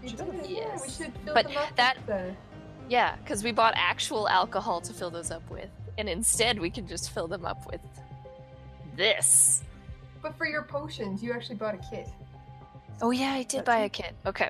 You 0.03 0.09
She 0.09 0.15
did, 0.15 0.31
does. 0.39 0.47
yeah. 0.47 0.47
We 0.47 0.55
Yes. 0.55 0.97
should 0.97 1.13
fill 1.25 1.33
But 1.33 1.47
them 1.47 1.57
up 1.57 1.75
that- 1.77 1.97
with 1.97 2.05
the... 2.05 2.35
Yeah, 2.87 3.15
because 3.15 3.43
we 3.43 3.51
bought 3.51 3.73
actual 3.75 4.29
alcohol 4.29 4.79
to 4.81 4.93
fill 4.93 5.09
those 5.09 5.31
up 5.31 5.49
with. 5.49 5.69
And 5.97 6.07
instead, 6.07 6.59
we 6.59 6.69
can 6.69 6.85
just 6.87 7.09
fill 7.09 7.27
them 7.27 7.43
up 7.43 7.65
with 7.71 7.81
this. 8.95 9.63
But 10.21 10.37
for 10.37 10.45
your 10.45 10.61
potions, 10.61 11.23
you 11.23 11.33
actually 11.33 11.55
bought 11.55 11.73
a 11.73 11.79
kit. 11.89 12.07
Oh, 13.01 13.09
yeah, 13.09 13.31
I 13.33 13.41
did 13.43 13.59
That's 13.61 13.65
buy 13.65 13.79
me. 13.79 13.85
a 13.85 13.89
kit. 13.89 14.15
Okay. 14.27 14.49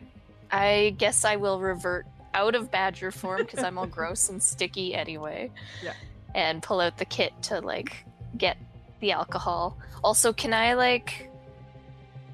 I 0.52 0.96
guess 0.98 1.24
I 1.24 1.38
will 1.38 1.62
revert 1.62 2.06
out 2.34 2.54
of 2.54 2.70
badger 2.70 3.12
form 3.12 3.38
because 3.38 3.64
I'm 3.64 3.78
all 3.78 3.88
gross 3.98 4.28
and 4.28 4.44
sticky 4.44 4.94
anyway. 4.94 5.52
Yeah. 5.82 5.94
And 6.36 6.62
pull 6.62 6.82
out 6.82 6.98
the 6.98 7.06
kit 7.06 7.32
to, 7.44 7.62
like, 7.62 8.04
get 8.38 8.58
the 9.00 9.14
alcohol. 9.14 9.78
Also, 10.04 10.34
can 10.34 10.54
I, 10.54 10.74
like, 10.74 11.29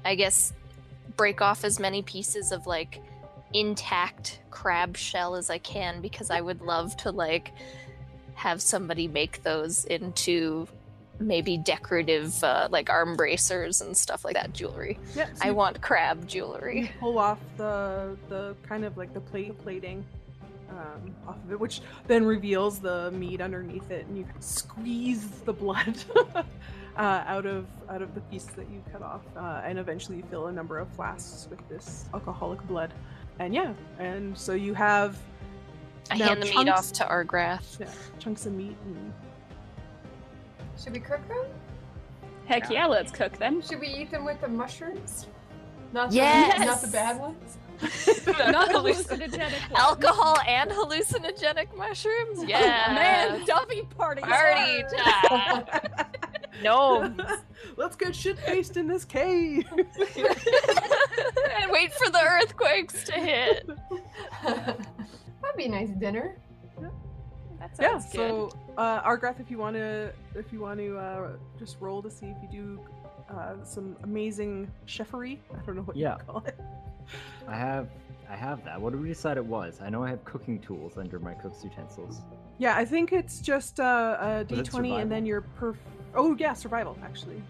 I 0.06 0.14
guess, 0.14 0.52
break 1.16 1.40
off 1.42 1.64
as 1.64 1.78
many 1.80 2.02
pieces 2.02 2.52
of, 2.52 2.66
like, 2.66 3.02
intact 3.52 4.40
crab 4.50 4.96
shell 4.96 5.34
as 5.34 5.50
I 5.50 5.58
can 5.58 6.00
because 6.00 6.30
I 6.30 6.40
would 6.40 6.60
love 6.62 6.96
to, 6.98 7.10
like, 7.10 7.52
have 8.34 8.60
somebody 8.62 9.08
make 9.08 9.42
those 9.42 9.84
into 9.84 10.68
maybe 11.18 11.56
decorative, 11.56 12.42
uh, 12.44 12.68
like, 12.70 12.90
arm 12.90 13.16
bracers 13.16 13.80
and 13.80 13.96
stuff 13.96 14.24
like 14.24 14.34
that 14.34 14.52
jewelry. 14.52 14.98
yeah 15.14 15.26
so 15.34 15.48
I 15.48 15.50
want 15.52 15.80
crab 15.80 16.28
jewelry. 16.28 16.90
pull 17.00 17.18
off 17.18 17.38
the 17.56 18.16
the 18.28 18.54
kind 18.68 18.84
of 18.84 18.96
like 18.98 19.14
the 19.14 19.20
plate 19.20 19.58
plating 19.62 20.04
um, 20.68 21.14
off 21.26 21.36
of 21.44 21.52
it 21.52 21.58
which 21.60 21.80
then 22.06 22.24
reveals 22.26 22.80
the 22.80 23.10
meat 23.12 23.40
underneath 23.40 23.90
it 23.90 24.04
and 24.06 24.18
you 24.18 24.26
squeeze 24.40 25.26
the 25.46 25.52
blood 25.52 25.96
uh, 26.96 27.24
out 27.26 27.46
of 27.46 27.66
out 27.90 28.02
of 28.02 28.14
the 28.14 28.20
piece 28.22 28.44
that 28.44 28.68
you 28.70 28.82
cut 28.92 29.02
off 29.02 29.20
uh, 29.36 29.60
and 29.64 29.78
eventually 29.78 30.16
you 30.18 30.22
fill 30.30 30.46
a 30.46 30.52
number 30.52 30.78
of 30.78 30.88
flasks 30.90 31.46
with 31.50 31.66
this 31.68 32.06
alcoholic 32.14 32.60
blood 32.66 32.92
and 33.38 33.54
yeah 33.54 33.72
and 33.98 34.36
so 34.36 34.52
you 34.54 34.72
have 34.74 35.18
I 36.10 36.16
hand 36.16 36.42
the 36.42 36.46
meat 36.46 36.68
off 36.68 36.92
to 36.92 37.04
Argrath. 37.04 37.80
yeah, 37.80 37.90
chunks 38.18 38.46
of 38.46 38.52
meat 38.52 38.76
and 38.86 39.12
Should 40.82 40.92
we 40.92 41.00
cook 41.00 41.26
them? 41.28 41.44
Heck 42.46 42.70
yeah, 42.70 42.86
let's 42.86 43.10
cook 43.10 43.36
them. 43.38 43.60
Should 43.60 43.80
we 43.80 43.88
eat 43.88 44.10
them 44.12 44.24
with 44.24 44.40
the 44.40 44.48
mushrooms? 44.48 45.26
Not 45.92 46.12
Yes! 46.12 46.58
the, 46.58 46.64
not 46.64 46.80
the 46.80 46.88
bad 46.88 47.20
ones. 47.20 47.58
Not 48.26 48.70
hallucinogenic. 48.70 49.38
ones. 49.38 49.52
Alcohol 49.74 50.38
and 50.46 50.70
hallucinogenic 50.70 51.76
mushrooms? 51.76 52.42
Yeah. 52.44 52.92
Man, 52.94 53.44
Dovey 53.44 53.82
party. 53.98 54.22
Party 54.22 54.82
time. 54.96 55.64
Gnomes. 56.62 57.20
let's 57.76 57.96
get 57.96 58.14
shit 58.14 58.38
faced 58.40 58.76
in 58.76 58.86
this 58.86 59.04
cave 59.04 59.64
and 59.72 61.70
wait 61.70 61.92
for 61.94 62.10
the 62.10 62.20
earthquakes 62.22 63.04
to 63.04 63.12
hit. 63.12 63.68
That'd 64.44 64.86
be 65.56 65.64
a 65.64 65.68
nice 65.68 65.90
dinner. 65.90 66.36
That 67.58 67.70
yeah 67.80 67.98
sounds 67.98 68.12
good. 68.12 68.30
so 68.30 68.50
uh 68.76 69.00
argrath 69.02 69.40
if 69.40 69.50
you 69.50 69.58
want 69.58 69.74
to 69.76 70.12
if 70.34 70.52
you 70.52 70.60
want 70.60 70.78
to 70.78 70.96
uh 70.98 71.30
just 71.58 71.78
roll 71.80 72.02
to 72.02 72.10
see 72.10 72.26
if 72.26 72.36
you 72.42 72.48
do 72.50 72.80
uh 73.34 73.54
some 73.64 73.96
amazing 74.04 74.70
chefery 74.86 75.38
i 75.52 75.64
don't 75.64 75.74
know 75.74 75.82
what 75.82 75.96
Yeah. 75.96 76.16
you 76.18 76.24
call 76.32 76.44
it 76.46 76.58
I 77.48 77.56
have, 77.56 77.88
I 78.28 78.34
have 78.34 78.64
that. 78.64 78.80
What 78.80 78.90
did 78.92 79.00
we 79.00 79.06
decide 79.08 79.36
it 79.36 79.44
was? 79.46 79.78
I 79.80 79.88
know 79.88 80.02
I 80.02 80.10
have 80.10 80.24
cooking 80.24 80.58
tools 80.58 80.98
under 80.98 81.18
my 81.20 81.32
cook's 81.34 81.62
utensils. 81.64 82.20
yeah 82.58 82.76
i 82.76 82.84
think 82.84 83.12
it's 83.12 83.40
just 83.40 83.80
uh, 83.80 84.16
a 84.20 84.44
Was 84.50 84.58
it 84.60 84.66
d20 84.66 85.00
and 85.02 85.10
then 85.10 85.24
your 85.26 85.42
perf 85.58 85.76
oh 86.14 86.36
yeah 86.38 86.52
survival 86.52 86.96
actually 87.02 87.42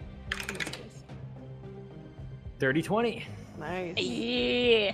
in 0.48 0.54
this 0.54 0.64
case. 0.64 1.02
Dirty 2.58 2.82
twenty. 2.82 3.24
nice 3.58 3.96
yeah. 3.98 4.92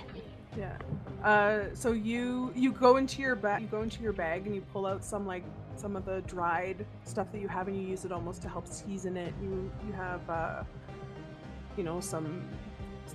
Yeah. 0.57 0.77
Uh, 1.23 1.73
so 1.73 1.93
you 1.93 2.51
you 2.55 2.71
go 2.71 2.97
into 2.97 3.21
your 3.21 3.35
bag, 3.35 3.61
you 3.61 3.67
go 3.67 3.81
into 3.81 4.01
your 4.03 4.13
bag, 4.13 4.45
and 4.45 4.53
you 4.53 4.61
pull 4.73 4.85
out 4.85 5.03
some 5.03 5.25
like 5.25 5.43
some 5.75 5.95
of 5.95 6.05
the 6.05 6.21
dried 6.21 6.85
stuff 7.05 7.31
that 7.31 7.39
you 7.39 7.47
have, 7.47 7.67
and 7.67 7.77
you 7.77 7.87
use 7.87 8.05
it 8.05 8.11
almost 8.11 8.41
to 8.43 8.49
help 8.49 8.67
season 8.67 9.17
it. 9.17 9.33
You 9.41 9.71
you 9.87 9.93
have 9.93 10.29
uh, 10.29 10.63
you 11.77 11.83
know 11.83 11.99
some 12.01 12.47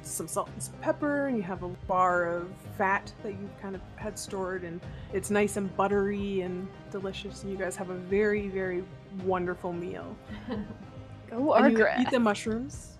some 0.02 0.26
salt 0.26 0.48
and 0.54 0.62
some 0.62 0.74
pepper, 0.80 1.26
and 1.26 1.36
you 1.36 1.42
have 1.42 1.62
a 1.62 1.68
bar 1.86 2.32
of 2.34 2.48
fat 2.76 3.12
that 3.22 3.32
you 3.32 3.50
kind 3.60 3.74
of 3.74 3.82
had 3.96 4.18
stored, 4.18 4.64
and 4.64 4.80
it's 5.12 5.30
nice 5.30 5.56
and 5.56 5.74
buttery 5.76 6.40
and 6.40 6.66
delicious. 6.90 7.42
And 7.42 7.52
you 7.52 7.58
guys 7.58 7.76
have 7.76 7.90
a 7.90 7.96
very 7.96 8.48
very 8.48 8.84
wonderful 9.24 9.72
meal. 9.72 10.16
Go 11.30 11.52
And 11.54 11.76
you 11.76 11.86
eat 11.98 12.10
the 12.10 12.20
mushrooms. 12.20 12.94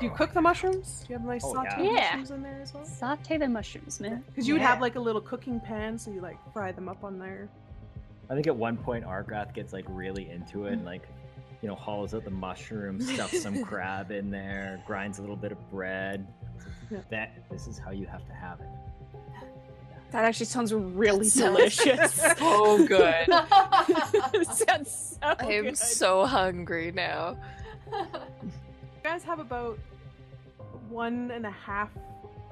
Do 0.00 0.06
you 0.06 0.12
cook 0.12 0.32
the 0.32 0.40
mushrooms? 0.40 1.04
Do 1.06 1.12
you 1.12 1.18
have 1.18 1.26
nice 1.26 1.42
Oh, 1.44 1.54
sauteed 1.54 1.84
yeah. 1.84 2.02
mushrooms 2.16 2.30
in 2.30 2.42
there 2.42 2.60
as 2.62 2.72
well? 2.72 2.84
Saute 2.84 3.36
the 3.36 3.48
mushrooms, 3.48 4.00
man. 4.00 4.22
Because 4.26 4.46
you 4.46 4.54
would 4.54 4.62
have 4.62 4.80
like 4.80 4.94
a 4.94 5.00
little 5.00 5.20
cooking 5.20 5.58
pan, 5.60 5.98
so 5.98 6.10
you 6.12 6.20
like 6.20 6.36
fry 6.52 6.70
them 6.72 6.88
up 6.88 7.02
on 7.02 7.18
there. 7.18 7.48
I 8.30 8.34
think 8.34 8.46
at 8.46 8.54
one 8.54 8.76
point 8.76 9.04
Argrath 9.04 9.54
gets 9.54 9.72
like 9.72 9.84
really 9.88 10.30
into 10.30 10.66
it 10.66 10.74
and 10.74 10.84
like, 10.84 11.02
you 11.62 11.68
know, 11.68 11.74
hollows 11.74 12.14
out 12.14 12.24
the 12.24 12.30
mushroom, 12.30 13.00
stuffs 13.00 13.42
some 13.42 13.64
crab 13.64 14.10
in 14.12 14.30
there, 14.30 14.80
grinds 14.86 15.18
a 15.18 15.20
little 15.22 15.36
bit 15.36 15.50
of 15.50 15.70
bread. 15.70 16.26
Yeah. 16.90 16.98
That 17.10 17.32
this 17.50 17.66
is 17.66 17.78
how 17.78 17.90
you 17.90 18.06
have 18.06 18.24
to 18.26 18.32
have 18.32 18.60
it. 18.60 18.66
That 20.10 20.24
actually 20.24 20.46
sounds 20.46 20.72
really 20.72 21.24
That 21.26 21.30
sounds 21.30 21.76
delicious. 21.76 22.20
So 22.38 22.86
good. 22.86 23.26
sounds 24.46 25.18
so 25.20 25.34
I 25.38 25.44
am 25.52 25.64
good. 25.64 25.76
so 25.78 26.24
hungry 26.24 26.92
now. 26.92 27.36
You 27.92 28.06
guys 29.02 29.22
have 29.24 29.38
about 29.38 29.78
one 30.88 31.30
and 31.30 31.44
a 31.46 31.50
half 31.50 31.90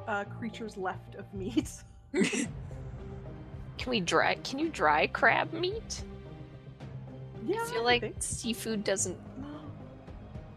uh, 0.06 0.24
creatures 0.38 0.76
left 0.76 1.14
of 1.14 1.32
meat. 1.32 1.70
Can 2.14 3.90
we 3.90 4.00
dry? 4.00 4.34
Can 4.36 4.58
you 4.58 4.68
dry 4.68 5.06
crab 5.06 5.52
meat? 5.52 6.02
yeah, 7.46 7.60
I 7.62 7.64
feel 7.70 7.84
like 7.84 8.00
think- 8.02 8.16
seafood 8.22 8.84
doesn't 8.84 9.18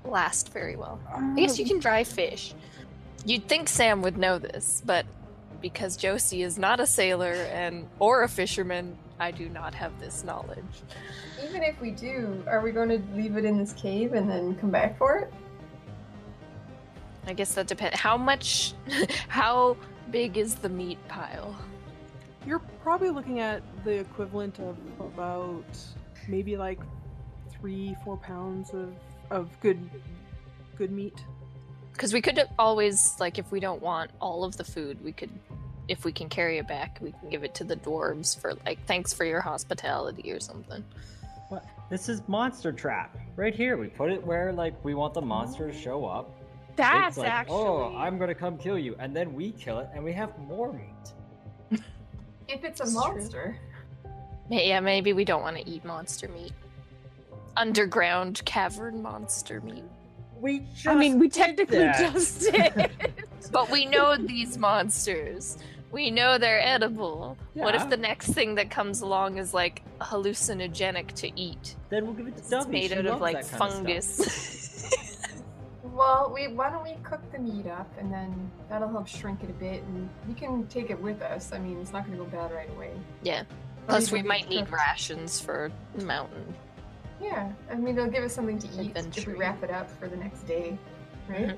last 0.05 0.51
very 0.51 0.75
well. 0.75 0.99
I 1.13 1.35
guess 1.35 1.59
you 1.59 1.65
can 1.65 1.79
dry 1.79 2.03
fish. 2.03 2.53
You'd 3.25 3.47
think 3.47 3.67
Sam 3.69 4.01
would 4.01 4.17
know 4.17 4.39
this, 4.39 4.81
but 4.85 5.05
because 5.61 5.97
Josie 5.97 6.43
is 6.43 6.57
not 6.57 6.79
a 6.79 6.85
sailor 6.85 7.33
and 7.51 7.87
or 7.99 8.23
a 8.23 8.27
fisherman, 8.27 8.97
I 9.19 9.31
do 9.31 9.49
not 9.49 9.73
have 9.75 9.99
this 9.99 10.23
knowledge. 10.23 10.83
Even 11.43 11.63
if 11.63 11.79
we 11.81 11.91
do, 11.91 12.43
are 12.47 12.61
we 12.61 12.71
going 12.71 12.89
to 12.89 13.01
leave 13.15 13.37
it 13.37 13.45
in 13.45 13.57
this 13.57 13.73
cave 13.73 14.13
and 14.13 14.29
then 14.29 14.55
come 14.55 14.71
back 14.71 14.97
for 14.97 15.17
it? 15.17 15.33
I 17.27 17.33
guess 17.33 17.53
that 17.55 17.67
depends. 17.67 17.99
How 17.99 18.17
much? 18.17 18.73
How 19.27 19.77
big 20.09 20.37
is 20.37 20.55
the 20.55 20.69
meat 20.69 20.97
pile? 21.07 21.55
You're 22.45 22.59
probably 22.81 23.09
looking 23.09 23.39
at 23.39 23.61
the 23.83 23.99
equivalent 23.99 24.59
of 24.59 24.77
about 24.99 25.65
maybe 26.27 26.57
like 26.57 26.79
three, 27.51 27.95
four 28.03 28.17
pounds 28.17 28.73
of 28.73 28.93
of 29.29 29.59
good 29.59 29.89
good 30.77 30.91
meat. 30.91 31.23
Because 31.99 32.13
we 32.13 32.21
could 32.21 32.41
always, 32.57 33.17
like, 33.19 33.39
if 33.39 33.51
we 33.51 33.59
don't 33.59 33.81
want 33.81 34.11
all 34.21 34.45
of 34.45 34.55
the 34.55 34.63
food, 34.63 35.03
we 35.03 35.11
could, 35.11 35.29
if 35.89 36.05
we 36.05 36.13
can 36.13 36.29
carry 36.29 36.57
it 36.57 36.65
back, 36.65 36.97
we 37.01 37.11
can 37.11 37.29
give 37.29 37.43
it 37.43 37.53
to 37.55 37.65
the 37.65 37.75
dwarves 37.75 38.39
for, 38.39 38.53
like, 38.65 38.79
thanks 38.85 39.11
for 39.11 39.25
your 39.25 39.41
hospitality 39.41 40.31
or 40.31 40.39
something. 40.39 40.81
What? 41.49 41.65
This 41.89 42.07
is 42.07 42.21
monster 42.29 42.71
trap 42.71 43.17
right 43.35 43.53
here. 43.53 43.75
We 43.75 43.87
put 43.87 44.13
it 44.13 44.25
where 44.25 44.53
like 44.53 44.81
we 44.85 44.93
want 44.93 45.13
the 45.13 45.21
monster 45.21 45.69
to 45.69 45.77
show 45.77 46.05
up. 46.05 46.39
That's 46.77 47.09
it's 47.09 47.17
like, 47.17 47.27
oh, 47.27 47.31
actually. 47.31 47.57
oh, 47.57 47.93
I'm 47.97 48.17
gonna 48.17 48.33
come 48.33 48.57
kill 48.57 48.79
you, 48.79 48.95
and 48.97 49.13
then 49.13 49.33
we 49.33 49.51
kill 49.51 49.79
it, 49.79 49.89
and 49.93 50.01
we 50.01 50.13
have 50.13 50.39
more 50.39 50.71
meat. 50.71 51.81
If 52.47 52.63
it's 52.63 52.79
a 52.79 52.83
It's 52.83 52.93
monster. 52.93 53.57
Ma- 54.49 54.55
Yeah, 54.55 54.79
maybe 54.79 55.11
we 55.11 55.25
don't 55.25 55.41
want 55.41 55.57
to 55.57 55.69
eat 55.69 55.83
monster 55.83 56.29
meat. 56.29 56.53
Underground 57.57 58.41
cavern 58.45 59.01
monster 59.01 59.59
meat. 59.59 59.83
We 60.39 60.59
just 60.73 60.87
I 60.87 60.95
mean, 60.95 61.19
we 61.19 61.29
technically 61.29 61.79
that. 61.79 62.13
just 62.13 62.41
did. 62.41 62.91
But 63.51 63.71
we 63.71 63.85
know 63.85 64.15
these 64.15 64.57
monsters. 64.59 65.57
We 65.91 66.11
know 66.11 66.37
they're 66.37 66.61
edible. 66.61 67.35
What 67.55 67.73
if 67.73 67.89
the 67.89 67.97
next 67.97 68.27
thing 68.27 68.55
that 68.55 68.69
comes 68.69 69.01
along 69.01 69.39
is 69.39 69.55
like 69.55 69.81
hallucinogenic 69.99 71.13
to 71.13 71.39
eat? 71.39 71.75
Then 71.89 72.05
we'll 72.05 72.13
give 72.13 72.27
it 72.27 72.37
to 72.37 72.57
It's 72.57 72.67
made 72.67 72.91
She 72.91 72.97
out 72.97 73.07
of 73.07 73.21
like 73.21 73.41
that 73.41 73.49
kind 73.49 73.63
of 73.63 73.75
fungus. 73.75 74.65
Well, 75.83 76.31
we 76.33 76.47
why 76.47 76.69
don't 76.69 76.83
we 76.83 76.95
cook 77.03 77.19
the 77.33 77.39
meat 77.39 77.67
up 77.67 77.91
and 77.99 78.13
then 78.13 78.49
that'll 78.69 78.87
help 78.87 79.05
shrink 79.05 79.43
it 79.43 79.49
a 79.49 79.53
bit 79.53 79.83
and 79.83 80.09
we 80.29 80.33
can 80.33 80.65
take 80.67 80.89
it 80.91 81.01
with 81.01 81.21
us. 81.21 81.51
I 81.51 81.59
mean, 81.59 81.77
it's 81.81 81.91
not 81.91 82.05
going 82.05 82.17
to 82.17 82.23
go 82.23 82.29
bad 82.29 82.53
right 82.53 82.69
away. 82.69 82.91
yeah. 83.21 83.43
Plus, 83.87 84.11
we 84.11 84.21
might 84.21 84.47
need 84.47 84.59
cooked. 84.67 84.71
rations 84.71 85.41
for 85.41 85.71
mountain. 86.03 86.53
Yeah, 87.21 87.51
I 87.69 87.75
mean, 87.75 87.97
it'll 87.97 88.09
give 88.09 88.23
us 88.23 88.33
something 88.33 88.57
to 88.59 88.81
eat 88.81 88.95
if 88.95 89.27
we 89.27 89.33
wrap 89.33 89.61
it 89.63 89.71
up 89.71 89.89
for 89.99 90.07
the 90.07 90.15
next 90.15 90.43
day, 90.43 90.77
right? 91.27 91.49
Mhm. 91.49 91.57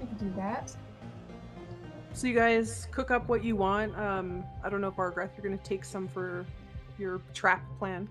We 0.00 0.06
can 0.06 0.16
do 0.16 0.30
that. 0.36 0.74
So 2.12 2.26
you 2.26 2.34
guys 2.34 2.88
cook 2.90 3.10
up 3.10 3.28
what 3.28 3.42
you 3.44 3.56
want. 3.56 3.96
Um, 3.96 4.44
I 4.62 4.68
don't 4.68 4.80
know 4.80 4.88
if 4.88 4.96
Argrath, 4.96 5.30
you're 5.36 5.44
gonna 5.44 5.56
take 5.58 5.84
some 5.84 6.08
for 6.08 6.44
your 6.98 7.20
trap 7.32 7.62
plan. 7.78 8.08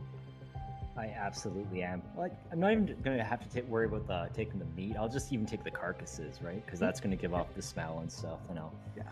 I 0.97 1.07
absolutely 1.17 1.83
am. 1.83 2.01
Like, 2.17 2.33
I'm 2.51 2.59
not 2.59 2.71
even 2.71 2.97
gonna 3.03 3.23
have 3.23 3.47
to 3.47 3.61
ta 3.61 3.67
worry 3.67 3.85
about 3.85 4.07
the 4.07 4.29
taking 4.33 4.59
the 4.59 4.65
meat. 4.75 4.97
I'll 4.97 5.07
just 5.07 5.31
even 5.31 5.45
take 5.45 5.63
the 5.63 5.71
carcasses, 5.71 6.41
right? 6.41 6.63
Because 6.65 6.79
that's 6.79 6.99
gonna 6.99 7.15
give 7.15 7.33
off 7.33 7.53
the 7.55 7.61
smell 7.61 7.99
and 7.99 8.11
stuff. 8.11 8.39
And 8.49 8.57
I'll 8.59 8.73
Yeah. 8.97 9.03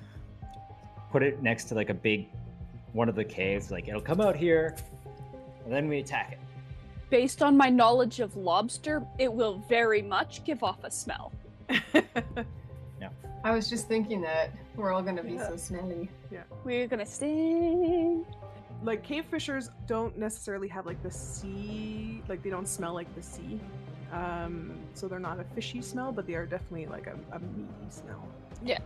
put 1.12 1.22
it 1.24 1.42
next 1.42 1.66
to 1.66 1.76
like 1.76 1.90
a 1.90 1.94
big 1.94 2.28
one 2.94 3.08
of 3.10 3.16
the 3.16 3.24
caves. 3.24 3.72
Like, 3.72 3.88
it'll 3.88 4.02
come 4.02 4.20
out 4.20 4.36
here, 4.36 4.76
and 5.64 5.72
then 5.72 5.88
we 5.88 6.00
attack 6.00 6.32
it. 6.34 6.40
Based 7.10 7.42
on 7.42 7.56
my 7.56 7.70
knowledge 7.70 8.20
of 8.20 8.36
lobster, 8.36 9.02
it 9.18 9.32
will 9.32 9.60
very 9.70 10.02
much 10.02 10.44
give 10.44 10.64
off 10.64 10.84
a 10.84 10.92
smell. 10.92 11.32
Yeah. 13.00 13.10
I 13.44 13.52
was 13.52 13.70
just 13.70 13.88
thinking 13.88 14.22
that 14.22 14.52
we're 14.76 14.92
all 14.92 15.04
going 15.04 15.18
to 15.18 15.24
be 15.24 15.34
Yeah. 15.34 15.50
so 15.50 15.56
smelly. 15.56 16.10
Yeah. 16.32 16.42
We're 16.64 16.88
gonna 16.88 17.06
sting. 17.06 18.26
like 18.84 19.04
cave 19.04 19.26
fishers 19.30 19.70
don't 19.86 20.18
necessarily 20.18 20.68
have 20.70 20.86
like 20.88 21.02
the 21.04 21.12
sea, 21.12 22.24
like 22.28 22.42
they 22.42 22.50
don't 22.50 22.68
smell 22.68 22.94
like 22.96 23.14
the 23.16 23.22
sea. 23.22 23.60
Um, 24.12 24.74
so 24.96 25.08
they're 25.08 25.20
not 25.20 25.40
a 25.40 25.44
fishy 25.56 25.82
smell, 25.84 26.12
but 26.12 26.26
they 26.26 26.34
are 26.34 26.46
definitely 26.48 26.88
like 26.88 27.06
a, 27.08 27.16
a 27.36 27.40
meaty 27.40 27.90
smell. 27.90 28.28
Yeah. 28.66 28.80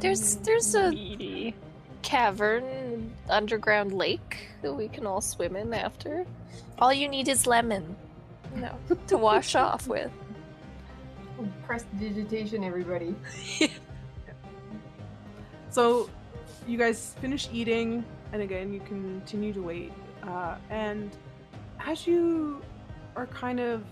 There's 0.00 0.36
there's 0.36 0.74
a 0.74 0.90
Meaty. 0.90 1.54
Cavern 2.02 3.12
underground 3.28 3.92
lake 3.92 4.48
that 4.62 4.72
we 4.72 4.88
can 4.88 5.06
all 5.06 5.20
swim 5.20 5.56
in 5.56 5.72
after. 5.74 6.26
All 6.78 6.92
you 6.92 7.08
need 7.08 7.28
is 7.28 7.46
lemon, 7.46 7.96
you 8.54 8.62
know, 8.62 8.78
to 9.08 9.16
wash 9.16 9.54
off 9.66 9.86
with. 9.86 10.10
Press 11.64 11.84
digitation, 11.98 12.64
everybody. 12.64 13.14
So 15.70 16.08
you 16.66 16.78
guys 16.78 17.14
finish 17.20 17.48
eating, 17.52 18.04
and 18.32 18.42
again, 18.42 18.72
you 18.72 18.80
continue 18.80 19.52
to 19.52 19.62
wait. 19.62 19.92
Uh, 20.22 20.56
and 20.70 21.16
as 21.78 22.06
you 22.06 22.62
are 23.16 23.26
kind 23.26 23.60
of, 23.60 23.84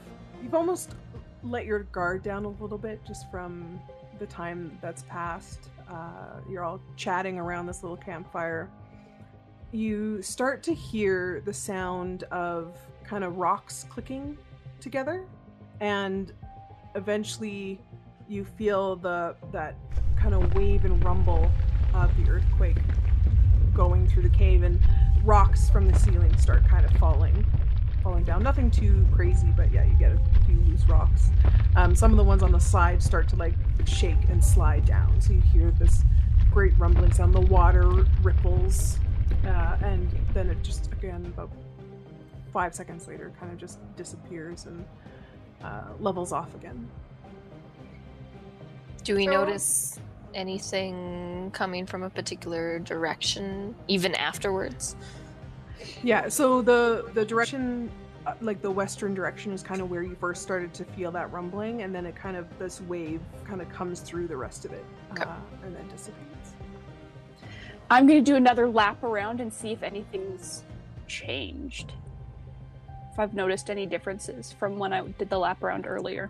you've 0.43 0.55
almost 0.55 0.95
let 1.43 1.65
your 1.65 1.81
guard 1.85 2.23
down 2.23 2.45
a 2.45 2.49
little 2.49 2.79
bit 2.79 3.05
just 3.07 3.31
from 3.31 3.81
the 4.19 4.27
time 4.27 4.77
that's 4.81 5.03
passed. 5.05 5.69
Uh, 5.89 6.41
you're 6.49 6.65
all 6.65 6.81
chatting 6.97 7.39
around 7.39 7.67
this 7.67 7.83
little 7.83 7.97
campfire. 7.97 8.71
You 9.73 10.23
start 10.23 10.63
to 10.65 10.75
hear 10.75 11.43
the 11.45 11.53
sound 11.53 12.25
of 12.25 12.77
kind 13.05 13.25
of 13.25 13.37
rocks 13.37 13.85
clicking 13.89 14.37
together, 14.81 15.27
and 15.81 16.33
eventually 16.95 17.81
you 18.29 18.45
feel 18.45 18.97
the 18.97 19.37
that 19.53 19.77
kind 20.17 20.35
of 20.35 20.55
wave 20.55 20.85
and 20.85 21.05
rumble 21.05 21.51
of 21.95 22.11
the 22.17 22.31
earthquake 22.31 22.79
going 23.75 24.09
through 24.09 24.23
the 24.23 24.31
cave 24.31 24.63
and 24.63 24.81
rocks 25.25 25.69
from 25.69 25.87
the 25.87 25.99
ceiling 25.99 26.37
start 26.39 26.67
kind 26.67 26.85
of 26.85 26.93
falling 26.93 27.45
falling 28.07 28.23
down. 28.23 28.41
Nothing 28.41 28.71
too 28.71 29.05
crazy 29.13 29.53
but 29.57 29.73
yeah 29.73 29.83
you 29.83 29.95
get 29.95 30.13
a 30.13 30.19
few 30.47 30.55
loose 30.69 30.85
rocks. 30.89 31.31
Um, 31.75 31.97
some 31.97 32.13
of 32.13 32.17
the 32.17 32.23
ones 32.23 32.41
on 32.45 32.53
the 32.53 32.61
side 32.61 33.03
start 33.03 33.27
to 33.31 33.37
like 33.37 33.55
shake 33.85 34.29
and 34.31 34.43
slide 34.45 34.87
down. 34.87 35.21
So 35.21 35.33
you 35.33 35.41
hear 35.41 35.73
this 35.73 36.05
great 36.53 36.79
rumbling 36.79 37.13
sound. 37.13 37.35
The 37.35 37.41
water 37.41 38.07
ripples 38.23 39.01
uh, 39.45 39.77
and 39.83 40.09
then 40.35 40.49
it 40.51 40.63
just 40.63 40.93
again 40.93 41.27
about 41.27 41.51
five 42.53 42.77
seconds 42.77 43.09
later 43.09 43.33
kind 43.41 43.51
of 43.51 43.59
just 43.59 43.81
disappears 43.97 44.67
and 44.67 44.85
uh, 45.65 45.89
levels 45.99 46.31
off 46.31 46.55
again. 46.55 46.89
Do 49.03 49.17
we 49.17 49.25
So- 49.25 49.33
notice 49.33 49.99
anything 50.33 51.51
coming 51.53 51.87
from 51.87 52.05
a 52.05 52.11
particular 52.11 52.79
direction 52.79 53.75
even 53.89 54.15
afterwards? 54.15 54.95
Yeah, 56.03 56.29
so 56.29 56.63
the 56.63 57.11
the 57.15 57.25
direction 57.25 57.91
uh, 58.27 58.35
like 58.41 58.61
the 58.61 58.71
western 58.71 59.15
direction 59.15 59.53
is 59.53 59.63
kind 59.63 59.81
of 59.81 59.89
where 59.91 60.03
you 60.03 60.17
first 60.17 60.43
started 60.43 60.75
to 60.75 60.85
feel 60.85 61.13
that 61.13 61.31
rumbling 61.33 61.83
and 61.83 61.95
then 61.95 62.05
it 62.07 62.17
kind 62.17 62.37
of 62.37 62.47
this 62.59 62.81
wave 62.83 63.21
kind 63.45 63.61
of 63.63 63.69
comes 63.69 64.01
through 64.01 64.27
the 64.27 64.37
rest 64.37 64.65
of 64.65 64.73
it 64.73 64.85
Okay. 65.13 65.23
uh, 65.23 65.37
and 65.65 65.77
then 65.77 65.87
dissipates. 65.89 66.55
I'm 67.89 68.07
gonna 68.09 68.21
do 68.21 68.35
another 68.35 68.69
lap 68.69 69.03
around 69.05 69.41
and 69.41 69.53
see 69.53 69.71
if 69.71 69.83
anything's 69.85 70.65
changed. 71.07 71.93
If 73.13 73.19
I've 73.21 73.33
noticed 73.35 73.71
any 73.71 73.87
differences 73.87 74.51
from 74.53 74.77
when 74.77 74.93
I 74.93 75.07
did 75.07 75.31
the 75.31 75.39
lap 75.39 75.63
around 75.63 75.87
earlier. 75.87 76.29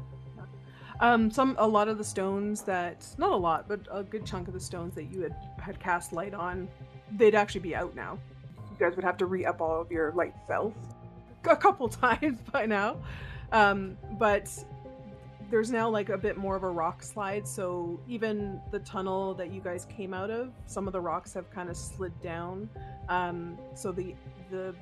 Um 1.00 1.30
some 1.30 1.56
a 1.58 1.66
lot 1.66 1.88
of 1.88 1.96
the 1.98 2.04
stones 2.04 2.62
that 2.62 3.06
not 3.16 3.32
a 3.32 3.36
lot, 3.36 3.68
but 3.68 3.80
a 3.90 4.02
good 4.02 4.26
chunk 4.26 4.48
of 4.48 4.54
the 4.54 4.60
stones 4.60 4.94
that 4.94 5.04
you 5.04 5.22
had 5.22 5.34
had 5.58 5.80
cast 5.80 6.12
light 6.12 6.34
on, 6.34 6.68
they'd 7.12 7.34
actually 7.34 7.60
be 7.62 7.74
out 7.74 7.94
now. 7.94 8.18
You 8.78 8.86
guys 8.86 8.96
would 8.96 9.04
have 9.04 9.16
to 9.18 9.26
re-up 9.26 9.60
all 9.60 9.80
of 9.80 9.90
your 9.90 10.12
light 10.12 10.34
spells 10.44 10.74
a 11.44 11.56
couple 11.56 11.88
times 11.88 12.38
by 12.52 12.66
now. 12.66 12.96
Um 13.52 13.96
but 14.18 14.48
there's 15.50 15.70
now 15.70 15.88
like 15.88 16.08
a 16.08 16.18
bit 16.18 16.36
more 16.36 16.56
of 16.56 16.62
a 16.64 16.70
rock 16.70 17.02
slide 17.02 17.46
so 17.46 18.00
even 18.08 18.60
the 18.72 18.80
tunnel 18.80 19.34
that 19.34 19.52
you 19.52 19.60
guys 19.60 19.86
came 19.86 20.12
out 20.12 20.30
of 20.30 20.52
some 20.66 20.86
of 20.86 20.92
the 20.92 21.00
rocks 21.00 21.32
have 21.32 21.48
kind 21.50 21.68
of 21.68 21.76
slid 21.76 22.12
down 22.20 22.68
um, 23.08 23.58
so 23.74 23.92
the 23.92 24.14
the 24.50 24.74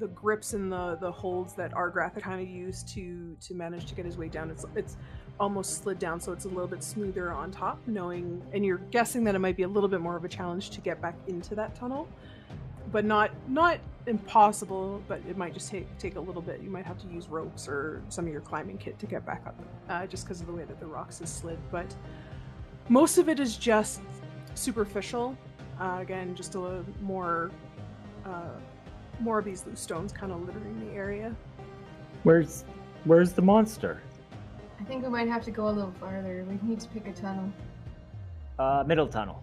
the 0.00 0.08
grips 0.08 0.54
and 0.54 0.70
the 0.70 0.98
the 1.00 1.10
holds 1.10 1.54
that 1.54 1.72
Argrath 1.72 2.20
kind 2.20 2.42
of 2.42 2.48
used 2.48 2.88
to 2.88 3.36
to 3.40 3.54
manage 3.54 3.86
to 3.86 3.94
get 3.94 4.04
his 4.04 4.18
way 4.18 4.28
down 4.28 4.50
it's 4.50 4.66
it's 4.74 4.96
almost 5.40 5.82
slid 5.82 5.98
down 5.98 6.20
so 6.20 6.32
it's 6.32 6.44
a 6.44 6.48
little 6.48 6.66
bit 6.66 6.82
smoother 6.82 7.32
on 7.32 7.50
top 7.50 7.78
knowing 7.86 8.40
and 8.52 8.64
you're 8.64 8.78
guessing 8.92 9.24
that 9.24 9.34
it 9.34 9.40
might 9.40 9.56
be 9.56 9.64
a 9.64 9.68
little 9.68 9.88
bit 9.88 10.00
more 10.00 10.16
of 10.16 10.24
a 10.24 10.28
challenge 10.28 10.70
to 10.70 10.80
get 10.80 11.00
back 11.00 11.16
into 11.26 11.54
that 11.54 11.74
tunnel. 11.74 12.08
But 12.92 13.04
not 13.04 13.30
not 13.48 13.78
impossible 14.06 15.02
but 15.08 15.20
it 15.28 15.36
might 15.36 15.54
just 15.54 15.70
take 15.70 15.86
take 15.98 16.16
a 16.16 16.20
little 16.20 16.42
bit. 16.42 16.60
You 16.60 16.70
might 16.70 16.86
have 16.86 16.98
to 16.98 17.06
use 17.08 17.28
ropes 17.28 17.66
or 17.66 18.02
some 18.08 18.26
of 18.26 18.32
your 18.32 18.42
climbing 18.42 18.78
kit 18.78 18.98
to 19.00 19.06
get 19.06 19.26
back 19.26 19.42
up 19.46 19.56
uh, 19.88 20.06
just 20.06 20.24
because 20.24 20.40
of 20.40 20.46
the 20.46 20.52
way 20.52 20.64
that 20.64 20.78
the 20.78 20.86
rocks 20.86 21.20
is 21.20 21.30
slid. 21.30 21.58
But 21.72 21.92
most 22.88 23.18
of 23.18 23.28
it 23.28 23.40
is 23.40 23.56
just 23.56 24.00
superficial. 24.54 25.36
Uh, 25.80 25.98
again 26.00 26.36
just 26.36 26.54
a 26.54 26.60
little 26.60 26.84
more 27.02 27.50
uh, 28.24 28.58
more 29.18 29.40
of 29.40 29.44
these 29.44 29.66
loose 29.66 29.80
stones 29.80 30.12
kind 30.12 30.30
of 30.30 30.46
littering 30.46 30.88
the 30.88 30.94
area. 30.94 31.34
Where's 32.22 32.64
Where's 33.04 33.32
the 33.32 33.42
monster? 33.42 34.00
I 34.84 34.86
think 34.86 35.02
we 35.02 35.08
might 35.08 35.28
have 35.28 35.42
to 35.46 35.50
go 35.50 35.68
a 35.68 35.70
little 35.70 35.94
farther. 35.98 36.44
We 36.46 36.58
need 36.68 36.78
to 36.80 36.88
pick 36.88 37.08
a 37.08 37.12
tunnel. 37.12 37.50
Uh, 38.58 38.84
middle 38.86 39.06
tunnel. 39.06 39.42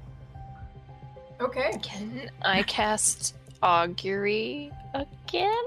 Okay. 1.39 1.71
Can 1.81 2.29
I 2.43 2.61
cast 2.61 3.35
augury 3.63 4.71
again? 4.93 5.63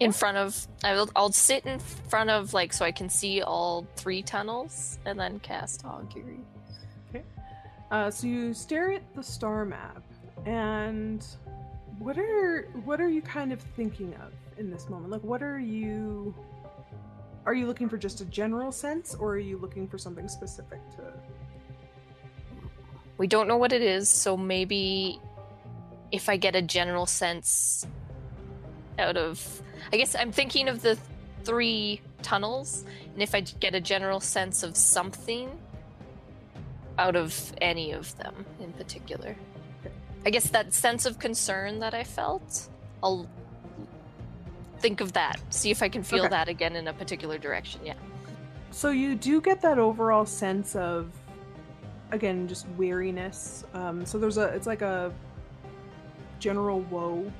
In 0.00 0.12
front 0.12 0.36
of, 0.36 0.68
I 0.84 0.92
will, 0.92 1.08
I'll 1.16 1.32
sit 1.32 1.64
in 1.64 1.78
front 1.78 2.28
of 2.28 2.52
like 2.52 2.74
so 2.74 2.84
I 2.84 2.92
can 2.92 3.08
see 3.08 3.40
all 3.40 3.86
three 3.96 4.20
tunnels, 4.20 4.98
and 5.06 5.18
then 5.18 5.38
cast 5.40 5.86
augury. 5.86 6.40
Okay. 7.08 7.24
Uh, 7.90 8.10
so 8.10 8.26
you 8.26 8.52
stare 8.52 8.92
at 8.92 9.14
the 9.16 9.22
star 9.22 9.64
map, 9.64 10.02
and 10.44 11.26
what 11.98 12.18
are 12.18 12.68
what 12.84 13.00
are 13.00 13.08
you 13.08 13.22
kind 13.22 13.54
of 13.54 13.60
thinking 13.74 14.14
of 14.16 14.32
in 14.58 14.70
this 14.70 14.90
moment? 14.90 15.10
Like, 15.10 15.24
what 15.24 15.42
are 15.42 15.58
you? 15.58 16.34
Are 17.48 17.54
you 17.54 17.66
looking 17.66 17.88
for 17.88 17.96
just 17.96 18.20
a 18.20 18.26
general 18.26 18.70
sense, 18.70 19.14
or 19.14 19.30
are 19.30 19.38
you 19.38 19.56
looking 19.56 19.88
for 19.88 19.96
something 19.96 20.28
specific 20.28 20.80
to? 20.96 21.02
We 23.16 23.26
don't 23.26 23.48
know 23.48 23.56
what 23.56 23.72
it 23.72 23.80
is, 23.80 24.10
so 24.10 24.36
maybe 24.36 25.18
if 26.12 26.28
I 26.28 26.36
get 26.36 26.54
a 26.54 26.60
general 26.60 27.06
sense 27.06 27.86
out 28.98 29.16
of, 29.16 29.62
I 29.90 29.96
guess 29.96 30.14
I'm 30.14 30.30
thinking 30.30 30.68
of 30.68 30.82
the 30.82 30.98
three 31.42 32.02
tunnels, 32.20 32.84
and 33.14 33.22
if 33.22 33.34
I 33.34 33.40
get 33.40 33.74
a 33.74 33.80
general 33.80 34.20
sense 34.20 34.62
of 34.62 34.76
something 34.76 35.48
out 36.98 37.16
of 37.16 37.54
any 37.62 37.92
of 37.92 38.14
them 38.18 38.44
in 38.60 38.74
particular. 38.74 39.34
I 40.26 40.28
guess 40.28 40.50
that 40.50 40.74
sense 40.74 41.06
of 41.06 41.18
concern 41.18 41.78
that 41.78 41.94
I 41.94 42.04
felt, 42.04 42.68
I'll 43.02 43.26
think 44.80 45.00
of 45.00 45.12
that. 45.14 45.40
See 45.50 45.70
if 45.70 45.82
I 45.82 45.88
can 45.88 46.02
feel 46.02 46.20
Okay. 46.20 46.28
that 46.28 46.48
again 46.48 46.76
in 46.76 46.88
a 46.88 46.92
particular 46.92 47.38
direction. 47.38 47.80
Yeah. 47.84 47.94
So 48.70 48.90
you 48.90 49.14
do 49.14 49.40
get 49.40 49.60
that 49.62 49.78
overall 49.78 50.26
sense 50.26 50.76
of, 50.76 51.10
again, 52.12 52.46
just 52.48 52.66
weariness. 52.76 53.64
Um, 53.74 54.04
so 54.04 54.18
there's 54.18 54.38
a, 54.38 54.44
it's 54.48 54.66
like 54.66 54.82
a 54.82 55.12
general 56.38 56.80
woe, 56.82 57.30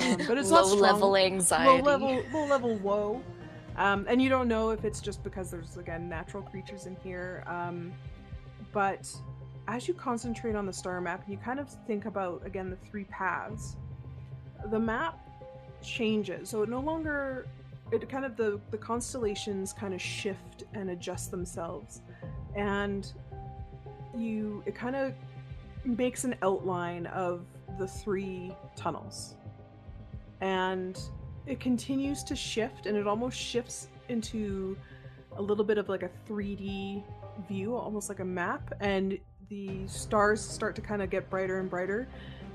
um, 0.00 0.16
but 0.26 0.38
it's 0.38 0.50
not 0.56 0.66
Low 0.66 0.74
level 0.76 1.16
anxiety. 1.16 1.70
low 1.70 1.84
level 1.84 2.22
low 2.32 2.46
level 2.46 2.74
woe 2.76 3.22
um, 3.76 4.04
and 4.08 4.20
you 4.20 4.28
don't 4.28 4.48
know 4.48 4.70
if 4.70 4.84
it's 4.84 5.00
just 5.00 5.22
because 5.22 5.50
there's 5.50 5.76
again 5.76 6.08
natural 6.08 6.42
creatures 6.42 6.86
in 6.86 6.96
here 7.04 7.44
um, 7.46 7.92
but 8.72 9.14
as 9.68 9.86
you 9.86 9.94
concentrate 9.94 10.56
on 10.56 10.66
the 10.66 10.72
star 10.72 11.00
map 11.00 11.22
and 11.24 11.32
you 11.32 11.38
kind 11.38 11.60
of 11.60 11.68
think 11.86 12.06
about 12.06 12.42
again 12.44 12.68
the 12.70 12.76
three 12.76 13.04
paths 13.04 13.76
the 14.70 14.78
map 14.78 15.21
changes. 15.82 16.48
So 16.48 16.62
it 16.62 16.68
no 16.68 16.80
longer 16.80 17.46
it 17.90 18.08
kind 18.08 18.24
of 18.24 18.36
the 18.36 18.60
the 18.70 18.78
constellations 18.78 19.72
kind 19.72 19.92
of 19.92 20.00
shift 20.00 20.64
and 20.74 20.90
adjust 20.90 21.30
themselves. 21.30 22.02
And 22.56 23.10
you 24.16 24.62
it 24.66 24.74
kind 24.74 24.96
of 24.96 25.14
makes 25.84 26.24
an 26.24 26.36
outline 26.42 27.06
of 27.06 27.44
the 27.78 27.86
three 27.86 28.52
tunnels. 28.76 29.36
And 30.40 30.98
it 31.46 31.60
continues 31.60 32.22
to 32.24 32.36
shift 32.36 32.86
and 32.86 32.96
it 32.96 33.06
almost 33.06 33.38
shifts 33.38 33.88
into 34.08 34.76
a 35.36 35.42
little 35.42 35.64
bit 35.64 35.78
of 35.78 35.88
like 35.88 36.02
a 36.02 36.10
3D 36.28 37.02
view, 37.48 37.74
almost 37.74 38.08
like 38.08 38.20
a 38.20 38.24
map, 38.24 38.72
and 38.80 39.18
the 39.48 39.86
stars 39.86 40.40
start 40.40 40.74
to 40.76 40.82
kind 40.82 41.02
of 41.02 41.10
get 41.10 41.28
brighter 41.30 41.58
and 41.58 41.68
brighter, 41.68 42.08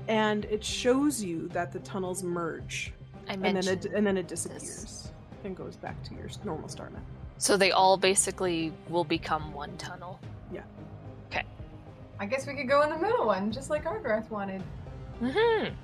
and 0.08 0.44
it 0.46 0.64
shows 0.64 1.22
you 1.22 1.48
that 1.48 1.72
the 1.72 1.78
tunnels 1.80 2.22
merge, 2.22 2.92
I 3.28 3.34
and 3.34 3.44
then 3.44 3.54
mentioned. 3.54 3.86
it 3.86 3.92
and 3.92 4.06
then 4.06 4.16
it 4.16 4.28
disappears 4.28 5.10
and 5.44 5.56
goes 5.56 5.76
back 5.76 6.02
to 6.04 6.14
your 6.14 6.28
normal 6.44 6.68
star 6.68 6.90
map. 6.90 7.02
So 7.38 7.56
they 7.56 7.70
all 7.70 7.96
basically 7.96 8.72
will 8.88 9.04
become 9.04 9.52
one 9.52 9.76
tunnel. 9.76 10.18
Yeah. 10.52 10.62
Okay. 11.30 11.44
I 12.18 12.26
guess 12.26 12.46
we 12.46 12.54
could 12.54 12.68
go 12.68 12.82
in 12.82 12.90
the 12.90 12.98
middle 12.98 13.26
one, 13.26 13.52
just 13.52 13.70
like 13.70 13.84
Argrath 13.84 14.28
wanted. 14.30 14.62
Mm-hmm. 15.22 15.74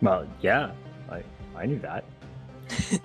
Well, 0.00 0.26
yeah, 0.40 0.70
I 1.10 1.22
I 1.56 1.66
knew 1.66 1.78
that. 1.80 2.04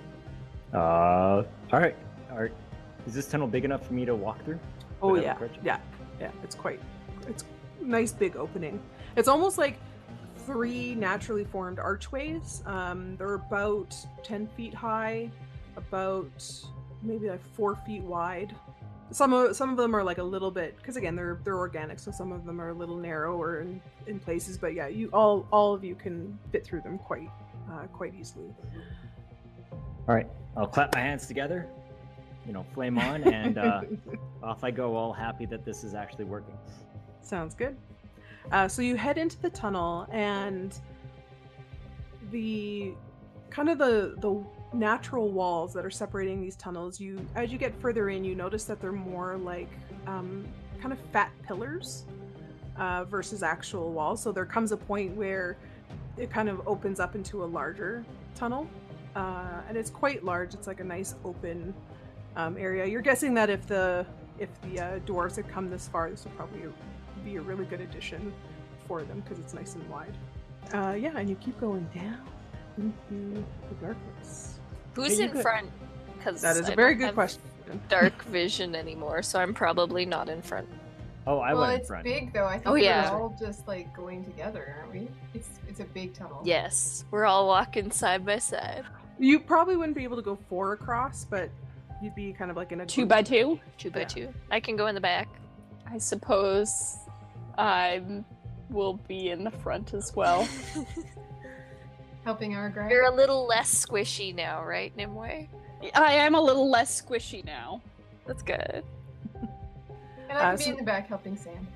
uh, 0.74 0.76
all 0.76 1.44
right. 1.72 1.96
All 2.30 2.38
right. 2.38 2.52
Is 3.06 3.14
this 3.14 3.26
tunnel 3.26 3.46
big 3.46 3.64
enough 3.64 3.86
for 3.86 3.94
me 3.94 4.04
to 4.04 4.14
walk 4.14 4.44
through? 4.44 4.58
Oh 5.02 5.16
yeah, 5.16 5.36
yeah, 5.64 5.80
yeah. 6.20 6.30
It's 6.42 6.54
quite, 6.54 6.80
it's 7.26 7.44
nice 7.80 8.12
big 8.12 8.36
opening. 8.36 8.80
It's 9.16 9.28
almost 9.28 9.56
like 9.56 9.78
three 10.50 10.94
naturally 10.94 11.44
formed 11.44 11.78
archways. 11.78 12.62
Um, 12.66 13.16
they're 13.16 13.34
about 13.34 13.94
ten 14.22 14.46
feet 14.48 14.74
high, 14.74 15.30
about 15.76 16.44
maybe 17.02 17.28
like 17.28 17.42
four 17.54 17.76
feet 17.76 18.02
wide. 18.02 18.54
Some 19.12 19.32
of 19.32 19.56
some 19.56 19.70
of 19.70 19.76
them 19.76 19.94
are 19.94 20.04
like 20.04 20.18
a 20.18 20.22
little 20.22 20.50
bit 20.50 20.76
because 20.76 20.96
again 20.96 21.16
they're 21.16 21.40
they're 21.44 21.58
organic, 21.58 21.98
so 21.98 22.10
some 22.10 22.32
of 22.32 22.44
them 22.44 22.60
are 22.60 22.70
a 22.70 22.74
little 22.74 22.96
narrower 22.96 23.60
in, 23.60 23.80
in 24.06 24.20
places. 24.20 24.58
But 24.58 24.74
yeah, 24.74 24.88
you 24.88 25.08
all 25.12 25.46
all 25.50 25.74
of 25.74 25.84
you 25.84 25.94
can 25.94 26.38
fit 26.52 26.64
through 26.64 26.82
them 26.82 26.98
quite 26.98 27.30
uh, 27.70 27.86
quite 27.92 28.14
easily. 28.14 28.54
All 30.08 30.14
right. 30.14 30.26
I'll 30.56 30.66
clap 30.66 30.94
my 30.94 31.00
hands 31.00 31.26
together. 31.26 31.68
You 32.46 32.52
know, 32.52 32.64
flame 32.74 32.98
on, 32.98 33.22
and 33.24 33.58
uh, 33.58 33.82
off 34.42 34.64
I 34.64 34.70
go, 34.70 34.96
all 34.96 35.12
happy 35.12 35.46
that 35.46 35.64
this 35.64 35.84
is 35.84 35.94
actually 35.94 36.24
working. 36.24 36.56
Sounds 37.22 37.54
good. 37.54 37.76
Uh, 38.52 38.66
so 38.66 38.82
you 38.82 38.96
head 38.96 39.18
into 39.18 39.40
the 39.40 39.50
tunnel, 39.50 40.06
and 40.10 40.78
the 42.30 42.92
kind 43.50 43.68
of 43.68 43.78
the 43.78 44.16
the 44.18 44.44
natural 44.72 45.30
walls 45.30 45.72
that 45.72 45.84
are 45.84 45.90
separating 45.90 46.40
these 46.40 46.56
tunnels. 46.56 47.00
You, 47.00 47.24
as 47.34 47.52
you 47.52 47.58
get 47.58 47.74
further 47.80 48.08
in, 48.08 48.24
you 48.24 48.34
notice 48.34 48.64
that 48.64 48.80
they're 48.80 48.92
more 48.92 49.36
like 49.36 49.70
um, 50.06 50.46
kind 50.80 50.92
of 50.92 50.98
fat 51.12 51.30
pillars 51.42 52.04
uh, 52.76 53.04
versus 53.04 53.42
actual 53.42 53.92
walls. 53.92 54.22
So 54.22 54.32
there 54.32 54.44
comes 54.44 54.72
a 54.72 54.76
point 54.76 55.14
where 55.16 55.56
it 56.16 56.30
kind 56.30 56.48
of 56.48 56.66
opens 56.66 57.00
up 57.00 57.14
into 57.14 57.44
a 57.44 57.46
larger 57.46 58.04
tunnel, 58.34 58.68
uh, 59.16 59.62
and 59.68 59.76
it's 59.76 59.90
quite 59.90 60.24
large. 60.24 60.54
It's 60.54 60.66
like 60.66 60.80
a 60.80 60.84
nice 60.84 61.14
open 61.24 61.74
um, 62.36 62.56
area. 62.56 62.86
You're 62.86 63.02
guessing 63.02 63.34
that 63.34 63.50
if 63.50 63.66
the 63.66 64.06
if 64.38 64.48
the 64.62 64.80
uh, 64.80 64.98
dwarves 65.00 65.36
had 65.36 65.48
come 65.48 65.68
this 65.68 65.88
far, 65.88 66.10
this 66.10 66.24
would 66.24 66.36
probably 66.36 66.62
be 67.24 67.36
a 67.36 67.40
really 67.40 67.64
good 67.64 67.80
addition 67.80 68.32
for 68.86 69.02
them 69.02 69.20
because 69.20 69.38
it's 69.38 69.54
nice 69.54 69.74
and 69.74 69.88
wide. 69.88 70.16
Uh, 70.72 70.92
yeah, 70.92 71.16
and 71.16 71.28
you 71.28 71.36
keep 71.36 71.58
going 71.60 71.88
down 71.94 72.18
into 72.78 73.44
the 73.68 73.74
darkness. 73.86 74.58
Who's 74.94 75.18
in 75.18 75.30
could- 75.30 75.42
front? 75.42 75.70
Because 76.16 76.42
That 76.42 76.56
is 76.56 76.68
a 76.68 76.74
very 76.74 76.94
good 76.96 77.14
question. 77.14 77.40
Dark 77.88 78.22
vision 78.24 78.74
anymore, 78.74 79.22
so 79.22 79.38
I'm 79.40 79.54
probably 79.54 80.04
not 80.04 80.28
in 80.28 80.42
front. 80.42 80.68
Oh, 81.26 81.38
I 81.38 81.52
well, 81.52 81.62
went 81.68 81.74
in 81.74 81.80
it's 81.80 82.02
big 82.02 82.32
though. 82.32 82.46
I 82.46 82.54
think 82.54 82.66
Oh, 82.66 82.74
yeah. 82.74 83.12
we're 83.12 83.20
all 83.22 83.36
just 83.40 83.66
like 83.68 83.94
going 83.94 84.24
together, 84.24 84.74
aren't 84.80 84.92
we? 84.92 85.08
It's 85.34 85.48
it's 85.68 85.80
a 85.80 85.84
big 85.84 86.12
tunnel. 86.14 86.42
Yes, 86.44 87.04
we're 87.10 87.24
all 87.26 87.46
walking 87.46 87.90
side 87.90 88.24
by 88.26 88.38
side, 88.38 88.84
You 89.18 89.38
probably 89.38 89.76
wouldn't 89.76 89.96
be 89.96 90.02
able 90.04 90.16
to 90.16 90.22
go 90.22 90.36
four 90.48 90.72
across, 90.72 91.24
but 91.24 91.50
you'd 92.02 92.14
be 92.14 92.32
kind 92.32 92.50
of 92.50 92.56
like 92.56 92.72
in 92.72 92.80
a 92.80 92.86
Two 92.86 93.06
by 93.06 93.22
two. 93.22 93.60
two 93.78 93.90
by 93.90 94.00
Yeah. 94.00 94.06
two. 94.06 94.34
I 94.50 94.60
can 94.60 94.76
go 94.76 94.86
in 94.88 94.94
the 94.94 95.00
back. 95.00 95.28
I 95.86 95.98
suppose 95.98 96.96
I 97.60 98.02
will 98.70 98.94
be 98.94 99.28
in 99.30 99.44
the 99.44 99.50
front 99.50 99.92
as 99.94 100.14
well. 100.16 100.48
Helping 102.24 102.54
our 102.54 102.72
You're 102.90 103.06
a 103.06 103.14
little 103.14 103.46
less 103.46 103.84
squishy 103.84 104.34
now, 104.34 104.64
right, 104.64 104.94
Nimue? 104.96 105.46
I 105.94 106.12
am 106.14 106.34
a 106.34 106.40
little 106.40 106.70
less 106.70 107.00
squishy 107.02 107.44
now. 107.44 107.80
That's 108.26 108.42
good. 108.42 108.82
And 109.34 109.48
I 110.30 110.34
can 110.34 110.54
Uh, 110.54 110.56
be 110.56 110.62
so- 110.64 110.70
in 110.70 110.76
the 110.76 110.82
back 110.82 111.06
helping 111.08 111.36
Sam. 111.36 111.66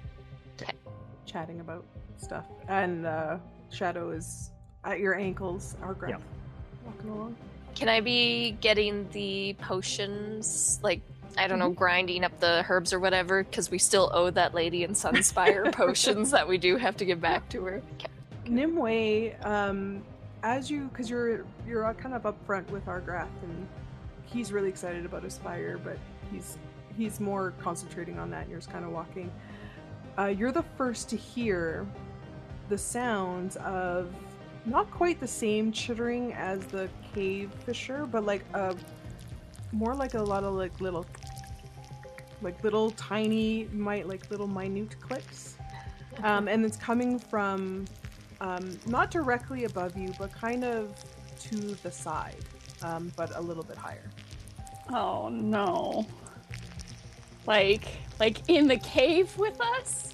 chatting 1.27 1.59
about 1.61 1.85
stuff, 2.17 2.47
and 2.69 3.05
uh, 3.07 3.39
Shadow 3.71 4.11
is 4.11 4.53
at 4.85 5.01
your 5.01 5.17
ankles. 5.17 5.77
Our 5.83 5.97
Yeah. 6.09 6.17
walking 6.87 7.11
along. 7.11 7.37
Can 7.75 7.89
I 7.89 8.01
be 8.01 8.53
getting 8.61 9.09
the 9.11 9.55
potions, 9.61 10.79
like 10.83 11.01
I 11.37 11.49
don't 11.49 11.59
know, 11.59 11.71
grinding 11.71 12.25
up 12.25 12.39
the 12.41 12.65
herbs 12.69 12.93
or 12.93 13.01
whatever? 13.01 13.43
Because 13.45 13.71
we 13.71 13.79
still 13.79 14.11
owe 14.13 14.31
that 14.31 14.55
lady 14.55 14.85
in 14.85 14.93
Sunspire 14.93 15.73
potions 15.73 16.31
that 16.31 16.47
we 16.47 16.59
do 16.59 16.77
have 16.77 16.97
to 16.99 17.05
give 17.05 17.21
back 17.21 17.49
to 17.51 17.65
her. 17.65 17.83
Nimue, 18.47 19.33
um, 19.43 20.03
as 20.43 20.71
you, 20.71 20.85
because 20.85 21.09
you're 21.09 21.45
you're 21.67 21.85
uh, 21.85 21.95
kind 21.95 22.15
of 22.15 22.27
up 22.27 22.37
front 22.47 22.71
with 22.71 22.87
Argrath, 22.87 23.29
and 23.43 23.67
he's 24.27 24.53
really 24.53 24.69
excited 24.69 25.05
about 25.05 25.23
his 25.23 25.39
fire, 25.39 25.79
but 25.83 25.99
he's 26.31 26.59
he's 26.97 27.21
more 27.21 27.53
concentrating 27.61 28.19
on 28.19 28.31
that. 28.31 28.43
And 28.43 28.51
you're 28.51 28.61
just 28.61 28.71
kind 28.71 28.85
of 28.85 28.91
walking. 28.91 29.33
Uh, 30.19 30.27
you're 30.27 30.53
the 30.53 30.65
first 30.77 31.09
to 31.11 31.17
hear 31.17 31.87
the 32.69 32.79
sounds 32.79 33.57
of 33.57 34.13
not 34.67 34.91
quite 34.91 35.21
the 35.21 35.27
same 35.27 35.73
chittering 35.73 36.33
as 36.35 36.65
the 36.67 36.89
cave 37.15 37.51
fisher, 37.67 38.07
but 38.11 38.25
like 38.25 38.45
a 38.55 38.75
more 39.75 39.95
like 39.95 40.15
a 40.15 40.23
lot 40.23 40.45
of 40.45 40.55
like 40.55 40.81
little 40.81 41.05
like 42.43 42.63
little 42.63 42.91
tiny 42.93 43.69
might 43.73 44.09
like 44.09 44.31
little 44.31 44.47
minute 44.47 44.99
clicks 45.01 45.57
um, 46.23 46.49
and 46.49 46.65
it's 46.65 46.77
coming 46.77 47.19
from 47.19 47.85
um, 48.41 48.79
not 48.87 49.11
directly 49.11 49.65
above 49.65 49.97
you 49.97 50.13
but 50.19 50.33
kind 50.33 50.65
of 50.65 50.95
to 51.39 51.57
the 51.57 51.91
side 51.91 52.45
um, 52.83 53.13
but 53.17 53.35
a 53.37 53.41
little 53.41 53.65
bit 53.65 53.77
higher 53.77 54.11
Oh 54.91 55.29
no. 55.29 56.07
Like 57.47 57.89
like 58.21 58.49
in 58.49 58.69
the 58.69 58.79
cave 58.79 59.37
with 59.37 59.61
us? 59.61 60.11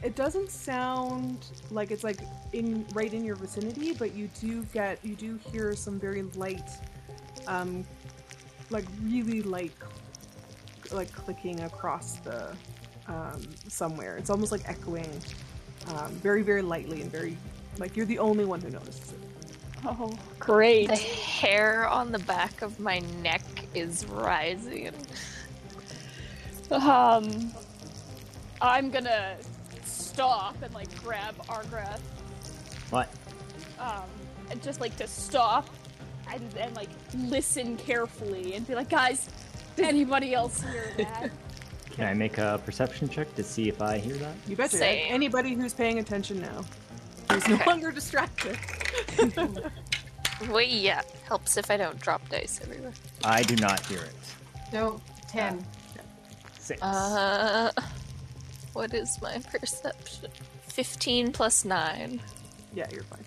it 0.00 0.14
doesn't 0.14 0.48
sound 0.48 1.44
like 1.72 1.90
it's 1.90 2.04
like 2.04 2.20
in 2.52 2.86
right 2.94 3.12
in 3.12 3.24
your 3.24 3.34
vicinity 3.34 3.92
but 3.92 4.14
you 4.14 4.30
do 4.40 4.62
get 4.66 5.04
you 5.04 5.16
do 5.16 5.36
hear 5.50 5.74
some 5.74 5.98
very 5.98 6.22
light 6.36 6.70
um 7.48 7.84
like 8.70 8.84
really 9.02 9.42
light 9.42 9.72
like 10.92 11.12
clicking 11.12 11.60
across 11.60 12.16
the 12.16 12.54
um 13.06 13.40
somewhere 13.68 14.16
it's 14.16 14.30
almost 14.30 14.52
like 14.52 14.66
echoing 14.68 15.10
um 15.88 16.10
very 16.16 16.42
very 16.42 16.62
lightly 16.62 17.02
and 17.02 17.10
very 17.10 17.36
like 17.78 17.96
you're 17.96 18.06
the 18.06 18.18
only 18.18 18.44
one 18.44 18.60
who 18.60 18.70
notices 18.70 19.12
it 19.12 19.18
Oh, 19.84 20.12
great. 20.40 20.88
The 20.88 20.96
hair 20.96 21.86
on 21.88 22.10
the 22.10 22.18
back 22.18 22.62
of 22.62 22.80
my 22.80 22.98
neck 23.22 23.42
is 23.76 24.04
rising. 24.06 24.90
Um, 26.72 27.52
I'm 28.60 28.90
gonna 28.90 29.36
stop 29.84 30.60
and 30.62 30.74
like 30.74 30.92
grab 31.02 31.36
Argrath, 31.46 32.00
What? 32.90 33.08
um, 33.78 34.02
and 34.50 34.60
just 34.62 34.80
like 34.80 34.96
to 34.96 35.06
stop 35.06 35.68
and 36.32 36.42
and 36.58 36.74
like 36.76 36.88
listen 37.14 37.76
carefully 37.76 38.54
and 38.54 38.66
be 38.66 38.74
like, 38.74 38.88
guys, 38.90 39.28
did 39.76 39.86
anybody 39.86 40.34
else 40.34 40.60
hear 40.62 40.84
that? 40.98 41.30
Can 41.92 42.06
I 42.06 42.14
make 42.14 42.38
a 42.38 42.60
perception 42.64 43.08
check 43.08 43.34
to 43.34 43.42
see 43.42 43.68
if 43.68 43.82
I 43.82 43.98
hear 43.98 44.14
that? 44.16 44.34
you 44.46 44.54
betcha 44.56 44.76
Same. 44.76 45.12
anybody 45.12 45.54
who's 45.54 45.74
paying 45.74 45.98
attention 45.98 46.40
now 46.40 46.64
is 47.34 47.46
no 47.48 47.54
Okay. 47.56 47.64
longer 47.66 47.90
distracted. 47.90 48.56
Wait, 50.50 50.70
yeah. 50.70 51.02
Helps 51.26 51.56
if 51.56 51.70
I 51.70 51.76
don't 51.76 51.98
drop 52.00 52.26
dice 52.28 52.60
everywhere. 52.62 52.92
I 53.24 53.42
do 53.42 53.56
not 53.56 53.84
hear 53.86 53.98
it. 54.00 54.14
No, 54.72 55.00
10. 55.28 55.64
Six. 56.60 56.80
Uh, 56.82 57.72
what 58.74 58.94
is 58.94 59.20
my 59.20 59.38
perception? 59.50 60.30
15 60.68 61.32
plus 61.32 61.64
9. 61.64 62.20
yeah, 62.74 62.86
you're 62.92 63.02
fine. 63.04 63.24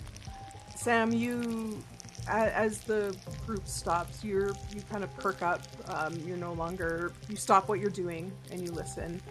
Sam, 0.78 1.12
you, 1.12 1.84
a- 1.91 1.91
as 2.28 2.82
the 2.82 3.16
group 3.46 3.68
stops, 3.68 4.24
you're 4.24 4.52
you 4.74 4.82
kind 4.90 5.04
of 5.04 5.16
perk 5.18 5.42
up. 5.42 5.62
Um, 5.88 6.14
you're 6.26 6.38
no 6.38 6.54
longer 6.54 7.12
you 7.30 7.36
stop 7.36 7.68
what 7.70 7.80
you're 7.80 7.90
doing 7.90 8.32
and 8.52 8.62
you 8.62 8.72
listen, 8.72 9.22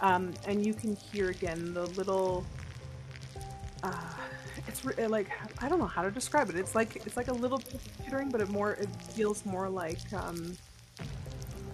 um, 0.00 0.32
and 0.46 0.64
you 0.64 0.74
can 0.74 0.96
hear 0.96 1.28
again 1.30 1.74
the 1.74 1.86
little. 1.86 2.44
Uh, 3.82 3.92
it's 4.66 4.84
re- 4.84 5.06
like 5.06 5.30
I 5.62 5.68
don't 5.68 5.78
know 5.78 5.86
how 5.86 6.02
to 6.02 6.10
describe 6.10 6.50
it. 6.50 6.56
It's 6.56 6.74
like 6.74 6.96
it's 6.96 7.16
like 7.16 7.28
a 7.28 7.32
little 7.32 7.58
bit 7.58 7.80
chittering, 8.04 8.30
but 8.30 8.40
it 8.40 8.48
more 8.48 8.72
it 8.72 8.88
feels 9.12 9.44
more 9.46 9.68
like 9.68 10.00
um, 10.12 10.56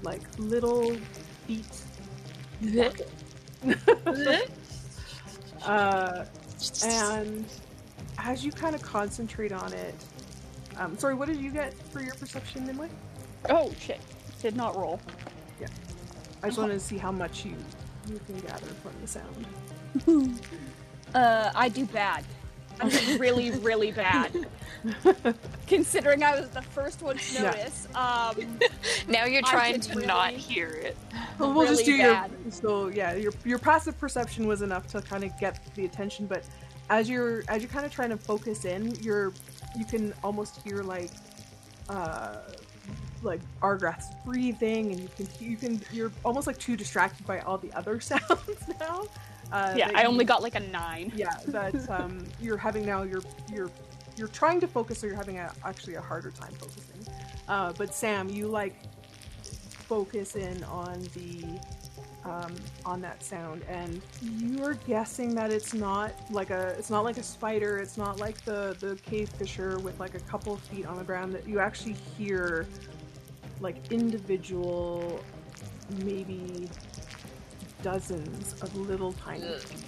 like 0.02 0.22
little 0.38 0.96
feet. 1.46 1.64
uh, 5.64 6.24
and 6.84 7.44
as 8.18 8.44
you 8.44 8.52
kind 8.52 8.74
of 8.74 8.82
concentrate 8.82 9.52
on 9.52 9.72
it, 9.72 9.94
um, 10.78 10.98
sorry, 10.98 11.14
what 11.14 11.28
did 11.28 11.38
you 11.38 11.50
get 11.50 11.74
for 11.74 12.02
your 12.02 12.14
perception, 12.14 12.66
Nimue? 12.66 12.88
Oh 13.48 13.72
shit! 13.78 14.00
Did 14.40 14.56
not 14.56 14.76
roll. 14.76 15.00
Yeah. 15.60 15.68
I 16.42 16.48
just 16.48 16.58
wanted 16.58 16.74
to 16.74 16.80
see 16.80 16.98
how 16.98 17.12
much 17.12 17.44
you 17.44 17.54
you 18.08 18.20
can 18.26 18.38
gather 18.40 18.66
from 18.66 18.92
the 19.00 19.06
sound. 19.06 20.40
Uh, 21.14 21.52
I 21.54 21.68
do 21.68 21.86
bad. 21.86 22.24
I 22.80 22.88
do 22.88 23.18
really, 23.18 23.52
really 23.52 23.92
bad. 23.92 24.46
Considering 25.66 26.24
I 26.24 26.40
was 26.40 26.50
the 26.50 26.62
first 26.62 27.02
one 27.02 27.16
to 27.18 27.42
notice. 27.42 27.86
Yeah. 27.92 28.34
notice. 28.36 28.48
Um, 28.50 28.58
Now 29.08 29.24
you're 29.26 29.42
trying 29.42 29.74
did 29.80 29.92
to 29.92 30.06
not 30.06 30.32
hear 30.32 30.68
it. 30.70 30.96
Well, 31.38 31.52
we'll 31.52 31.68
just 31.68 31.84
do 31.84 31.92
really 31.92 32.04
your 32.04 32.28
so 32.50 32.88
yeah 32.88 33.14
your 33.14 33.32
your 33.44 33.58
passive 33.58 33.98
perception 33.98 34.46
was 34.46 34.62
enough 34.62 34.86
to 34.88 35.02
kind 35.02 35.24
of 35.24 35.38
get 35.38 35.60
the 35.74 35.84
attention, 35.84 36.26
but 36.26 36.44
as 36.90 37.08
you're 37.08 37.44
as 37.48 37.62
you're 37.62 37.70
kind 37.70 37.86
of 37.86 37.92
trying 37.92 38.10
to 38.10 38.16
focus 38.16 38.64
in, 38.64 38.94
you're 38.96 39.32
you 39.76 39.84
can 39.84 40.12
almost 40.22 40.60
hear 40.62 40.82
like 40.82 41.10
uh 41.88 42.36
like 43.22 43.40
Argrath's 43.62 44.08
breathing, 44.26 44.92
and 44.92 45.00
you 45.00 45.08
can 45.16 45.28
you 45.40 45.56
can 45.56 45.80
you're 45.92 46.12
almost 46.24 46.46
like 46.46 46.58
too 46.58 46.76
distracted 46.76 47.26
by 47.26 47.40
all 47.40 47.56
the 47.58 47.72
other 47.72 47.98
sounds 48.12 48.20
now. 48.80 49.04
Uh, 49.52 49.74
yeah, 49.76 49.90
I 49.94 50.02
you- 50.02 50.08
only 50.08 50.24
got 50.24 50.42
like 50.42 50.54
a 50.56 50.60
nine. 50.60 51.12
yeah 51.14 51.36
that 51.48 51.74
um 52.00 52.26
you're 52.40 52.56
having 52.58 52.84
now 52.84 53.02
you're 53.02 53.22
you're 53.50 53.70
you're 54.16 54.28
trying 54.28 54.60
to 54.60 54.66
focus 54.68 54.98
so 55.00 55.06
you're 55.06 55.16
having 55.16 55.38
a, 55.38 55.52
actually 55.64 55.94
a 55.94 56.00
harder 56.00 56.30
time 56.30 56.52
focusing 56.54 57.04
uh 57.48 57.72
but 57.76 57.92
sam 57.94 58.28
you 58.28 58.46
like 58.46 58.76
focus 59.88 60.36
in 60.36 60.62
on 60.64 61.00
the 61.14 61.44
um 62.24 62.54
on 62.86 63.00
that 63.02 63.22
sound 63.22 63.62
and 63.68 64.00
you're 64.22 64.74
guessing 64.86 65.34
that 65.34 65.50
it's 65.50 65.74
not 65.74 66.12
like 66.30 66.50
a 66.50 66.68
it's 66.78 66.88
not 66.90 67.04
like 67.04 67.18
a 67.18 67.22
spider 67.22 67.78
it's 67.78 67.98
not 67.98 68.18
like 68.18 68.42
the 68.44 68.74
the 68.80 68.96
cave 69.04 69.28
fisher 69.28 69.78
with 69.80 69.98
like 70.00 70.14
a 70.14 70.20
couple 70.20 70.54
of 70.54 70.60
feet 70.60 70.86
on 70.86 70.96
the 70.96 71.04
ground 71.04 71.34
that 71.34 71.46
you 71.46 71.58
actually 71.60 71.92
hear 72.16 72.66
like 73.60 73.76
individual 73.92 75.20
maybe 76.02 76.68
dozens 77.82 78.54
of 78.62 78.74
little 78.76 79.12
tiny 79.12 79.46
Ugh. 79.46 79.60
feet 79.60 79.84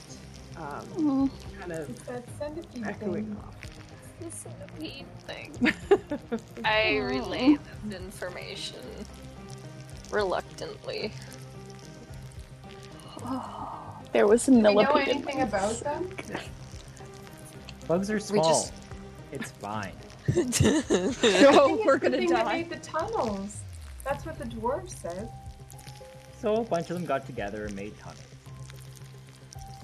um, 0.58 0.86
Mm. 0.96 1.30
kind 1.58 1.72
of 1.72 1.90
It's 1.90 2.02
that 2.04 2.24
centipede 2.38 2.86
echoing 2.86 3.26
thing. 3.26 3.36
off. 3.46 3.54
The 4.20 4.30
centipede 4.30 5.06
thing. 5.26 5.74
I 6.64 6.96
relay 6.96 7.58
this 7.84 8.00
information 8.00 8.80
reluctantly. 10.10 11.12
There 14.12 14.26
was 14.26 14.48
a 14.48 14.50
Do 14.50 14.56
we 14.58 14.62
know 14.62 14.72
millipede. 14.74 15.08
in 15.08 15.14
anything 15.16 15.38
my- 15.38 15.44
about 15.44 15.80
them? 15.80 16.10
Bugs 17.86 18.10
are 18.10 18.18
small. 18.20 18.44
just- 18.44 18.72
It's 19.32 19.50
fine. 19.52 19.92
I 20.28 20.32
think 20.32 20.60
we're 20.60 21.96
it's 21.96 22.02
the 22.04 22.10
gonna 22.10 22.16
thing 22.18 22.30
that 22.30 22.46
made 22.46 22.70
the 22.70 22.76
tunnels. 22.76 23.58
That's 24.04 24.24
what 24.26 24.38
the 24.38 24.44
dwarves 24.46 24.90
said. 25.00 25.28
So 26.40 26.56
a 26.56 26.64
bunch 26.64 26.90
of 26.90 26.96
them 26.96 27.04
got 27.06 27.26
together 27.26 27.64
and 27.66 27.74
made 27.76 27.96
tunnels. 27.98 28.20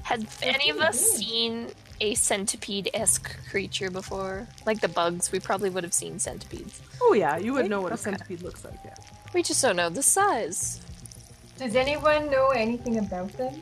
Had 0.03 0.27
any 0.43 0.71
of 0.71 0.79
us 0.81 0.99
seen 1.01 1.69
a 2.01 2.15
centipede-esque 2.15 3.49
creature 3.49 3.91
before? 3.91 4.47
Like 4.67 4.81
the 4.81 4.89
bugs, 4.89 5.31
we 5.31 5.39
probably 5.41 5.71
would 5.71 5.85
have 5.85 5.95
seen 5.95 6.19
centipedes. 6.19 6.81
Oh 7.01 7.13
yeah, 7.15 7.37
you 7.37 7.53
would 7.55 7.71
know 7.71 7.81
what 7.81 7.93
a 7.93 7.97
centipede 7.97 8.43
looks 8.43 8.65
like. 8.65 8.79
Yeah. 8.85 8.95
We 9.33 9.43
just 9.43 9.63
don't 9.63 9.77
know 9.77 9.89
the 9.91 10.03
size. 10.03 10.81
Does 11.59 11.77
anyone 11.77 12.31
know 12.31 12.49
anything 12.49 12.99
about 12.99 13.33
them? 13.35 13.61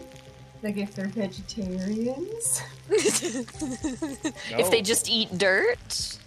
Like 0.62 0.76
if 0.76 0.94
they're 0.94 1.08
vegetarians? 1.08 2.62
If 2.90 4.70
they 4.70 4.82
just 4.82 5.08
eat 5.08 5.36
dirt, 5.38 6.18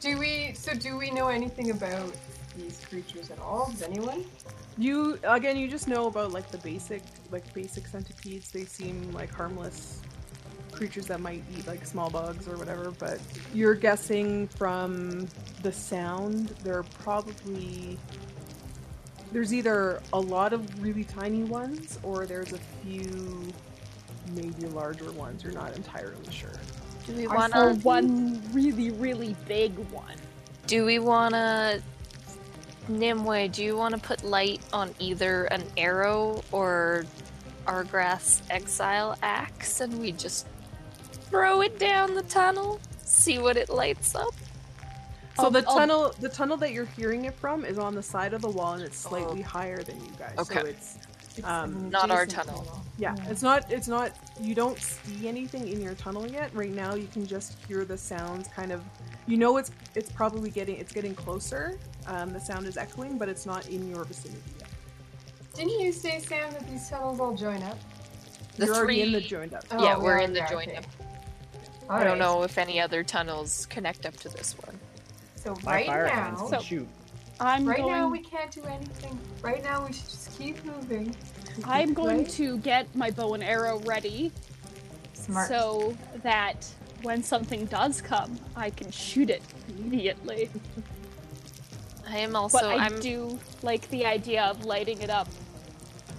Do 0.00 0.18
we? 0.18 0.52
So 0.54 0.74
do 0.74 0.96
we 0.96 1.10
know 1.10 1.28
anything 1.28 1.70
about 1.70 2.12
these 2.56 2.80
creatures 2.88 3.30
at 3.30 3.38
all? 3.38 3.70
Does 3.70 3.82
anyone? 3.82 4.24
You 4.76 5.18
again, 5.24 5.56
you 5.56 5.68
just 5.68 5.88
know 5.88 6.06
about 6.06 6.32
like 6.32 6.50
the 6.50 6.58
basic, 6.58 7.02
like 7.30 7.52
basic 7.54 7.86
centipedes. 7.86 8.50
They 8.50 8.64
seem 8.64 9.10
like 9.12 9.30
harmless 9.32 10.00
creatures 10.72 11.06
that 11.06 11.20
might 11.20 11.42
eat 11.56 11.66
like 11.66 11.86
small 11.86 12.10
bugs 12.10 12.46
or 12.48 12.56
whatever. 12.56 12.90
But 12.90 13.20
you're 13.54 13.74
guessing 13.74 14.48
from 14.48 15.28
the 15.62 15.72
sound, 15.72 16.48
they're 16.62 16.84
probably 16.84 17.98
there's 19.32 19.52
either 19.52 20.00
a 20.12 20.20
lot 20.20 20.52
of 20.52 20.82
really 20.82 21.04
tiny 21.04 21.44
ones 21.44 21.98
or 22.02 22.26
there's 22.26 22.52
a 22.52 22.58
few 22.82 23.52
maybe 24.34 24.66
larger 24.68 25.10
ones. 25.12 25.42
You're 25.42 25.52
not 25.52 25.74
entirely 25.76 26.30
sure. 26.30 26.52
do 27.06 27.14
we 27.14 27.26
want 27.26 27.52
to? 27.52 27.74
one 27.82 28.42
really, 28.52 28.90
really 28.90 29.36
big 29.46 29.76
one. 29.90 30.16
Do 30.66 30.84
we 30.84 30.98
want 30.98 31.34
to? 31.34 31.82
Nimue, 32.88 33.48
do 33.48 33.62
you 33.62 33.76
want 33.76 33.94
to 33.94 34.00
put 34.00 34.24
light 34.24 34.60
on 34.72 34.94
either 34.98 35.44
an 35.46 35.62
arrow 35.76 36.42
or 36.52 37.04
Argrath's 37.66 38.42
exile 38.48 39.14
axe, 39.22 39.82
and 39.82 40.00
we 40.00 40.12
just 40.12 40.46
throw 41.28 41.60
it 41.60 41.78
down 41.78 42.14
the 42.14 42.22
tunnel, 42.22 42.80
see 43.04 43.38
what 43.38 43.58
it 43.58 43.68
lights 43.68 44.14
up? 44.14 44.32
So 45.38 45.44
I'll- 45.44 45.50
the 45.52 45.64
I'll- 45.68 45.76
tunnel, 45.78 46.14
the 46.20 46.28
tunnel 46.28 46.56
that 46.58 46.72
you're 46.72 46.84
hearing 46.84 47.24
it 47.26 47.34
from, 47.38 47.64
is 47.64 47.78
on 47.78 47.94
the 47.94 48.02
side 48.02 48.34
of 48.34 48.42
the 48.42 48.48
wall, 48.48 48.72
and 48.74 48.82
it's 48.82 48.98
slightly 48.98 49.40
higher 49.40 49.82
than 49.82 49.96
you 50.04 50.10
guys. 50.18 50.34
So 50.36 50.42
Okay. 50.42 50.70
it's 50.70 50.98
It's 51.36 51.46
Um, 51.46 51.88
Not 51.88 52.10
our 52.10 52.22
adjacent 52.22 52.48
tunnel. 52.48 52.82
yeah, 52.98 53.14
it's 53.30 53.42
not. 53.42 53.70
It's 53.70 53.86
not. 53.86 54.10
You 54.40 54.56
don't 54.56 54.76
see 54.76 55.28
anything 55.28 55.68
in 55.68 55.80
your 55.80 55.94
tunnel 55.94 56.26
yet. 56.26 56.52
Right 56.52 56.72
now, 56.72 56.94
you 56.96 57.06
can 57.06 57.24
just 57.28 57.56
hear 57.68 57.84
the 57.84 57.96
sounds. 57.96 58.48
Kind 58.48 58.72
of, 58.72 58.82
you 59.28 59.36
know, 59.36 59.56
it's 59.56 59.70
it's 59.94 60.10
probably 60.10 60.50
getting 60.50 60.74
it's 60.78 60.90
getting 60.92 61.14
closer. 61.14 61.78
Um, 62.08 62.32
the 62.32 62.40
sound 62.40 62.66
is 62.66 62.76
echoing, 62.76 63.18
but 63.18 63.28
it's 63.28 63.46
not 63.46 63.68
in 63.68 63.88
your 63.88 64.02
vicinity 64.02 64.42
yet. 64.58 64.68
Didn't 65.54 65.78
you 65.78 65.92
say, 65.92 66.18
Sam, 66.18 66.50
that 66.54 66.68
these 66.68 66.88
tunnels 66.90 67.20
all 67.20 67.34
join 67.36 67.62
up? 67.62 67.78
The 68.56 68.66
you're 68.66 68.74
already 68.74 69.02
in 69.02 69.12
the 69.12 69.20
three- 69.20 69.28
joined 69.28 69.54
up. 69.54 69.64
Oh, 69.70 69.84
yeah, 69.84 69.96
we 69.96 70.02
we're 70.02 70.18
in 70.18 70.32
the 70.32 70.40
yeah, 70.40 70.50
joined 70.50 70.70
okay. 70.70 70.78
up. 70.78 70.84
All 71.88 71.96
I 71.98 72.02
don't 72.02 72.18
know 72.18 72.42
if 72.42 72.58
any 72.58 72.80
other 72.80 73.04
tunnels 73.04 73.66
connect 73.70 74.06
up 74.06 74.16
to 74.16 74.28
this 74.28 74.56
one. 74.66 74.76
So 75.38 75.54
My 75.64 75.72
right 75.72 75.86
fire 75.86 76.06
now, 76.06 76.12
hands 76.36 76.50
So- 76.50 76.60
shoot. 76.60 76.88
I'm 77.40 77.64
right 77.68 77.78
going. 77.78 77.92
now 77.92 78.08
we 78.08 78.18
can't 78.18 78.50
do 78.50 78.64
anything. 78.64 79.16
Right 79.42 79.62
now 79.62 79.86
we 79.86 79.92
should 79.92 80.08
just 80.08 80.36
keep 80.36 80.64
moving. 80.64 81.14
I'm 81.64 81.94
going 81.94 82.18
Right? 82.18 82.30
to 82.30 82.58
get 82.58 82.92
my 82.96 83.10
bow 83.12 83.34
and 83.34 83.44
arrow 83.44 83.78
ready 83.80 84.32
Smart. 85.12 85.48
so 85.48 85.96
that 86.24 86.66
when 87.02 87.22
something 87.22 87.66
does 87.66 88.00
come, 88.02 88.38
I 88.56 88.70
can 88.70 88.90
shoot 88.90 89.30
it 89.30 89.42
immediately. 89.68 90.50
I 92.08 92.18
am 92.18 92.34
also. 92.34 92.58
But 92.58 92.64
I 92.66 92.86
I'm. 92.86 92.98
do 93.00 93.38
like 93.62 93.88
the 93.90 94.04
idea 94.06 94.42
of 94.44 94.64
lighting 94.64 95.00
it 95.02 95.10
up, 95.10 95.28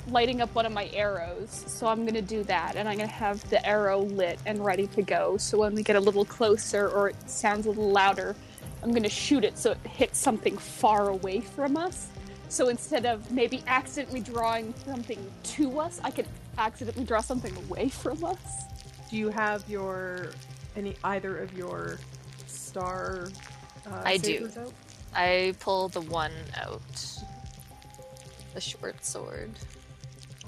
lighting 0.07 0.39
up 0.39 0.53
one 0.55 0.65
of 0.65 0.71
my 0.71 0.89
arrows. 0.93 1.65
So 1.67 1.87
I'm 1.87 2.05
gonna 2.05 2.21
do 2.21 2.43
that, 2.45 2.77
and 2.77 2.87
I'm 2.87 2.97
gonna 2.97 3.09
have 3.11 3.47
the 3.49 3.65
arrow 3.67 3.99
lit 3.99 4.39
and 4.45 4.63
ready 4.63 4.87
to 4.87 5.01
go. 5.01 5.35
So 5.35 5.57
when 5.57 5.75
we 5.75 5.83
get 5.83 5.97
a 5.97 5.99
little 5.99 6.23
closer 6.25 6.87
or 6.87 7.09
it 7.09 7.29
sounds 7.29 7.65
a 7.65 7.69
little 7.69 7.91
louder, 7.91 8.35
I'm 8.83 8.93
gonna 8.93 9.09
shoot 9.09 9.43
it 9.43 9.57
so 9.57 9.71
it 9.71 9.77
hits 9.85 10.17
something 10.19 10.57
far 10.57 11.09
away 11.09 11.41
from 11.41 11.75
us. 11.77 12.07
So 12.49 12.69
instead 12.69 13.05
of 13.05 13.29
maybe 13.31 13.63
accidentally 13.67 14.21
drawing 14.21 14.73
something 14.85 15.19
to 15.43 15.79
us, 15.79 15.99
I 16.03 16.11
could 16.11 16.27
accidentally 16.57 17.05
draw 17.05 17.21
something 17.21 17.55
away 17.57 17.89
from 17.89 18.23
us. 18.23 18.63
Do 19.09 19.17
you 19.17 19.29
have 19.29 19.67
your 19.69 20.31
any 20.75 20.95
either 21.03 21.37
of 21.37 21.53
your 21.57 21.99
star? 22.47 23.27
Uh, 23.85 24.01
I 24.05 24.17
do. 24.17 24.49
out? 24.59 24.73
I 25.13 25.55
pull 25.59 25.89
the 25.89 26.01
one 26.01 26.31
out. 26.55 26.81
The 28.53 28.61
short 28.61 29.03
sword. 29.05 29.51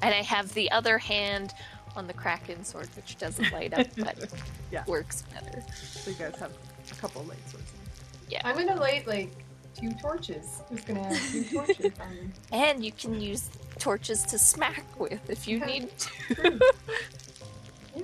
And 0.02 0.14
I 0.14 0.22
have 0.24 0.54
the 0.54 0.72
other 0.72 0.98
hand 0.98 1.54
on 1.96 2.08
the 2.08 2.14
Kraken 2.14 2.64
sword, 2.64 2.90
which 2.96 3.18
doesn't 3.18 3.52
light 3.52 3.74
up, 3.74 3.86
but 3.98 4.18
Yeah. 4.72 4.84
works 4.88 5.24
better. 5.34 5.64
So 5.76 6.10
you 6.12 6.16
guys 6.18 6.36
have 6.40 6.52
a 6.92 6.96
couple 6.96 7.24
light 7.24 7.38
swords. 7.50 7.72
I'm 8.44 8.56
gonna 8.56 8.80
light 8.80 9.08
like 9.08 9.32
two 9.76 9.92
torches. 10.02 10.62
Just 10.72 10.88
gonna 10.88 11.04
have 11.04 11.32
two 11.32 11.44
torches 11.56 11.92
on. 12.00 12.34
And 12.52 12.84
you 12.84 12.92
can 12.92 13.20
use 13.20 13.50
torches 13.80 14.24
to 14.24 14.38
smack 14.40 14.84
with 15.00 15.30
if 15.30 15.48
you 15.48 15.58
Yeah. 15.60 15.66
need 15.66 15.98
to. 16.00 16.60
Yeah. 17.96 18.04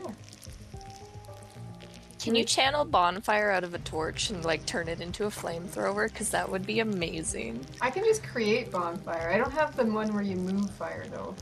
Can 2.20 2.36
you 2.36 2.44
channel 2.44 2.84
bonfire 2.84 3.52
out 3.52 3.64
of 3.64 3.74
a 3.74 3.80
torch 3.80 4.32
and 4.32 4.44
like 4.44 4.66
turn 4.66 4.90
it 4.90 5.00
into 5.00 5.26
a 5.26 5.30
flamethrower? 5.30 6.10
Because 6.12 6.30
that 6.32 6.50
would 6.50 6.66
be 6.66 6.80
amazing. 6.82 7.66
I 7.80 7.90
can 7.90 8.04
just 8.04 8.22
create 8.24 8.70
bonfire. 8.72 9.30
I 9.30 9.38
don't 9.38 9.54
have 9.54 9.78
the 9.78 9.86
one 9.86 10.14
where 10.14 10.24
you 10.24 10.36
move 10.36 10.70
fire 10.72 11.06
though. 11.10 11.36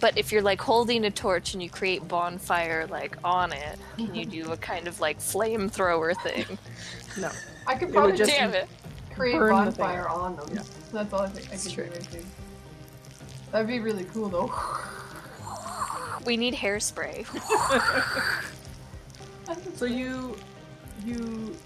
But 0.00 0.16
if 0.16 0.32
you're 0.32 0.42
like 0.42 0.60
holding 0.60 1.04
a 1.04 1.10
torch 1.10 1.52
and 1.52 1.62
you 1.62 1.68
create 1.68 2.08
bonfire 2.08 2.86
like 2.88 3.16
on 3.22 3.52
it, 3.52 3.78
can 3.96 4.14
you 4.14 4.24
do 4.44 4.50
a 4.52 4.56
kind 4.56 4.88
of 4.88 4.98
like 5.00 5.18
flamethrower 5.18 6.16
thing? 6.22 6.58
No. 7.18 7.30
I 7.66 7.74
could 7.74 7.92
probably 7.92 8.16
just 8.16 8.30
just 8.30 8.30
Damn 8.30 8.54
it! 8.54 8.68
create 9.14 9.36
burn 9.38 9.66
the 9.66 9.72
thing. 9.72 9.84
bonfire 9.84 10.08
on 10.08 10.36
them. 10.36 10.48
Yeah. 10.52 10.62
That's 10.92 11.12
all 11.12 11.20
I 11.22 11.28
think 11.28 11.46
I 11.52 11.56
could 11.56 11.72
true. 11.72 11.84
do. 11.84 11.90
I 11.90 11.98
think. 11.98 12.26
That'd 13.50 13.68
be 13.68 13.80
really 13.80 14.04
cool 14.04 14.28
though. 14.28 14.52
We 16.24 16.36
need 16.36 16.54
hairspray. 16.54 17.26
So 19.74 19.86
you 19.86 20.36
you 21.04 21.56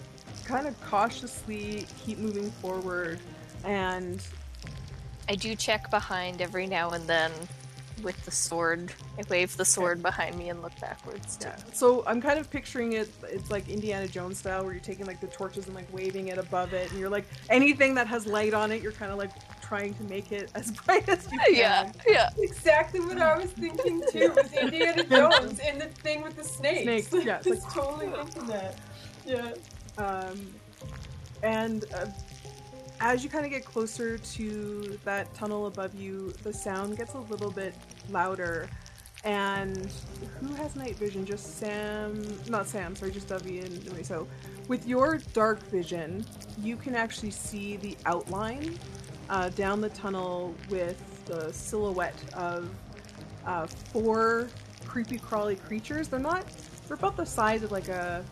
kind 0.46 0.66
of 0.66 0.80
cautiously 0.80 1.86
keep 2.02 2.16
moving 2.18 2.50
forward 2.50 3.20
and 3.64 4.22
I 5.28 5.34
do 5.34 5.54
check 5.54 5.90
behind 5.90 6.40
every 6.40 6.66
now 6.66 6.90
and 6.90 7.06
then 7.06 7.30
with 8.02 8.22
the 8.24 8.30
sword. 8.30 8.92
I 9.18 9.22
wave 9.30 9.56
the 9.56 9.64
sword 9.64 10.02
behind 10.02 10.36
me 10.36 10.50
and 10.50 10.62
look 10.62 10.78
backwards. 10.80 11.36
too. 11.36 11.48
yeah. 11.48 11.56
So 11.72 12.04
I'm 12.06 12.20
kind 12.20 12.38
of 12.38 12.50
picturing 12.50 12.92
it 12.94 13.08
it's 13.24 13.50
like 13.50 13.68
Indiana 13.68 14.06
Jones 14.06 14.38
style 14.38 14.64
where 14.64 14.72
you're 14.72 14.82
taking 14.82 15.06
like 15.06 15.20
the 15.20 15.26
torches 15.28 15.66
and 15.66 15.74
like 15.74 15.90
waving 15.92 16.28
it 16.28 16.38
above 16.38 16.72
it 16.74 16.90
and 16.90 17.00
you're 17.00 17.08
like 17.08 17.24
anything 17.48 17.94
that 17.94 18.06
has 18.06 18.26
light 18.26 18.54
on 18.54 18.70
it 18.72 18.82
you're 18.82 18.92
kind 18.92 19.10
of 19.12 19.18
like 19.18 19.30
trying 19.62 19.94
to 19.94 20.04
make 20.04 20.30
it 20.32 20.50
as 20.54 20.70
bright 20.86 21.08
as 21.08 21.30
you 21.30 21.38
can. 21.38 21.54
Yeah, 21.54 21.92
yeah. 22.06 22.30
exactly 22.38 23.00
what 23.00 23.20
I 23.20 23.36
was 23.38 23.50
thinking 23.50 24.02
too. 24.10 24.32
Was 24.36 24.52
Indiana 24.52 25.04
Jones 25.04 25.58
in 25.60 25.78
the 25.78 25.86
thing 25.86 26.22
with 26.22 26.36
the 26.36 26.44
snakes? 26.44 27.08
Snakes, 27.08 27.24
yeah, 27.26 27.36
it's 27.38 27.46
just 27.48 27.62
like- 27.64 27.72
totally 27.74 28.06
thinking 28.08 28.46
that. 28.48 28.78
Yeah. 29.24 29.52
Um, 29.98 30.54
and 31.42 31.84
uh, 31.94 32.06
as 33.00 33.22
you 33.22 33.30
kind 33.30 33.44
of 33.44 33.50
get 33.50 33.64
closer 33.64 34.18
to 34.18 34.98
that 35.04 35.32
tunnel 35.34 35.66
above 35.66 35.94
you, 35.94 36.32
the 36.42 36.52
sound 36.52 36.96
gets 36.96 37.14
a 37.14 37.18
little 37.18 37.50
bit 37.50 37.74
louder. 38.10 38.68
And 39.24 39.88
who 40.40 40.54
has 40.54 40.76
night 40.76 40.96
vision? 40.96 41.26
Just 41.26 41.58
Sam, 41.58 42.22
not 42.48 42.68
Sam, 42.68 42.94
sorry, 42.94 43.10
just 43.10 43.28
Dovey 43.28 43.60
and 43.60 43.84
Dewey. 43.84 44.04
So, 44.04 44.28
with 44.68 44.86
your 44.86 45.18
dark 45.32 45.62
vision, 45.64 46.24
you 46.62 46.76
can 46.76 46.94
actually 46.94 47.32
see 47.32 47.76
the 47.76 47.96
outline 48.06 48.78
uh, 49.28 49.48
down 49.50 49.80
the 49.80 49.88
tunnel 49.90 50.54
with 50.70 51.24
the 51.26 51.52
silhouette 51.52 52.14
of 52.34 52.70
uh, 53.46 53.66
four 53.66 54.48
creepy 54.84 55.18
crawly 55.18 55.56
creatures. 55.56 56.08
They're 56.08 56.20
not, 56.20 56.46
they're 56.86 56.96
about 56.96 57.16
the 57.16 57.26
size 57.26 57.62
of 57.62 57.72
like 57.72 57.88
a 57.88 58.24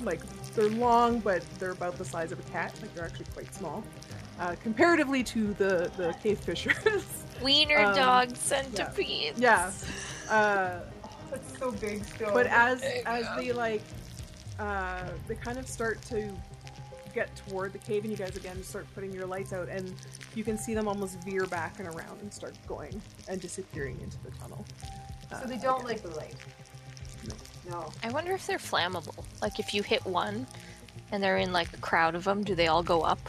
like 0.00 0.20
they're 0.54 0.68
long, 0.70 1.20
but 1.20 1.42
they're 1.58 1.70
about 1.70 1.96
the 1.98 2.04
size 2.04 2.32
of 2.32 2.38
a 2.38 2.50
cat. 2.50 2.74
Like 2.80 2.94
they're 2.94 3.04
actually 3.04 3.26
quite 3.34 3.52
small, 3.54 3.82
uh, 4.40 4.54
comparatively 4.62 5.22
to 5.24 5.52
the 5.54 5.90
the 5.96 6.14
cave 6.22 6.38
fishers. 6.38 7.06
Wiener 7.42 7.80
Um, 7.86 7.94
dog 7.96 8.36
centipedes. 8.36 9.38
yeah. 9.38 9.72
Uh, 10.30 10.80
That's 11.30 11.58
so 11.58 11.72
big 11.72 12.04
still. 12.04 12.32
but 12.32 12.46
as 12.46 12.80
There 12.82 13.02
as 13.06 13.24
go. 13.24 13.36
they 13.36 13.52
like, 13.52 13.82
uh, 14.58 15.02
they 15.26 15.34
kind 15.34 15.58
of 15.58 15.66
start 15.66 16.00
to 16.02 16.30
get 17.14 17.34
toward 17.48 17.72
the 17.72 17.78
cave, 17.78 18.04
and 18.04 18.10
you 18.10 18.16
guys 18.16 18.36
again 18.36 18.62
start 18.62 18.86
putting 18.94 19.12
your 19.12 19.26
lights 19.26 19.52
out, 19.52 19.68
and 19.68 19.92
you 20.34 20.44
can 20.44 20.56
see 20.58 20.72
them 20.74 20.86
almost 20.88 21.18
veer 21.24 21.46
back 21.46 21.78
and 21.78 21.88
around 21.88 22.20
and 22.20 22.32
start 22.32 22.54
going 22.66 23.00
and 23.28 23.40
disappearing 23.40 23.98
into 24.02 24.18
the 24.22 24.30
tunnel. 24.38 24.64
Uh, 25.32 25.40
so 25.40 25.46
they 25.48 25.56
don't 25.58 25.84
like 25.84 26.02
the 26.02 26.10
light. 26.10 26.34
No. 27.68 27.90
I 28.02 28.10
wonder 28.10 28.32
if 28.32 28.46
they're 28.46 28.58
flammable. 28.58 29.24
Like 29.40 29.58
if 29.58 29.74
you 29.74 29.82
hit 29.82 30.04
one 30.04 30.46
and 31.10 31.22
they're 31.22 31.38
in 31.38 31.52
like 31.52 31.72
a 31.72 31.78
crowd 31.78 32.14
of 32.14 32.24
them, 32.24 32.42
do 32.42 32.54
they 32.54 32.68
all 32.68 32.82
go 32.82 33.02
up? 33.02 33.20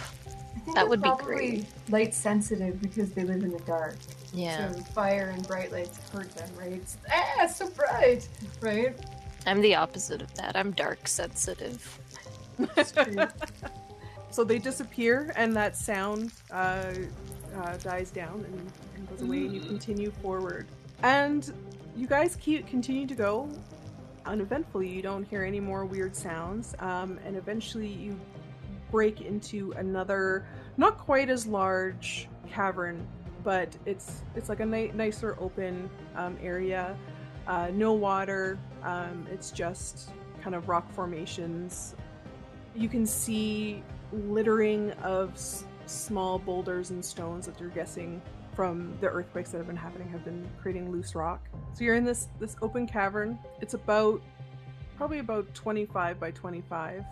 That 0.76 0.88
would 0.88 1.01
be 1.01 1.11
great. 1.19 1.65
Light 1.89 2.14
sensitive 2.14 2.81
because 2.81 3.11
they 3.11 3.23
live 3.23 3.43
in 3.43 3.51
the 3.51 3.60
dark. 3.60 3.95
Yeah. 4.34 4.72
So 4.72 4.81
fire 4.93 5.31
and 5.34 5.45
bright 5.47 5.72
lights 5.72 5.99
hurt 6.10 6.34
them, 6.35 6.49
right? 6.57 6.73
It's, 6.73 6.97
ah, 7.11 7.47
so 7.47 7.69
bright, 7.69 8.27
right? 8.61 8.95
I'm 9.45 9.61
the 9.61 9.76
opposite 9.76 10.22
of 10.22 10.34
that. 10.35 10.55
I'm 10.55 10.72
dark 10.72 11.07
sensitive. 11.07 11.99
It's 12.77 12.91
true. 12.91 13.15
So 14.34 14.43
they 14.43 14.57
disappear, 14.57 15.31
and 15.35 15.55
that 15.55 15.77
sound 15.77 16.31
uh, 16.49 16.91
uh, 17.55 17.77
dies 17.77 18.10
down 18.10 18.43
and, 18.47 18.72
and 18.95 19.07
goes 19.07 19.22
away, 19.22 19.45
and 19.45 19.53
you 19.53 19.61
continue 19.61 20.10
forward. 20.23 20.65
And 21.03 21.53
you 21.95 22.07
guys 22.07 22.35
keep 22.38 22.65
continue 22.65 23.05
to 23.05 23.14
go 23.14 23.47
uneventfully. 24.26 24.88
You 24.88 25.02
don't 25.02 25.24
hear 25.24 25.44
any 25.44 25.60
more 25.60 25.86
weird 25.86 26.16
sounds, 26.16 26.76
um, 26.80 27.20
and 27.26 27.36
eventually 27.36 27.88
you 27.88 28.20
break 28.91 29.22
into 29.22 29.72
another, 29.78 30.45
not 30.78 30.98
quite 30.98 31.30
as 31.30 31.48
large 31.48 32.28
cavern, 32.50 33.06
but 33.44 33.76
it's 33.86 34.22
it's 34.36 34.50
like 34.50 34.60
a 34.60 34.66
ni- 34.66 34.91
nicer 34.94 35.36
open 35.40 35.90
um, 36.16 36.38
area. 36.41 36.95
Uh, 37.48 37.70
no 37.74 37.94
water. 37.94 38.58
Um, 38.84 39.28
it's 39.32 39.52
just 39.52 40.12
kind 40.41 40.56
of 40.56 40.70
rock 40.70 40.90
formations. 40.94 41.95
You 42.76 42.88
can 42.88 43.06
see 43.06 43.84
littering 44.12 44.91
of 45.04 45.34
s- 45.34 45.66
small 45.86 46.40
boulders 46.40 46.91
and 46.91 47.04
stones 47.04 47.45
that 47.45 47.60
you're 47.60 47.70
guessing 47.70 48.22
from 48.56 48.96
the 49.02 49.08
earthquakes 49.08 49.52
that 49.52 49.58
have 49.58 49.68
been 49.68 49.76
happening 49.76 50.10
have 50.10 50.24
been 50.24 50.48
creating 50.62 50.92
loose 50.92 51.16
rock. 51.16 51.48
So 51.74 51.84
you're 51.84 51.96
in 51.96 52.06
this 52.06 52.28
this 52.40 52.56
open 52.62 52.88
cavern. 52.88 53.38
It's 53.62 53.74
about 53.74 54.22
probably 54.98 55.20
about 55.20 55.54
25 55.54 56.20
by 56.20 56.32
25 56.32 57.04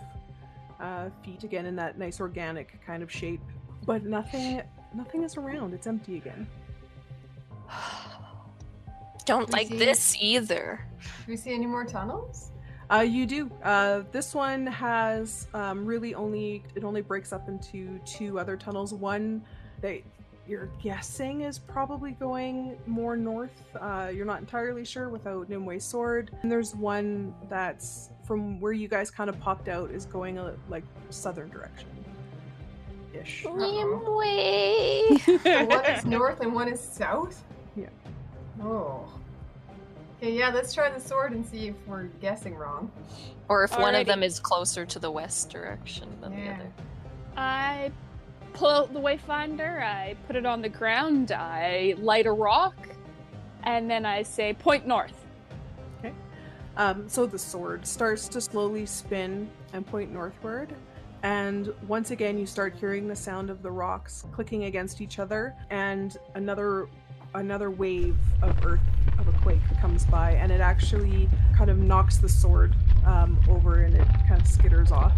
uh, 0.80 1.08
feet 1.24 1.44
again 1.44 1.66
in 1.66 1.76
that 1.76 1.98
nice 1.98 2.20
organic 2.20 2.80
kind 2.86 3.02
of 3.02 3.10
shape, 3.10 3.40
but 3.84 4.04
nothing 4.04 4.62
nothing 4.94 5.22
is 5.24 5.36
around. 5.36 5.74
It's 5.74 5.86
empty 5.86 6.16
again. 6.16 6.46
Don't 9.24 9.48
We 9.48 9.52
like 9.52 9.68
see- 9.68 9.78
this 9.78 10.16
either. 10.20 10.86
Do 11.26 11.32
we 11.32 11.36
see 11.36 11.54
any 11.54 11.66
more 11.66 11.84
tunnels? 11.84 12.50
Uh, 12.92 13.00
you 13.00 13.24
do. 13.24 13.50
Uh, 13.62 14.02
this 14.10 14.34
one 14.34 14.66
has 14.66 15.46
um, 15.54 15.86
really 15.86 16.14
only 16.14 16.62
it 16.74 16.84
only 16.84 17.00
breaks 17.00 17.32
up 17.32 17.48
into 17.48 17.98
two 18.04 18.38
other 18.38 18.56
tunnels. 18.56 18.92
One 18.92 19.42
that 19.80 20.02
you're 20.48 20.68
guessing 20.82 21.42
is 21.42 21.58
probably 21.58 22.12
going 22.12 22.76
more 22.86 23.16
north. 23.16 23.62
Uh, 23.80 24.10
you're 24.12 24.26
not 24.26 24.40
entirely 24.40 24.84
sure 24.84 25.08
without 25.08 25.48
Nimue's 25.48 25.84
sword. 25.84 26.30
And 26.42 26.50
there's 26.50 26.74
one 26.74 27.34
that's 27.48 28.10
from 28.24 28.60
where 28.60 28.72
you 28.72 28.88
guys 28.88 29.10
kind 29.10 29.30
of 29.30 29.38
popped 29.40 29.68
out 29.68 29.90
is 29.90 30.04
going 30.06 30.38
a 30.38 30.54
like 30.68 30.84
southern 31.10 31.48
direction. 31.50 31.88
Ish. 33.14 33.44
Nimue. 33.44 35.18
So 35.18 35.64
one 35.66 35.84
is 35.86 36.04
north 36.04 36.40
and 36.40 36.54
one 36.54 36.68
is 36.68 36.80
south? 36.80 37.44
Yeah. 37.76 37.86
Oh. 38.62 39.08
Okay, 40.18 40.32
yeah, 40.38 40.50
let's 40.50 40.72
try 40.72 40.88
the 40.88 41.00
sword 41.00 41.32
and 41.32 41.44
see 41.44 41.68
if 41.68 41.74
we're 41.86 42.04
guessing 42.20 42.54
wrong. 42.54 42.90
or 43.48 43.64
if 43.64 43.76
one 43.78 43.94
of 43.94 44.06
them 44.06 44.22
is 44.22 44.38
closer 44.38 44.86
to 44.86 44.98
the 44.98 45.10
west 45.10 45.50
direction 45.50 46.08
than 46.20 46.36
the 46.36 46.50
other. 46.50 46.72
I 47.36 47.90
pull 48.52 48.68
out 48.68 48.92
the 48.92 49.00
wayfinder, 49.00 49.82
I 49.82 50.16
put 50.26 50.36
it 50.36 50.46
on 50.46 50.62
the 50.62 50.68
ground, 50.68 51.32
I 51.32 51.94
light 51.98 52.26
a 52.26 52.32
rock, 52.32 52.74
and 53.64 53.90
then 53.90 54.04
I 54.04 54.22
say 54.22 54.54
point 54.54 54.86
north. 54.86 55.22
Um, 56.76 57.08
so 57.08 57.26
the 57.26 57.38
sword 57.38 57.86
starts 57.86 58.28
to 58.28 58.40
slowly 58.40 58.86
spin 58.86 59.50
and 59.72 59.86
point 59.86 60.10
northward. 60.10 60.74
And 61.22 61.72
once 61.86 62.10
again, 62.10 62.38
you 62.38 62.46
start 62.46 62.74
hearing 62.74 63.06
the 63.06 63.14
sound 63.14 63.50
of 63.50 63.62
the 63.62 63.70
rocks 63.70 64.24
clicking 64.32 64.64
against 64.64 65.00
each 65.00 65.18
other, 65.18 65.54
and 65.70 66.16
another 66.34 66.88
another 67.34 67.70
wave 67.70 68.16
of 68.42 68.66
earth 68.66 68.80
of 69.18 69.28
a 69.28 69.32
quake 69.38 69.60
comes 69.80 70.04
by, 70.06 70.32
and 70.32 70.50
it 70.50 70.60
actually 70.60 71.28
kind 71.56 71.70
of 71.70 71.78
knocks 71.78 72.18
the 72.18 72.28
sword 72.28 72.74
um, 73.06 73.38
over, 73.48 73.82
and 73.82 73.94
it 73.94 74.06
kind 74.28 74.40
of 74.40 74.46
skitters 74.46 74.90
off 74.90 75.12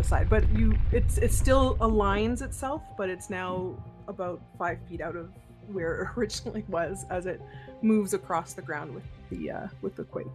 to 0.00 0.08
the 0.08 0.08
side. 0.08 0.28
But 0.28 0.48
you, 0.56 0.76
it's 0.92 1.18
it 1.18 1.32
still 1.32 1.76
aligns 1.76 2.42
itself, 2.42 2.82
but 2.96 3.08
it's 3.08 3.30
now 3.30 3.76
about 4.08 4.40
five 4.58 4.78
feet 4.88 5.00
out 5.00 5.16
of 5.16 5.30
where 5.68 6.02
it 6.02 6.08
originally 6.18 6.64
was 6.68 7.04
as 7.10 7.26
it 7.26 7.40
moves 7.82 8.14
across 8.14 8.52
the 8.54 8.62
ground 8.62 8.94
with 8.94 9.04
the 9.30 9.50
uh, 9.50 9.68
with 9.82 9.96
the 9.96 10.04
quake. 10.04 10.26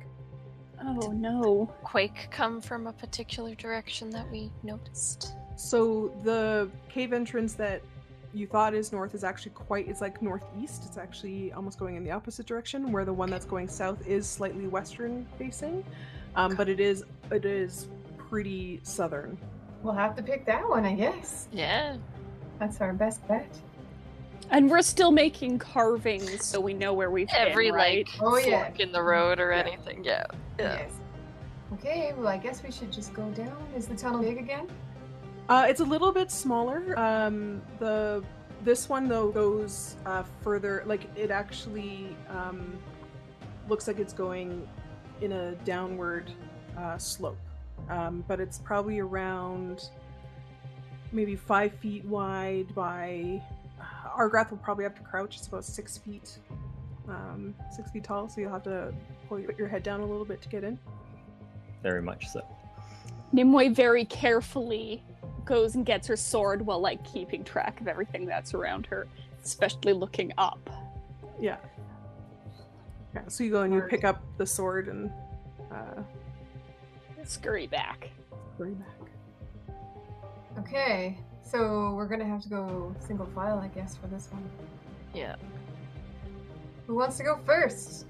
Oh 0.81 1.11
no. 1.11 1.73
Quake 1.83 2.27
come 2.31 2.61
from 2.61 2.87
a 2.87 2.93
particular 2.93 3.55
direction 3.55 4.09
that 4.11 4.29
we 4.31 4.51
noticed. 4.63 5.33
So 5.55 6.13
the 6.23 6.69
cave 6.89 7.13
entrance 7.13 7.53
that 7.53 7.81
you 8.33 8.45
thought 8.45 8.73
is 8.73 8.91
north 8.91 9.15
is 9.15 9.23
actually 9.23 9.53
quite 9.53 9.87
it's 9.87 10.01
like 10.01 10.21
northeast. 10.21 10.83
It's 10.85 10.97
actually 10.97 11.53
almost 11.53 11.79
going 11.79 11.95
in 11.95 12.03
the 12.03 12.11
opposite 12.11 12.45
direction, 12.45 12.91
where 12.91 13.05
the 13.05 13.13
one 13.13 13.29
that's 13.29 13.45
going 13.45 13.69
south 13.69 14.05
is 14.05 14.27
slightly 14.27 14.67
western 14.67 15.25
facing. 15.37 15.83
Um, 16.35 16.55
but 16.55 16.67
it 16.67 16.81
is 16.81 17.05
it 17.31 17.45
is 17.45 17.87
pretty 18.17 18.81
southern. 18.83 19.37
We'll 19.85 19.93
have 19.93 20.15
to 20.15 20.23
pick 20.23 20.45
that 20.47 20.67
one, 20.67 20.83
I 20.83 20.95
guess. 20.95 21.47
Yeah. 21.51 21.97
That's 22.57 22.81
our 22.81 22.91
best 22.91 23.25
bet. 23.27 23.45
And 24.49 24.67
we're 24.67 24.81
still 24.81 25.11
making 25.11 25.59
carvings 25.59 26.43
so 26.43 26.59
we 26.59 26.73
know 26.73 26.91
where 26.91 27.11
we've 27.11 27.29
Every 27.35 27.67
been, 27.67 27.75
right? 27.75 28.07
like 28.07 28.15
Oh, 28.19 28.37
yeah. 28.37 28.65
fork 28.65 28.79
in 28.79 28.91
the 28.91 29.01
road 29.03 29.39
or 29.39 29.51
Yeah. 29.51 29.59
anything. 29.59 30.03
Yeah. 30.03 30.23
Yeah. 30.57 30.77
Yes. 30.77 30.91
Okay, 31.73 32.13
well, 32.17 32.27
I 32.27 32.37
guess 32.37 32.63
we 32.63 32.71
should 32.71 32.91
just 32.91 33.13
go 33.13 33.29
down. 33.31 33.55
Is 33.75 33.87
the 33.87 33.95
tunnel 33.95 34.21
big 34.23 34.39
again? 34.39 34.67
Uh, 35.49 35.67
it's 35.69 35.81
a 35.81 35.85
little 35.85 36.11
bit 36.11 36.31
smaller. 36.31 36.97
Um, 36.97 37.61
the 37.77 38.23
this 38.63 38.89
one 38.89 39.07
though 39.07 39.29
goes 39.29 39.97
uh, 40.07 40.23
further. 40.41 40.81
Like 40.87 41.01
it 41.15 41.29
actually 41.29 42.15
um, 42.29 42.75
looks 43.69 43.87
like 43.87 43.99
it's 43.99 44.13
going 44.13 44.67
in 45.21 45.31
a 45.33 45.51
downward 45.63 46.31
uh, 46.75 46.97
slope, 46.97 47.37
um, 47.89 48.23
but 48.27 48.39
it's 48.39 48.59
probably 48.59 48.99
around 48.99 49.89
maybe 51.11 51.35
five 51.35 51.73
feet 51.75 52.05
wide 52.05 52.73
by. 52.75 53.41
Uh, 53.79 54.17
Argrath 54.17 54.51
will 54.51 54.57
probably 54.57 54.83
have 54.83 54.95
to 54.95 55.01
crouch. 55.01 55.37
It's 55.37 55.47
about 55.47 55.65
six 55.65 55.97
feet, 55.97 56.39
um, 57.07 57.53
six 57.75 57.91
feet 57.91 58.03
tall. 58.03 58.27
So 58.29 58.41
you'll 58.41 58.51
have 58.51 58.63
to 58.63 58.93
pull 59.27 59.39
your, 59.39 59.49
put 59.49 59.57
your 59.57 59.67
head 59.67 59.83
down 59.83 60.01
a 60.01 60.05
little 60.05 60.25
bit 60.25 60.41
to 60.41 60.49
get 60.49 60.63
in. 60.63 60.79
Very 61.83 62.01
much 62.01 62.27
so. 62.27 62.41
Nimue 63.31 63.73
very 63.73 64.05
carefully 64.05 65.03
goes 65.43 65.75
and 65.75 65.85
gets 65.85 66.07
her 66.07 66.15
sword 66.15 66.65
while 66.65 66.79
like 66.79 67.03
keeping 67.03 67.43
track 67.43 67.79
of 67.81 67.87
everything 67.87 68.25
that's 68.25 68.53
around 68.53 68.85
her, 68.87 69.07
especially 69.43 69.93
looking 69.93 70.31
up. 70.37 70.69
Yeah. 71.39 71.57
Yeah. 73.13 73.21
So 73.27 73.43
you 73.43 73.51
go 73.51 73.61
and 73.61 73.73
you 73.73 73.81
pick 73.81 74.03
up 74.03 74.23
the 74.37 74.45
sword 74.45 74.87
and 74.87 75.11
uh, 75.71 76.01
Scurry 77.25 77.67
back. 77.67 78.09
hurry 78.57 78.71
back. 78.75 79.75
Okay, 80.59 81.17
so 81.43 81.93
we're 81.95 82.07
gonna 82.07 82.25
have 82.25 82.41
to 82.43 82.49
go 82.49 82.95
single 82.99 83.25
file, 83.27 83.59
I 83.59 83.67
guess, 83.67 83.97
for 83.97 84.07
this 84.07 84.29
one. 84.31 84.43
Yeah. 85.13 85.35
Who 86.87 86.95
wants 86.95 87.17
to 87.17 87.23
go 87.23 87.39
first? 87.45 88.05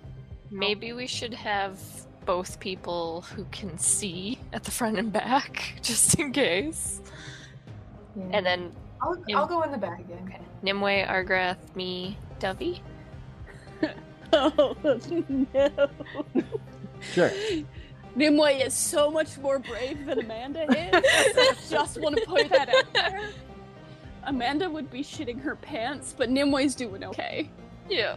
Maybe 0.51 0.93
we 0.93 1.07
should 1.07 1.33
have 1.33 1.79
both 2.25 2.59
people 2.59 3.21
who 3.21 3.45
can 3.51 3.77
see 3.77 4.37
at 4.53 4.63
the 4.63 4.71
front 4.71 4.99
and 4.99 5.11
back, 5.11 5.75
just 5.81 6.19
in 6.19 6.31
case. 6.31 7.01
Yeah. 8.15 8.23
And 8.31 8.45
then 8.45 8.71
I'll, 9.01 9.17
Yeah. 9.27 9.39
I'll 9.39 9.47
go 9.47 9.61
in 9.63 9.71
the 9.71 9.77
back 9.77 9.99
again. 9.99 10.19
Okay. 10.27 10.39
Nimue, 10.61 11.05
Argrath, 11.05 11.57
me, 11.75 12.17
Dovey. 12.39 12.81
Oh 14.33 14.75
no. 15.53 15.89
Sure. 17.13 17.31
Nimue 18.15 18.45
is 18.63 18.73
so 18.73 19.11
much 19.11 19.37
more 19.37 19.59
brave 19.59 20.05
than 20.05 20.19
Amanda 20.19 20.63
is. 20.71 21.03
I 21.37 21.53
just 21.69 21.99
want 21.99 22.17
to 22.17 22.25
point 22.25 22.49
that 22.49 22.69
out 22.69 22.93
there. 22.93 23.29
Amanda 24.23 24.69
would 24.69 24.89
be 24.89 25.03
shitting 25.03 25.41
her 25.41 25.55
pants, 25.55 26.13
but 26.17 26.29
Nimue's 26.29 26.75
doing 26.75 27.03
okay. 27.03 27.49
Yeah. 27.89 28.15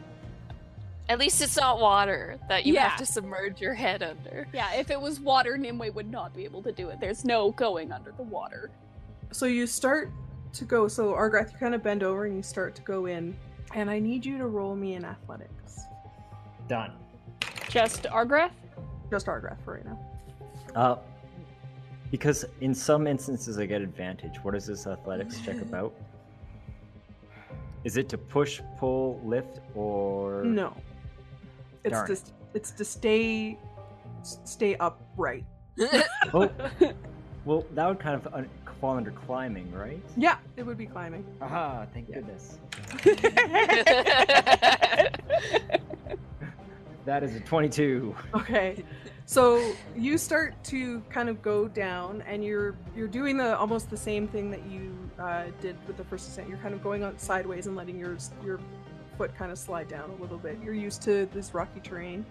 At 1.08 1.18
least 1.18 1.40
it's 1.42 1.56
not 1.56 1.80
water 1.80 2.38
that 2.48 2.64
you 2.64 2.74
Yeah. 2.74 2.88
have 2.90 2.98
to 2.98 3.06
submerge 3.06 3.60
your 3.60 3.74
head 3.74 4.02
under. 4.02 4.46
Yeah, 4.52 4.72
if 4.74 4.90
it 4.90 5.00
was 5.00 5.20
water, 5.20 5.56
Nimue 5.58 5.90
would 5.92 6.10
not 6.10 6.34
be 6.34 6.44
able 6.44 6.62
to 6.62 6.72
do 6.72 6.88
it. 6.90 7.00
There's 7.00 7.24
no 7.24 7.50
going 7.52 7.92
under 7.92 8.12
the 8.12 8.22
water. 8.22 8.70
So 9.32 9.46
you 9.46 9.66
start 9.66 10.10
to 10.54 10.64
go. 10.64 10.86
So 10.88 11.12
Argrath, 11.12 11.52
you 11.52 11.58
kind 11.58 11.74
of 11.74 11.82
bend 11.82 12.02
over 12.02 12.24
and 12.26 12.36
you 12.36 12.42
start 12.42 12.74
to 12.76 12.82
go 12.82 13.06
in, 13.06 13.36
and 13.74 13.90
I 13.90 13.98
need 13.98 14.24
you 14.24 14.38
to 14.38 14.46
roll 14.46 14.76
me 14.76 14.94
in 14.94 15.04
athletics. 15.04 15.80
Done. 16.68 16.92
Just 17.68 18.04
Argrath? 18.04 18.52
Just 19.10 19.26
Argrath 19.26 19.62
for 19.64 19.74
right 19.74 19.84
now. 19.84 19.98
Uh, 20.74 20.96
because 22.10 22.44
in 22.60 22.74
some 22.74 23.06
instances 23.06 23.58
I 23.58 23.66
get 23.66 23.80
advantage. 23.82 24.36
What 24.42 24.54
is 24.54 24.66
this 24.66 24.86
athletics 24.86 25.40
check 25.40 25.60
about? 25.62 25.94
Is 27.84 27.96
it 27.96 28.08
to 28.10 28.18
push, 28.18 28.60
pull, 28.78 29.20
lift, 29.24 29.60
or 29.74 30.42
No, 30.44 30.74
it's 31.84 31.92
Darn. 31.92 32.06
just 32.06 32.32
it's 32.54 32.70
to 32.72 32.84
stay 32.84 33.58
s- 34.20 34.40
stay 34.44 34.74
upright. 34.76 35.44
Oh, 36.34 36.50
well, 37.44 37.64
that 37.74 37.86
would 37.86 38.00
kind 38.00 38.16
of 38.16 38.34
un- 38.34 38.48
fall 38.80 38.96
under 38.96 39.12
climbing, 39.12 39.70
right? 39.72 40.02
Yeah, 40.16 40.36
it 40.56 40.64
would 40.66 40.76
be 40.76 40.86
climbing. 40.86 41.24
Aha! 41.40 41.86
Thank 41.94 42.12
goodness. 42.12 42.58
That 47.08 47.24
is 47.24 47.34
a 47.34 47.40
twenty-two. 47.40 48.14
Okay. 48.34 48.84
So 49.24 49.72
you 49.96 50.18
start 50.18 50.62
to 50.64 51.00
kind 51.08 51.30
of 51.30 51.40
go 51.40 51.66
down, 51.66 52.22
and 52.26 52.44
you're 52.44 52.76
you're 52.94 53.08
doing 53.08 53.38
the 53.38 53.56
almost 53.56 53.88
the 53.88 53.96
same 53.96 54.28
thing 54.28 54.50
that 54.50 54.66
you 54.66 54.94
uh, 55.18 55.44
did 55.62 55.74
with 55.86 55.96
the 55.96 56.04
first 56.04 56.28
ascent. 56.28 56.50
You're 56.50 56.58
kind 56.58 56.74
of 56.74 56.82
going 56.82 57.02
on 57.02 57.18
sideways 57.18 57.66
and 57.66 57.74
letting 57.74 57.98
your 57.98 58.18
your 58.44 58.60
foot 59.16 59.34
kind 59.34 59.50
of 59.50 59.56
slide 59.56 59.88
down 59.88 60.10
a 60.10 60.20
little 60.20 60.36
bit. 60.36 60.58
You're 60.62 60.74
used 60.74 61.00
to 61.04 61.24
this 61.32 61.54
rocky 61.54 61.80
terrain, 61.80 62.26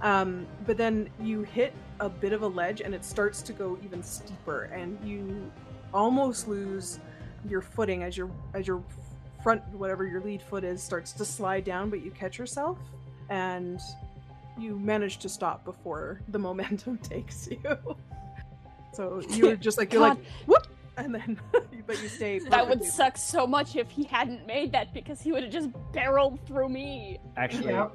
um, 0.00 0.46
but 0.64 0.78
then 0.78 1.10
you 1.20 1.42
hit 1.42 1.74
a 2.00 2.08
bit 2.08 2.32
of 2.32 2.40
a 2.40 2.48
ledge, 2.48 2.80
and 2.80 2.94
it 2.94 3.04
starts 3.04 3.42
to 3.42 3.52
go 3.52 3.78
even 3.84 4.02
steeper, 4.02 4.70
and 4.72 4.98
you 5.06 5.52
almost 5.92 6.48
lose 6.48 6.98
your 7.46 7.60
footing 7.60 8.02
as 8.02 8.16
your 8.16 8.30
as 8.54 8.66
your 8.66 8.82
front 9.42 9.62
whatever 9.74 10.06
your 10.06 10.22
lead 10.22 10.40
foot 10.40 10.64
is 10.64 10.82
starts 10.82 11.12
to 11.12 11.26
slide 11.26 11.64
down, 11.64 11.90
but 11.90 12.02
you 12.02 12.10
catch 12.10 12.38
yourself 12.38 12.78
and 13.28 13.80
you 14.58 14.78
manage 14.78 15.18
to 15.18 15.28
stop 15.28 15.64
before 15.64 16.20
the 16.28 16.38
momentum 16.38 16.98
takes 17.02 17.48
you. 17.50 17.60
So 18.92 19.22
you're 19.30 19.56
just 19.56 19.78
like 19.78 19.92
you're 19.92 20.02
like 20.02 20.18
whoop, 20.46 20.66
and 20.96 21.14
then 21.14 21.40
but 21.86 22.02
you 22.02 22.08
stay. 22.08 22.38
That 22.38 22.68
would 22.68 22.84
suck 22.84 23.16
so 23.16 23.46
much 23.46 23.76
if 23.76 23.90
he 23.90 24.04
hadn't 24.04 24.46
made 24.46 24.72
that 24.72 24.94
because 24.94 25.20
he 25.20 25.32
would 25.32 25.42
have 25.42 25.52
just 25.52 25.70
barreled 25.92 26.38
through 26.46 26.68
me. 26.68 27.18
Actually, 27.36 27.72
Yep. 27.72 27.92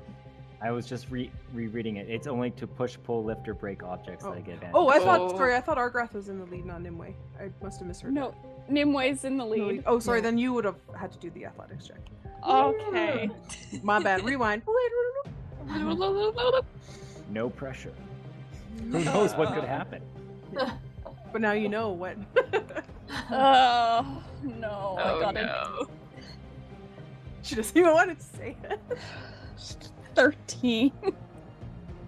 I 0.62 0.72
was 0.72 0.86
just 0.86 1.10
re- 1.10 1.32
rereading 1.54 1.96
it. 1.96 2.10
It's 2.10 2.28
only 2.28 2.52
to 2.52 2.68
push, 2.68 2.98
pull, 3.06 3.24
lift, 3.24 3.48
or 3.48 3.54
break 3.54 3.82
objects 3.82 4.26
Oh. 4.26 4.32
that 4.32 4.38
I 4.38 4.40
oh. 4.40 4.44
get 4.44 4.54
advantage. 4.56 4.76
Oh, 4.76 4.90
I 4.90 5.00
thought. 5.00 5.22
Oh. 5.22 5.38
Sorry, 5.38 5.56
I 5.56 5.62
thought 5.62 5.78
Argrath 5.78 6.14
was 6.14 6.28
in 6.28 6.38
the 6.38 6.46
lead, 6.46 6.66
not 6.66 6.82
Nimue. 6.82 7.14
I 7.40 7.50
must 7.64 7.80
have 7.80 7.88
misheard. 7.88 8.14
No, 8.14 8.36
Nimue's 8.68 9.24
in 9.24 9.38
the 9.38 9.46
that. 9.46 9.58
No, 9.58 9.68
lead. 9.68 9.84
Oh, 9.86 10.00
sorry. 10.00 10.20
Yeah. 10.20 10.24
Then 10.24 10.38
you 10.38 10.54
would 10.54 10.66
have 10.66 10.76
had 10.98 11.14
to 11.14 11.18
do 11.20 11.30
the 11.30 11.46
athletics 11.46 11.88
check. 11.88 12.02
Okay. 12.48 13.30
My 13.84 14.02
bad. 14.02 14.24
Rewind. 14.26 14.64
No 17.30 17.50
pressure. 17.50 17.94
Who 18.92 19.04
knows 19.04 19.34
what 19.36 19.54
could 19.54 19.64
happen? 19.66 20.02
But 21.32 21.42
now 21.42 21.52
you 21.52 21.70
know 21.70 21.90
what. 21.90 22.18
Oh 23.32 24.24
no! 24.44 24.96
I 25.00 25.12
Oh, 25.12 25.20
got 25.22 25.34
no. 25.36 25.88
she 27.44 27.54
doesn't 27.56 27.76
even 27.78 27.92
want 27.94 28.18
to 28.18 28.26
say 28.38 28.56
it. 28.64 28.80
thirteen. 30.16 30.92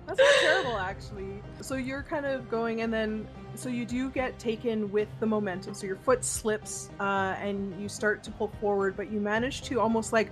That's 0.07 0.19
not 0.19 0.33
terrible, 0.41 0.77
actually. 0.77 1.41
So 1.61 1.75
you're 1.75 2.01
kind 2.03 2.25
of 2.25 2.49
going, 2.49 2.81
and 2.81 2.91
then 2.93 3.27
so 3.55 3.69
you 3.69 3.85
do 3.85 4.09
get 4.09 4.38
taken 4.39 4.91
with 4.91 5.07
the 5.19 5.25
momentum. 5.27 5.73
So 5.75 5.85
your 5.88 5.95
foot 5.97 6.23
slips, 6.23 6.89
uh, 6.99 7.35
and 7.39 7.79
you 7.81 7.88
start 7.89 8.23
to 8.23 8.31
pull 8.31 8.49
forward, 8.59 8.95
but 8.97 9.11
you 9.11 9.19
manage 9.19 9.61
to 9.63 9.79
almost 9.79 10.13
like 10.13 10.31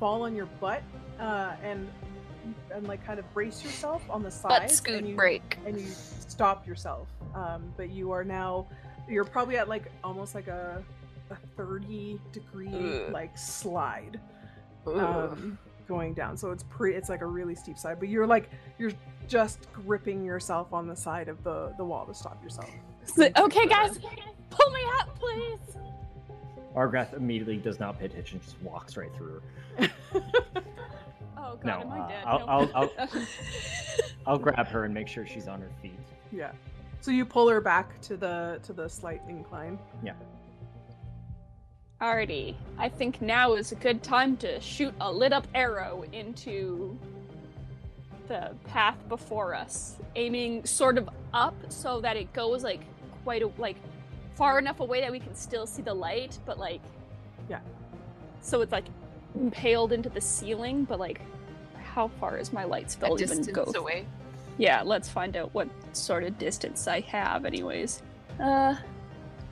fall 0.00 0.22
on 0.22 0.34
your 0.34 0.46
butt, 0.60 0.82
uh, 1.20 1.52
and 1.62 1.88
and 2.74 2.86
like 2.86 3.04
kind 3.06 3.18
of 3.18 3.34
brace 3.34 3.62
yourself 3.64 4.02
on 4.10 4.22
the 4.22 4.30
side. 4.30 4.48
Butt 4.48 4.70
scoot 4.70 4.98
and 4.98 5.08
you, 5.08 5.16
break. 5.16 5.58
and 5.66 5.80
you 5.80 5.86
stop 5.88 6.66
yourself. 6.66 7.08
Um, 7.34 7.72
but 7.76 7.90
you 7.90 8.12
are 8.12 8.24
now 8.24 8.66
you're 9.08 9.24
probably 9.24 9.56
at 9.56 9.68
like 9.68 9.90
almost 10.02 10.34
like 10.34 10.48
a 10.48 10.82
a 11.30 11.36
30 11.56 12.20
degree 12.32 12.68
Ugh. 13.06 13.12
like 13.12 13.36
slide 13.36 14.20
um, 14.86 15.58
going 15.88 16.14
down. 16.14 16.36
So 16.36 16.50
it's 16.50 16.64
pretty. 16.64 16.96
It's 16.96 17.08
like 17.08 17.22
a 17.22 17.26
really 17.26 17.54
steep 17.54 17.78
side, 17.78 17.98
but 17.98 18.08
you're 18.08 18.26
like 18.26 18.50
you're 18.78 18.92
just 19.26 19.72
gripping 19.72 20.24
yourself 20.24 20.72
on 20.72 20.86
the 20.86 20.96
side 20.96 21.28
of 21.28 21.42
the 21.44 21.72
the 21.78 21.84
wall 21.84 22.06
to 22.06 22.14
stop 22.14 22.42
yourself. 22.42 22.70
So- 23.04 23.30
okay, 23.38 23.66
guys, 23.66 23.98
pull 24.50 24.70
me 24.70 24.80
up, 25.00 25.18
please. 25.18 25.58
Argrath 26.74 27.14
immediately 27.14 27.56
does 27.56 27.78
not 27.78 27.98
pay 27.98 28.06
attention, 28.06 28.40
just 28.42 28.60
walks 28.60 28.96
right 28.96 29.14
through 29.14 29.40
her. 29.78 29.90
Oh 31.44 31.56
god, 31.56 31.64
No, 31.64 31.80
am 31.80 31.92
I 31.92 31.98
uh, 32.00 32.08
dead? 32.08 32.24
I'll- 32.26 32.38
No. 32.40 32.46
I'll- 32.46 32.70
I'll- 32.98 33.08
I'll 34.26 34.38
grab 34.38 34.66
her 34.68 34.84
and 34.84 34.94
make 34.94 35.06
sure 35.08 35.26
she's 35.26 35.46
on 35.48 35.60
her 35.60 35.68
feet. 35.82 35.98
Yeah. 36.32 36.52
So 37.02 37.10
you 37.10 37.26
pull 37.26 37.48
her 37.50 37.60
back 37.60 38.00
to 38.02 38.16
the 38.16 38.58
to 38.62 38.72
the 38.72 38.88
slight 38.88 39.20
incline. 39.28 39.78
Yeah. 40.02 40.14
Alrighty, 42.00 42.54
I 42.78 42.88
think 42.88 43.20
now 43.22 43.54
is 43.54 43.72
a 43.72 43.76
good 43.76 44.02
time 44.02 44.36
to 44.38 44.60
shoot 44.60 44.94
a 45.00 45.10
lit 45.12 45.32
up 45.32 45.46
arrow 45.54 46.04
into 46.12 46.98
the 48.26 48.52
path 48.66 48.96
before 49.08 49.54
us, 49.54 49.96
aiming 50.16 50.64
sort 50.64 50.98
of 50.98 51.08
up 51.32 51.54
so 51.68 52.00
that 52.00 52.16
it 52.16 52.32
goes 52.32 52.64
like 52.64 52.80
quite 53.22 53.42
a 53.42 53.50
like 53.58 53.76
far 54.34 54.58
enough 54.58 54.80
away 54.80 55.00
that 55.02 55.12
we 55.12 55.20
can 55.20 55.34
still 55.34 55.66
see 55.66 55.82
the 55.82 55.94
light, 55.94 56.38
but 56.46 56.58
like 56.58 56.80
Yeah. 57.48 57.60
so 58.40 58.60
it's 58.62 58.72
like 58.72 58.86
impaled 59.34 59.92
into 59.92 60.08
the 60.08 60.20
ceiling. 60.20 60.84
But 60.84 60.98
like, 60.98 61.20
how 61.82 62.08
far 62.20 62.38
is 62.38 62.52
my 62.52 62.64
light 62.64 62.86
A 62.86 62.90
spell 62.90 63.14
even 63.20 63.38
distance 63.38 63.46
go? 63.52 63.72
away. 63.78 64.06
Yeah, 64.58 64.82
let's 64.84 65.08
find 65.08 65.36
out 65.36 65.52
what 65.52 65.68
sort 65.92 66.22
of 66.24 66.38
distance 66.38 66.86
I 66.86 67.00
have, 67.00 67.44
anyways. 67.44 68.02
Uh, 68.40 68.76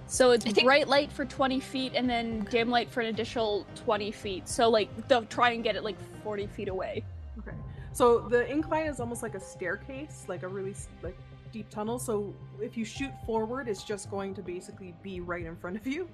so 0.06 0.30
it's 0.30 0.44
think- 0.44 0.64
bright 0.64 0.86
light 0.88 1.10
for 1.10 1.24
20 1.24 1.58
feet 1.60 1.92
and 1.94 2.08
then 2.08 2.46
dim 2.50 2.70
light 2.70 2.90
for 2.90 3.00
an 3.00 3.06
additional 3.06 3.66
20 3.74 4.10
feet. 4.12 4.48
So, 4.48 4.68
like, 4.68 5.08
they'll 5.08 5.24
try 5.24 5.50
and 5.50 5.64
get 5.64 5.74
it 5.74 5.82
like 5.82 5.96
40 6.22 6.46
feet 6.48 6.68
away. 6.68 7.02
Okay. 7.38 7.56
So 7.92 8.20
the 8.20 8.48
incline 8.50 8.86
is 8.86 9.00
almost 9.00 9.22
like 9.22 9.34
a 9.34 9.40
staircase, 9.40 10.24
like 10.28 10.44
a 10.44 10.48
really 10.48 10.74
like 11.02 11.16
deep 11.52 11.68
tunnel. 11.68 11.98
So 11.98 12.32
if 12.60 12.76
you 12.76 12.84
shoot 12.84 13.10
forward, 13.26 13.68
it's 13.68 13.82
just 13.84 14.10
going 14.10 14.34
to 14.34 14.42
basically 14.42 14.94
be 15.02 15.20
right 15.20 15.44
in 15.44 15.56
front 15.56 15.76
of 15.76 15.86
you. 15.86 16.08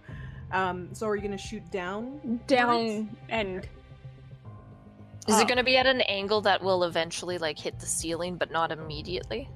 Um, 0.53 0.89
so 0.95 1.07
are 1.07 1.15
you 1.17 1.23
going 1.23 1.37
to 1.37 1.43
shoot 1.43 1.69
down? 1.71 2.41
Down 2.47 3.09
and. 3.29 3.67
Is 5.27 5.35
Uh, 5.35 5.41
it 5.41 5.49
going 5.49 5.59
to 5.59 5.65
be 5.65 5.77
at 5.77 5.87
an 5.87 6.01
angle 6.03 6.41
that 6.43 6.63
will 6.63 6.85
eventually 6.85 7.37
like 7.37 7.59
hit 7.59 7.79
the 7.79 7.87
ceiling, 7.87 8.37
but 8.37 8.51
not 8.51 8.73
immediately? 8.73 9.49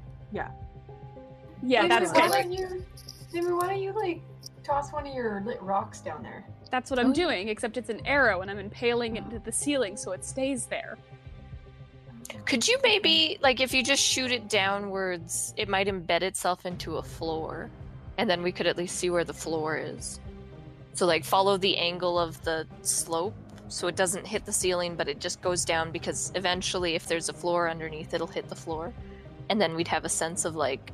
Yeah, 1.65 1.83
Nimue, 1.83 1.89
that's 1.89 2.13
why 2.13 2.27
good. 2.27 2.33
don't 2.33 2.53
you, 2.53 2.85
Nimue, 3.33 3.57
why 3.57 3.69
don't 3.69 3.81
you 3.83 3.93
like 3.93 4.21
toss 4.65 4.93
one 4.93 5.07
of 5.07 5.15
your 5.15 5.43
lit 5.47 5.63
rocks 5.63 6.01
down 6.01 6.23
there? 6.23 6.45
That's 6.71 6.91
what 6.91 6.99
Oh, 6.99 7.03
I'm 7.03 7.09
yeah. 7.09 7.15
doing, 7.15 7.49
except 7.49 7.77
it's 7.77 7.89
an 7.89 8.05
arrow 8.05 8.41
and 8.43 8.51
I'm 8.51 8.59
impaling 8.59 9.17
it 9.17 9.25
into 9.25 9.39
the 9.39 9.53
ceiling 9.53 9.97
so 9.97 10.13
it 10.13 10.25
stays 10.25 10.67
there. 10.67 10.99
Could 12.47 12.67
you 12.67 12.79
maybe 12.83 13.39
like 13.41 13.61
if 13.61 13.73
you 13.73 13.83
just 13.85 14.03
shoot 14.03 14.33
it 14.33 14.49
downwards, 14.49 15.55
it 15.57 15.69
might 15.69 15.87
embed 15.87 16.23
itself 16.23 16.67
into 16.67 16.97
a 16.97 17.03
floor, 17.03 17.71
and 18.19 18.29
then 18.29 18.43
we 18.43 18.51
could 18.53 18.67
at 18.67 18.77
least 18.77 18.97
see 18.99 19.09
where 19.11 19.25
the 19.25 19.35
floor 19.35 19.77
is. 19.77 20.19
So 20.95 21.07
like 21.07 21.25
follow 21.25 21.57
the 21.57 21.77
angle 21.79 22.19
of 22.19 22.43
the 22.45 22.67
slope 22.83 23.35
so 23.69 23.87
it 23.89 23.97
doesn't 23.97 24.27
hit 24.27 24.45
the 24.45 24.53
ceiling, 24.53 24.97
but 24.97 25.09
it 25.09 25.19
just 25.19 25.41
goes 25.41 25.65
down 25.65 25.93
because 25.93 26.31
eventually, 26.35 26.95
if 26.95 27.07
there's 27.07 27.31
a 27.31 27.33
floor 27.33 27.71
underneath, 27.71 28.13
it'll 28.13 28.27
hit 28.27 28.49
the 28.51 28.55
floor, 28.55 28.93
and 29.49 29.59
then 29.59 29.75
we'd 29.75 29.89
have 29.89 30.05
a 30.05 30.11
sense 30.11 30.45
of 30.45 30.55
like 30.55 30.93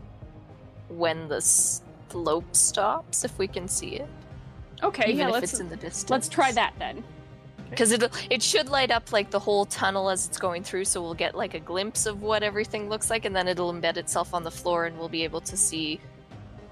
when 0.88 1.26
the 1.26 1.40
slope 1.40 2.54
stops 2.54 3.24
if 3.24 3.36
we 3.36 3.48
can 3.48 3.66
see 3.66 3.96
it, 3.96 4.08
Okay, 4.82 5.06
even 5.10 5.18
yeah, 5.18 5.26
if 5.28 5.32
let's 5.32 5.52
it's 5.54 5.60
in 5.60 5.68
the 5.68 5.76
distance. 5.76 6.08
let's 6.08 6.28
try 6.28 6.52
that 6.52 6.72
then. 6.78 7.02
because 7.68 7.90
it 7.90 8.02
it 8.30 8.42
should 8.42 8.68
light 8.68 8.92
up 8.92 9.10
like 9.12 9.30
the 9.30 9.40
whole 9.40 9.66
tunnel 9.66 10.08
as 10.08 10.26
it's 10.28 10.38
going 10.38 10.62
through, 10.62 10.84
so 10.84 11.02
we'll 11.02 11.14
get 11.14 11.34
like 11.34 11.54
a 11.54 11.60
glimpse 11.60 12.06
of 12.06 12.22
what 12.22 12.44
everything 12.44 12.88
looks 12.88 13.10
like, 13.10 13.24
and 13.24 13.34
then 13.34 13.48
it'll 13.48 13.72
embed 13.72 13.96
itself 13.96 14.32
on 14.34 14.44
the 14.44 14.52
floor, 14.52 14.86
and 14.86 14.96
we'll 14.96 15.08
be 15.08 15.24
able 15.24 15.40
to 15.40 15.56
see 15.56 16.00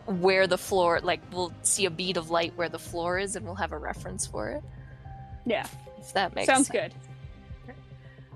where 0.07 0.47
the 0.47 0.59
floor 0.59 1.01
like 1.03 1.21
we'll 1.33 1.53
see 1.63 1.87
a 1.87 1.91
bead 1.91 2.17
of 2.17 2.31
light 2.31 2.53
where 2.57 2.69
the 2.69 2.79
floor 2.79 3.19
is, 3.19 3.37
and 3.37 3.45
we'll 3.45 3.55
have 3.57 3.73
a 3.73 3.79
reference 3.79 4.27
for 4.27 4.49
it. 4.51 4.63
Yeah, 5.45 5.67
If 5.99 6.13
that 6.13 6.35
makes 6.35 6.47
sounds 6.47 6.69
sense. 6.69 6.95
good. 7.67 7.75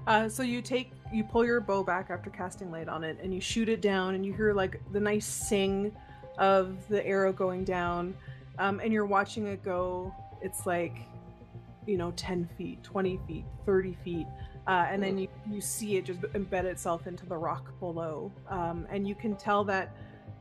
Uh, 0.06 0.28
so 0.28 0.42
you 0.42 0.62
take 0.62 0.92
you 1.12 1.24
pull 1.24 1.44
your 1.44 1.60
bow 1.60 1.82
back 1.82 2.10
after 2.10 2.30
casting 2.30 2.70
light 2.70 2.88
on 2.88 3.04
it, 3.04 3.18
and 3.22 3.34
you 3.34 3.40
shoot 3.40 3.68
it 3.68 3.80
down, 3.80 4.14
and 4.14 4.24
you 4.24 4.32
hear 4.32 4.52
like 4.52 4.80
the 4.92 5.00
nice 5.00 5.26
sing 5.26 5.94
of 6.38 6.86
the 6.88 7.04
arrow 7.06 7.32
going 7.32 7.64
down, 7.64 8.14
um, 8.58 8.80
and 8.80 8.92
you're 8.92 9.06
watching 9.06 9.46
it 9.46 9.62
go. 9.62 10.14
It's 10.42 10.66
like, 10.66 10.96
you 11.86 11.98
know, 11.98 12.12
ten 12.12 12.48
feet, 12.56 12.82
twenty 12.82 13.20
feet, 13.28 13.44
thirty 13.66 13.96
feet, 14.02 14.26
uh, 14.66 14.86
and 14.90 15.02
then 15.02 15.18
you 15.18 15.28
you 15.50 15.60
see 15.60 15.96
it 15.96 16.06
just 16.06 16.20
embed 16.20 16.64
itself 16.64 17.06
into 17.06 17.26
the 17.26 17.36
rock 17.36 17.78
below, 17.78 18.32
um, 18.48 18.86
and 18.90 19.06
you 19.06 19.14
can 19.14 19.36
tell 19.36 19.64
that 19.64 19.94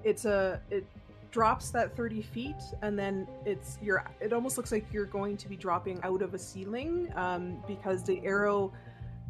it's 0.04 0.26
a 0.26 0.62
it 0.70 0.86
drops 1.32 1.70
that 1.70 1.96
30 1.96 2.22
feet 2.22 2.56
and 2.82 2.98
then 2.98 3.28
it's 3.46 3.78
you're 3.82 4.04
it 4.20 4.34
almost 4.34 4.58
looks 4.58 4.72
like 4.72 4.86
you're 4.92 5.06
going 5.06 5.38
to 5.38 5.48
be 5.48 5.56
dropping 5.56 6.00
out 6.04 6.22
of 6.22 6.34
a 6.34 6.40
ceiling 6.40 7.12
um, 7.16 7.64
because 7.68 8.04
the 8.04 8.20
arrow 8.26 8.72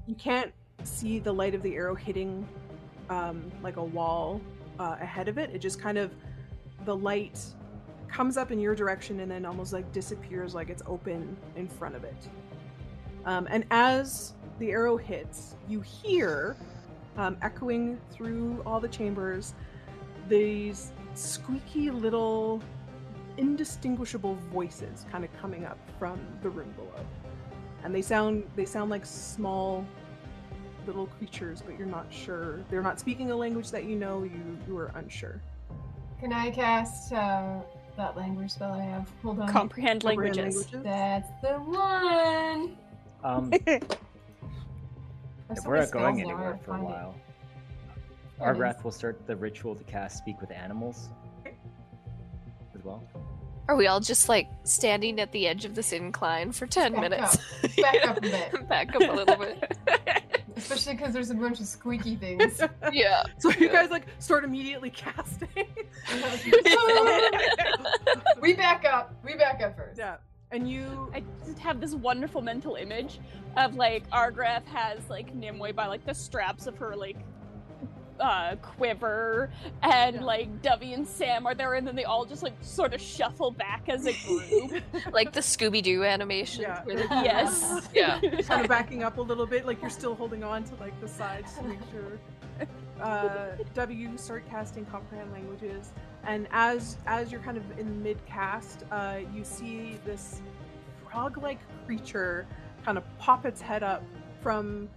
you 0.07 0.15
can't 0.15 0.53
see 0.84 1.19
the 1.19 1.31
light 1.31 1.53
of 1.53 1.61
the 1.61 1.76
arrow 1.76 1.95
hitting 1.95 2.47
um, 3.09 3.51
like 3.61 3.77
a 3.77 3.84
wall 3.84 4.41
uh, 4.80 4.95
ahead 4.99 5.27
of 5.27 5.38
it. 5.38 5.49
It 5.53 5.59
just 5.59 5.80
kind 5.80 5.97
of 5.97 6.11
the 6.85 6.95
light 6.95 7.39
comes 8.07 8.38
up 8.38 8.51
in 8.51 8.59
your 8.59 8.76
direction 8.76 9.19
and 9.19 9.30
then 9.30 9.45
almost 9.45 9.73
like 9.73 9.91
disappears 9.91 10.55
like 10.55 10.69
it's 10.69 10.81
open 10.88 11.38
in 11.55 11.67
front 11.67 11.95
of 11.95 12.03
it. 12.03 12.30
Um, 13.26 13.47
and 13.51 13.65
as 13.71 14.34
the 14.59 14.71
arrow 14.71 14.97
hits, 14.97 15.55
you 15.67 15.81
hear 15.81 16.55
um, 17.17 17.38
echoing 17.41 17.99
through 18.11 18.63
all 18.65 18.80
the 18.80 18.88
chambers 18.88 19.53
these 20.27 20.91
squeaky 21.20 21.90
little 21.91 22.62
indistinguishable 23.38 24.36
voices 24.52 25.06
kind 25.12 25.24
of 25.24 25.32
coming 25.41 25.66
up 25.66 25.78
from 25.98 26.20
the 26.41 26.50
room 26.50 26.72
below 26.76 27.06
and 27.84 27.94
they 27.94 28.02
sound 28.02 28.44
they 28.56 28.66
sound 28.66 28.90
like 28.90 29.06
small 29.06 29.86
little 30.88 31.08
creatures 31.08 31.62
but 31.66 31.78
you're 31.78 31.88
not 31.88 32.06
sure 32.12 32.60
they're 32.70 32.82
not 32.82 33.00
speaking 33.00 33.32
a 33.32 33.36
language 33.36 33.70
that 33.72 33.84
you 33.86 33.96
know 33.96 34.24
you 34.24 34.58
you 34.68 34.78
are 34.78 34.91
unsure 34.96 35.41
Can 36.20 36.34
I 36.34 36.50
cast 36.52 37.14
uh, 37.14 37.62
that 37.98 38.18
language 38.18 38.52
spell 38.52 38.74
I 38.74 38.84
have? 38.84 39.10
Hold 39.24 39.40
on. 39.40 39.48
Comprehend 39.48 40.04
Comprehend 40.04 40.38
languages. 40.38 40.68
That's 40.84 41.30
the 41.41 41.54
one. 41.60 42.78
Um, 43.24 43.52
if 43.68 45.66
we're 45.66 45.78
not 45.78 45.91
going 45.91 46.18
spells 46.18 46.24
now, 46.24 46.40
I 46.40 46.50
anywhere 46.50 46.60
for 46.64 46.72
a 46.72 46.78
find 46.78 46.90
it. 46.90 46.98
while, 46.98 47.16
There 47.16 47.16
it 47.16 47.28
is. 47.28 47.28
Argrath 48.41 48.84
will 48.84 48.91
start 48.91 49.26
the 49.28 49.36
ritual 49.36 49.76
to 49.76 49.84
cast 49.84 50.18
Speak 50.18 50.40
with 50.41 50.52
Animals 50.52 51.10
as 51.45 52.84
well. 52.84 53.03
Are 53.68 53.76
we 53.76 53.88
all 53.88 53.99
just 53.99 54.30
like 54.30 54.48
standing 54.64 55.20
at 55.20 55.32
the 55.32 55.48
edge 55.48 55.66
of 55.66 55.76
this 55.76 55.91
incline 55.91 56.52
for 56.52 56.66
ten 56.66 56.94
Back 56.94 57.02
minutes? 57.02 57.38
up. 57.64 57.76
Back 57.82 58.07
up 58.07 58.18
a 58.18 58.22
bit. 58.22 58.68
Back 58.70 58.95
up 58.95 59.02
a 59.02 59.11
little 59.11 59.36
bit. 59.36 59.78
Especially 60.56 60.94
because 60.95 61.14
there's 61.14 61.30
a 61.30 61.36
bunch 61.36 61.60
of 61.60 61.68
squeaky 61.68 62.16
things. 62.16 62.61
Yeah. 62.91 63.24
so 63.38 63.49
you 63.52 63.70
guys 63.70 63.91
like 63.91 64.07
start 64.20 64.44
immediately 64.44 64.90
casting 64.90 65.48
we 68.41 68.53
back 68.56 68.84
up. 68.84 69.14
We 69.24 69.36
back 69.36 69.61
up 69.61 69.78
first. 69.78 69.98
yeah 69.98 70.18
and 70.52 70.70
you 70.70 71.10
I 71.14 71.24
just 71.45 71.60
have 71.60 71.80
this 71.80 71.94
wonderful 71.94 72.41
mental 72.41 72.76
image 72.76 73.20
of 73.56 73.76
like 73.76 74.10
Argrath 74.10 74.66
has 74.66 74.99
like 75.10 75.34
Nimue 75.34 75.74
by 75.74 75.88
like 75.88 76.06
the 76.06 76.14
straps 76.14 76.68
of 76.68 76.78
her 76.78 76.95
like 76.95 77.18
uh 78.20 78.56
quiver 78.58 79.50
and 79.82 80.16
Yeah. 80.18 80.24
like 80.24 80.62
Dovey 80.62 80.94
and 80.94 81.08
Sam 81.08 81.46
are 81.46 81.56
there 81.56 81.76
and 81.76 81.88
then 81.88 81.96
they 81.96 82.04
all 82.04 82.26
just 82.26 82.44
like 82.44 82.54
sort 82.62 82.94
of 82.94 83.02
shuffle 83.02 83.52
back 83.52 83.88
as 83.88 84.06
a 84.06 84.14
group. 84.28 84.84
like 85.14 85.32
the 85.34 85.40
Scooby 85.40 85.82
Doo 85.82 86.04
animation. 86.04 86.64
Yeah. 86.64 86.84
where 86.84 86.96
they- 86.98 87.04
yes. 87.10 87.88
Yeah. 87.94 88.20
kind 88.44 88.62
of 88.62 88.68
backing 88.68 89.04
up 89.04 89.18
a 89.18 89.22
little 89.22 89.46
bit 89.46 89.66
like 89.66 89.82
you're 89.82 89.90
still 89.90 90.16
holding 90.16 90.44
on 90.44 90.64
to 90.66 90.76
like 90.76 91.00
the 91.02 91.08
sides 91.08 91.54
to 91.56 91.64
make 91.64 91.80
sure 91.91 92.20
uh 93.02 93.52
w 93.76 94.18
start 94.18 94.44
casting 94.50 94.86
comprehend 94.88 95.32
languages 95.32 95.94
and 96.26 96.48
as 96.52 96.98
as 97.06 97.32
you're 97.32 97.40
kind 97.40 97.56
of 97.56 97.64
in 97.80 98.04
mid 98.04 98.18
cast 98.26 98.84
uh 98.91 99.20
you 99.34 99.46
see 99.46 99.98
this 100.06 100.41
frog-like 101.10 101.60
creature 101.86 102.46
kind 102.84 102.98
of 102.98 103.04
pop 103.18 103.46
its 103.46 103.62
head 103.62 103.84
up 103.84 104.04
from 104.41 104.90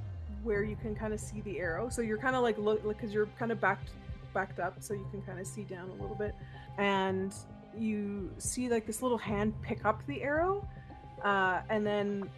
where 0.43 0.63
you 0.63 0.77
can 0.77 0.95
kind 0.95 1.13
of 1.13 1.21
see 1.21 1.41
the 1.43 1.59
arrow 1.59 1.89
so 1.89 2.03
you're 2.03 2.19
kind 2.19 2.37
of 2.37 2.43
like 2.43 2.59
look 2.59 2.87
because 2.87 3.13
you're 3.13 3.29
kind 3.39 3.53
of 3.53 3.61
backed 3.61 3.91
backed 4.35 4.59
up 4.59 4.77
so 4.81 4.95
you 4.95 5.07
can 5.11 5.23
kind 5.23 5.39
of 5.39 5.47
see 5.47 5.63
down 5.63 5.91
a 5.91 6.03
little 6.03 6.17
bit 6.17 6.35
and 6.79 7.35
you 7.77 8.31
see 8.39 8.69
like 8.69 8.87
this 8.87 9.03
little 9.03 9.19
hand 9.19 9.55
pick 9.63 9.85
up 9.85 10.05
the 10.07 10.23
arrow 10.23 10.67
uh, 11.25 11.61
and 11.69 11.87
then 11.87 12.29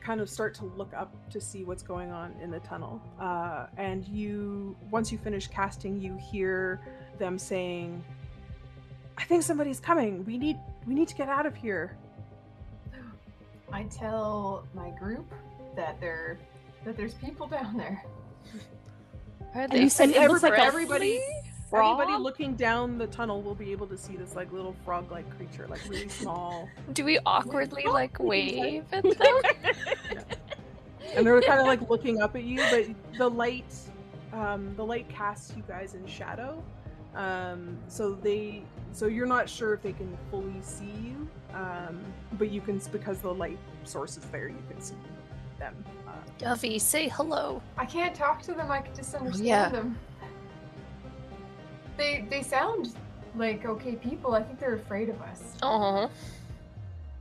kind 0.00 0.20
of 0.20 0.30
start 0.30 0.54
to 0.54 0.64
look 0.64 0.92
up 0.94 1.12
to 1.30 1.40
see 1.40 1.64
what's 1.64 1.82
going 1.82 2.10
on 2.10 2.34
in 2.42 2.50
the 2.50 2.60
tunnel. 2.60 3.00
Uh, 3.20 3.66
and 3.76 4.06
you, 4.08 4.74
once 4.90 5.12
you 5.12 5.18
finish 5.18 5.46
casting, 5.48 6.00
you 6.00 6.16
hear 6.16 6.80
them 7.18 7.38
saying, 7.38 8.02
"I 9.18 9.24
think 9.24 9.42
somebody's 9.42 9.80
coming. 9.80 10.24
We 10.24 10.38
need, 10.38 10.56
we 10.86 10.94
need 10.94 11.08
to 11.08 11.14
get 11.14 11.28
out 11.28 11.46
of 11.46 11.54
here." 11.54 11.96
I 13.70 13.82
tell 13.84 14.64
my 14.72 14.90
group 14.90 15.30
that 15.76 16.00
there 16.00 16.38
that 16.88 16.96
there's 16.96 17.14
people 17.14 17.46
down 17.46 17.76
there. 17.76 18.02
Are 19.54 19.60
And 19.70 19.74
you 19.74 19.90
said 19.90 20.08
it 20.08 20.28
looks 20.30 20.42
like 20.42 20.58
everybody, 20.58 21.20
frog? 21.68 22.00
everybody 22.00 22.22
looking 22.22 22.54
down 22.54 22.96
the 22.96 23.06
tunnel 23.08 23.42
will 23.42 23.54
be 23.54 23.72
able 23.72 23.86
to 23.88 23.96
see 23.98 24.16
this 24.16 24.34
like 24.34 24.50
little 24.52 24.74
frog-like 24.86 25.28
creature, 25.36 25.66
like 25.68 25.86
really 25.86 26.08
small, 26.20 26.66
Do 26.94 27.04
we 27.04 27.18
awkwardly 27.26 27.84
like 27.84 28.18
wave 28.22 28.84
at 28.92 29.02
them? 29.02 29.40
and 31.14 31.26
they're 31.26 31.42
kind 31.42 31.60
of 31.60 31.66
like 31.66 31.90
looking 31.90 32.22
up 32.22 32.34
at 32.34 32.44
you. 32.44 32.62
But 32.70 32.86
the 33.18 33.28
light, 33.28 33.74
um, 34.32 34.74
the 34.76 34.84
light 34.84 35.10
casts 35.10 35.52
you 35.54 35.62
guys 35.68 35.92
in 35.92 36.06
shadow. 36.06 36.62
Um, 37.14 37.76
so 37.88 38.14
they, 38.14 38.62
so 38.92 39.06
you're 39.08 39.26
not 39.26 39.46
sure 39.46 39.74
if 39.74 39.82
they 39.82 39.92
can 39.92 40.16
fully 40.30 40.60
see 40.62 40.92
you, 41.04 41.28
um, 41.52 42.00
but 42.38 42.50
you 42.50 42.62
can 42.62 42.80
because 42.92 43.18
the 43.18 43.32
light 43.32 43.58
source 43.84 44.16
is 44.16 44.24
there. 44.24 44.48
You 44.48 44.62
can 44.70 44.80
see 44.80 44.94
them. 45.58 45.74
Dovey, 46.38 46.78
say 46.78 47.08
hello. 47.08 47.60
I 47.76 47.84
can't 47.84 48.14
talk 48.14 48.42
to 48.42 48.52
them. 48.52 48.70
I 48.70 48.80
can 48.80 48.94
just 48.94 49.14
understand 49.14 49.46
yeah. 49.46 49.68
them. 49.68 49.98
They 51.96 52.26
they 52.30 52.42
sound 52.42 52.94
like 53.34 53.64
okay 53.66 53.96
people. 53.96 54.34
I 54.34 54.42
think 54.42 54.60
they're 54.60 54.76
afraid 54.76 55.08
of 55.08 55.20
us. 55.22 55.54
Oh, 55.62 56.08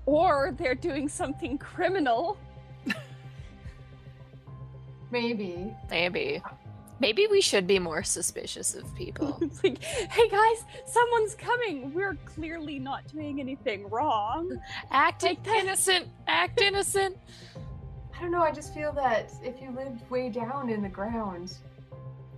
Or 0.05 0.53
they're 0.57 0.75
doing 0.75 1.09
something 1.09 1.57
criminal. 1.57 2.37
Maybe. 5.11 5.73
Maybe. 5.89 6.41
Maybe 6.99 7.27
we 7.27 7.41
should 7.41 7.67
be 7.67 7.77
more 7.77 8.03
suspicious 8.03 8.73
of 8.75 8.93
people. 8.95 9.37
It's 9.41 9.63
like, 9.63 9.83
hey 9.83 10.29
guys, 10.29 10.63
someone's 10.85 11.35
coming. 11.35 11.93
We're 11.93 12.15
clearly 12.25 12.79
not 12.79 13.07
doing 13.07 13.39
anything 13.39 13.87
wrong. 13.89 14.59
act 14.91 15.23
Like 15.23 15.43
that. 15.43 15.63
innocent. 15.63 16.07
Act 16.27 16.61
innocent. 16.61 17.17
I 18.17 18.21
don't 18.21 18.31
know. 18.31 18.41
I 18.41 18.51
just 18.51 18.73
feel 18.73 18.91
that 18.93 19.31
if 19.43 19.61
you 19.61 19.71
lived 19.71 20.09
way 20.09 20.29
down 20.29 20.69
in 20.69 20.81
the 20.81 20.89
ground, 20.89 21.53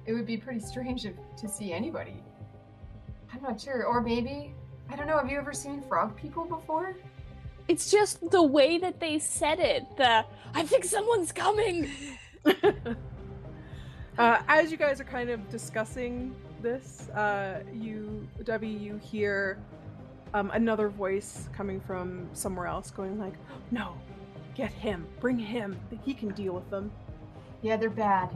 it 0.05 0.13
would 0.13 0.25
be 0.25 0.35
pretty 0.35 0.59
strange 0.59 1.05
if, 1.05 1.13
to 1.37 1.47
see 1.47 1.71
anybody. 1.71 2.21
I'm 3.33 3.41
not 3.41 3.61
sure. 3.61 3.85
Or 3.85 4.01
maybe 4.01 4.53
I 4.89 4.95
don't 4.95 5.07
know. 5.07 5.17
Have 5.17 5.29
you 5.29 5.37
ever 5.37 5.53
seen 5.53 5.81
frog 5.81 6.17
people 6.17 6.45
before? 6.45 6.95
It's 7.67 7.91
just 7.91 8.29
the 8.31 8.41
way 8.41 8.77
that 8.79 8.99
they 8.99 9.19
said 9.19 9.59
it. 9.59 9.85
The 9.95 10.25
I 10.53 10.63
think 10.63 10.83
someone's 10.83 11.31
coming. 11.31 11.89
uh, 14.17 14.41
as 14.47 14.71
you 14.71 14.77
guys 14.77 14.99
are 14.99 15.05
kind 15.05 15.29
of 15.29 15.47
discussing 15.49 16.35
this, 16.61 17.09
uh, 17.09 17.61
you, 17.73 18.27
Debbie, 18.43 18.67
you 18.67 18.97
hear 18.97 19.59
um, 20.33 20.51
another 20.51 20.89
voice 20.89 21.47
coming 21.53 21.79
from 21.79 22.27
somewhere 22.33 22.65
else, 22.65 22.91
going 22.91 23.19
like, 23.19 23.33
"No, 23.71 23.93
get 24.59 24.71
him, 24.71 25.07
bring 25.19 25.39
him. 25.39 25.77
He 26.03 26.13
can 26.13 26.29
deal 26.29 26.53
with 26.53 26.69
them." 26.69 26.91
Yeah, 27.61 27.77
they're 27.77 27.89
bad. 27.89 28.29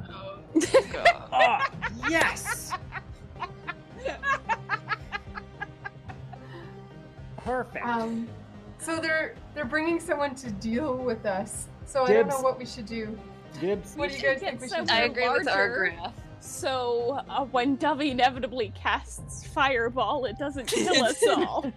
Ah, 1.35 1.67
yes. 2.07 2.71
Perfect. 7.37 7.83
Um, 7.83 8.27
so 8.77 8.99
they're 8.99 9.33
they're 9.55 9.65
bringing 9.65 9.99
someone 9.99 10.35
to 10.35 10.51
deal 10.51 10.95
with 10.95 11.25
us. 11.25 11.67
So 11.85 12.03
I 12.03 12.13
don't 12.13 12.27
know 12.27 12.41
what 12.41 12.59
we 12.59 12.65
should 12.65 12.85
do. 12.85 13.17
Dibs. 13.59 13.95
What 13.95 14.11
We 14.11 14.17
do 14.17 14.21
you 14.21 14.33
guys 14.33 14.39
think 14.41 14.61
we 14.61 14.69
should 14.69 14.87
do? 14.87 14.93
I 14.93 15.01
agree 15.01 15.27
with 15.29 15.47
Argrath. 15.47 16.13
So 16.39 17.23
uh, 17.29 17.45
when 17.45 17.77
Dovey 17.77 18.11
inevitably 18.11 18.71
casts 18.75 19.47
fireball, 19.47 20.25
it 20.25 20.37
doesn't 20.37 20.67
kill 20.67 21.03
us 21.03 21.21
all. 21.29 21.71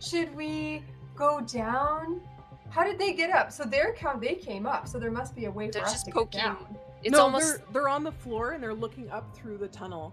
Should 0.00 0.34
we 0.34 0.82
go 1.14 1.40
down? 1.40 2.20
How 2.70 2.84
did 2.84 2.98
they 2.98 3.12
get 3.12 3.30
up? 3.30 3.50
So 3.52 3.64
their 3.64 3.92
count 3.94 4.20
they 4.20 4.34
came 4.34 4.66
up. 4.66 4.86
So 4.88 4.98
there 4.98 5.10
must 5.10 5.34
be 5.34 5.46
a 5.46 5.50
way 5.50 5.70
They're 5.70 5.82
for 5.82 5.88
us 5.88 6.02
to 6.04 6.10
poking. 6.10 6.40
get 6.40 6.44
down. 6.46 6.76
It's 7.02 7.12
no, 7.12 7.22
almost 7.22 7.58
they're 7.58 7.64
they're 7.72 7.88
on 7.88 8.04
the 8.04 8.12
floor 8.12 8.52
and 8.52 8.62
they're 8.62 8.74
looking 8.74 9.10
up 9.10 9.34
through 9.36 9.58
the 9.58 9.68
tunnel 9.68 10.12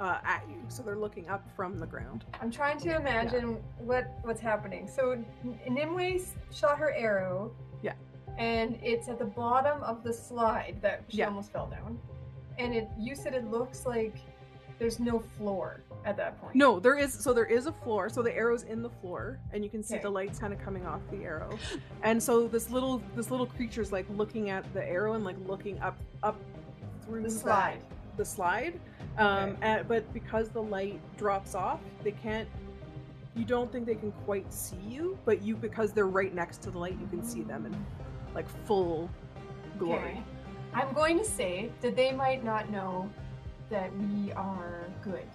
uh, 0.00 0.18
at 0.24 0.42
you. 0.48 0.56
So 0.68 0.82
they're 0.82 0.96
looking 0.98 1.28
up 1.28 1.48
from 1.54 1.78
the 1.78 1.86
ground. 1.86 2.24
I'm 2.40 2.50
trying 2.50 2.78
to 2.80 2.96
imagine 2.96 3.58
what 3.78 4.12
what's 4.22 4.40
happening. 4.40 4.88
So 4.88 5.12
N- 5.12 5.58
Nimue 5.68 6.20
shot 6.52 6.78
her 6.78 6.92
arrow. 6.94 7.52
Yeah. 7.82 7.92
And 8.38 8.78
it's 8.82 9.08
at 9.08 9.18
the 9.18 9.24
bottom 9.26 9.82
of 9.82 10.02
the 10.02 10.12
slide 10.12 10.76
that 10.80 11.02
she 11.08 11.18
Yeah. 11.18 11.26
almost 11.26 11.52
fell 11.52 11.66
down. 11.66 11.98
And 12.58 12.74
it 12.74 12.88
you 12.98 13.14
said 13.14 13.34
it 13.34 13.50
looks 13.50 13.84
like 13.86 14.14
there's 14.78 14.98
no 14.98 15.18
floor 15.20 15.80
at 16.04 16.16
that 16.16 16.40
point. 16.40 16.54
No, 16.54 16.80
there 16.80 16.96
is. 16.96 17.12
So 17.12 17.32
there 17.32 17.44
is 17.46 17.66
a 17.66 17.72
floor. 17.72 18.08
So 18.08 18.22
the 18.22 18.34
arrow's 18.36 18.62
in 18.64 18.82
the 18.82 18.90
floor, 18.90 19.38
and 19.52 19.62
you 19.64 19.70
can 19.70 19.82
see 19.82 19.94
Okay. 19.94 20.02
the 20.02 20.10
lights 20.10 20.38
kind 20.38 20.52
of 20.52 20.58
coming 20.60 20.86
off 20.86 21.00
the 21.10 21.24
arrow. 21.24 21.58
And 22.02 22.22
so 22.22 22.48
this 22.48 22.70
little 22.70 23.02
this 23.16 23.30
little 23.30 23.46
creature's 23.46 23.92
like 23.92 24.06
looking 24.10 24.50
at 24.50 24.70
the 24.74 24.84
arrow 24.86 25.14
and 25.14 25.24
like 25.24 25.36
looking 25.46 25.78
up 25.80 25.96
up 26.22 26.36
through 27.04 27.22
The 27.22 27.28
that- 27.28 27.40
slide. 27.40 27.78
the 28.16 28.24
slide. 28.24 28.80
Um, 29.18 29.50
Okay. 29.50 29.56
and, 29.62 29.88
but 29.88 30.12
because 30.14 30.48
the 30.48 30.62
light 30.62 31.00
drops 31.16 31.54
off, 31.54 31.80
they 32.02 32.12
can't. 32.12 32.48
You 33.34 33.44
don't 33.44 33.70
think 33.72 33.86
they 33.86 33.94
can 33.94 34.12
quite 34.26 34.52
see 34.52 34.76
you, 34.86 35.18
but 35.24 35.42
you 35.42 35.56
because 35.56 35.92
they're 35.92 36.06
right 36.06 36.34
next 36.34 36.62
to 36.62 36.70
the 36.70 36.78
light, 36.78 36.98
you 37.00 37.06
can 37.06 37.22
see 37.24 37.42
them 37.42 37.64
in 37.66 37.74
like 38.34 38.46
full 38.66 39.08
glory. 39.78 40.00
Okay. 40.02 40.22
I'm 40.74 40.92
going 40.94 41.18
to 41.18 41.24
say 41.24 41.70
that 41.82 41.96
they 41.96 42.12
might 42.12 42.42
not 42.44 42.70
know 42.70 43.08
that 43.70 43.90
we 43.98 44.32
are 44.32 44.84
good. 45.02 45.26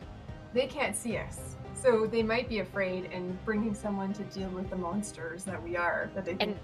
They 0.53 0.67
can't 0.67 0.95
see 0.95 1.17
us. 1.17 1.55
So 1.73 2.07
they 2.07 2.23
might 2.23 2.49
be 2.49 2.59
afraid 2.59 3.09
and 3.13 3.43
bringing 3.45 3.73
someone 3.75 4.11
to 4.13 4.23
deal 4.23 4.49
with 4.49 4.69
the 4.69 4.75
monsters 4.75 5.43
that 5.43 5.61
we 5.61 5.75
are. 5.77 6.09
That 6.15 6.25
they 6.25 6.31
think 6.35 6.41
And- 6.41 6.59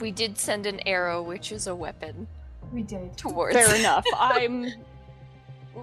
we 0.00 0.10
did 0.10 0.38
send 0.38 0.66
an 0.66 0.80
arrow, 0.86 1.22
which 1.22 1.52
is 1.52 1.66
a 1.66 1.74
weapon, 1.74 2.26
we 2.72 2.82
did. 2.82 3.16
towards. 3.16 3.56
Fair 3.56 3.74
enough. 3.80 4.04
I'm 4.14 4.66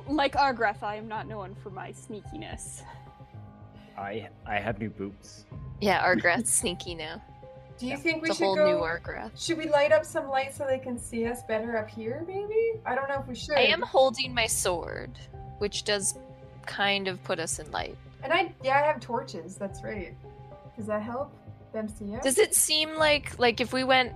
like 0.07 0.33
Argrath. 0.35 0.83
I 0.83 0.95
am 0.95 1.07
not 1.07 1.27
known 1.27 1.55
for 1.55 1.69
my 1.69 1.91
sneakiness. 1.91 2.81
I 3.97 4.27
I 4.45 4.55
have 4.59 4.79
new 4.79 4.89
boots. 4.89 5.45
Yeah, 5.81 6.03
Argrath's 6.07 6.51
sneaky 6.51 6.95
now. 6.95 7.21
Do 7.79 7.85
you 7.87 7.93
Yeah, 7.93 7.97
think 7.97 8.21
we 8.23 8.29
It's 8.29 8.37
a 8.37 8.39
should 8.39 8.45
whole 8.45 8.55
go? 8.55 8.71
new 8.71 8.83
Argrath. 8.83 9.31
Should 9.35 9.57
we 9.57 9.67
light 9.69 9.91
up 9.91 10.05
some 10.05 10.29
light 10.29 10.53
so 10.53 10.65
they 10.65 10.77
can 10.79 10.97
see 10.97 11.25
us 11.27 11.41
better 11.47 11.77
up 11.77 11.89
here? 11.89 12.23
Maybe. 12.27 12.79
I 12.85 12.93
don't 12.95 13.07
know 13.09 13.19
if 13.19 13.27
we 13.27 13.35
should. 13.35 13.55
I 13.55 13.61
am 13.61 13.81
holding 13.81 14.33
my 14.33 14.45
sword, 14.47 15.17
which 15.57 15.83
does 15.83 16.17
kind 16.65 17.07
of 17.07 17.23
put 17.23 17.39
us 17.39 17.59
in 17.59 17.69
light. 17.71 17.97
And 18.23 18.31
I 18.33 18.53
yeah, 18.63 18.77
I 18.79 18.87
have 18.87 18.99
torches. 18.99 19.55
That's 19.55 19.83
right. 19.83 20.15
Does 20.77 20.87
that 20.87 21.01
help 21.01 21.31
them 21.73 21.87
see 21.87 22.15
us? 22.15 22.23
Does 22.23 22.37
it 22.37 22.55
seem 22.55 22.95
like 22.95 23.37
like 23.39 23.59
if 23.61 23.73
we 23.73 23.83
went 23.83 24.13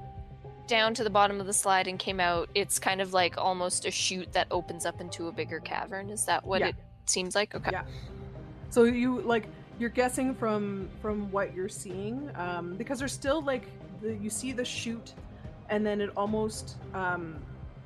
down 0.68 0.94
to 0.94 1.04
the 1.04 1.10
bottom 1.10 1.40
of 1.40 1.46
the 1.48 1.54
slide 1.54 1.88
and 1.88 1.98
came 1.98 2.20
out, 2.20 2.50
it's 2.54 2.78
kind 2.80 3.00
of 3.02 3.14
like 3.14 3.38
almost 3.38 3.86
a 3.86 3.92
chute 3.92 4.34
that 4.34 4.48
opens 4.52 4.86
up 4.86 5.00
into 5.02 5.28
a 5.28 5.32
bigger 5.32 5.60
cavern? 5.60 6.10
Is 6.10 6.26
that 6.26 6.46
what 6.46 6.62
Yeah. 6.62 6.68
it 6.70 6.76
seems 7.06 7.36
like? 7.36 7.56
Okay. 7.56 7.70
Yeah. 7.72 7.84
So 8.70 8.84
you 8.84 9.22
like 9.22 9.48
you're 9.80 9.90
guessing 9.90 10.34
from 10.36 10.90
from 11.02 11.32
what 11.32 11.54
you're 11.54 11.70
seeing 11.70 12.30
um, 12.36 12.76
because 12.78 13.00
there's 13.00 13.14
still 13.14 13.42
like 13.42 13.68
the, 14.02 14.14
you 14.16 14.30
see 14.30 14.52
the 14.52 14.66
chute 14.66 15.14
and 15.70 15.86
then 15.86 16.02
it 16.02 16.10
almost 16.16 16.76
um, 16.94 17.36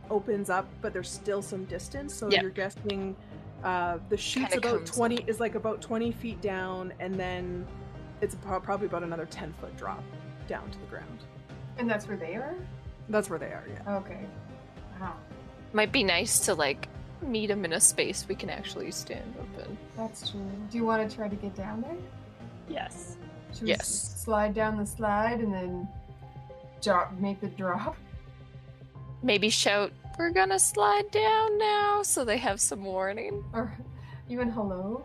opens 0.09 0.49
up, 0.49 0.67
but 0.81 0.93
there's 0.93 1.09
still 1.09 1.41
some 1.41 1.65
distance. 1.65 2.13
So 2.13 2.29
Yeah. 2.29 2.41
you're 2.41 2.51
guessing 2.51 3.15
uh, 3.63 3.99
the 4.09 4.17
chute's 4.17 4.51
Kinda 4.53 4.57
about 4.69 4.77
comes 4.79 4.91
twenty 4.91 5.19
up. 5.23 5.29
is 5.29 5.39
like 5.39 5.55
about 5.55 5.81
twenty 5.81 6.11
feet 6.11 6.41
down, 6.41 6.93
and 6.99 7.15
then 7.15 7.65
it's 8.21 8.35
pro- 8.35 8.59
probably 8.59 8.87
about 8.87 9.03
another 9.03 9.25
ten 9.25 9.53
foot 9.59 9.75
drop 9.77 10.03
down 10.47 10.69
to 10.71 10.79
the 10.79 10.85
ground. 10.85 11.19
And 11.77 11.89
that's 11.89 12.07
where 12.07 12.17
they 12.17 12.35
are. 12.35 12.55
That's 13.09 13.29
where 13.29 13.39
they 13.39 13.47
are. 13.47 13.63
Yeah. 13.67 13.97
Okay. 13.97 14.25
Wow. 14.99 15.15
Might 15.73 15.91
be 15.91 16.03
nice 16.03 16.39
to 16.41 16.53
like 16.53 16.87
meet 17.21 17.47
them 17.47 17.63
in 17.65 17.73
a 17.73 17.79
space 17.79 18.25
we 18.27 18.35
can 18.35 18.49
actually 18.49 18.91
stand 18.91 19.35
up 19.39 19.65
in. 19.67 19.77
That's 19.95 20.29
true. 20.29 20.41
Do 20.71 20.77
you 20.77 20.85
want 20.85 21.07
to 21.09 21.15
try 21.15 21.27
to 21.27 21.35
get 21.35 21.55
down 21.55 21.81
there? 21.81 21.95
Yes. 22.67 23.17
Should 23.53 23.63
we 23.63 23.69
Yes. 23.69 23.81
s- 23.81 24.21
slide 24.23 24.53
down 24.53 24.77
the 24.77 24.85
slide 24.85 25.39
and 25.39 25.53
then 25.53 25.87
drop, 26.81 27.11
make 27.19 27.39
the 27.41 27.47
drop? 27.47 27.95
Maybe 29.23 29.49
shout, 29.49 29.91
"We're 30.17 30.31
gonna 30.31 30.59
slide 30.59 31.09
down 31.11 31.57
now," 31.57 32.01
so 32.03 32.23
they 32.25 32.37
have 32.37 32.59
some 32.61 32.83
warning. 32.83 33.43
Or 33.53 33.71
even 34.29 34.49
hello? 34.49 35.03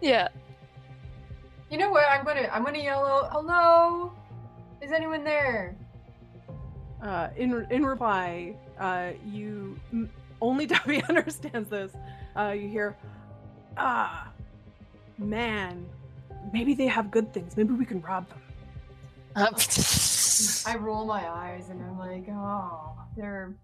Yeah. 0.00 0.28
You 1.70 1.78
know 1.78 1.90
what? 1.90 2.04
I'm 2.08 2.24
gonna 2.24 2.48
I'm 2.52 2.64
gonna 2.64 2.78
yell 2.78 3.04
out, 3.04 3.30
hello. 3.32 4.12
Is 4.80 4.92
anyone 4.92 5.24
there? 5.24 5.74
Uh, 7.02 7.28
in 7.36 7.66
in 7.70 7.84
reply, 7.84 8.56
uh, 8.78 9.10
you 9.24 9.78
m- 9.92 10.10
only 10.40 10.66
Debbie 10.74 11.02
understands 11.04 11.68
this. 11.68 11.92
Uh, 12.36 12.50
you 12.50 12.68
hear, 12.68 12.96
ah, 13.76 14.28
man, 15.18 15.86
maybe 16.52 16.74
they 16.74 16.86
have 16.86 17.10
good 17.10 17.32
things. 17.32 17.56
Maybe 17.56 17.72
we 17.74 17.84
can 17.86 18.00
rob 18.02 18.28
them. 18.28 18.42
Um, 19.36 19.54
I 20.66 20.76
roll 20.76 21.04
my 21.06 21.28
eyes 21.28 21.68
and 21.70 21.82
I'm 21.82 21.98
like, 21.98 22.26
oh, 22.30 22.92
they're 23.16 23.54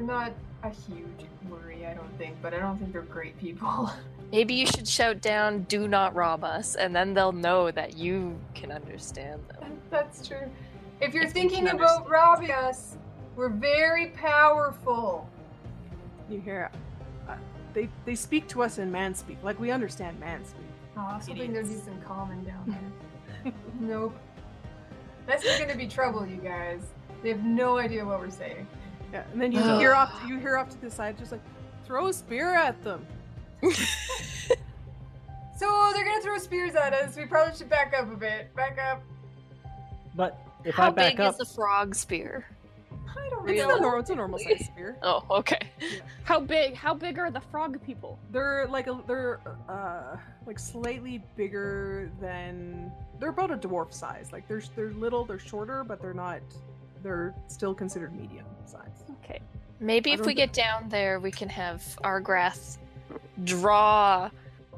they're 0.00 0.16
not 0.16 0.32
a 0.62 0.70
huge 0.70 1.26
worry, 1.48 1.86
I 1.86 1.94
don't 1.94 2.16
think, 2.18 2.36
but 2.42 2.54
I 2.54 2.58
don't 2.58 2.78
think 2.78 2.92
they're 2.92 3.02
great 3.02 3.38
people. 3.38 3.90
Maybe 4.32 4.54
you 4.54 4.66
should 4.66 4.86
shout 4.86 5.20
down, 5.20 5.62
"Do 5.64 5.88
not 5.88 6.14
rob 6.14 6.44
us," 6.44 6.74
and 6.76 6.94
then 6.94 7.14
they'll 7.14 7.32
know 7.32 7.70
that 7.70 7.96
you 7.96 8.38
can 8.54 8.70
understand 8.70 9.42
them. 9.48 9.78
That's 9.90 10.26
true. 10.26 10.50
If 11.00 11.14
you're 11.14 11.24
If 11.24 11.32
thinking 11.32 11.66
can 11.66 11.76
about 11.76 12.02
understand. 12.04 12.10
robbing 12.10 12.50
us, 12.52 12.96
we're 13.36 13.48
very 13.48 14.08
powerful. 14.08 15.28
You 16.28 16.40
hear, 16.40 16.70
uh, 17.28 17.34
they 17.74 17.88
they 18.04 18.14
speak 18.14 18.46
to 18.48 18.62
us 18.62 18.78
in 18.78 18.90
man 18.90 19.14
speak, 19.14 19.38
like 19.42 19.58
we 19.58 19.70
understand 19.70 20.18
man 20.20 20.44
speak. 20.44 20.66
Oh, 20.96 21.08
I 21.10 21.16
was 21.16 21.26
hoping 21.26 21.52
there'd 21.52 21.68
be 21.68 21.74
some 21.74 22.00
common 22.02 22.44
down 22.44 22.78
there. 23.44 23.52
nope. 23.80 24.16
That's 25.26 25.58
gonna 25.58 25.76
be 25.76 25.86
trouble, 25.88 26.26
you 26.26 26.36
guys. 26.36 26.80
They 27.22 27.30
have 27.30 27.44
no 27.44 27.78
idea 27.78 28.04
what 28.04 28.20
we're 28.20 28.30
saying. 28.30 28.66
Yeah, 29.12 29.24
and 29.32 29.40
then 29.40 29.52
you 29.52 29.62
hear 29.78 29.94
off 29.94 30.12
you 30.26 30.38
hear 30.38 30.56
off 30.56 30.70
to 30.70 30.80
the 30.80 30.90
side, 30.90 31.18
just 31.18 31.32
like 31.32 31.40
throw 31.84 32.06
a 32.08 32.12
spear 32.12 32.54
at 32.54 32.82
them. 32.84 33.06
So 35.60 35.90
they're 35.92 36.06
gonna 36.06 36.22
throw 36.22 36.38
spears 36.38 36.74
at 36.74 36.94
us. 36.94 37.18
We 37.18 37.26
probably 37.26 37.54
should 37.54 37.68
back 37.68 37.92
up 37.94 38.10
a 38.10 38.16
bit. 38.16 38.56
Back 38.56 38.78
up. 38.78 39.02
But 40.16 40.40
if 40.64 40.74
How 40.74 40.86
I 40.86 40.90
back 40.90 41.12
big 41.12 41.20
up, 41.20 41.34
is 41.34 41.38
the 41.38 41.44
frog 41.54 41.94
spear? 41.94 42.46
I 42.90 43.28
don't 43.28 43.46
It's, 43.46 43.60
know. 43.60 43.76
a 43.76 43.80
normal, 43.80 44.00
it's 44.00 44.08
a 44.08 44.14
normal 44.14 44.38
size 44.38 44.64
spear. 44.64 44.96
Oh, 45.02 45.22
okay. 45.30 45.58
How 46.24 46.40
big? 46.40 46.74
How 46.74 46.94
big 46.94 47.18
are 47.18 47.30
the 47.30 47.42
frog 47.42 47.78
people? 47.84 48.18
They're 48.30 48.68
like 48.70 48.86
a, 48.86 49.02
they're 49.06 49.40
uh 49.68 50.16
like 50.46 50.58
slightly 50.58 51.22
bigger 51.36 52.10
than 52.22 52.90
they're 53.18 53.28
about 53.28 53.50
a 53.50 53.58
dwarf 53.58 53.92
size. 53.92 54.30
Like 54.32 54.48
they're 54.48 54.62
they're 54.74 54.92
little, 54.92 55.26
they're 55.26 55.38
shorter, 55.38 55.84
but 55.84 56.00
they're 56.00 56.14
not. 56.14 56.40
They're 57.02 57.34
still 57.48 57.74
considered 57.74 58.14
medium 58.14 58.46
size. 58.64 59.04
Okay. 59.24 59.40
Maybe 59.80 60.10
I 60.10 60.14
if 60.14 60.26
we 60.26 60.34
get 60.34 60.52
down 60.52 60.88
there, 60.88 61.20
we 61.20 61.30
can 61.30 61.48
have 61.48 61.82
Argrath 62.04 62.78
draw 63.44 64.30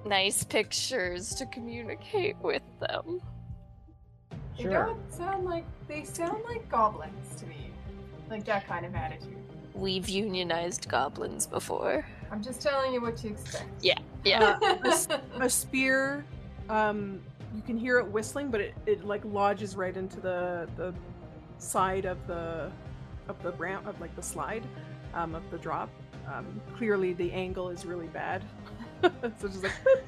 nice 0.07 0.45
pictures 0.45 1.35
to 1.35 1.47
communicate 1.47 2.37
with 2.39 2.63
them. 2.81 3.21
Sure. 4.59 4.71
They 4.71 4.75
don't 4.75 5.13
sound 5.13 5.45
like 5.45 5.65
they 5.89 6.05
sound 6.05 6.43
like 6.45 6.69
goblins 6.69 7.35
to 7.41 7.47
me. 7.47 7.71
Like 8.31 8.45
that 8.45 8.67
kind 8.67 8.87
of 8.87 8.95
attitude. 8.95 9.37
We've 9.75 10.09
unionized 10.09 10.89
goblins 10.89 11.47
before. 11.47 12.07
I'm 12.31 12.43
just 12.43 12.61
telling 12.63 12.93
you 12.95 13.01
what 13.01 13.17
to 13.19 13.29
expect. 13.29 13.67
Yeah. 13.81 13.99
Uh, 14.63 14.77
a, 14.85 14.89
s- 14.89 15.09
a 15.41 15.51
spear, 15.51 16.25
um, 16.69 17.21
you 17.55 17.63
can 17.63 17.77
hear 17.77 17.99
it 17.99 18.07
whistling, 18.07 18.51
but 18.51 18.61
it, 18.61 18.75
it 18.87 19.05
like 19.05 19.23
lodges 19.25 19.77
right 19.77 19.97
into 19.97 20.21
the 20.21 20.69
the 20.77 20.95
side 21.63 22.05
of 22.05 22.19
the 22.27 22.71
of 23.29 23.41
the 23.43 23.53
ramp 23.53 23.87
of 23.87 24.01
like 24.01 24.15
the 24.17 24.23
slide 24.23 24.65
um, 25.15 25.35
of 25.35 25.43
the 25.51 25.59
drop. 25.59 25.89
Um, 26.33 26.47
clearly, 26.77 27.13
the 27.13 27.33
angle 27.33 27.69
is 27.71 27.85
really 27.85 28.07
bad. 28.09 28.43
so 29.03 29.11
just 29.49 29.63
like 29.63 29.73
boop. 29.85 30.03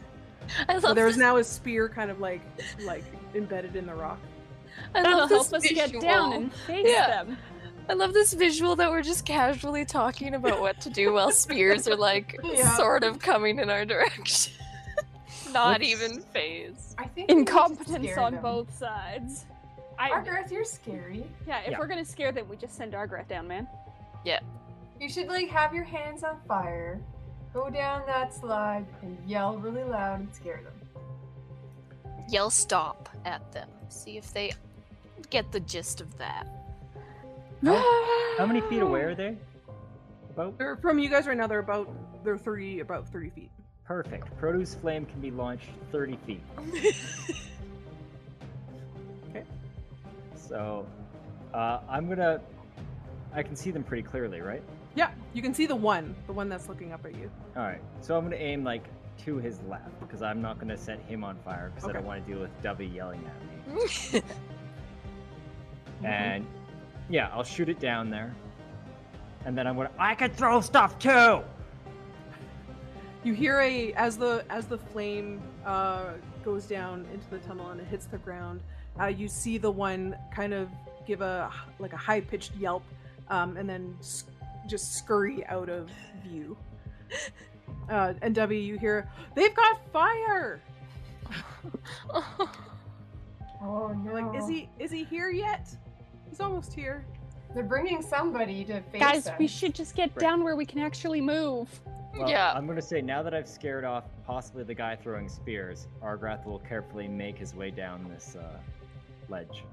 I 0.68 0.74
love 0.74 0.82
so 0.82 0.94
there's 0.94 1.14
this, 1.14 1.20
now 1.20 1.36
a 1.38 1.44
spear 1.44 1.88
kind 1.88 2.10
of 2.10 2.20
like 2.20 2.42
like 2.84 3.04
embedded 3.34 3.76
in 3.76 3.86
the 3.86 3.94
rock. 3.94 4.18
I 4.94 5.02
That'll 5.02 5.20
love 5.20 5.30
help 5.30 5.48
this 5.48 5.64
us 5.64 5.70
get 5.72 5.86
visual. 5.86 6.00
down 6.02 6.32
and 6.34 6.52
face 6.52 6.86
Yeah. 6.88 7.24
them. 7.24 7.38
I 7.88 7.92
love 7.92 8.12
this 8.14 8.32
visual 8.32 8.76
that 8.76 8.90
we're 8.90 9.02
just 9.02 9.24
casually 9.26 9.84
talking 9.84 10.34
about 10.34 10.60
what 10.60 10.80
to 10.82 10.90
do 10.90 11.12
while 11.12 11.30
spears 11.30 11.86
are 11.86 11.96
like 11.96 12.38
Yeah. 12.44 12.76
sort 12.76 13.04
of 13.04 13.18
coming 13.18 13.58
in 13.58 13.68
our 13.70 13.84
direction. 13.84 14.52
Not 15.52 15.80
Let's- 15.80 15.84
even 15.92 16.20
phased. 16.32 16.94
I 16.98 17.04
think 17.04 17.28
we 17.30 17.34
need 17.36 17.46
to 17.46 17.52
Incompetence 17.52 18.18
on 18.18 18.32
them. 18.34 18.42
both 18.42 18.76
sides. 18.76 19.44
I, 19.98 20.10
Argrath, 20.10 20.50
you're 20.50 20.64
scary. 20.64 21.24
yeah, 21.46 21.60
if 21.60 21.72
Yeah. 21.72 21.78
we're 21.78 21.86
gonna 21.86 22.04
scare 22.04 22.32
them, 22.32 22.48
we 22.48 22.56
just 22.56 22.76
send 22.76 22.92
Argrath 22.92 23.28
down, 23.28 23.46
man. 23.48 23.68
Yeah. 24.24 24.40
You 25.00 25.08
should 25.08 25.28
like 25.28 25.48
have 25.48 25.74
your 25.74 25.84
hands 25.84 26.22
on 26.24 26.38
fire, 26.48 27.00
go 27.52 27.68
down 27.70 28.02
that 28.06 28.32
slide, 28.32 28.86
and 29.02 29.18
yell 29.26 29.56
really 29.58 29.84
loud 29.84 30.20
and 30.20 30.34
scare 30.34 30.60
them. 30.62 30.72
Yell 32.28 32.50
stop 32.50 33.08
at 33.24 33.52
them. 33.52 33.68
See 33.88 34.16
if 34.16 34.32
they 34.32 34.52
get 35.30 35.52
the 35.52 35.60
gist 35.60 36.00
of 36.00 36.16
that. 36.18 36.46
How, 37.64 38.34
how 38.38 38.46
many 38.46 38.60
feet 38.62 38.82
away 38.82 39.02
are 39.02 39.14
they? 39.14 39.36
About 40.30 40.58
They're 40.58 40.76
from 40.76 40.98
you 40.98 41.08
guys 41.08 41.26
right 41.26 41.36
now. 41.36 41.46
They're 41.46 41.58
about 41.60 41.88
they're 42.24 42.38
three 42.38 42.80
about 42.80 43.06
thirty 43.08 43.30
feet. 43.30 43.50
perfect. 43.84 44.34
Produce 44.38 44.74
flame 44.74 45.04
can 45.06 45.20
be 45.20 45.30
launched 45.30 45.68
30 45.92 46.16
feet. 46.26 46.42
Okay. 50.46 50.48
So, 50.54 50.86
uh, 51.52 51.80
I'm 51.88 52.08
gonna. 52.08 52.40
I 53.32 53.42
can 53.42 53.56
see 53.56 53.70
them 53.70 53.82
pretty 53.82 54.02
clearly, 54.02 54.40
right? 54.40 54.62
Yeah, 54.94 55.10
you 55.32 55.42
can 55.42 55.52
see 55.54 55.66
the 55.66 55.74
one, 55.74 56.14
the 56.28 56.32
one 56.32 56.48
that's 56.48 56.68
looking 56.68 56.92
up 56.92 57.04
at 57.04 57.14
you. 57.16 57.28
All 57.56 57.62
right. 57.64 57.80
So 58.00 58.16
I'm 58.16 58.22
gonna 58.24 58.36
aim 58.36 58.62
like 58.62 58.84
to 59.24 59.38
his 59.38 59.60
left 59.68 59.98
because 60.00 60.22
I'm 60.22 60.40
not 60.40 60.58
gonna 60.58 60.76
set 60.76 61.00
him 61.00 61.24
on 61.24 61.36
fire 61.44 61.70
because 61.74 61.84
I 61.84 61.90
Okay. 61.90 61.98
don't 61.98 62.06
want 62.06 62.24
to 62.24 62.30
deal 62.32 62.40
with 62.40 62.62
Dovey 62.62 62.86
yelling 62.86 63.24
at 63.26 63.74
me. 63.74 64.22
And 66.02 66.46
yeah, 67.08 67.30
I'll 67.32 67.44
shoot 67.44 67.70
it 67.70 67.80
down 67.80 68.10
there. 68.10 68.34
And 69.46 69.56
then 69.56 69.66
I'm 69.66 69.74
gonna. 69.76 69.90
I 69.98 70.14
can 70.14 70.30
throw 70.30 70.60
stuff 70.60 70.98
too. 70.98 71.40
You 73.22 73.32
hear 73.32 73.60
a 73.60 73.92
as 73.94 74.18
the 74.18 74.44
as 74.50 74.66
the 74.66 74.76
flame 74.76 75.40
uh, 75.64 76.10
goes 76.44 76.66
down 76.66 77.06
into 77.12 77.28
the 77.30 77.38
tunnel 77.38 77.70
and 77.70 77.80
it 77.80 77.86
hits 77.86 78.04
the 78.06 78.18
ground. 78.18 78.60
Uh, 79.00 79.06
you 79.06 79.28
see 79.28 79.58
the 79.58 79.70
one 79.70 80.16
kind 80.34 80.54
of 80.54 80.68
give 81.06 81.20
a 81.20 81.50
like 81.78 81.92
a 81.92 81.96
high 81.96 82.20
pitched 82.20 82.54
yelp, 82.56 82.82
um, 83.28 83.56
and 83.56 83.68
then 83.68 83.96
s- 84.00 84.24
just 84.68 84.94
scurry 84.94 85.44
out 85.46 85.68
of 85.68 85.90
view. 86.22 86.56
Uh, 87.90 88.14
and 88.22 88.34
W, 88.34 88.58
you 88.58 88.78
hear 88.78 89.10
they've 89.34 89.54
got 89.54 89.78
fire. 89.92 90.58
Oh 93.62 93.88
no! 93.88 94.04
You're 94.04 94.22
like, 94.22 94.38
is 94.42 94.48
he 94.48 94.68
is 94.78 94.90
he 94.90 95.04
here 95.04 95.30
yet? 95.30 95.68
He's 96.28 96.40
almost 96.40 96.72
here. 96.72 97.04
They're 97.54 97.62
bringing 97.62 98.02
somebody 98.02 98.64
to 98.64 98.80
face 98.82 99.00
Guys, 99.00 99.26
us. 99.28 99.38
we 99.38 99.46
should 99.46 99.74
just 99.74 99.94
get 99.94 100.10
Right. 100.10 100.18
down 100.18 100.42
where 100.44 100.56
we 100.56 100.66
can 100.66 100.80
actually 100.80 101.20
move. 101.20 101.68
Well, 102.18 102.28
Yeah. 102.28 102.52
I'm 102.54 102.66
gonna 102.66 102.82
say 102.82 103.00
now 103.00 103.22
that 103.22 103.32
I've 103.34 103.48
scared 103.48 103.84
off 103.84 104.04
possibly 104.26 104.64
the 104.64 104.74
guy 104.74 104.96
throwing 104.96 105.28
spears, 105.28 105.86
Argrath 106.02 106.44
will 106.44 106.58
carefully 106.60 107.06
make 107.08 107.38
his 107.38 107.54
way 107.54 107.70
down 107.70 108.04
this 108.10 108.36
uh, 108.36 108.58
ledge. 109.30 109.64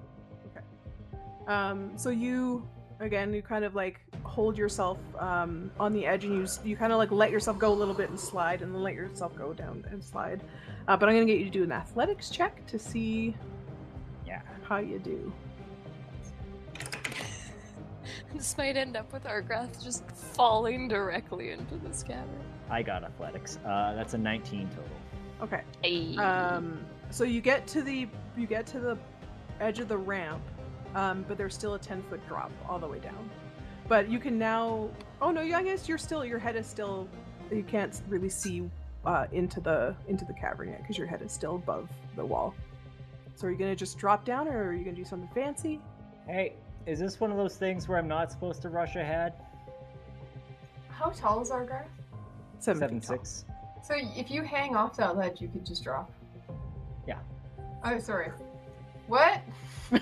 Um, 1.48 1.92
so 1.98 2.10
you 2.10 2.68
again, 3.00 3.34
you 3.34 3.42
kind 3.42 3.66
of 3.66 3.74
like 3.76 4.00
hold 4.24 4.58
yourself 4.58 5.00
um, 5.18 5.72
on 5.80 5.92
the 5.94 6.06
edge, 6.06 6.24
and 6.24 6.34
you 6.36 6.48
you 6.64 6.78
kind 6.78 6.92
of 6.94 6.98
like 7.00 7.12
let 7.12 7.32
yourself 7.32 7.58
go 7.58 7.72
a 7.72 7.74
little 7.74 7.96
bit 7.96 8.10
and 8.10 8.20
slide, 8.20 8.62
and 8.62 8.74
then 8.74 8.84
let 8.84 8.94
yourself 8.94 9.36
go 9.36 9.54
down 9.54 9.86
and 9.90 10.04
slide. 10.04 10.42
Uh, 10.88 10.96
but 10.96 11.10
I'm 11.10 11.16
gonna 11.16 11.26
get 11.26 11.40
you 11.40 11.46
to 11.46 11.52
do 11.52 11.64
an 11.64 11.72
athletics 11.72 12.30
check 12.30 12.66
to 12.68 12.80
see 12.80 13.36
Yeah. 14.26 14.42
how 14.64 14.78
you 14.78 15.00
do. 15.00 15.34
this 18.34 18.58
might 18.58 18.78
end 18.78 18.96
up 18.96 19.12
with 19.12 19.24
Argrath 19.24 19.84
just 19.84 20.10
falling 20.12 20.88
directly 20.88 21.52
into 21.52 21.76
this 21.78 22.04
cavern. 22.04 22.30
I 22.70 22.82
got 22.84 23.04
athletics. 23.04 23.58
Uh, 23.66 23.94
that's 23.96 24.14
a 24.14 24.18
19 24.18 24.70
total. 24.70 24.86
Okay. 25.42 25.62
Ayy. 25.84 26.18
Um, 26.20 26.86
so 27.10 27.24
you 27.24 27.42
get 27.42 27.68
to 27.68 27.82
the 27.82 28.08
you 28.38 28.48
get 28.48 28.66
to 28.68 28.80
the 28.80 28.98
edge 29.62 29.80
of 29.80 29.88
the 29.88 29.98
ramp, 29.98 30.42
um, 30.96 31.24
but 31.28 31.38
there's 31.38 31.54
still 31.54 31.76
a 31.76 31.80
ten 31.80 32.02
foot 32.04 32.26
drop 32.28 32.52
all 32.68 32.80
the 32.80 32.88
way 32.88 33.00
down. 33.00 33.30
But 33.88 34.10
you 34.10 34.20
can 34.20 34.38
now. 34.38 34.90
Oh 35.22 35.32
no, 35.32 35.42
I 35.42 35.64
guess 35.64 35.88
you're 35.88 35.98
still 35.98 36.26
your 36.26 36.40
head 36.40 36.56
is 36.56 36.66
still. 36.68 37.08
You 37.52 37.64
can't 37.64 38.02
really 38.08 38.30
see 38.30 38.70
uh, 39.06 39.28
into 39.32 39.60
the 39.60 39.96
into 40.08 40.26
the 40.26 40.34
cavern 40.34 40.70
yet 40.70 40.82
because 40.82 40.98
your 40.98 41.08
head 41.08 41.22
is 41.22 41.32
still 41.32 41.56
above 41.56 41.90
the 42.16 42.26
wall. 42.26 42.56
So 43.36 43.48
are 43.48 43.52
you 43.52 43.58
gonna 43.58 43.76
just 43.76 43.98
drop 43.98 44.26
down, 44.26 44.48
or 44.48 44.70
are 44.70 44.74
you 44.74 44.84
gonna 44.84 44.96
do 44.96 45.06
something 45.06 45.30
fancy? 45.34 45.80
Hey, 46.28 46.54
is 46.86 47.00
this 47.00 47.20
one 47.20 47.32
of 47.32 47.38
those 47.38 47.56
things 47.58 47.88
where 47.88 47.98
I'm 47.98 48.08
not 48.08 48.32
supposed 48.32 48.62
to 48.62 48.70
rush 48.70 48.96
ahead? 48.96 49.34
How 50.90 51.10
tall 51.10 51.42
is 51.42 51.50
Argrath? 51.50 51.88
Seven, 52.60 52.80
Seven 52.80 53.00
feet 53.02 53.08
tall. 53.08 53.18
six. 53.18 53.46
So 53.84 53.96
if 53.98 54.30
you 54.30 54.44
hang 54.44 54.76
off 54.76 54.96
that 54.98 55.18
ledge, 55.18 55.42
you 55.42 55.48
could 55.48 55.66
just 55.66 55.84
drop. 55.84 56.12
Yeah. 57.08 57.18
Oh, 57.84 57.98
sorry. 57.98 58.32
What? 59.12 59.42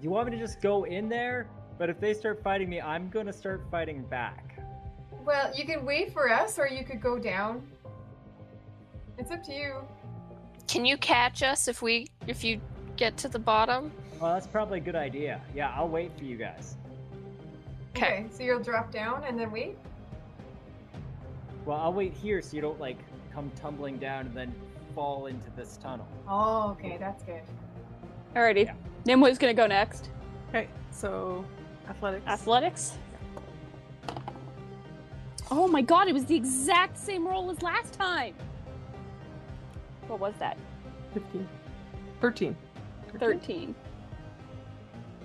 You 0.00 0.10
want 0.10 0.28
me 0.30 0.36
to 0.36 0.38
just 0.38 0.60
go 0.60 0.84
in 0.84 1.08
there? 1.08 1.48
But 1.76 1.90
if 1.90 1.98
they 1.98 2.14
start 2.14 2.40
fighting 2.42 2.68
me, 2.68 2.80
I'm 2.80 3.08
gonna 3.08 3.32
start 3.32 3.64
fighting 3.68 4.02
back. 4.04 4.60
Well, 5.24 5.50
you 5.56 5.64
can 5.64 5.84
wait 5.84 6.12
for 6.12 6.32
us, 6.32 6.56
or 6.56 6.68
you 6.68 6.84
could 6.84 7.00
go 7.00 7.18
down. 7.18 7.66
It's 9.18 9.32
up 9.32 9.42
to 9.44 9.52
you. 9.52 9.74
Can 10.68 10.84
you 10.84 10.96
catch 10.98 11.42
us 11.42 11.66
if 11.66 11.82
we 11.82 12.06
if 12.28 12.44
you 12.44 12.60
get 12.96 13.16
to 13.18 13.28
the 13.28 13.40
bottom? 13.40 13.90
Well, 14.20 14.34
that's 14.34 14.46
probably 14.46 14.78
a 14.78 14.82
good 14.82 14.96
idea. 14.96 15.40
Yeah, 15.52 15.72
I'll 15.74 15.88
wait 15.88 16.16
for 16.16 16.24
you 16.24 16.36
guys. 16.36 16.76
'Kay. 17.94 18.06
Okay, 18.06 18.26
so 18.30 18.44
you'll 18.44 18.62
drop 18.62 18.92
down 18.92 19.24
and 19.24 19.38
then 19.38 19.50
wait. 19.50 19.76
Well, 21.64 21.78
I'll 21.78 21.92
wait 21.92 22.14
here 22.14 22.40
so 22.40 22.54
you 22.54 22.62
don't 22.62 22.80
like 22.80 22.98
come 23.32 23.50
tumbling 23.60 23.98
down 23.98 24.26
and 24.26 24.36
then 24.36 24.54
fall 24.98 25.26
into 25.26 25.48
this 25.54 25.76
tunnel. 25.76 26.08
Oh, 26.28 26.70
okay, 26.70 26.96
that's 26.98 27.22
good. 27.22 27.42
Alrighty. 28.34 28.64
Yeah. 28.64 28.74
Nimue 29.06 29.28
is 29.28 29.38
gonna 29.38 29.54
go 29.54 29.68
next. 29.68 30.10
Okay, 30.48 30.66
so 30.90 31.44
athletics. 31.88 32.26
Athletics. 32.26 32.98
Oh 35.52 35.68
my 35.68 35.82
god, 35.82 36.08
it 36.08 36.14
was 36.14 36.24
the 36.24 36.34
exact 36.34 36.98
same 36.98 37.28
roll 37.28 37.48
as 37.48 37.62
last 37.62 37.92
time. 37.92 38.34
What 40.08 40.18
was 40.18 40.34
that? 40.40 40.58
15. 41.14 41.48
13. 42.20 42.56
13. 43.20 43.76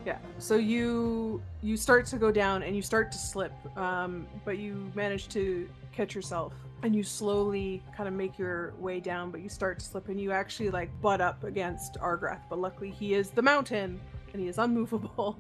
Yeah. 0.06 0.20
So 0.38 0.56
you 0.56 1.42
you 1.64 1.78
start 1.78 2.06
to 2.08 2.18
go 2.18 2.32
down 2.32 2.62
and 2.62 2.76
you 2.76 2.84
start 2.84 3.12
to 3.12 3.18
slip, 3.18 3.54
um, 3.76 4.28
but 4.46 4.60
you 4.60 4.92
manage 4.94 5.30
to 5.30 5.68
catch 5.92 6.14
yourself 6.14 6.54
and 6.84 6.96
you 6.96 7.02
slowly 7.04 7.82
kind 7.96 8.08
of 8.08 8.14
make 8.14 8.38
your 8.38 8.74
way 8.78 9.00
down, 9.00 9.32
but 9.32 9.42
you 9.42 9.50
start 9.50 9.80
to 9.80 9.86
slip 9.86 10.10
and 10.10 10.20
you 10.20 10.32
actually 10.32 10.70
like 10.70 10.90
butt 11.02 11.22
up 11.22 11.44
against 11.44 11.96
Argrath. 11.96 12.42
But 12.50 12.60
luckily 12.60 12.92
he 12.92 13.14
is 13.14 13.30
the 13.30 13.42
mountain 13.42 14.00
and 14.34 14.42
he 14.42 14.48
is 14.50 14.58
unmovable. 14.58 15.40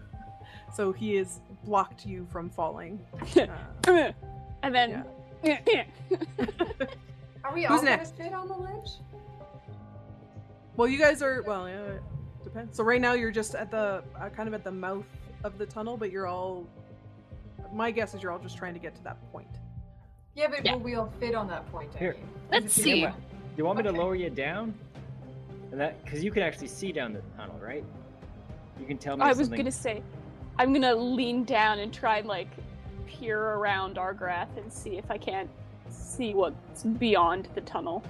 so 0.74 0.90
he 0.92 1.16
has 1.16 1.40
blocked 1.64 2.06
you 2.06 2.26
from 2.30 2.50
falling. 2.50 2.98
Uh, 3.86 4.12
and 4.62 4.74
then 4.74 5.04
Are 7.44 7.52
we 7.52 7.64
Who's 7.66 7.70
all 7.80 7.82
next? 7.82 8.16
gonna 8.16 8.30
fit 8.30 8.34
on 8.34 8.48
the 8.48 8.54
ledge? 8.54 8.88
well, 10.76 10.88
you 10.88 10.98
guys 10.98 11.20
are 11.20 11.42
well. 11.42 11.66
Uh, 11.66 11.98
depends. 12.42 12.74
So 12.74 12.82
right 12.82 13.00
now 13.00 13.12
you're 13.12 13.30
just 13.30 13.54
at 13.54 13.70
the 13.70 14.02
uh, 14.18 14.30
kind 14.30 14.48
of 14.48 14.54
at 14.54 14.64
the 14.64 14.72
mouth 14.72 15.04
of 15.44 15.58
the 15.58 15.66
tunnel, 15.66 15.98
but 15.98 16.10
you're 16.10 16.26
all. 16.26 16.66
My 17.74 17.90
guess 17.90 18.14
is 18.14 18.22
you're 18.22 18.32
all 18.32 18.38
just 18.38 18.56
trying 18.56 18.72
to 18.72 18.80
get 18.80 18.94
to 18.96 19.04
that 19.04 19.18
point. 19.30 19.48
Yeah, 20.34 20.48
but 20.48 20.64
Yeah. 20.64 20.74
will 20.74 20.80
we 20.80 20.94
all 20.96 21.12
fit 21.20 21.34
on 21.34 21.48
that 21.48 21.70
point? 21.70 21.90
I 21.94 21.98
Here. 21.98 22.14
mean? 22.14 22.28
Let's 22.50 22.72
see. 22.72 23.02
Do 23.02 23.12
you 23.56 23.64
want 23.64 23.78
me 23.78 23.84
to 23.84 23.92
lower 23.92 24.14
you 24.14 24.30
down? 24.30 24.74
And 25.70 25.80
that 25.80 26.02
because 26.04 26.22
you 26.22 26.30
can 26.30 26.42
actually 26.42 26.68
see 26.68 26.92
down 26.92 27.12
the 27.12 27.22
tunnel, 27.36 27.58
right? 27.62 27.84
You 28.78 28.86
can 28.86 28.98
tell 28.98 29.16
me. 29.16 29.22
I 29.24 29.32
was 29.32 29.48
gonna 29.48 29.70
say, 29.72 30.02
I'm 30.58 30.72
gonna 30.72 30.94
lean 30.94 31.44
down 31.44 31.78
and 31.78 31.92
try 31.92 32.18
and 32.18 32.28
like 32.28 32.48
peer 33.06 33.40
around 33.40 33.96
Argrath 33.96 34.56
and 34.56 34.72
see 34.72 34.96
if 34.96 35.10
I 35.10 35.18
can't 35.18 35.48
see 35.88 36.34
what's 36.34 36.82
beyond 36.82 37.48
the 37.54 37.60
tunnel. 37.62 38.02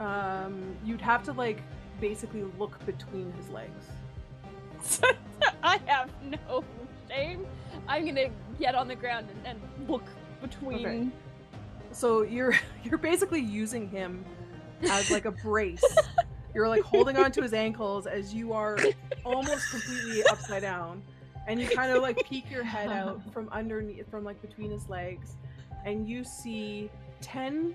Um, 0.00 0.76
you'd 0.84 1.00
have 1.00 1.22
to 1.24 1.32
like 1.32 1.62
basically 2.00 2.44
look 2.58 2.84
between 2.84 3.32
his 3.32 3.48
legs. 3.50 5.00
I 5.62 5.78
have 5.86 6.10
no 6.24 6.64
shame. 7.08 7.46
I'm 7.88 8.04
gonna 8.06 8.30
get 8.58 8.74
on 8.74 8.88
the 8.88 8.96
ground 8.96 9.28
and, 9.44 9.56
and 9.56 9.88
look 9.88 10.04
between. 10.44 10.86
Okay. 10.86 11.08
So 11.92 12.22
you're 12.22 12.54
you're 12.84 12.98
basically 12.98 13.40
using 13.40 13.88
him 13.88 14.24
as 14.90 15.10
like 15.10 15.24
a 15.24 15.30
brace. 15.44 15.84
You're 16.54 16.68
like 16.68 16.82
holding 16.82 17.16
onto 17.16 17.42
his 17.42 17.52
ankles 17.52 18.06
as 18.06 18.32
you 18.32 18.52
are 18.52 18.78
almost 19.24 19.70
completely 19.70 20.24
upside 20.30 20.62
down, 20.62 21.02
and 21.48 21.60
you 21.60 21.68
kind 21.68 21.90
of 21.90 22.02
like 22.02 22.24
peek 22.28 22.50
your 22.50 22.62
head 22.64 22.88
out 23.00 23.20
from 23.32 23.48
underneath, 23.50 24.08
from 24.10 24.24
like 24.24 24.40
between 24.40 24.70
his 24.70 24.88
legs, 24.88 25.36
and 25.84 26.08
you 26.08 26.22
see 26.22 26.90
ten 27.20 27.74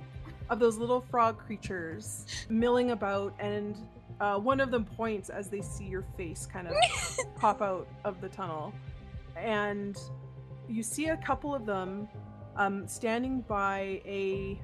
of 0.49 0.59
those 0.59 0.77
little 0.77 1.01
frog 1.01 1.37
creatures 1.37 2.25
milling 2.49 2.91
about, 2.91 3.33
and 3.39 3.75
uh, 4.21 4.37
one 4.37 4.59
of 4.59 4.71
them 4.71 4.85
points 4.85 5.29
as 5.29 5.49
they 5.49 5.61
see 5.61 5.85
your 5.85 6.03
face 6.17 6.47
kind 6.51 6.67
of 6.67 6.73
pop 7.35 7.61
out 7.61 7.87
of 8.05 8.21
the 8.21 8.29
tunnel, 8.29 8.73
and 9.35 9.97
you 10.69 10.83
see 10.83 11.07
a 11.07 11.17
couple 11.17 11.53
of 11.53 11.65
them 11.65 12.07
um, 12.59 12.87
standing 12.87 13.41
by 13.41 14.01
a 14.05 14.59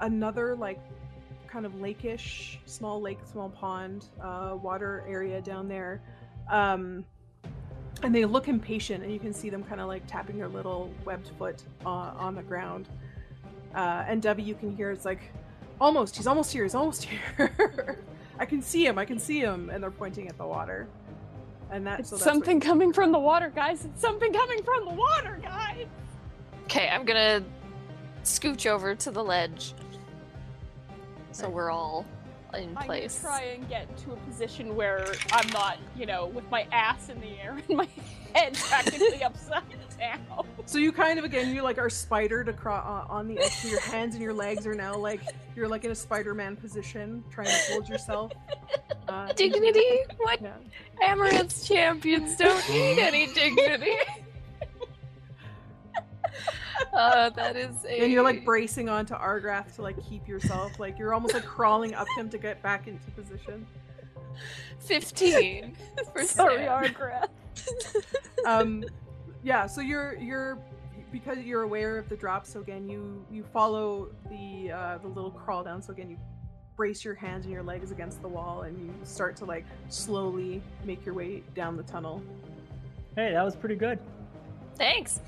another 0.00 0.54
like 0.54 0.80
kind 1.46 1.64
of 1.64 1.72
lakeish 1.74 2.58
small 2.66 3.00
lake 3.00 3.18
small 3.24 3.48
pond 3.48 4.06
uh, 4.22 4.56
water 4.60 5.04
area 5.08 5.40
down 5.40 5.68
there 5.68 6.02
um, 6.50 7.04
and 8.02 8.14
they 8.14 8.24
look 8.24 8.48
impatient 8.48 9.02
and 9.02 9.12
you 9.12 9.18
can 9.18 9.32
see 9.32 9.48
them 9.48 9.64
kind 9.64 9.80
of 9.80 9.86
like 9.86 10.06
tapping 10.06 10.36
their 10.36 10.48
little 10.48 10.92
webbed 11.04 11.30
foot 11.38 11.62
on, 11.86 12.14
on 12.16 12.34
the 12.34 12.42
ground 12.42 12.88
uh, 13.74 14.04
and 14.06 14.20
debbie 14.20 14.42
you 14.42 14.54
can 14.54 14.74
hear 14.76 14.90
it's 14.90 15.04
like 15.04 15.32
almost 15.80 16.16
he's 16.16 16.26
almost 16.26 16.52
here 16.52 16.64
he's 16.64 16.74
almost 16.74 17.04
here 17.36 17.98
i 18.38 18.44
can 18.44 18.60
see 18.60 18.84
him 18.84 18.98
i 18.98 19.04
can 19.04 19.18
see 19.18 19.38
him 19.38 19.70
and 19.70 19.82
they're 19.82 19.90
pointing 19.90 20.28
at 20.28 20.36
the 20.36 20.46
water 20.46 20.88
and 21.70 21.86
that 21.86 22.00
It's 22.00 22.10
so 22.10 22.16
that's 22.16 22.24
something 22.24 22.60
coming 22.60 22.92
from 22.92 23.12
the 23.12 23.18
water, 23.18 23.52
guys. 23.54 23.84
It's 23.84 24.00
something 24.00 24.32
coming 24.32 24.62
from 24.62 24.86
the 24.86 24.94
water, 24.94 25.38
guys. 25.42 25.86
Okay, 26.68 26.90
I'm 26.90 27.06
gonna 27.06 27.42
scooch 28.24 28.66
over 28.66 28.94
to 28.94 29.10
the 29.10 29.24
ledge. 29.24 29.72
So 31.32 31.48
we're 31.48 31.70
all 31.70 32.04
in 32.52 32.76
place. 32.76 33.24
I'm 33.24 33.30
gonna 33.30 33.38
try 33.38 33.46
and 33.54 33.68
get 33.70 33.96
to 33.96 34.12
a 34.12 34.16
position 34.16 34.76
where 34.76 35.14
I'm 35.32 35.48
not, 35.48 35.78
you 35.96 36.04
know, 36.04 36.26
with 36.26 36.44
my 36.50 36.66
ass 36.70 37.08
in 37.08 37.22
the 37.22 37.40
air 37.40 37.56
and 37.68 37.78
my 37.78 37.88
head 38.34 38.52
practically 38.52 39.24
upside 39.24 39.62
down. 39.98 40.20
So 40.66 40.76
you 40.76 40.92
kind 40.92 41.18
of 41.18 41.24
again 41.24 41.54
you 41.54 41.62
like 41.62 41.78
are 41.78 41.88
spidered 41.88 42.50
across 42.50 42.84
uh, 42.84 43.10
on 43.10 43.28
the 43.28 43.38
edge. 43.38 43.50
So 43.50 43.68
your 43.68 43.80
hands 43.80 44.14
and 44.14 44.22
your 44.22 44.34
legs 44.34 44.66
are 44.66 44.74
now 44.74 44.94
like 44.94 45.22
you're 45.56 45.68
like 45.68 45.86
in 45.86 45.90
a 45.90 45.94
Spider-Man 45.94 46.56
position, 46.56 47.24
trying 47.30 47.46
to 47.46 47.72
hold 47.72 47.88
yourself. 47.88 48.32
Uh, 49.08 49.32
Dignity? 49.32 50.00
What? 50.18 50.42
Yeah. 50.42 50.52
Amaranth's 51.02 51.66
champions 51.66 52.36
don't 52.36 52.68
need 52.68 52.98
any 52.98 53.32
dignity. 53.32 53.94
uh, 56.92 57.30
that 57.30 57.56
is 57.56 57.84
a. 57.88 58.02
And 58.02 58.12
you're 58.12 58.22
like 58.22 58.44
bracing 58.44 58.88
onto 58.88 59.14
Argrath 59.14 59.74
to 59.76 59.82
like 59.82 59.96
keep 60.08 60.26
yourself 60.28 60.78
like 60.78 60.98
you're 60.98 61.14
almost 61.14 61.34
like 61.34 61.44
crawling 61.44 61.94
up 61.94 62.06
him 62.16 62.28
to 62.30 62.38
get 62.38 62.62
back 62.62 62.86
into 62.86 63.10
position. 63.12 63.66
15 64.80 65.76
for 66.12 66.22
Sorry, 66.24 66.64
Sam. 66.64 66.84
Argrath. 66.84 67.28
Um, 68.46 68.84
yeah. 69.42 69.66
So 69.66 69.80
you're 69.80 70.14
you're 70.16 70.58
because 71.10 71.38
you're 71.38 71.62
aware 71.62 71.98
of 71.98 72.08
the 72.08 72.16
drop. 72.16 72.46
So 72.46 72.60
again, 72.60 72.88
you 72.88 73.24
you 73.30 73.42
follow 73.42 74.08
the 74.30 74.70
uh, 74.70 74.98
the 74.98 75.08
little 75.08 75.32
crawl 75.32 75.64
down. 75.64 75.82
So 75.82 75.92
again, 75.92 76.08
you 76.08 76.16
brace 76.76 77.04
your 77.04 77.14
hands 77.16 77.44
and 77.44 77.52
your 77.52 77.64
legs 77.64 77.90
against 77.90 78.22
the 78.22 78.28
wall, 78.28 78.62
and 78.62 78.78
you 78.78 78.94
start 79.02 79.36
to 79.38 79.44
like 79.44 79.66
slowly 79.88 80.62
make 80.84 81.04
your 81.04 81.14
way 81.14 81.42
down 81.54 81.76
the 81.76 81.82
tunnel. 81.82 82.22
Hey, 83.16 83.32
that 83.32 83.44
was 83.44 83.56
pretty 83.56 83.74
good. 83.74 83.98
Thanks. 84.76 85.20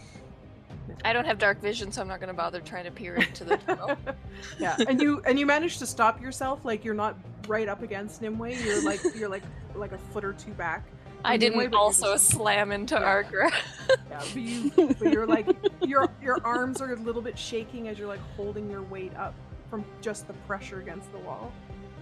I 1.05 1.13
don't 1.13 1.25
have 1.25 1.39
dark 1.39 1.61
vision, 1.63 1.91
so 1.93 2.01
I'm 2.03 2.09
not 2.09 2.21
gonna 2.21 2.35
bother 2.35 2.61
trying 2.61 2.85
to 2.85 2.91
peer 2.91 3.15
into 3.17 3.45
the 3.45 3.57
tunnel. 3.59 3.97
yeah 4.59 4.77
and 4.89 5.01
you 5.01 5.23
and 5.27 5.39
you 5.39 5.47
manage 5.47 5.79
to 5.79 5.87
stop 5.87 6.21
yourself 6.21 6.61
like 6.65 6.85
you're 6.85 6.95
not 6.95 7.17
right 7.49 7.69
up 7.69 7.83
against 7.83 8.21
nimue 8.23 8.49
you're 8.55 8.83
like 8.85 9.01
you're 9.15 9.29
like 9.29 9.43
like 9.75 9.93
a 9.93 9.99
foot 9.99 10.25
or 10.25 10.33
two 10.35 10.51
back 10.53 10.85
I 11.25 11.37
didn't 11.37 11.61
you're 11.61 11.75
also 11.77 12.13
just- 12.15 12.29
slam 12.31 12.71
into 12.73 12.95
Yeah. 12.95 13.23
Argrath. 13.23 13.53
yeah 13.89 14.19
but 14.19 14.37
you 14.37 14.71
but 14.99 15.13
you're 15.13 15.27
like 15.27 15.49
your 15.83 16.09
your 16.23 16.39
arms 16.45 16.81
are 16.81 16.93
a 16.93 16.97
little 16.97 17.23
bit 17.23 17.39
shaking 17.39 17.89
as 17.89 17.99
you're 17.99 18.09
like 18.09 18.21
holding 18.37 18.71
your 18.71 18.83
weight 18.83 19.15
up 19.17 19.35
from 19.69 19.85
just 20.01 20.27
the 20.27 20.33
pressure 20.47 20.81
against 20.81 21.11
the 21.13 21.19
wall 21.19 21.53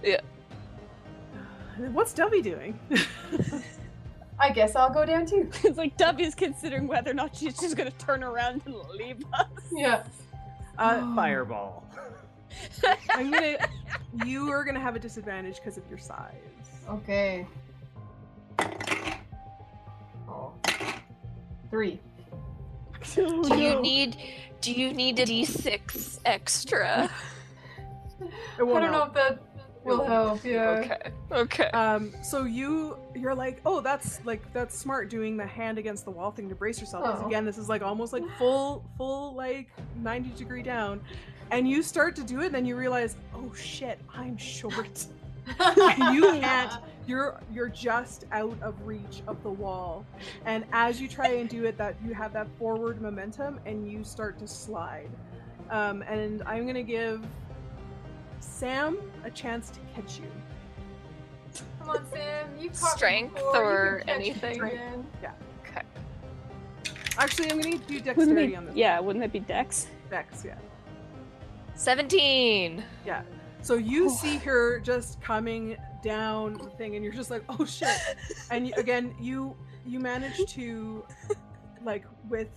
Yeah. 0.03 0.19
What's 1.91 2.13
Dovey 2.13 2.41
doing 2.41 2.77
I 4.39 4.51
guess 4.51 4.75
I'll 4.75 4.89
go 4.93 5.05
down 5.05 5.25
too. 5.25 5.49
It's 5.63 5.77
like 5.77 5.97
Dovey's 5.97 6.35
considering 6.35 6.87
whether 6.87 7.11
or 7.11 7.13
not 7.13 7.35
she's 7.35 7.57
just 7.59 7.75
gonna 7.75 7.91
turn 7.91 8.23
around 8.23 8.61
and 8.65 8.75
leave 8.97 9.23
us. 9.33 9.47
Yeah. 9.71 10.03
uh, 10.77 11.15
Fireball. 11.15 11.83
i'm 13.11 13.29
gonna 13.31 13.57
you 14.25 14.49
are 14.49 14.63
gonna 14.63 14.79
have 14.79 14.95
a 14.95 14.99
disadvantage 14.99 15.55
because 15.57 15.77
of 15.77 15.83
your 15.87 15.99
size 15.99 16.33
Okay. 16.89 17.45
Oh. 20.27 20.51
Three. 21.69 21.99
Oh, 23.17 23.43
Do 23.43 23.57
you 23.61 23.79
need 23.81 24.17
do 24.61 24.73
you 24.73 24.91
need 24.93 25.19
a 25.19 25.25
d6 25.25 26.19
extra? 26.25 27.09
I 28.21 28.57
don't 28.57 28.91
know 28.91 29.03
if 29.03 29.13
that 29.13 29.39
will 29.83 30.03
help. 30.03 30.43
Yeah. 30.43 30.69
Okay. 30.83 31.11
Okay. 31.31 31.63
Um, 31.71 32.11
so 32.23 32.43
you 32.43 32.97
you're 33.15 33.35
like, 33.35 33.61
oh, 33.65 33.81
that's 33.81 34.23
like 34.25 34.41
that's 34.53 34.77
smart 34.77 35.09
doing 35.09 35.37
the 35.37 35.45
hand 35.45 35.77
against 35.77 36.05
the 36.05 36.11
wall 36.11 36.31
thing 36.31 36.49
to 36.49 36.55
brace 36.55 36.79
yourself. 36.79 37.03
'cause 37.05 37.21
Oh. 37.23 37.27
again, 37.27 37.45
this 37.45 37.57
is 37.57 37.69
like 37.69 37.81
almost 37.81 38.13
like 38.13 38.23
full 38.37 38.83
full 38.97 39.33
like 39.35 39.69
90 40.01 40.29
degree 40.31 40.63
down, 40.63 41.01
and 41.51 41.67
you 41.67 41.81
start 41.83 42.15
to 42.17 42.23
do 42.23 42.41
it, 42.41 42.47
and 42.47 42.55
then 42.55 42.65
you 42.65 42.75
realize, 42.75 43.15
oh 43.35 43.51
shit, 43.53 43.99
I'm 44.13 44.37
short. 44.37 45.05
you 46.13 46.21
can't. 46.39 46.73
You're 47.07 47.39
you're 47.51 47.69
just 47.69 48.25
out 48.31 48.55
of 48.61 48.75
reach 48.85 49.23
of 49.27 49.41
the 49.41 49.49
wall, 49.49 50.05
and 50.45 50.63
as 50.73 51.01
you 51.01 51.07
try 51.07 51.29
and 51.29 51.49
do 51.49 51.65
it, 51.65 51.75
that 51.77 51.95
you 52.05 52.13
have 52.13 52.33
that 52.33 52.47
forward 52.59 53.01
momentum, 53.01 53.59
and 53.65 53.91
you 53.91 54.03
start 54.03 54.37
to 54.39 54.47
slide. 54.47 55.09
Um, 55.71 56.03
and 56.03 56.43
I'm 56.45 56.67
gonna 56.67 56.83
give 56.83 57.23
Sam 58.39 58.97
a 59.23 59.29
chance 59.31 59.69
to 59.71 59.79
catch 59.95 60.19
you. 60.19 60.25
Come 61.79 61.89
on, 61.89 62.05
Sam. 62.11 62.47
You 62.59 62.69
caught 62.69 62.81
me 62.93 62.97
Strength 62.97 63.35
before, 63.35 63.53
you 63.55 63.61
or 63.61 64.03
can 64.05 64.07
catch 64.07 64.19
me 64.19 64.29
anything? 64.29 64.61
again. 64.63 65.05
Okay. 65.63 65.81
Actually, 67.17 67.51
I'm 67.51 67.57
gonna 67.59 67.69
need 67.71 67.81
to 67.81 67.87
do 67.87 67.93
Wouldn't 67.95 68.05
dexterity 68.17 68.53
it, 68.53 68.57
on 68.57 68.65
this. 68.67 68.75
yeah, 68.75 68.99
wouldn't 68.99 69.25
it 69.25 69.31
be 69.31 69.39
Dex? 69.39 69.87
Dex, 70.09 70.43
yeah. 70.45 70.55
17. 71.75 72.83
Yeah. 73.05 73.21
So 73.61 73.75
you 73.75 74.09
see 74.09 74.37
her 74.37 74.79
just 74.79 75.21
coming 75.21 75.75
down 76.03 76.53
the 76.53 76.69
thing, 76.71 76.95
and 76.95 77.03
you're 77.03 77.13
just 77.13 77.29
like, 77.29 77.43
oh 77.49 77.65
shit. 77.65 77.89
And 78.51 78.67
you, 78.67 78.73
again, 78.77 79.13
you 79.19 79.55
you 79.85 79.99
manage 79.99 80.37
to 80.53 81.03
like 81.83 82.05
with 82.29 82.47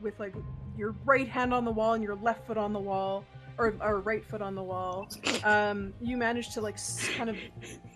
with 0.00 0.18
like 0.20 0.34
your 0.76 0.94
right 1.04 1.28
hand 1.28 1.52
on 1.54 1.64
the 1.64 1.70
wall 1.70 1.94
and 1.94 2.02
your 2.02 2.16
left 2.16 2.46
foot 2.46 2.56
on 2.58 2.72
the 2.72 2.78
wall, 2.78 3.24
or 3.58 3.74
or 3.80 4.00
right 4.00 4.24
foot 4.24 4.42
on 4.42 4.54
the 4.54 4.62
wall. 4.62 5.08
Um, 5.44 5.92
you 6.00 6.16
manage 6.16 6.54
to 6.54 6.60
like 6.60 6.74
s- 6.74 7.08
kind 7.16 7.28
of 7.30 7.36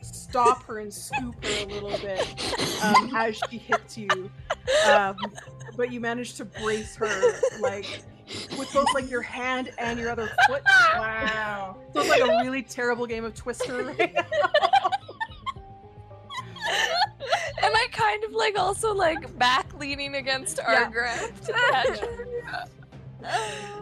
stop 0.02 0.62
her 0.64 0.78
and 0.80 0.92
scoop 0.92 1.42
her 1.44 1.64
a 1.64 1.66
little 1.66 1.96
bit 1.98 2.82
um, 2.84 3.10
as 3.14 3.40
she 3.50 3.58
hits 3.58 3.96
you. 3.98 4.30
Um, 4.88 5.16
but 5.76 5.92
you 5.92 6.00
manage 6.00 6.34
to 6.34 6.44
brace 6.44 6.94
her 6.96 7.32
like 7.60 8.02
with 8.58 8.72
both 8.72 8.92
like 8.94 9.10
your 9.10 9.22
hand 9.22 9.70
and 9.78 9.98
your 9.98 10.10
other 10.10 10.30
foot. 10.48 10.62
Wow. 10.96 11.76
So 11.94 12.00
it's 12.00 12.10
like 12.10 12.20
a 12.20 12.42
really 12.44 12.62
terrible 12.62 13.06
game 13.06 13.24
of 13.24 13.34
Twister. 13.34 13.84
Right? 13.84 14.16
Am 17.62 17.72
I 17.74 17.86
kind 17.92 18.24
of 18.24 18.32
like 18.32 18.58
also 18.58 18.92
like 18.94 19.36
back 19.38 19.72
leaning 19.78 20.16
against 20.16 20.58
Yeah. 20.58 20.90
Argrath 20.90 21.46
to 21.46 21.52
catch 21.52 21.98
her? 22.00 22.64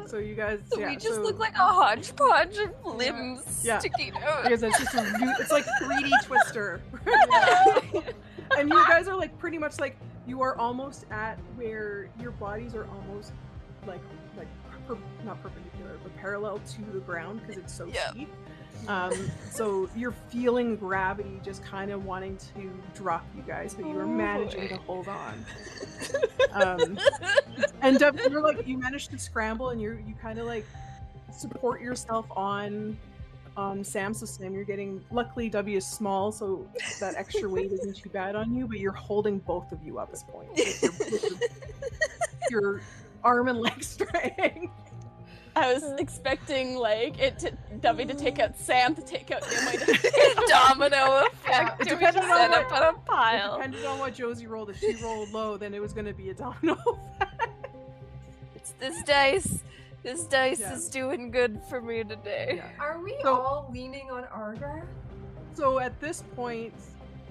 So 0.07 0.19
you 0.19 0.35
guys, 0.35 0.61
So 0.71 0.79
yeah, 0.79 0.91
we 0.91 0.97
just 0.97 1.17
so, 1.17 1.23
look 1.23 1.39
like 1.41 1.55
a 1.55 1.59
hodgepodge 1.59 2.57
of 2.59 2.71
limbs 2.95 3.63
Yeah. 3.65 3.79
sticking 3.81 4.13
out. 4.23 4.45
guess 4.49 4.63
it's 4.63 4.79
just 4.79 4.95
a, 4.95 5.35
it's 5.41 5.51
like 5.51 5.65
3D 5.83 6.11
Twister. 6.25 6.81
and 8.57 8.69
you 8.69 8.87
guys 8.87 9.09
are 9.09 9.17
like 9.17 9.37
pretty 9.39 9.59
much 9.59 9.81
like 9.81 9.97
you 10.27 10.41
are 10.43 10.57
almost 10.57 11.07
at 11.11 11.39
where 11.57 12.09
your 12.21 12.31
bodies 12.33 12.75
are 12.75 12.87
almost 12.87 13.33
like 13.87 14.01
like 14.37 14.47
per, 14.87 14.97
not 15.25 15.43
perpendicular 15.43 15.99
but 16.03 16.15
parallel 16.17 16.61
to 16.61 16.83
the 16.93 17.01
ground 17.01 17.41
because 17.41 17.57
it's 17.57 17.75
so 17.75 17.87
Yeah. 17.87 18.11
steep. 18.11 18.33
Um, 18.89 19.31
so 19.51 19.89
you're 19.97 20.15
feeling 20.31 20.77
gravity 20.77 21.41
just 21.43 21.65
kind 21.65 21.91
of 21.91 22.05
wanting 22.05 22.37
to 22.55 22.71
drop 22.95 23.25
you 23.37 23.43
guys, 23.43 23.75
but 23.75 23.87
you 23.87 23.99
are 23.99 24.03
Oh, 24.03 24.07
managing 24.07 24.69
to 24.69 24.77
hold 24.77 25.09
on. 25.09 25.45
Um, 26.53 26.99
and 27.81 27.99
Dev, 27.99 28.17
you're 28.31 28.43
like 28.43 28.67
you 28.67 28.77
manage 28.79 29.09
to 29.09 29.19
scramble 29.19 29.71
and 29.71 29.81
you're 29.81 29.95
you 30.01 30.15
kind 30.21 30.39
of 30.39 30.47
like 30.47 30.67
support 31.33 31.81
yourself 31.81 32.27
on 32.37 32.97
on 33.57 33.83
Sam. 33.85 34.13
So 34.13 34.27
Sam, 34.27 34.53
you're 34.53 34.65
getting 34.65 35.03
luckily 35.11 35.49
W 35.49 35.79
is 35.79 35.87
small, 35.87 36.31
so 36.33 36.69
that 37.01 37.15
extra 37.17 37.49
weight 37.49 37.73
isn't 37.73 37.97
too 37.97 38.11
bad 38.11 38.37
on 38.37 38.55
you. 38.55 38.67
But 38.69 38.81
you're 38.81 38.93
holding 38.93 39.39
both 39.39 39.73
of 39.73 39.83
you 39.83 39.99
up 39.99 40.09
at 40.09 40.13
this 40.13 40.25
point. 40.25 40.51
with 40.51 40.83
your, 40.83 40.93
with 41.11 41.23
your, 42.51 42.61
your 42.75 42.81
arm 43.23 43.49
and 43.49 43.59
leg 43.61 43.83
strength. 43.85 44.73
I 45.57 45.73
was 45.73 45.85
expecting 45.99 46.77
like 46.77 47.19
it 47.21 47.39
to 47.41 47.53
Dovey 47.81 48.05
to 48.07 48.15
take 48.15 48.39
out 48.41 48.57
Sam 48.59 48.95
to 48.95 49.03
take 49.03 49.31
out 49.31 49.43
Nimue 49.43 49.79
to 49.79 50.45
Domino 50.49 51.27
effect. 51.27 51.81
It 51.83 51.89
Do 51.89 51.97
we 51.97 52.05
on 52.07 52.17
end 52.17 52.29
what- 52.29 52.53
up 52.53 52.73
on 52.73 52.83
a 52.83 52.99
pile? 52.99 53.57
depended 53.57 53.85
on 53.85 53.99
what 53.99 54.15
Josie 54.15 54.47
rolled. 54.47 54.71
If 54.71 54.79
she 54.81 54.95
rolled 55.03 55.31
low, 55.31 55.57
then 55.57 55.75
it 55.75 55.81
was 55.81 55.93
going 55.93 56.07
to 56.07 56.13
be 56.15 56.31
a 56.31 56.35
domino. 56.35 56.77
It's 58.55 58.73
this 58.81 59.03
dice. 59.05 59.63
This 60.03 60.25
dice 60.25 60.61
Yeah. 60.61 60.75
is 60.75 60.89
doing 60.89 61.31
good 61.31 61.61
for 61.69 61.81
me 61.81 62.03
today. 62.05 62.55
Yeah. 62.57 62.69
Are 62.85 63.01
we 63.01 63.17
So- 63.23 63.35
all 63.37 63.71
leaning 63.73 64.11
on 64.11 64.25
Argrath? 64.25 64.87
So 65.55 65.79
at 65.79 65.99
this 66.01 66.23
point, 66.35 66.75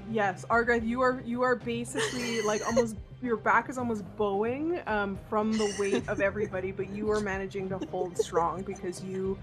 yes, 0.09 0.45
Argrath, 0.49 0.87
you 0.87 1.01
are 1.01 1.21
you 1.25 1.41
are 1.43 1.55
basically 1.55 2.41
like 2.43 2.65
almost 2.65 2.95
your 3.23 3.37
back 3.37 3.69
is 3.69 3.77
almost 3.77 4.03
bowing 4.17 4.79
um, 4.85 5.17
from 5.29 5.53
the 5.53 5.73
weight 5.79 6.07
of 6.09 6.19
everybody, 6.19 6.71
but 6.71 6.89
you 6.89 7.09
are 7.09 7.21
managing 7.21 7.69
to 7.69 7.77
hold 7.89 8.17
strong 8.17 8.61
because 8.61 9.03
you 9.03 9.37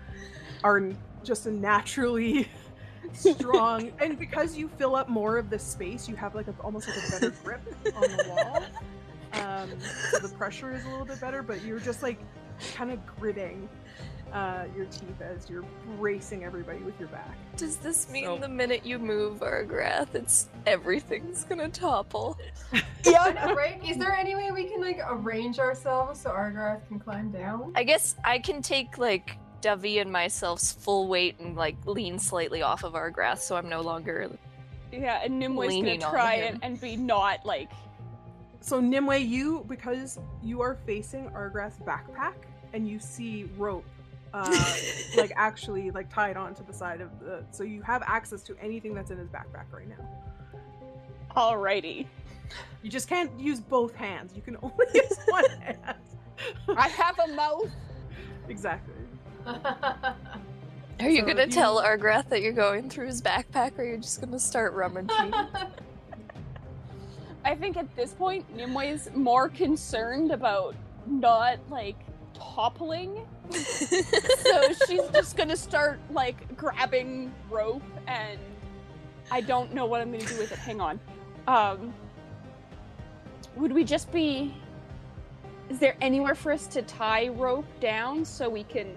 are 0.63 0.93
just 1.25 1.47
a 1.47 1.51
naturally 1.51 2.49
strong, 3.13 3.91
and 4.01 4.19
because 4.19 4.57
you 4.57 4.69
fill 4.77 4.95
up 4.95 5.09
more 5.09 5.39
of 5.39 5.49
the 5.49 5.59
space, 5.59 6.09
you 6.09 6.15
have 6.17 6.35
like 6.35 6.49
a, 6.49 6.55
almost 6.61 6.89
like 6.89 6.99
a 6.99 7.11
better 7.11 7.31
grip 7.43 7.63
on 7.97 8.03
the 8.03 8.25
wall. 8.29 8.65
Um, 9.33 9.71
so 10.11 10.19
the 10.19 10.29
pressure 10.29 10.75
is 10.75 10.85
a 10.85 10.89
little 10.89 11.07
bit 11.07 11.21
better, 11.21 11.43
but 11.43 11.65
you're 11.65 11.81
just 11.81 12.03
like 12.03 12.19
kind 12.75 12.91
of 12.91 13.05
gritting 13.07 13.69
uh, 14.33 14.65
your 14.77 14.87
teeth 14.87 15.21
as 15.21 15.49
you're 15.51 15.65
bracing 15.99 16.45
everybody 16.45 16.79
with 16.81 16.99
your 16.99 17.09
back. 17.09 17.37
Does 17.57 17.77
this 17.77 18.09
mean 18.11 18.25
So- 18.25 18.39
the 18.39 18.49
minute 18.49 18.85
you 18.87 18.99
move 18.99 19.41
Argrath, 19.41 20.15
it's 20.15 20.49
everything's 20.67 21.45
gonna 21.45 21.69
topple? 21.69 22.39
yeah, 23.05 23.51
right? 23.53 23.81
Is 23.85 23.97
there 23.97 24.13
any 24.15 24.35
way 24.35 24.51
we 24.53 24.65
can 24.65 24.81
like 24.81 25.01
arrange 25.09 25.59
ourselves 25.59 26.21
so 26.21 26.31
Argar 26.31 26.81
can 26.89 26.99
climb 26.99 27.31
down? 27.31 27.73
I 27.75 27.85
guess 27.85 28.15
I 28.25 28.39
can 28.39 28.63
take 28.63 28.99
like 28.99 29.37
Dovey 29.61 29.99
and 29.99 30.11
myself's 30.11 30.73
full 30.73 31.09
weight 31.09 31.39
and 31.41 31.57
like 31.57 31.77
lean 31.87 32.19
slightly 32.19 32.63
off 32.63 32.83
of 32.85 32.95
Argrath, 32.95 33.39
so 33.41 33.57
I'm 33.57 33.69
no 33.69 33.81
longer. 33.81 34.31
Yeah, 34.93 35.21
and 35.23 35.39
Nimue's 35.39 35.75
gonna 35.75 35.99
try 35.99 36.37
him. 36.37 36.55
it 36.57 36.61
and 36.63 36.81
be 36.81 36.97
not 36.97 37.45
like 37.47 37.71
So 38.61 38.81
Nimue, 38.81 39.15
you 39.19 39.65
because 39.69 40.19
you 40.43 40.61
are 40.63 40.77
facing 40.87 41.29
Argrath's 41.31 41.79
backpack 41.81 42.35
and 42.73 42.89
you 42.89 42.99
see 42.99 43.49
rope, 43.57 43.85
uh, 44.33 44.75
like 45.17 45.33
actually 45.37 45.91
like 45.91 46.13
tied 46.13 46.37
onto 46.37 46.65
the 46.65 46.73
side 46.73 47.01
of 47.01 47.11
the. 47.21 47.45
So 47.51 47.65
you 47.65 47.83
have 47.83 48.03
access 48.07 48.43
to 48.45 48.57
anything 48.61 48.95
that's 48.95 49.11
in 49.11 49.19
his 49.19 49.29
backpack 49.29 49.65
right 49.73 49.89
now. 49.89 49.97
alrighty. 51.37 52.07
You 52.83 52.91
just 52.91 53.09
can't 53.09 53.31
use 53.39 53.61
both 53.61 53.95
hands. 53.95 54.33
You 54.35 54.43
can 54.43 54.57
only 54.63 54.85
use 54.95 55.19
one 55.29 55.49
hand. 55.61 55.79
I 56.77 56.89
have 56.89 57.19
a 57.19 57.29
mouth. 57.35 57.71
exactly. 58.49 58.95
Are 59.47 61.09
you 61.09 61.21
So 61.21 61.27
gonna 61.27 61.43
if 61.43 61.49
you- 61.49 61.55
tell 61.55 61.81
Argrath 61.83 62.29
that 62.29 62.43
you're 62.43 62.53
going 62.53 62.91
through 62.91 63.07
his 63.07 63.23
backpack, 63.23 63.79
or 63.79 63.85
you're 63.85 63.97
just 63.99 64.21
gonna 64.21 64.39
start 64.39 64.75
rummaging? 64.75 65.33
I 67.45 67.55
think 67.55 67.77
at 67.79 67.95
this 67.97 68.13
point 68.13 68.55
Nimue's 68.55 69.09
more 69.15 69.49
concerned 69.49 70.31
about 70.31 70.75
not 71.07 71.59
like 71.71 71.97
toppling. 72.41 73.27
so 73.51 74.73
she's 74.87 75.03
just 75.13 75.37
gonna 75.37 75.57
start 75.57 75.99
like 76.11 76.57
grabbing 76.57 77.33
rope 77.51 77.83
and 78.07 78.39
I 79.31 79.41
don't 79.41 79.73
know 79.75 79.87
what 79.87 80.01
I'm 80.01 80.11
gonna 80.13 80.25
do 80.25 80.39
with 80.39 80.53
it. 80.53 80.59
Hang 80.59 80.81
on. 80.81 81.01
Um 81.47 81.93
would 83.57 83.73
we 83.73 83.85
just 83.85 84.11
be 84.13 84.55
is 85.69 85.79
there 85.79 85.97
anywhere 86.01 86.35
for 86.35 86.53
us 86.53 86.67
to 86.69 86.83
tie 86.83 87.29
rope 87.29 87.67
down 87.81 88.25
so 88.25 88.49
we 88.49 88.65
can 88.65 88.95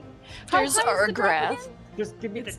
How 0.49 0.59
There's 0.59 0.77
high 0.77 1.01
is 1.01 1.07
the 1.07 1.13
drop 1.13 1.29
Argrath. 1.29 1.51
again? 1.51 1.73
Just 1.97 2.19
give 2.19 2.31
me 2.31 2.41
the 2.41 2.55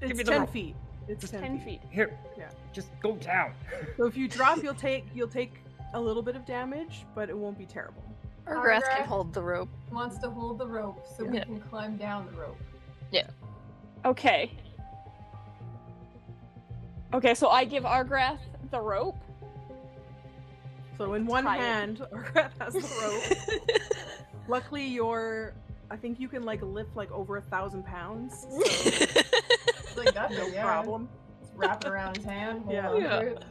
It's 0.00 0.18
me 0.18 0.24
the 0.24 0.30
ten 0.30 0.40
rope. 0.42 0.50
feet. 0.52 0.76
It's 1.08 1.28
ten, 1.30 1.40
ten 1.40 1.58
feet. 1.60 1.80
feet. 1.82 1.90
here. 1.90 2.16
Yeah. 2.38 2.50
Just 2.72 2.90
go 3.00 3.16
down. 3.16 3.52
So 3.96 4.04
if 4.04 4.16
you 4.16 4.28
drop, 4.28 4.58
you'll 4.62 4.74
take 4.74 5.06
you'll 5.14 5.28
take 5.28 5.54
a 5.94 6.00
little 6.00 6.22
bit 6.22 6.36
of 6.36 6.44
damage, 6.46 7.04
but 7.14 7.28
it 7.28 7.36
won't 7.36 7.58
be 7.58 7.66
terrible. 7.66 8.02
Argrath 8.50 8.82
can 8.96 9.06
hold 9.06 9.32
the 9.32 9.42
rope. 9.42 9.68
Wants 9.92 10.18
to 10.18 10.30
hold 10.30 10.58
the 10.58 10.66
rope 10.66 11.06
so 11.16 11.24
we 11.24 11.36
Yeah. 11.38 11.44
can 11.44 11.60
climb 11.60 11.96
down 11.96 12.26
the 12.26 12.40
rope. 12.40 12.58
Yeah. 13.10 13.28
Okay. 14.04 14.50
Okay, 17.12 17.34
so 17.34 17.48
I 17.48 17.64
give 17.64 17.84
Argrath 17.84 18.38
the 18.70 18.80
rope. 18.80 19.16
So 20.96 21.14
in 21.14 21.26
one 21.26 21.44
Tie 21.44 21.56
it. 21.56 21.60
hand, 21.60 21.98
Argrath 22.12 22.50
has 22.60 22.74
the 22.74 23.58
rope. 23.60 23.80
Luckily, 24.48 24.84
you're. 24.86 25.54
I 25.92 25.96
think 25.96 26.20
you 26.20 26.28
can 26.28 26.44
like 26.44 26.62
lift 26.62 26.94
like 26.94 27.10
over 27.10 27.36
a 27.38 27.42
thousand 27.42 27.84
pounds. 27.84 28.42
So 28.48 28.60
It's 28.60 29.96
like 29.96 30.14
that 30.14 30.30
no 30.30 30.46
yeah. 30.46 30.62
problem. 30.62 31.08
Just 31.40 31.52
wrap 31.56 31.84
it 31.84 31.90
around 31.90 32.16
his 32.16 32.24
hand. 32.26 32.62
hold 32.62 32.74
Yeah. 32.74 32.88
on 32.90 32.94
to 32.96 33.00
Yeah. 33.02 33.18
it. 33.20 33.44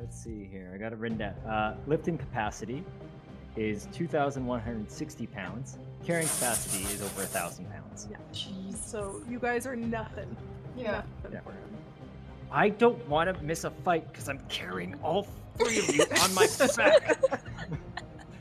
Let's 0.00 0.16
see 0.22 0.44
here. 0.50 0.70
I 0.74 0.78
got 0.78 0.92
it 0.92 0.98
written 0.98 1.18
down. 1.18 1.34
Uh, 1.46 1.76
lifting 1.86 2.16
capacity 2.16 2.82
is 3.56 3.88
2,160 3.92 5.26
pounds. 5.28 5.78
Carrying 6.04 6.28
capacity 6.28 6.84
is 6.84 7.02
over 7.02 7.22
a 7.22 7.26
thousand 7.26 7.70
pounds. 7.70 8.06
Yeah. 8.10 8.16
Jeez. 8.32 8.76
So 8.76 9.22
you 9.28 9.38
guys 9.38 9.66
are 9.66 9.76
nothing. 9.76 10.36
Yeah. 10.76 11.02
Nothing 11.22 11.32
Yeah. 11.32 11.40
for 11.40 11.50
him. 11.52 11.58
I 12.52 12.68
don't 12.68 13.06
want 13.08 13.34
to 13.34 13.42
miss 13.44 13.64
a 13.64 13.70
fight 13.70 14.06
because 14.12 14.28
I'm 14.28 14.38
carrying 14.48 14.94
all 15.02 15.26
three 15.58 15.78
of 15.78 15.94
you 15.94 16.04
on 16.22 16.34
my 16.34 16.46
back. 16.76 17.18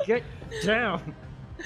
Get 0.05 0.23
down. 0.63 1.15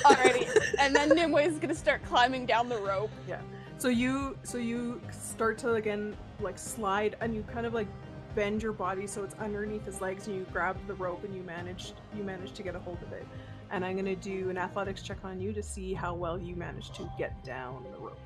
Alrighty. 0.04 0.48
and 0.80 0.96
then 0.96 1.10
Nimue 1.10 1.40
is 1.46 1.58
gonna 1.60 1.76
start 1.76 2.04
climbing 2.06 2.46
down 2.46 2.70
the 2.70 2.78
rope. 2.78 3.10
Yeah. 3.28 3.42
So 3.78 3.90
you 3.90 4.38
so 4.44 4.58
you 4.58 5.02
start 5.12 5.58
to 5.60 5.74
again 5.74 6.16
like 6.40 6.58
slide 6.58 7.18
and 7.20 7.36
you 7.36 7.44
kind 7.52 7.66
of 7.66 7.74
like 7.74 7.88
bend 8.36 8.64
your 8.64 8.74
body 8.74 9.08
so 9.08 9.24
it's 9.24 9.36
underneath 9.36 9.86
his 9.86 10.02
legs 10.02 10.28
and 10.28 10.36
you 10.36 10.46
grab 10.52 10.78
the 10.88 10.94
rope 10.96 11.24
and 11.24 11.36
you 11.36 11.44
managed 11.44 11.94
you 12.16 12.24
managed 12.24 12.56
to 12.56 12.64
get 12.64 12.76
a 12.76 12.80
hold 12.80 13.02
of 13.02 13.12
it. 13.14 13.28
And 13.72 13.86
I'm 13.86 13.96
gonna 13.96 14.16
do 14.16 14.50
an 14.50 14.58
athletics 14.58 15.02
check 15.02 15.18
on 15.24 15.40
you 15.40 15.54
to 15.54 15.62
see 15.62 15.94
how 15.94 16.14
well 16.14 16.40
you 16.40 16.56
managed 16.56 16.96
to 16.96 17.10
get 17.18 17.44
down 17.44 17.86
the 17.92 18.00
rope. 18.00 18.20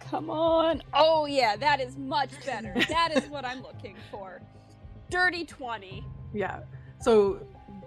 Come 0.00 0.30
on. 0.30 0.82
Oh 0.92 1.26
yeah, 1.26 1.56
that 1.56 1.80
is 1.80 1.96
much 1.96 2.30
better. 2.44 2.74
that 2.88 3.16
is 3.16 3.28
what 3.30 3.44
I'm 3.44 3.62
looking 3.62 3.96
for. 4.10 4.40
Dirty 5.10 5.44
20. 5.44 6.04
Yeah. 6.32 6.60
So 7.00 7.46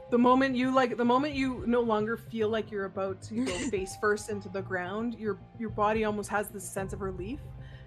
the 0.10 0.18
moment 0.18 0.56
you 0.56 0.74
like 0.74 0.98
the 0.98 1.06
moment 1.06 1.34
you 1.34 1.64
no 1.68 1.82
longer 1.82 2.18
feel 2.18 2.50
like 2.50 2.72
you're 2.72 2.86
about 2.86 3.22
to 3.24 3.46
go 3.46 3.52
face 3.70 3.96
first 4.00 4.30
into 4.30 4.50
the 4.50 4.62
ground, 4.62 5.16
your 5.20 5.38
your 5.60 5.70
body 5.70 6.06
almost 6.06 6.30
has 6.30 6.50
this 6.50 6.70
sense 6.70 6.94
of 6.94 7.02
relief 7.02 7.40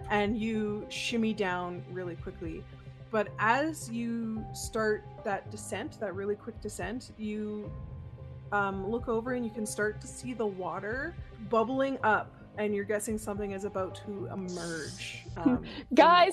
and 0.09 0.37
you 0.37 0.85
shimmy 0.89 1.33
down 1.33 1.83
really 1.91 2.15
quickly. 2.15 2.63
But 3.11 3.27
as 3.39 3.89
you 3.89 4.43
start 4.53 5.03
that 5.23 5.51
descent, 5.51 5.99
that 5.99 6.15
really 6.15 6.35
quick 6.35 6.59
descent, 6.61 7.11
you 7.17 7.69
um, 8.51 8.89
look 8.89 9.07
over 9.07 9.33
and 9.33 9.45
you 9.45 9.51
can 9.51 9.65
start 9.65 9.99
to 10.01 10.07
see 10.07 10.33
the 10.33 10.45
water 10.45 11.15
bubbling 11.49 11.97
up, 12.03 12.33
and 12.57 12.73
you're 12.73 12.85
guessing 12.85 13.17
something 13.17 13.51
is 13.51 13.65
about 13.65 13.95
to 14.05 14.27
emerge. 14.33 15.23
Um, 15.37 15.63
Guys. 15.93 16.31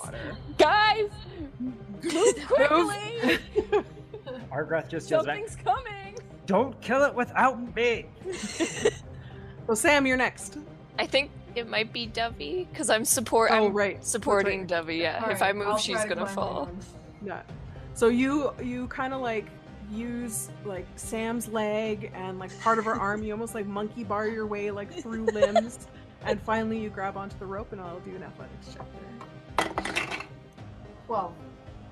Guys, 0.56 1.10
move 1.59 2.46
quickly. 2.46 3.38
Argrath 4.52 4.88
just 4.88 5.10
yells 5.10 5.26
back, 5.26 5.36
Something's 5.36 5.56
coming. 5.64 6.16
Don't 6.46 6.80
kill 6.80 7.02
it 7.05 7.14
without 7.14 7.74
me. 7.74 8.06
So 9.68 9.74
Sam, 9.74 10.06
you're 10.06 10.16
next. 10.16 10.56
I 10.98 11.06
think 11.06 11.30
it 11.59 11.68
might 11.68 11.93
be 11.93 12.06
Dovey 12.06 12.66
because 12.70 12.90
I'm 12.90 13.05
support. 13.05 13.51
Oh 13.52 13.66
I'm 13.66 13.72
right, 13.72 14.05
supporting 14.05 14.60
That's 14.60 14.70
Dovey. 14.70 14.97
Yeah, 14.98 15.16
if 15.18 15.22
Alright, 15.22 15.43
I 15.43 15.52
move, 15.52 15.68
I'll 15.68 15.78
she's 15.78 16.05
gonna 16.05 16.26
fall. 16.26 16.66
down. 16.66 16.78
Yeah. 17.24 17.43
So 17.94 18.09
you 18.09 18.52
you 18.62 18.86
kind 18.89 19.12
of 19.12 19.20
like 19.20 19.47
use 19.90 20.51
like 20.64 20.86
Sam's 20.97 21.48
leg 21.48 22.12
and 22.14 22.39
like 22.39 22.59
part 22.60 22.78
of 22.78 22.85
her 22.85 22.94
arm. 22.94 23.22
You 23.22 23.32
almost 23.32 23.55
like 23.55 23.66
monkey 23.66 24.05
bar 24.05 24.28
your 24.28 24.47
way 24.47 24.70
like 24.70 24.93
through 24.93 25.24
limbs, 25.32 25.86
and 26.24 26.40
finally 26.43 26.78
you 26.78 26.90
grab 26.90 27.16
onto 27.16 27.39
the 27.39 27.47
rope, 27.47 27.72
and 27.72 27.80
I'll 27.80 28.01
do 28.01 28.14
an 28.14 28.22
athletics 28.22 28.74
check 28.74 28.86
there. 29.56 30.18
Well, 31.09 31.35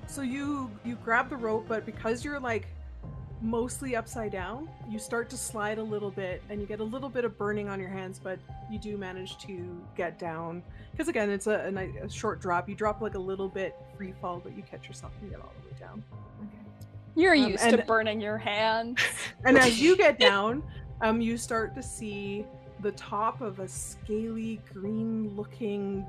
So 0.07 0.21
you 0.21 0.71
you 0.85 0.95
grab 1.03 1.29
the 1.29 1.35
rope, 1.37 1.65
but 1.67 1.85
because 1.85 2.23
you're 2.23 2.39
like 2.39 2.67
mostly 3.41 3.95
upside 3.95 4.31
down, 4.31 4.69
you 4.89 4.99
start 4.99 5.29
to 5.29 5.37
slide 5.37 5.77
a 5.77 5.83
little 5.83 6.11
bit, 6.11 6.41
and 6.49 6.59
you 6.59 6.67
get 6.67 6.79
a 6.79 6.83
little 6.83 7.09
bit 7.09 7.23
of 7.25 7.37
burning 7.37 7.69
on 7.69 7.79
your 7.79 7.89
hands, 7.89 8.19
but 8.23 8.39
you 8.69 8.79
do 8.79 8.97
manage 8.97 9.37
to 9.39 9.81
get 9.95 10.17
down. 10.19 10.63
Because 10.91 11.07
again, 11.07 11.29
it's 11.29 11.47
a, 11.47 11.71
a, 11.75 12.05
a 12.05 12.09
short 12.09 12.41
drop. 12.41 12.67
You 12.67 12.75
drop 12.75 13.01
like 13.01 13.15
a 13.15 13.19
little 13.19 13.49
bit 13.49 13.75
free 13.95 14.13
fall, 14.21 14.39
but 14.43 14.55
you 14.55 14.63
catch 14.63 14.87
yourself 14.87 15.11
and 15.21 15.29
get 15.29 15.39
all 15.39 15.51
the 15.61 15.67
way 15.69 15.79
down. 15.79 16.03
You're 17.15 17.35
Um, 17.35 17.49
used 17.51 17.63
to 17.69 17.77
burning 17.77 18.21
your 18.21 18.37
hands. 18.37 18.99
And 19.45 19.57
as 19.57 19.79
you 19.79 19.95
get 19.95 20.19
down, 20.29 20.63
um, 21.01 21.21
you 21.21 21.37
start 21.37 21.75
to 21.75 21.83
see 21.83 22.45
the 22.81 22.91
top 22.93 23.41
of 23.41 23.59
a 23.59 23.67
scaly, 23.67 24.59
green-looking 24.73 26.05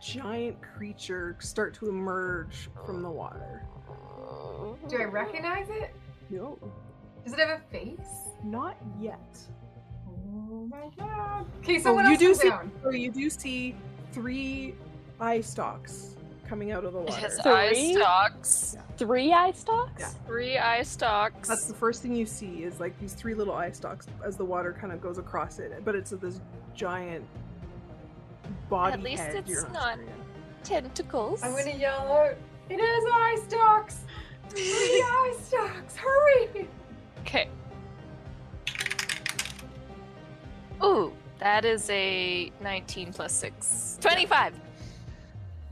giant 0.00 0.56
creature 0.60 1.36
start 1.38 1.74
to 1.74 1.88
emerge 1.88 2.68
from 2.84 3.02
the 3.02 3.10
water. 3.10 3.62
do 4.88 4.98
I 5.00 5.04
recognize 5.04 5.68
it? 5.70 5.94
No, 6.32 6.58
Does 7.24 7.34
it 7.34 7.38
have 7.40 7.60
a 7.60 7.62
face? 7.70 7.98
not 8.42 8.76
yet. 8.98 9.20
Oh 10.08 10.66
my 10.66 10.88
god. 10.98 11.44
Okay, 11.60 11.78
So 11.78 11.90
oh, 11.90 11.96
someone 11.96 12.06
you 12.06 12.12
else 12.12 12.18
do 12.20 12.26
come 12.28 12.34
see, 12.40 12.48
down. 12.48 12.72
so 12.82 12.90
you 12.90 13.10
do 13.10 13.28
see 13.30 13.74
three 14.12 14.74
eye 15.20 15.42
stalks 15.42 16.16
coming 16.48 16.72
out 16.72 16.84
of 16.84 16.94
the 16.94 17.00
It 17.00 17.10
water. 17.10 17.20
has 17.20 17.38
Three? 17.42 17.52
eye 17.52 17.92
stalks. 17.94 18.76
Three 18.96 19.32
eye 19.32 19.52
stalks? 19.52 20.00
Yeah. 20.00 20.08
Three 20.26 20.56
eye 20.58 20.82
stalks. 20.82 21.48
That's 21.48 21.66
the 21.66 21.74
first 21.74 22.00
thing 22.02 22.16
you 22.16 22.24
see 22.26 22.62
is 22.64 22.80
like 22.80 22.98
these 22.98 23.12
three 23.12 23.34
little 23.34 23.54
eye 23.54 23.70
stalks 23.72 24.06
as 24.24 24.36
the 24.38 24.44
water 24.44 24.72
kind 24.78 24.92
of 24.92 25.00
goes 25.02 25.18
across 25.18 25.58
it, 25.58 25.84
but 25.84 25.94
it's 25.94 26.10
this 26.12 26.40
giant 26.74 27.24
body. 28.70 28.94
At 28.94 29.02
least 29.02 29.22
head. 29.22 29.44
it's 29.46 29.66
not- 29.72 29.96
sure. 29.96 30.04
Tentacles. 30.64 31.42
I'm 31.42 31.50
gonna 31.56 31.76
yell 31.76 32.10
out. 32.12 32.36
It 32.70 32.78
has 32.80 33.04
eye 33.12 33.42
stalks. 33.48 34.04
Three 34.50 34.60
eye 34.62 35.34
stalks. 35.42 35.96
Hurry! 35.96 36.68
Okay. 37.20 37.48
Ooh, 40.82 41.12
that 41.38 41.64
is 41.64 41.88
a 41.90 42.52
19 42.60 43.12
plus 43.12 43.32
6. 43.32 43.98
25! 44.00 44.54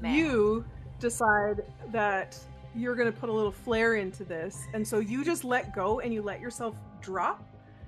Man. 0.01 0.15
You 0.15 0.65
decide 0.99 1.63
that 1.93 2.39
you're 2.75 2.95
going 2.95 3.13
to 3.13 3.19
put 3.19 3.29
a 3.29 3.33
little 3.33 3.51
flair 3.51 3.97
into 3.97 4.25
this, 4.25 4.67
and 4.73 4.87
so 4.87 5.01
you 5.01 5.25
just 5.25 5.45
let 5.45 5.75
go 5.75 6.01
and 6.01 6.15
you 6.15 6.23
let 6.23 6.41
yourself 6.41 6.75
drop, 7.01 7.43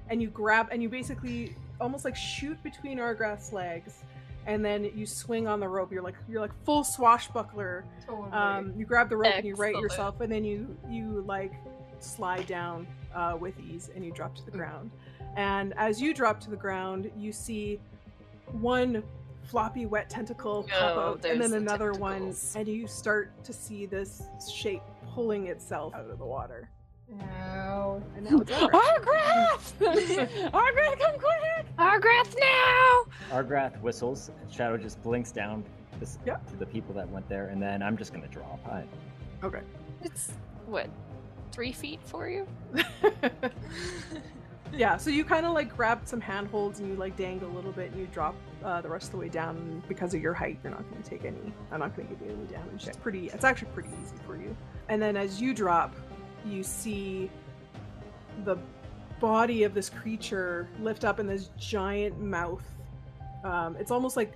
and 0.09 0.21
you 0.21 0.29
grab 0.29 0.69
and 0.73 0.83
you 0.83 0.89
basically 0.89 1.57
almost 1.81 2.05
like 2.05 2.17
shoot 2.17 2.61
between 2.63 2.99
Argrath's 2.99 3.53
legs, 3.53 4.03
and 4.47 4.65
then 4.65 4.91
you 4.95 5.07
swing 5.07 5.47
on 5.47 5.61
the 5.61 5.69
rope. 5.69 5.93
You're 5.93 6.03
like 6.03 6.17
you're 6.29 6.41
like 6.41 6.53
full 6.65 6.85
swashbuckler. 6.85 7.85
Totally. 8.07 8.31
Um, 8.33 8.73
you 8.77 8.85
grab 8.85 9.09
the 9.09 9.17
rope 9.17 9.33
and 9.35 9.45
you 9.45 9.55
right 9.55 9.75
yourself, 9.75 10.21
and 10.21 10.33
then 10.33 10.45
you 10.45 10.77
you 10.89 11.23
like 11.27 11.53
slide 12.01 12.47
down 12.47 12.87
uh, 13.15 13.37
with 13.39 13.59
ease, 13.61 13.91
and 13.95 14.05
you 14.05 14.13
drop 14.13 14.35
to 14.37 14.45
the 14.45 14.51
ground. 14.51 14.91
And 15.37 15.73
as 15.77 16.01
you 16.01 16.13
drop 16.13 16.41
to 16.41 16.51
the 16.51 16.57
ground, 16.57 17.11
you 17.17 17.33
see 17.33 17.81
one 18.51 19.03
floppy 19.45 19.87
wet 19.87 20.09
tentacle 20.11 20.65
pop 20.65 20.97
Oh, 20.97 21.01
out, 21.01 21.25
and 21.25 21.41
then 21.41 21.51
the 21.51 21.57
another 21.57 21.93
one, 21.93 22.35
and 22.55 22.69
you 22.69 22.87
start 22.87 23.43
to 23.45 23.53
see 23.53 23.87
this 23.87 24.23
shape 24.53 24.83
pulling 25.15 25.47
itself 25.49 25.95
out 25.95 26.09
of 26.09 26.19
the 26.19 26.25
water. 26.25 26.69
No. 27.19 28.03
And 28.17 28.31
now 28.31 28.39
it's 28.41 28.51
Argrath. 28.51 29.73
Argrath! 29.81 30.51
Argrath, 30.53 30.99
come 30.99 31.19
quick! 31.19 31.67
Argrath 31.79 32.35
now! 32.41 33.05
Argrath 33.31 33.81
whistles. 33.81 34.31
and 34.41 34.53
Shadow 34.53 34.77
just 34.77 35.03
blinks 35.03 35.33
down 35.33 35.65
this, 36.01 36.19
Yep. 36.27 36.47
to 36.51 36.57
the 36.57 36.67
people 36.67 36.95
that 36.95 37.09
went 37.11 37.29
there, 37.29 37.49
and 37.49 37.63
then 37.63 37.83
I'm 37.83 37.97
just 37.97 38.13
gonna 38.13 38.29
drop. 38.29 38.61
I, 38.67 38.85
Okay. 39.45 39.61
It's, 40.03 40.33
what, 40.67 40.89
three 41.51 41.73
feet 41.73 42.01
for 42.05 42.29
you? 42.29 42.47
yeah, 44.73 44.97
so 44.97 45.11
you 45.11 45.25
kind 45.25 45.45
of 45.45 45.53
like 45.53 45.75
grab 45.77 46.01
some 46.05 46.21
handholds 46.21 46.81
and 46.81 46.89
you 46.89 46.95
like 46.95 47.17
dangle 47.17 47.51
a 47.51 47.55
little 47.55 47.73
bit 47.73 47.91
and 47.91 48.01
you 48.01 48.07
drop 48.07 48.35
uh, 48.65 48.81
the 48.81 48.89
rest 48.89 49.07
of 49.07 49.13
the 49.13 49.19
way 49.19 49.29
down. 49.29 49.83
Because 49.89 50.15
of 50.15 50.23
your 50.23 50.33
height, 50.33 50.59
you're 50.63 50.71
not 50.73 50.89
going 50.91 51.03
to 51.03 51.09
take 51.11 51.25
any. 51.25 51.53
I'm 51.71 51.81
not 51.81 51.95
going 51.97 52.09
to 52.09 52.15
give 52.15 52.25
you 52.27 52.33
any 52.35 52.47
damage. 52.47 52.87
It's 52.87 52.97
pretty. 52.97 53.27
It's 53.29 53.45
actually 53.45 53.71
pretty 53.73 53.91
easy 54.03 54.15
for 54.27 54.37
you. 54.37 54.57
And 54.89 55.03
then 55.03 55.17
as 55.17 55.41
you 55.41 55.53
drop, 55.55 55.95
you 56.47 56.63
see 56.63 57.31
the 58.45 58.57
body 59.21 59.63
of 59.63 59.75
this 59.75 59.89
creature 59.89 60.69
lift 60.81 61.05
up 61.05 61.21
in 61.21 61.27
this 61.27 61.51
giant 61.59 62.21
mouth. 62.21 62.65
Um, 63.45 63.77
it's 63.77 63.91
almost 63.91 64.17
like 64.17 64.35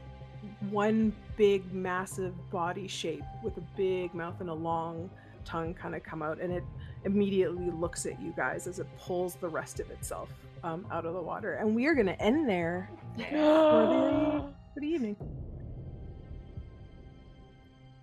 one 0.70 1.14
big, 1.36 1.72
massive 1.72 2.34
body 2.50 2.86
shape 2.86 3.24
with 3.42 3.56
a 3.56 3.62
big 3.76 4.14
mouth 4.14 4.40
and 4.40 4.48
a 4.48 4.54
long 4.54 5.10
tongue 5.44 5.74
kind 5.74 5.94
of 5.94 6.02
come 6.02 6.22
out, 6.22 6.40
and 6.40 6.52
it 6.52 6.64
immediately 7.04 7.70
looks 7.70 8.04
at 8.06 8.20
you 8.20 8.32
guys 8.36 8.66
as 8.66 8.78
it 8.78 8.86
pulls 8.98 9.36
the 9.36 9.48
rest 9.48 9.80
of 9.80 9.90
itself 9.90 10.28
um, 10.64 10.86
out 10.90 11.06
of 11.06 11.14
the 11.14 11.20
water. 11.20 11.54
And 11.54 11.74
we 11.74 11.86
are 11.86 11.94
going 11.94 12.06
to 12.06 12.20
end 12.20 12.48
there 12.48 12.90
for 13.16 13.22
the, 13.30 14.52
for 14.74 14.80
the 14.80 14.86
evening. 14.86 15.16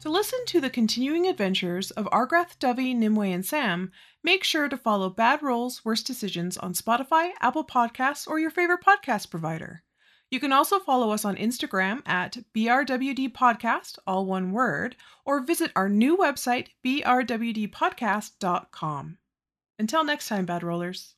To 0.04 0.12
listen 0.12 0.44
to 0.48 0.60
the 0.60 0.70
continuing 0.70 1.28
adventures 1.28 1.90
of 1.92 2.10
Argrath, 2.12 2.60
Dovey, 2.60 2.94
Nimue, 2.94 3.34
and 3.34 3.46
Sam, 3.46 3.90
make 4.22 4.44
sure 4.44 4.68
to 4.68 4.76
follow 4.76 5.10
Bad 5.10 5.42
Rolls 5.42 5.86
Worst 5.86 6.06
Decisions 6.06 6.58
on 6.58 6.74
Spotify, 6.74 7.30
Apple 7.40 7.64
Podcasts, 7.64 8.28
or 8.28 8.38
your 8.38 8.50
favorite 8.50 8.82
podcast 8.86 9.32
provider. 9.32 9.82
You 10.30 10.42
can 10.42 10.52
also 10.52 10.80
follow 10.80 11.12
us 11.12 11.24
on 11.24 11.38
Instagram 11.38 12.02
at 12.06 12.36
BRWD 12.54 13.32
Podcast, 13.32 13.98
all 14.06 14.26
one 14.26 14.52
word, 14.52 14.98
or 15.24 15.40
visit 15.40 15.72
our 15.74 15.88
new 15.88 16.18
website, 16.18 16.68
brwdpodcast.com. 16.86 19.18
Until 19.80 20.04
next 20.04 20.28
time, 20.28 20.46
Bad 20.46 20.64
Rollers. 20.64 21.16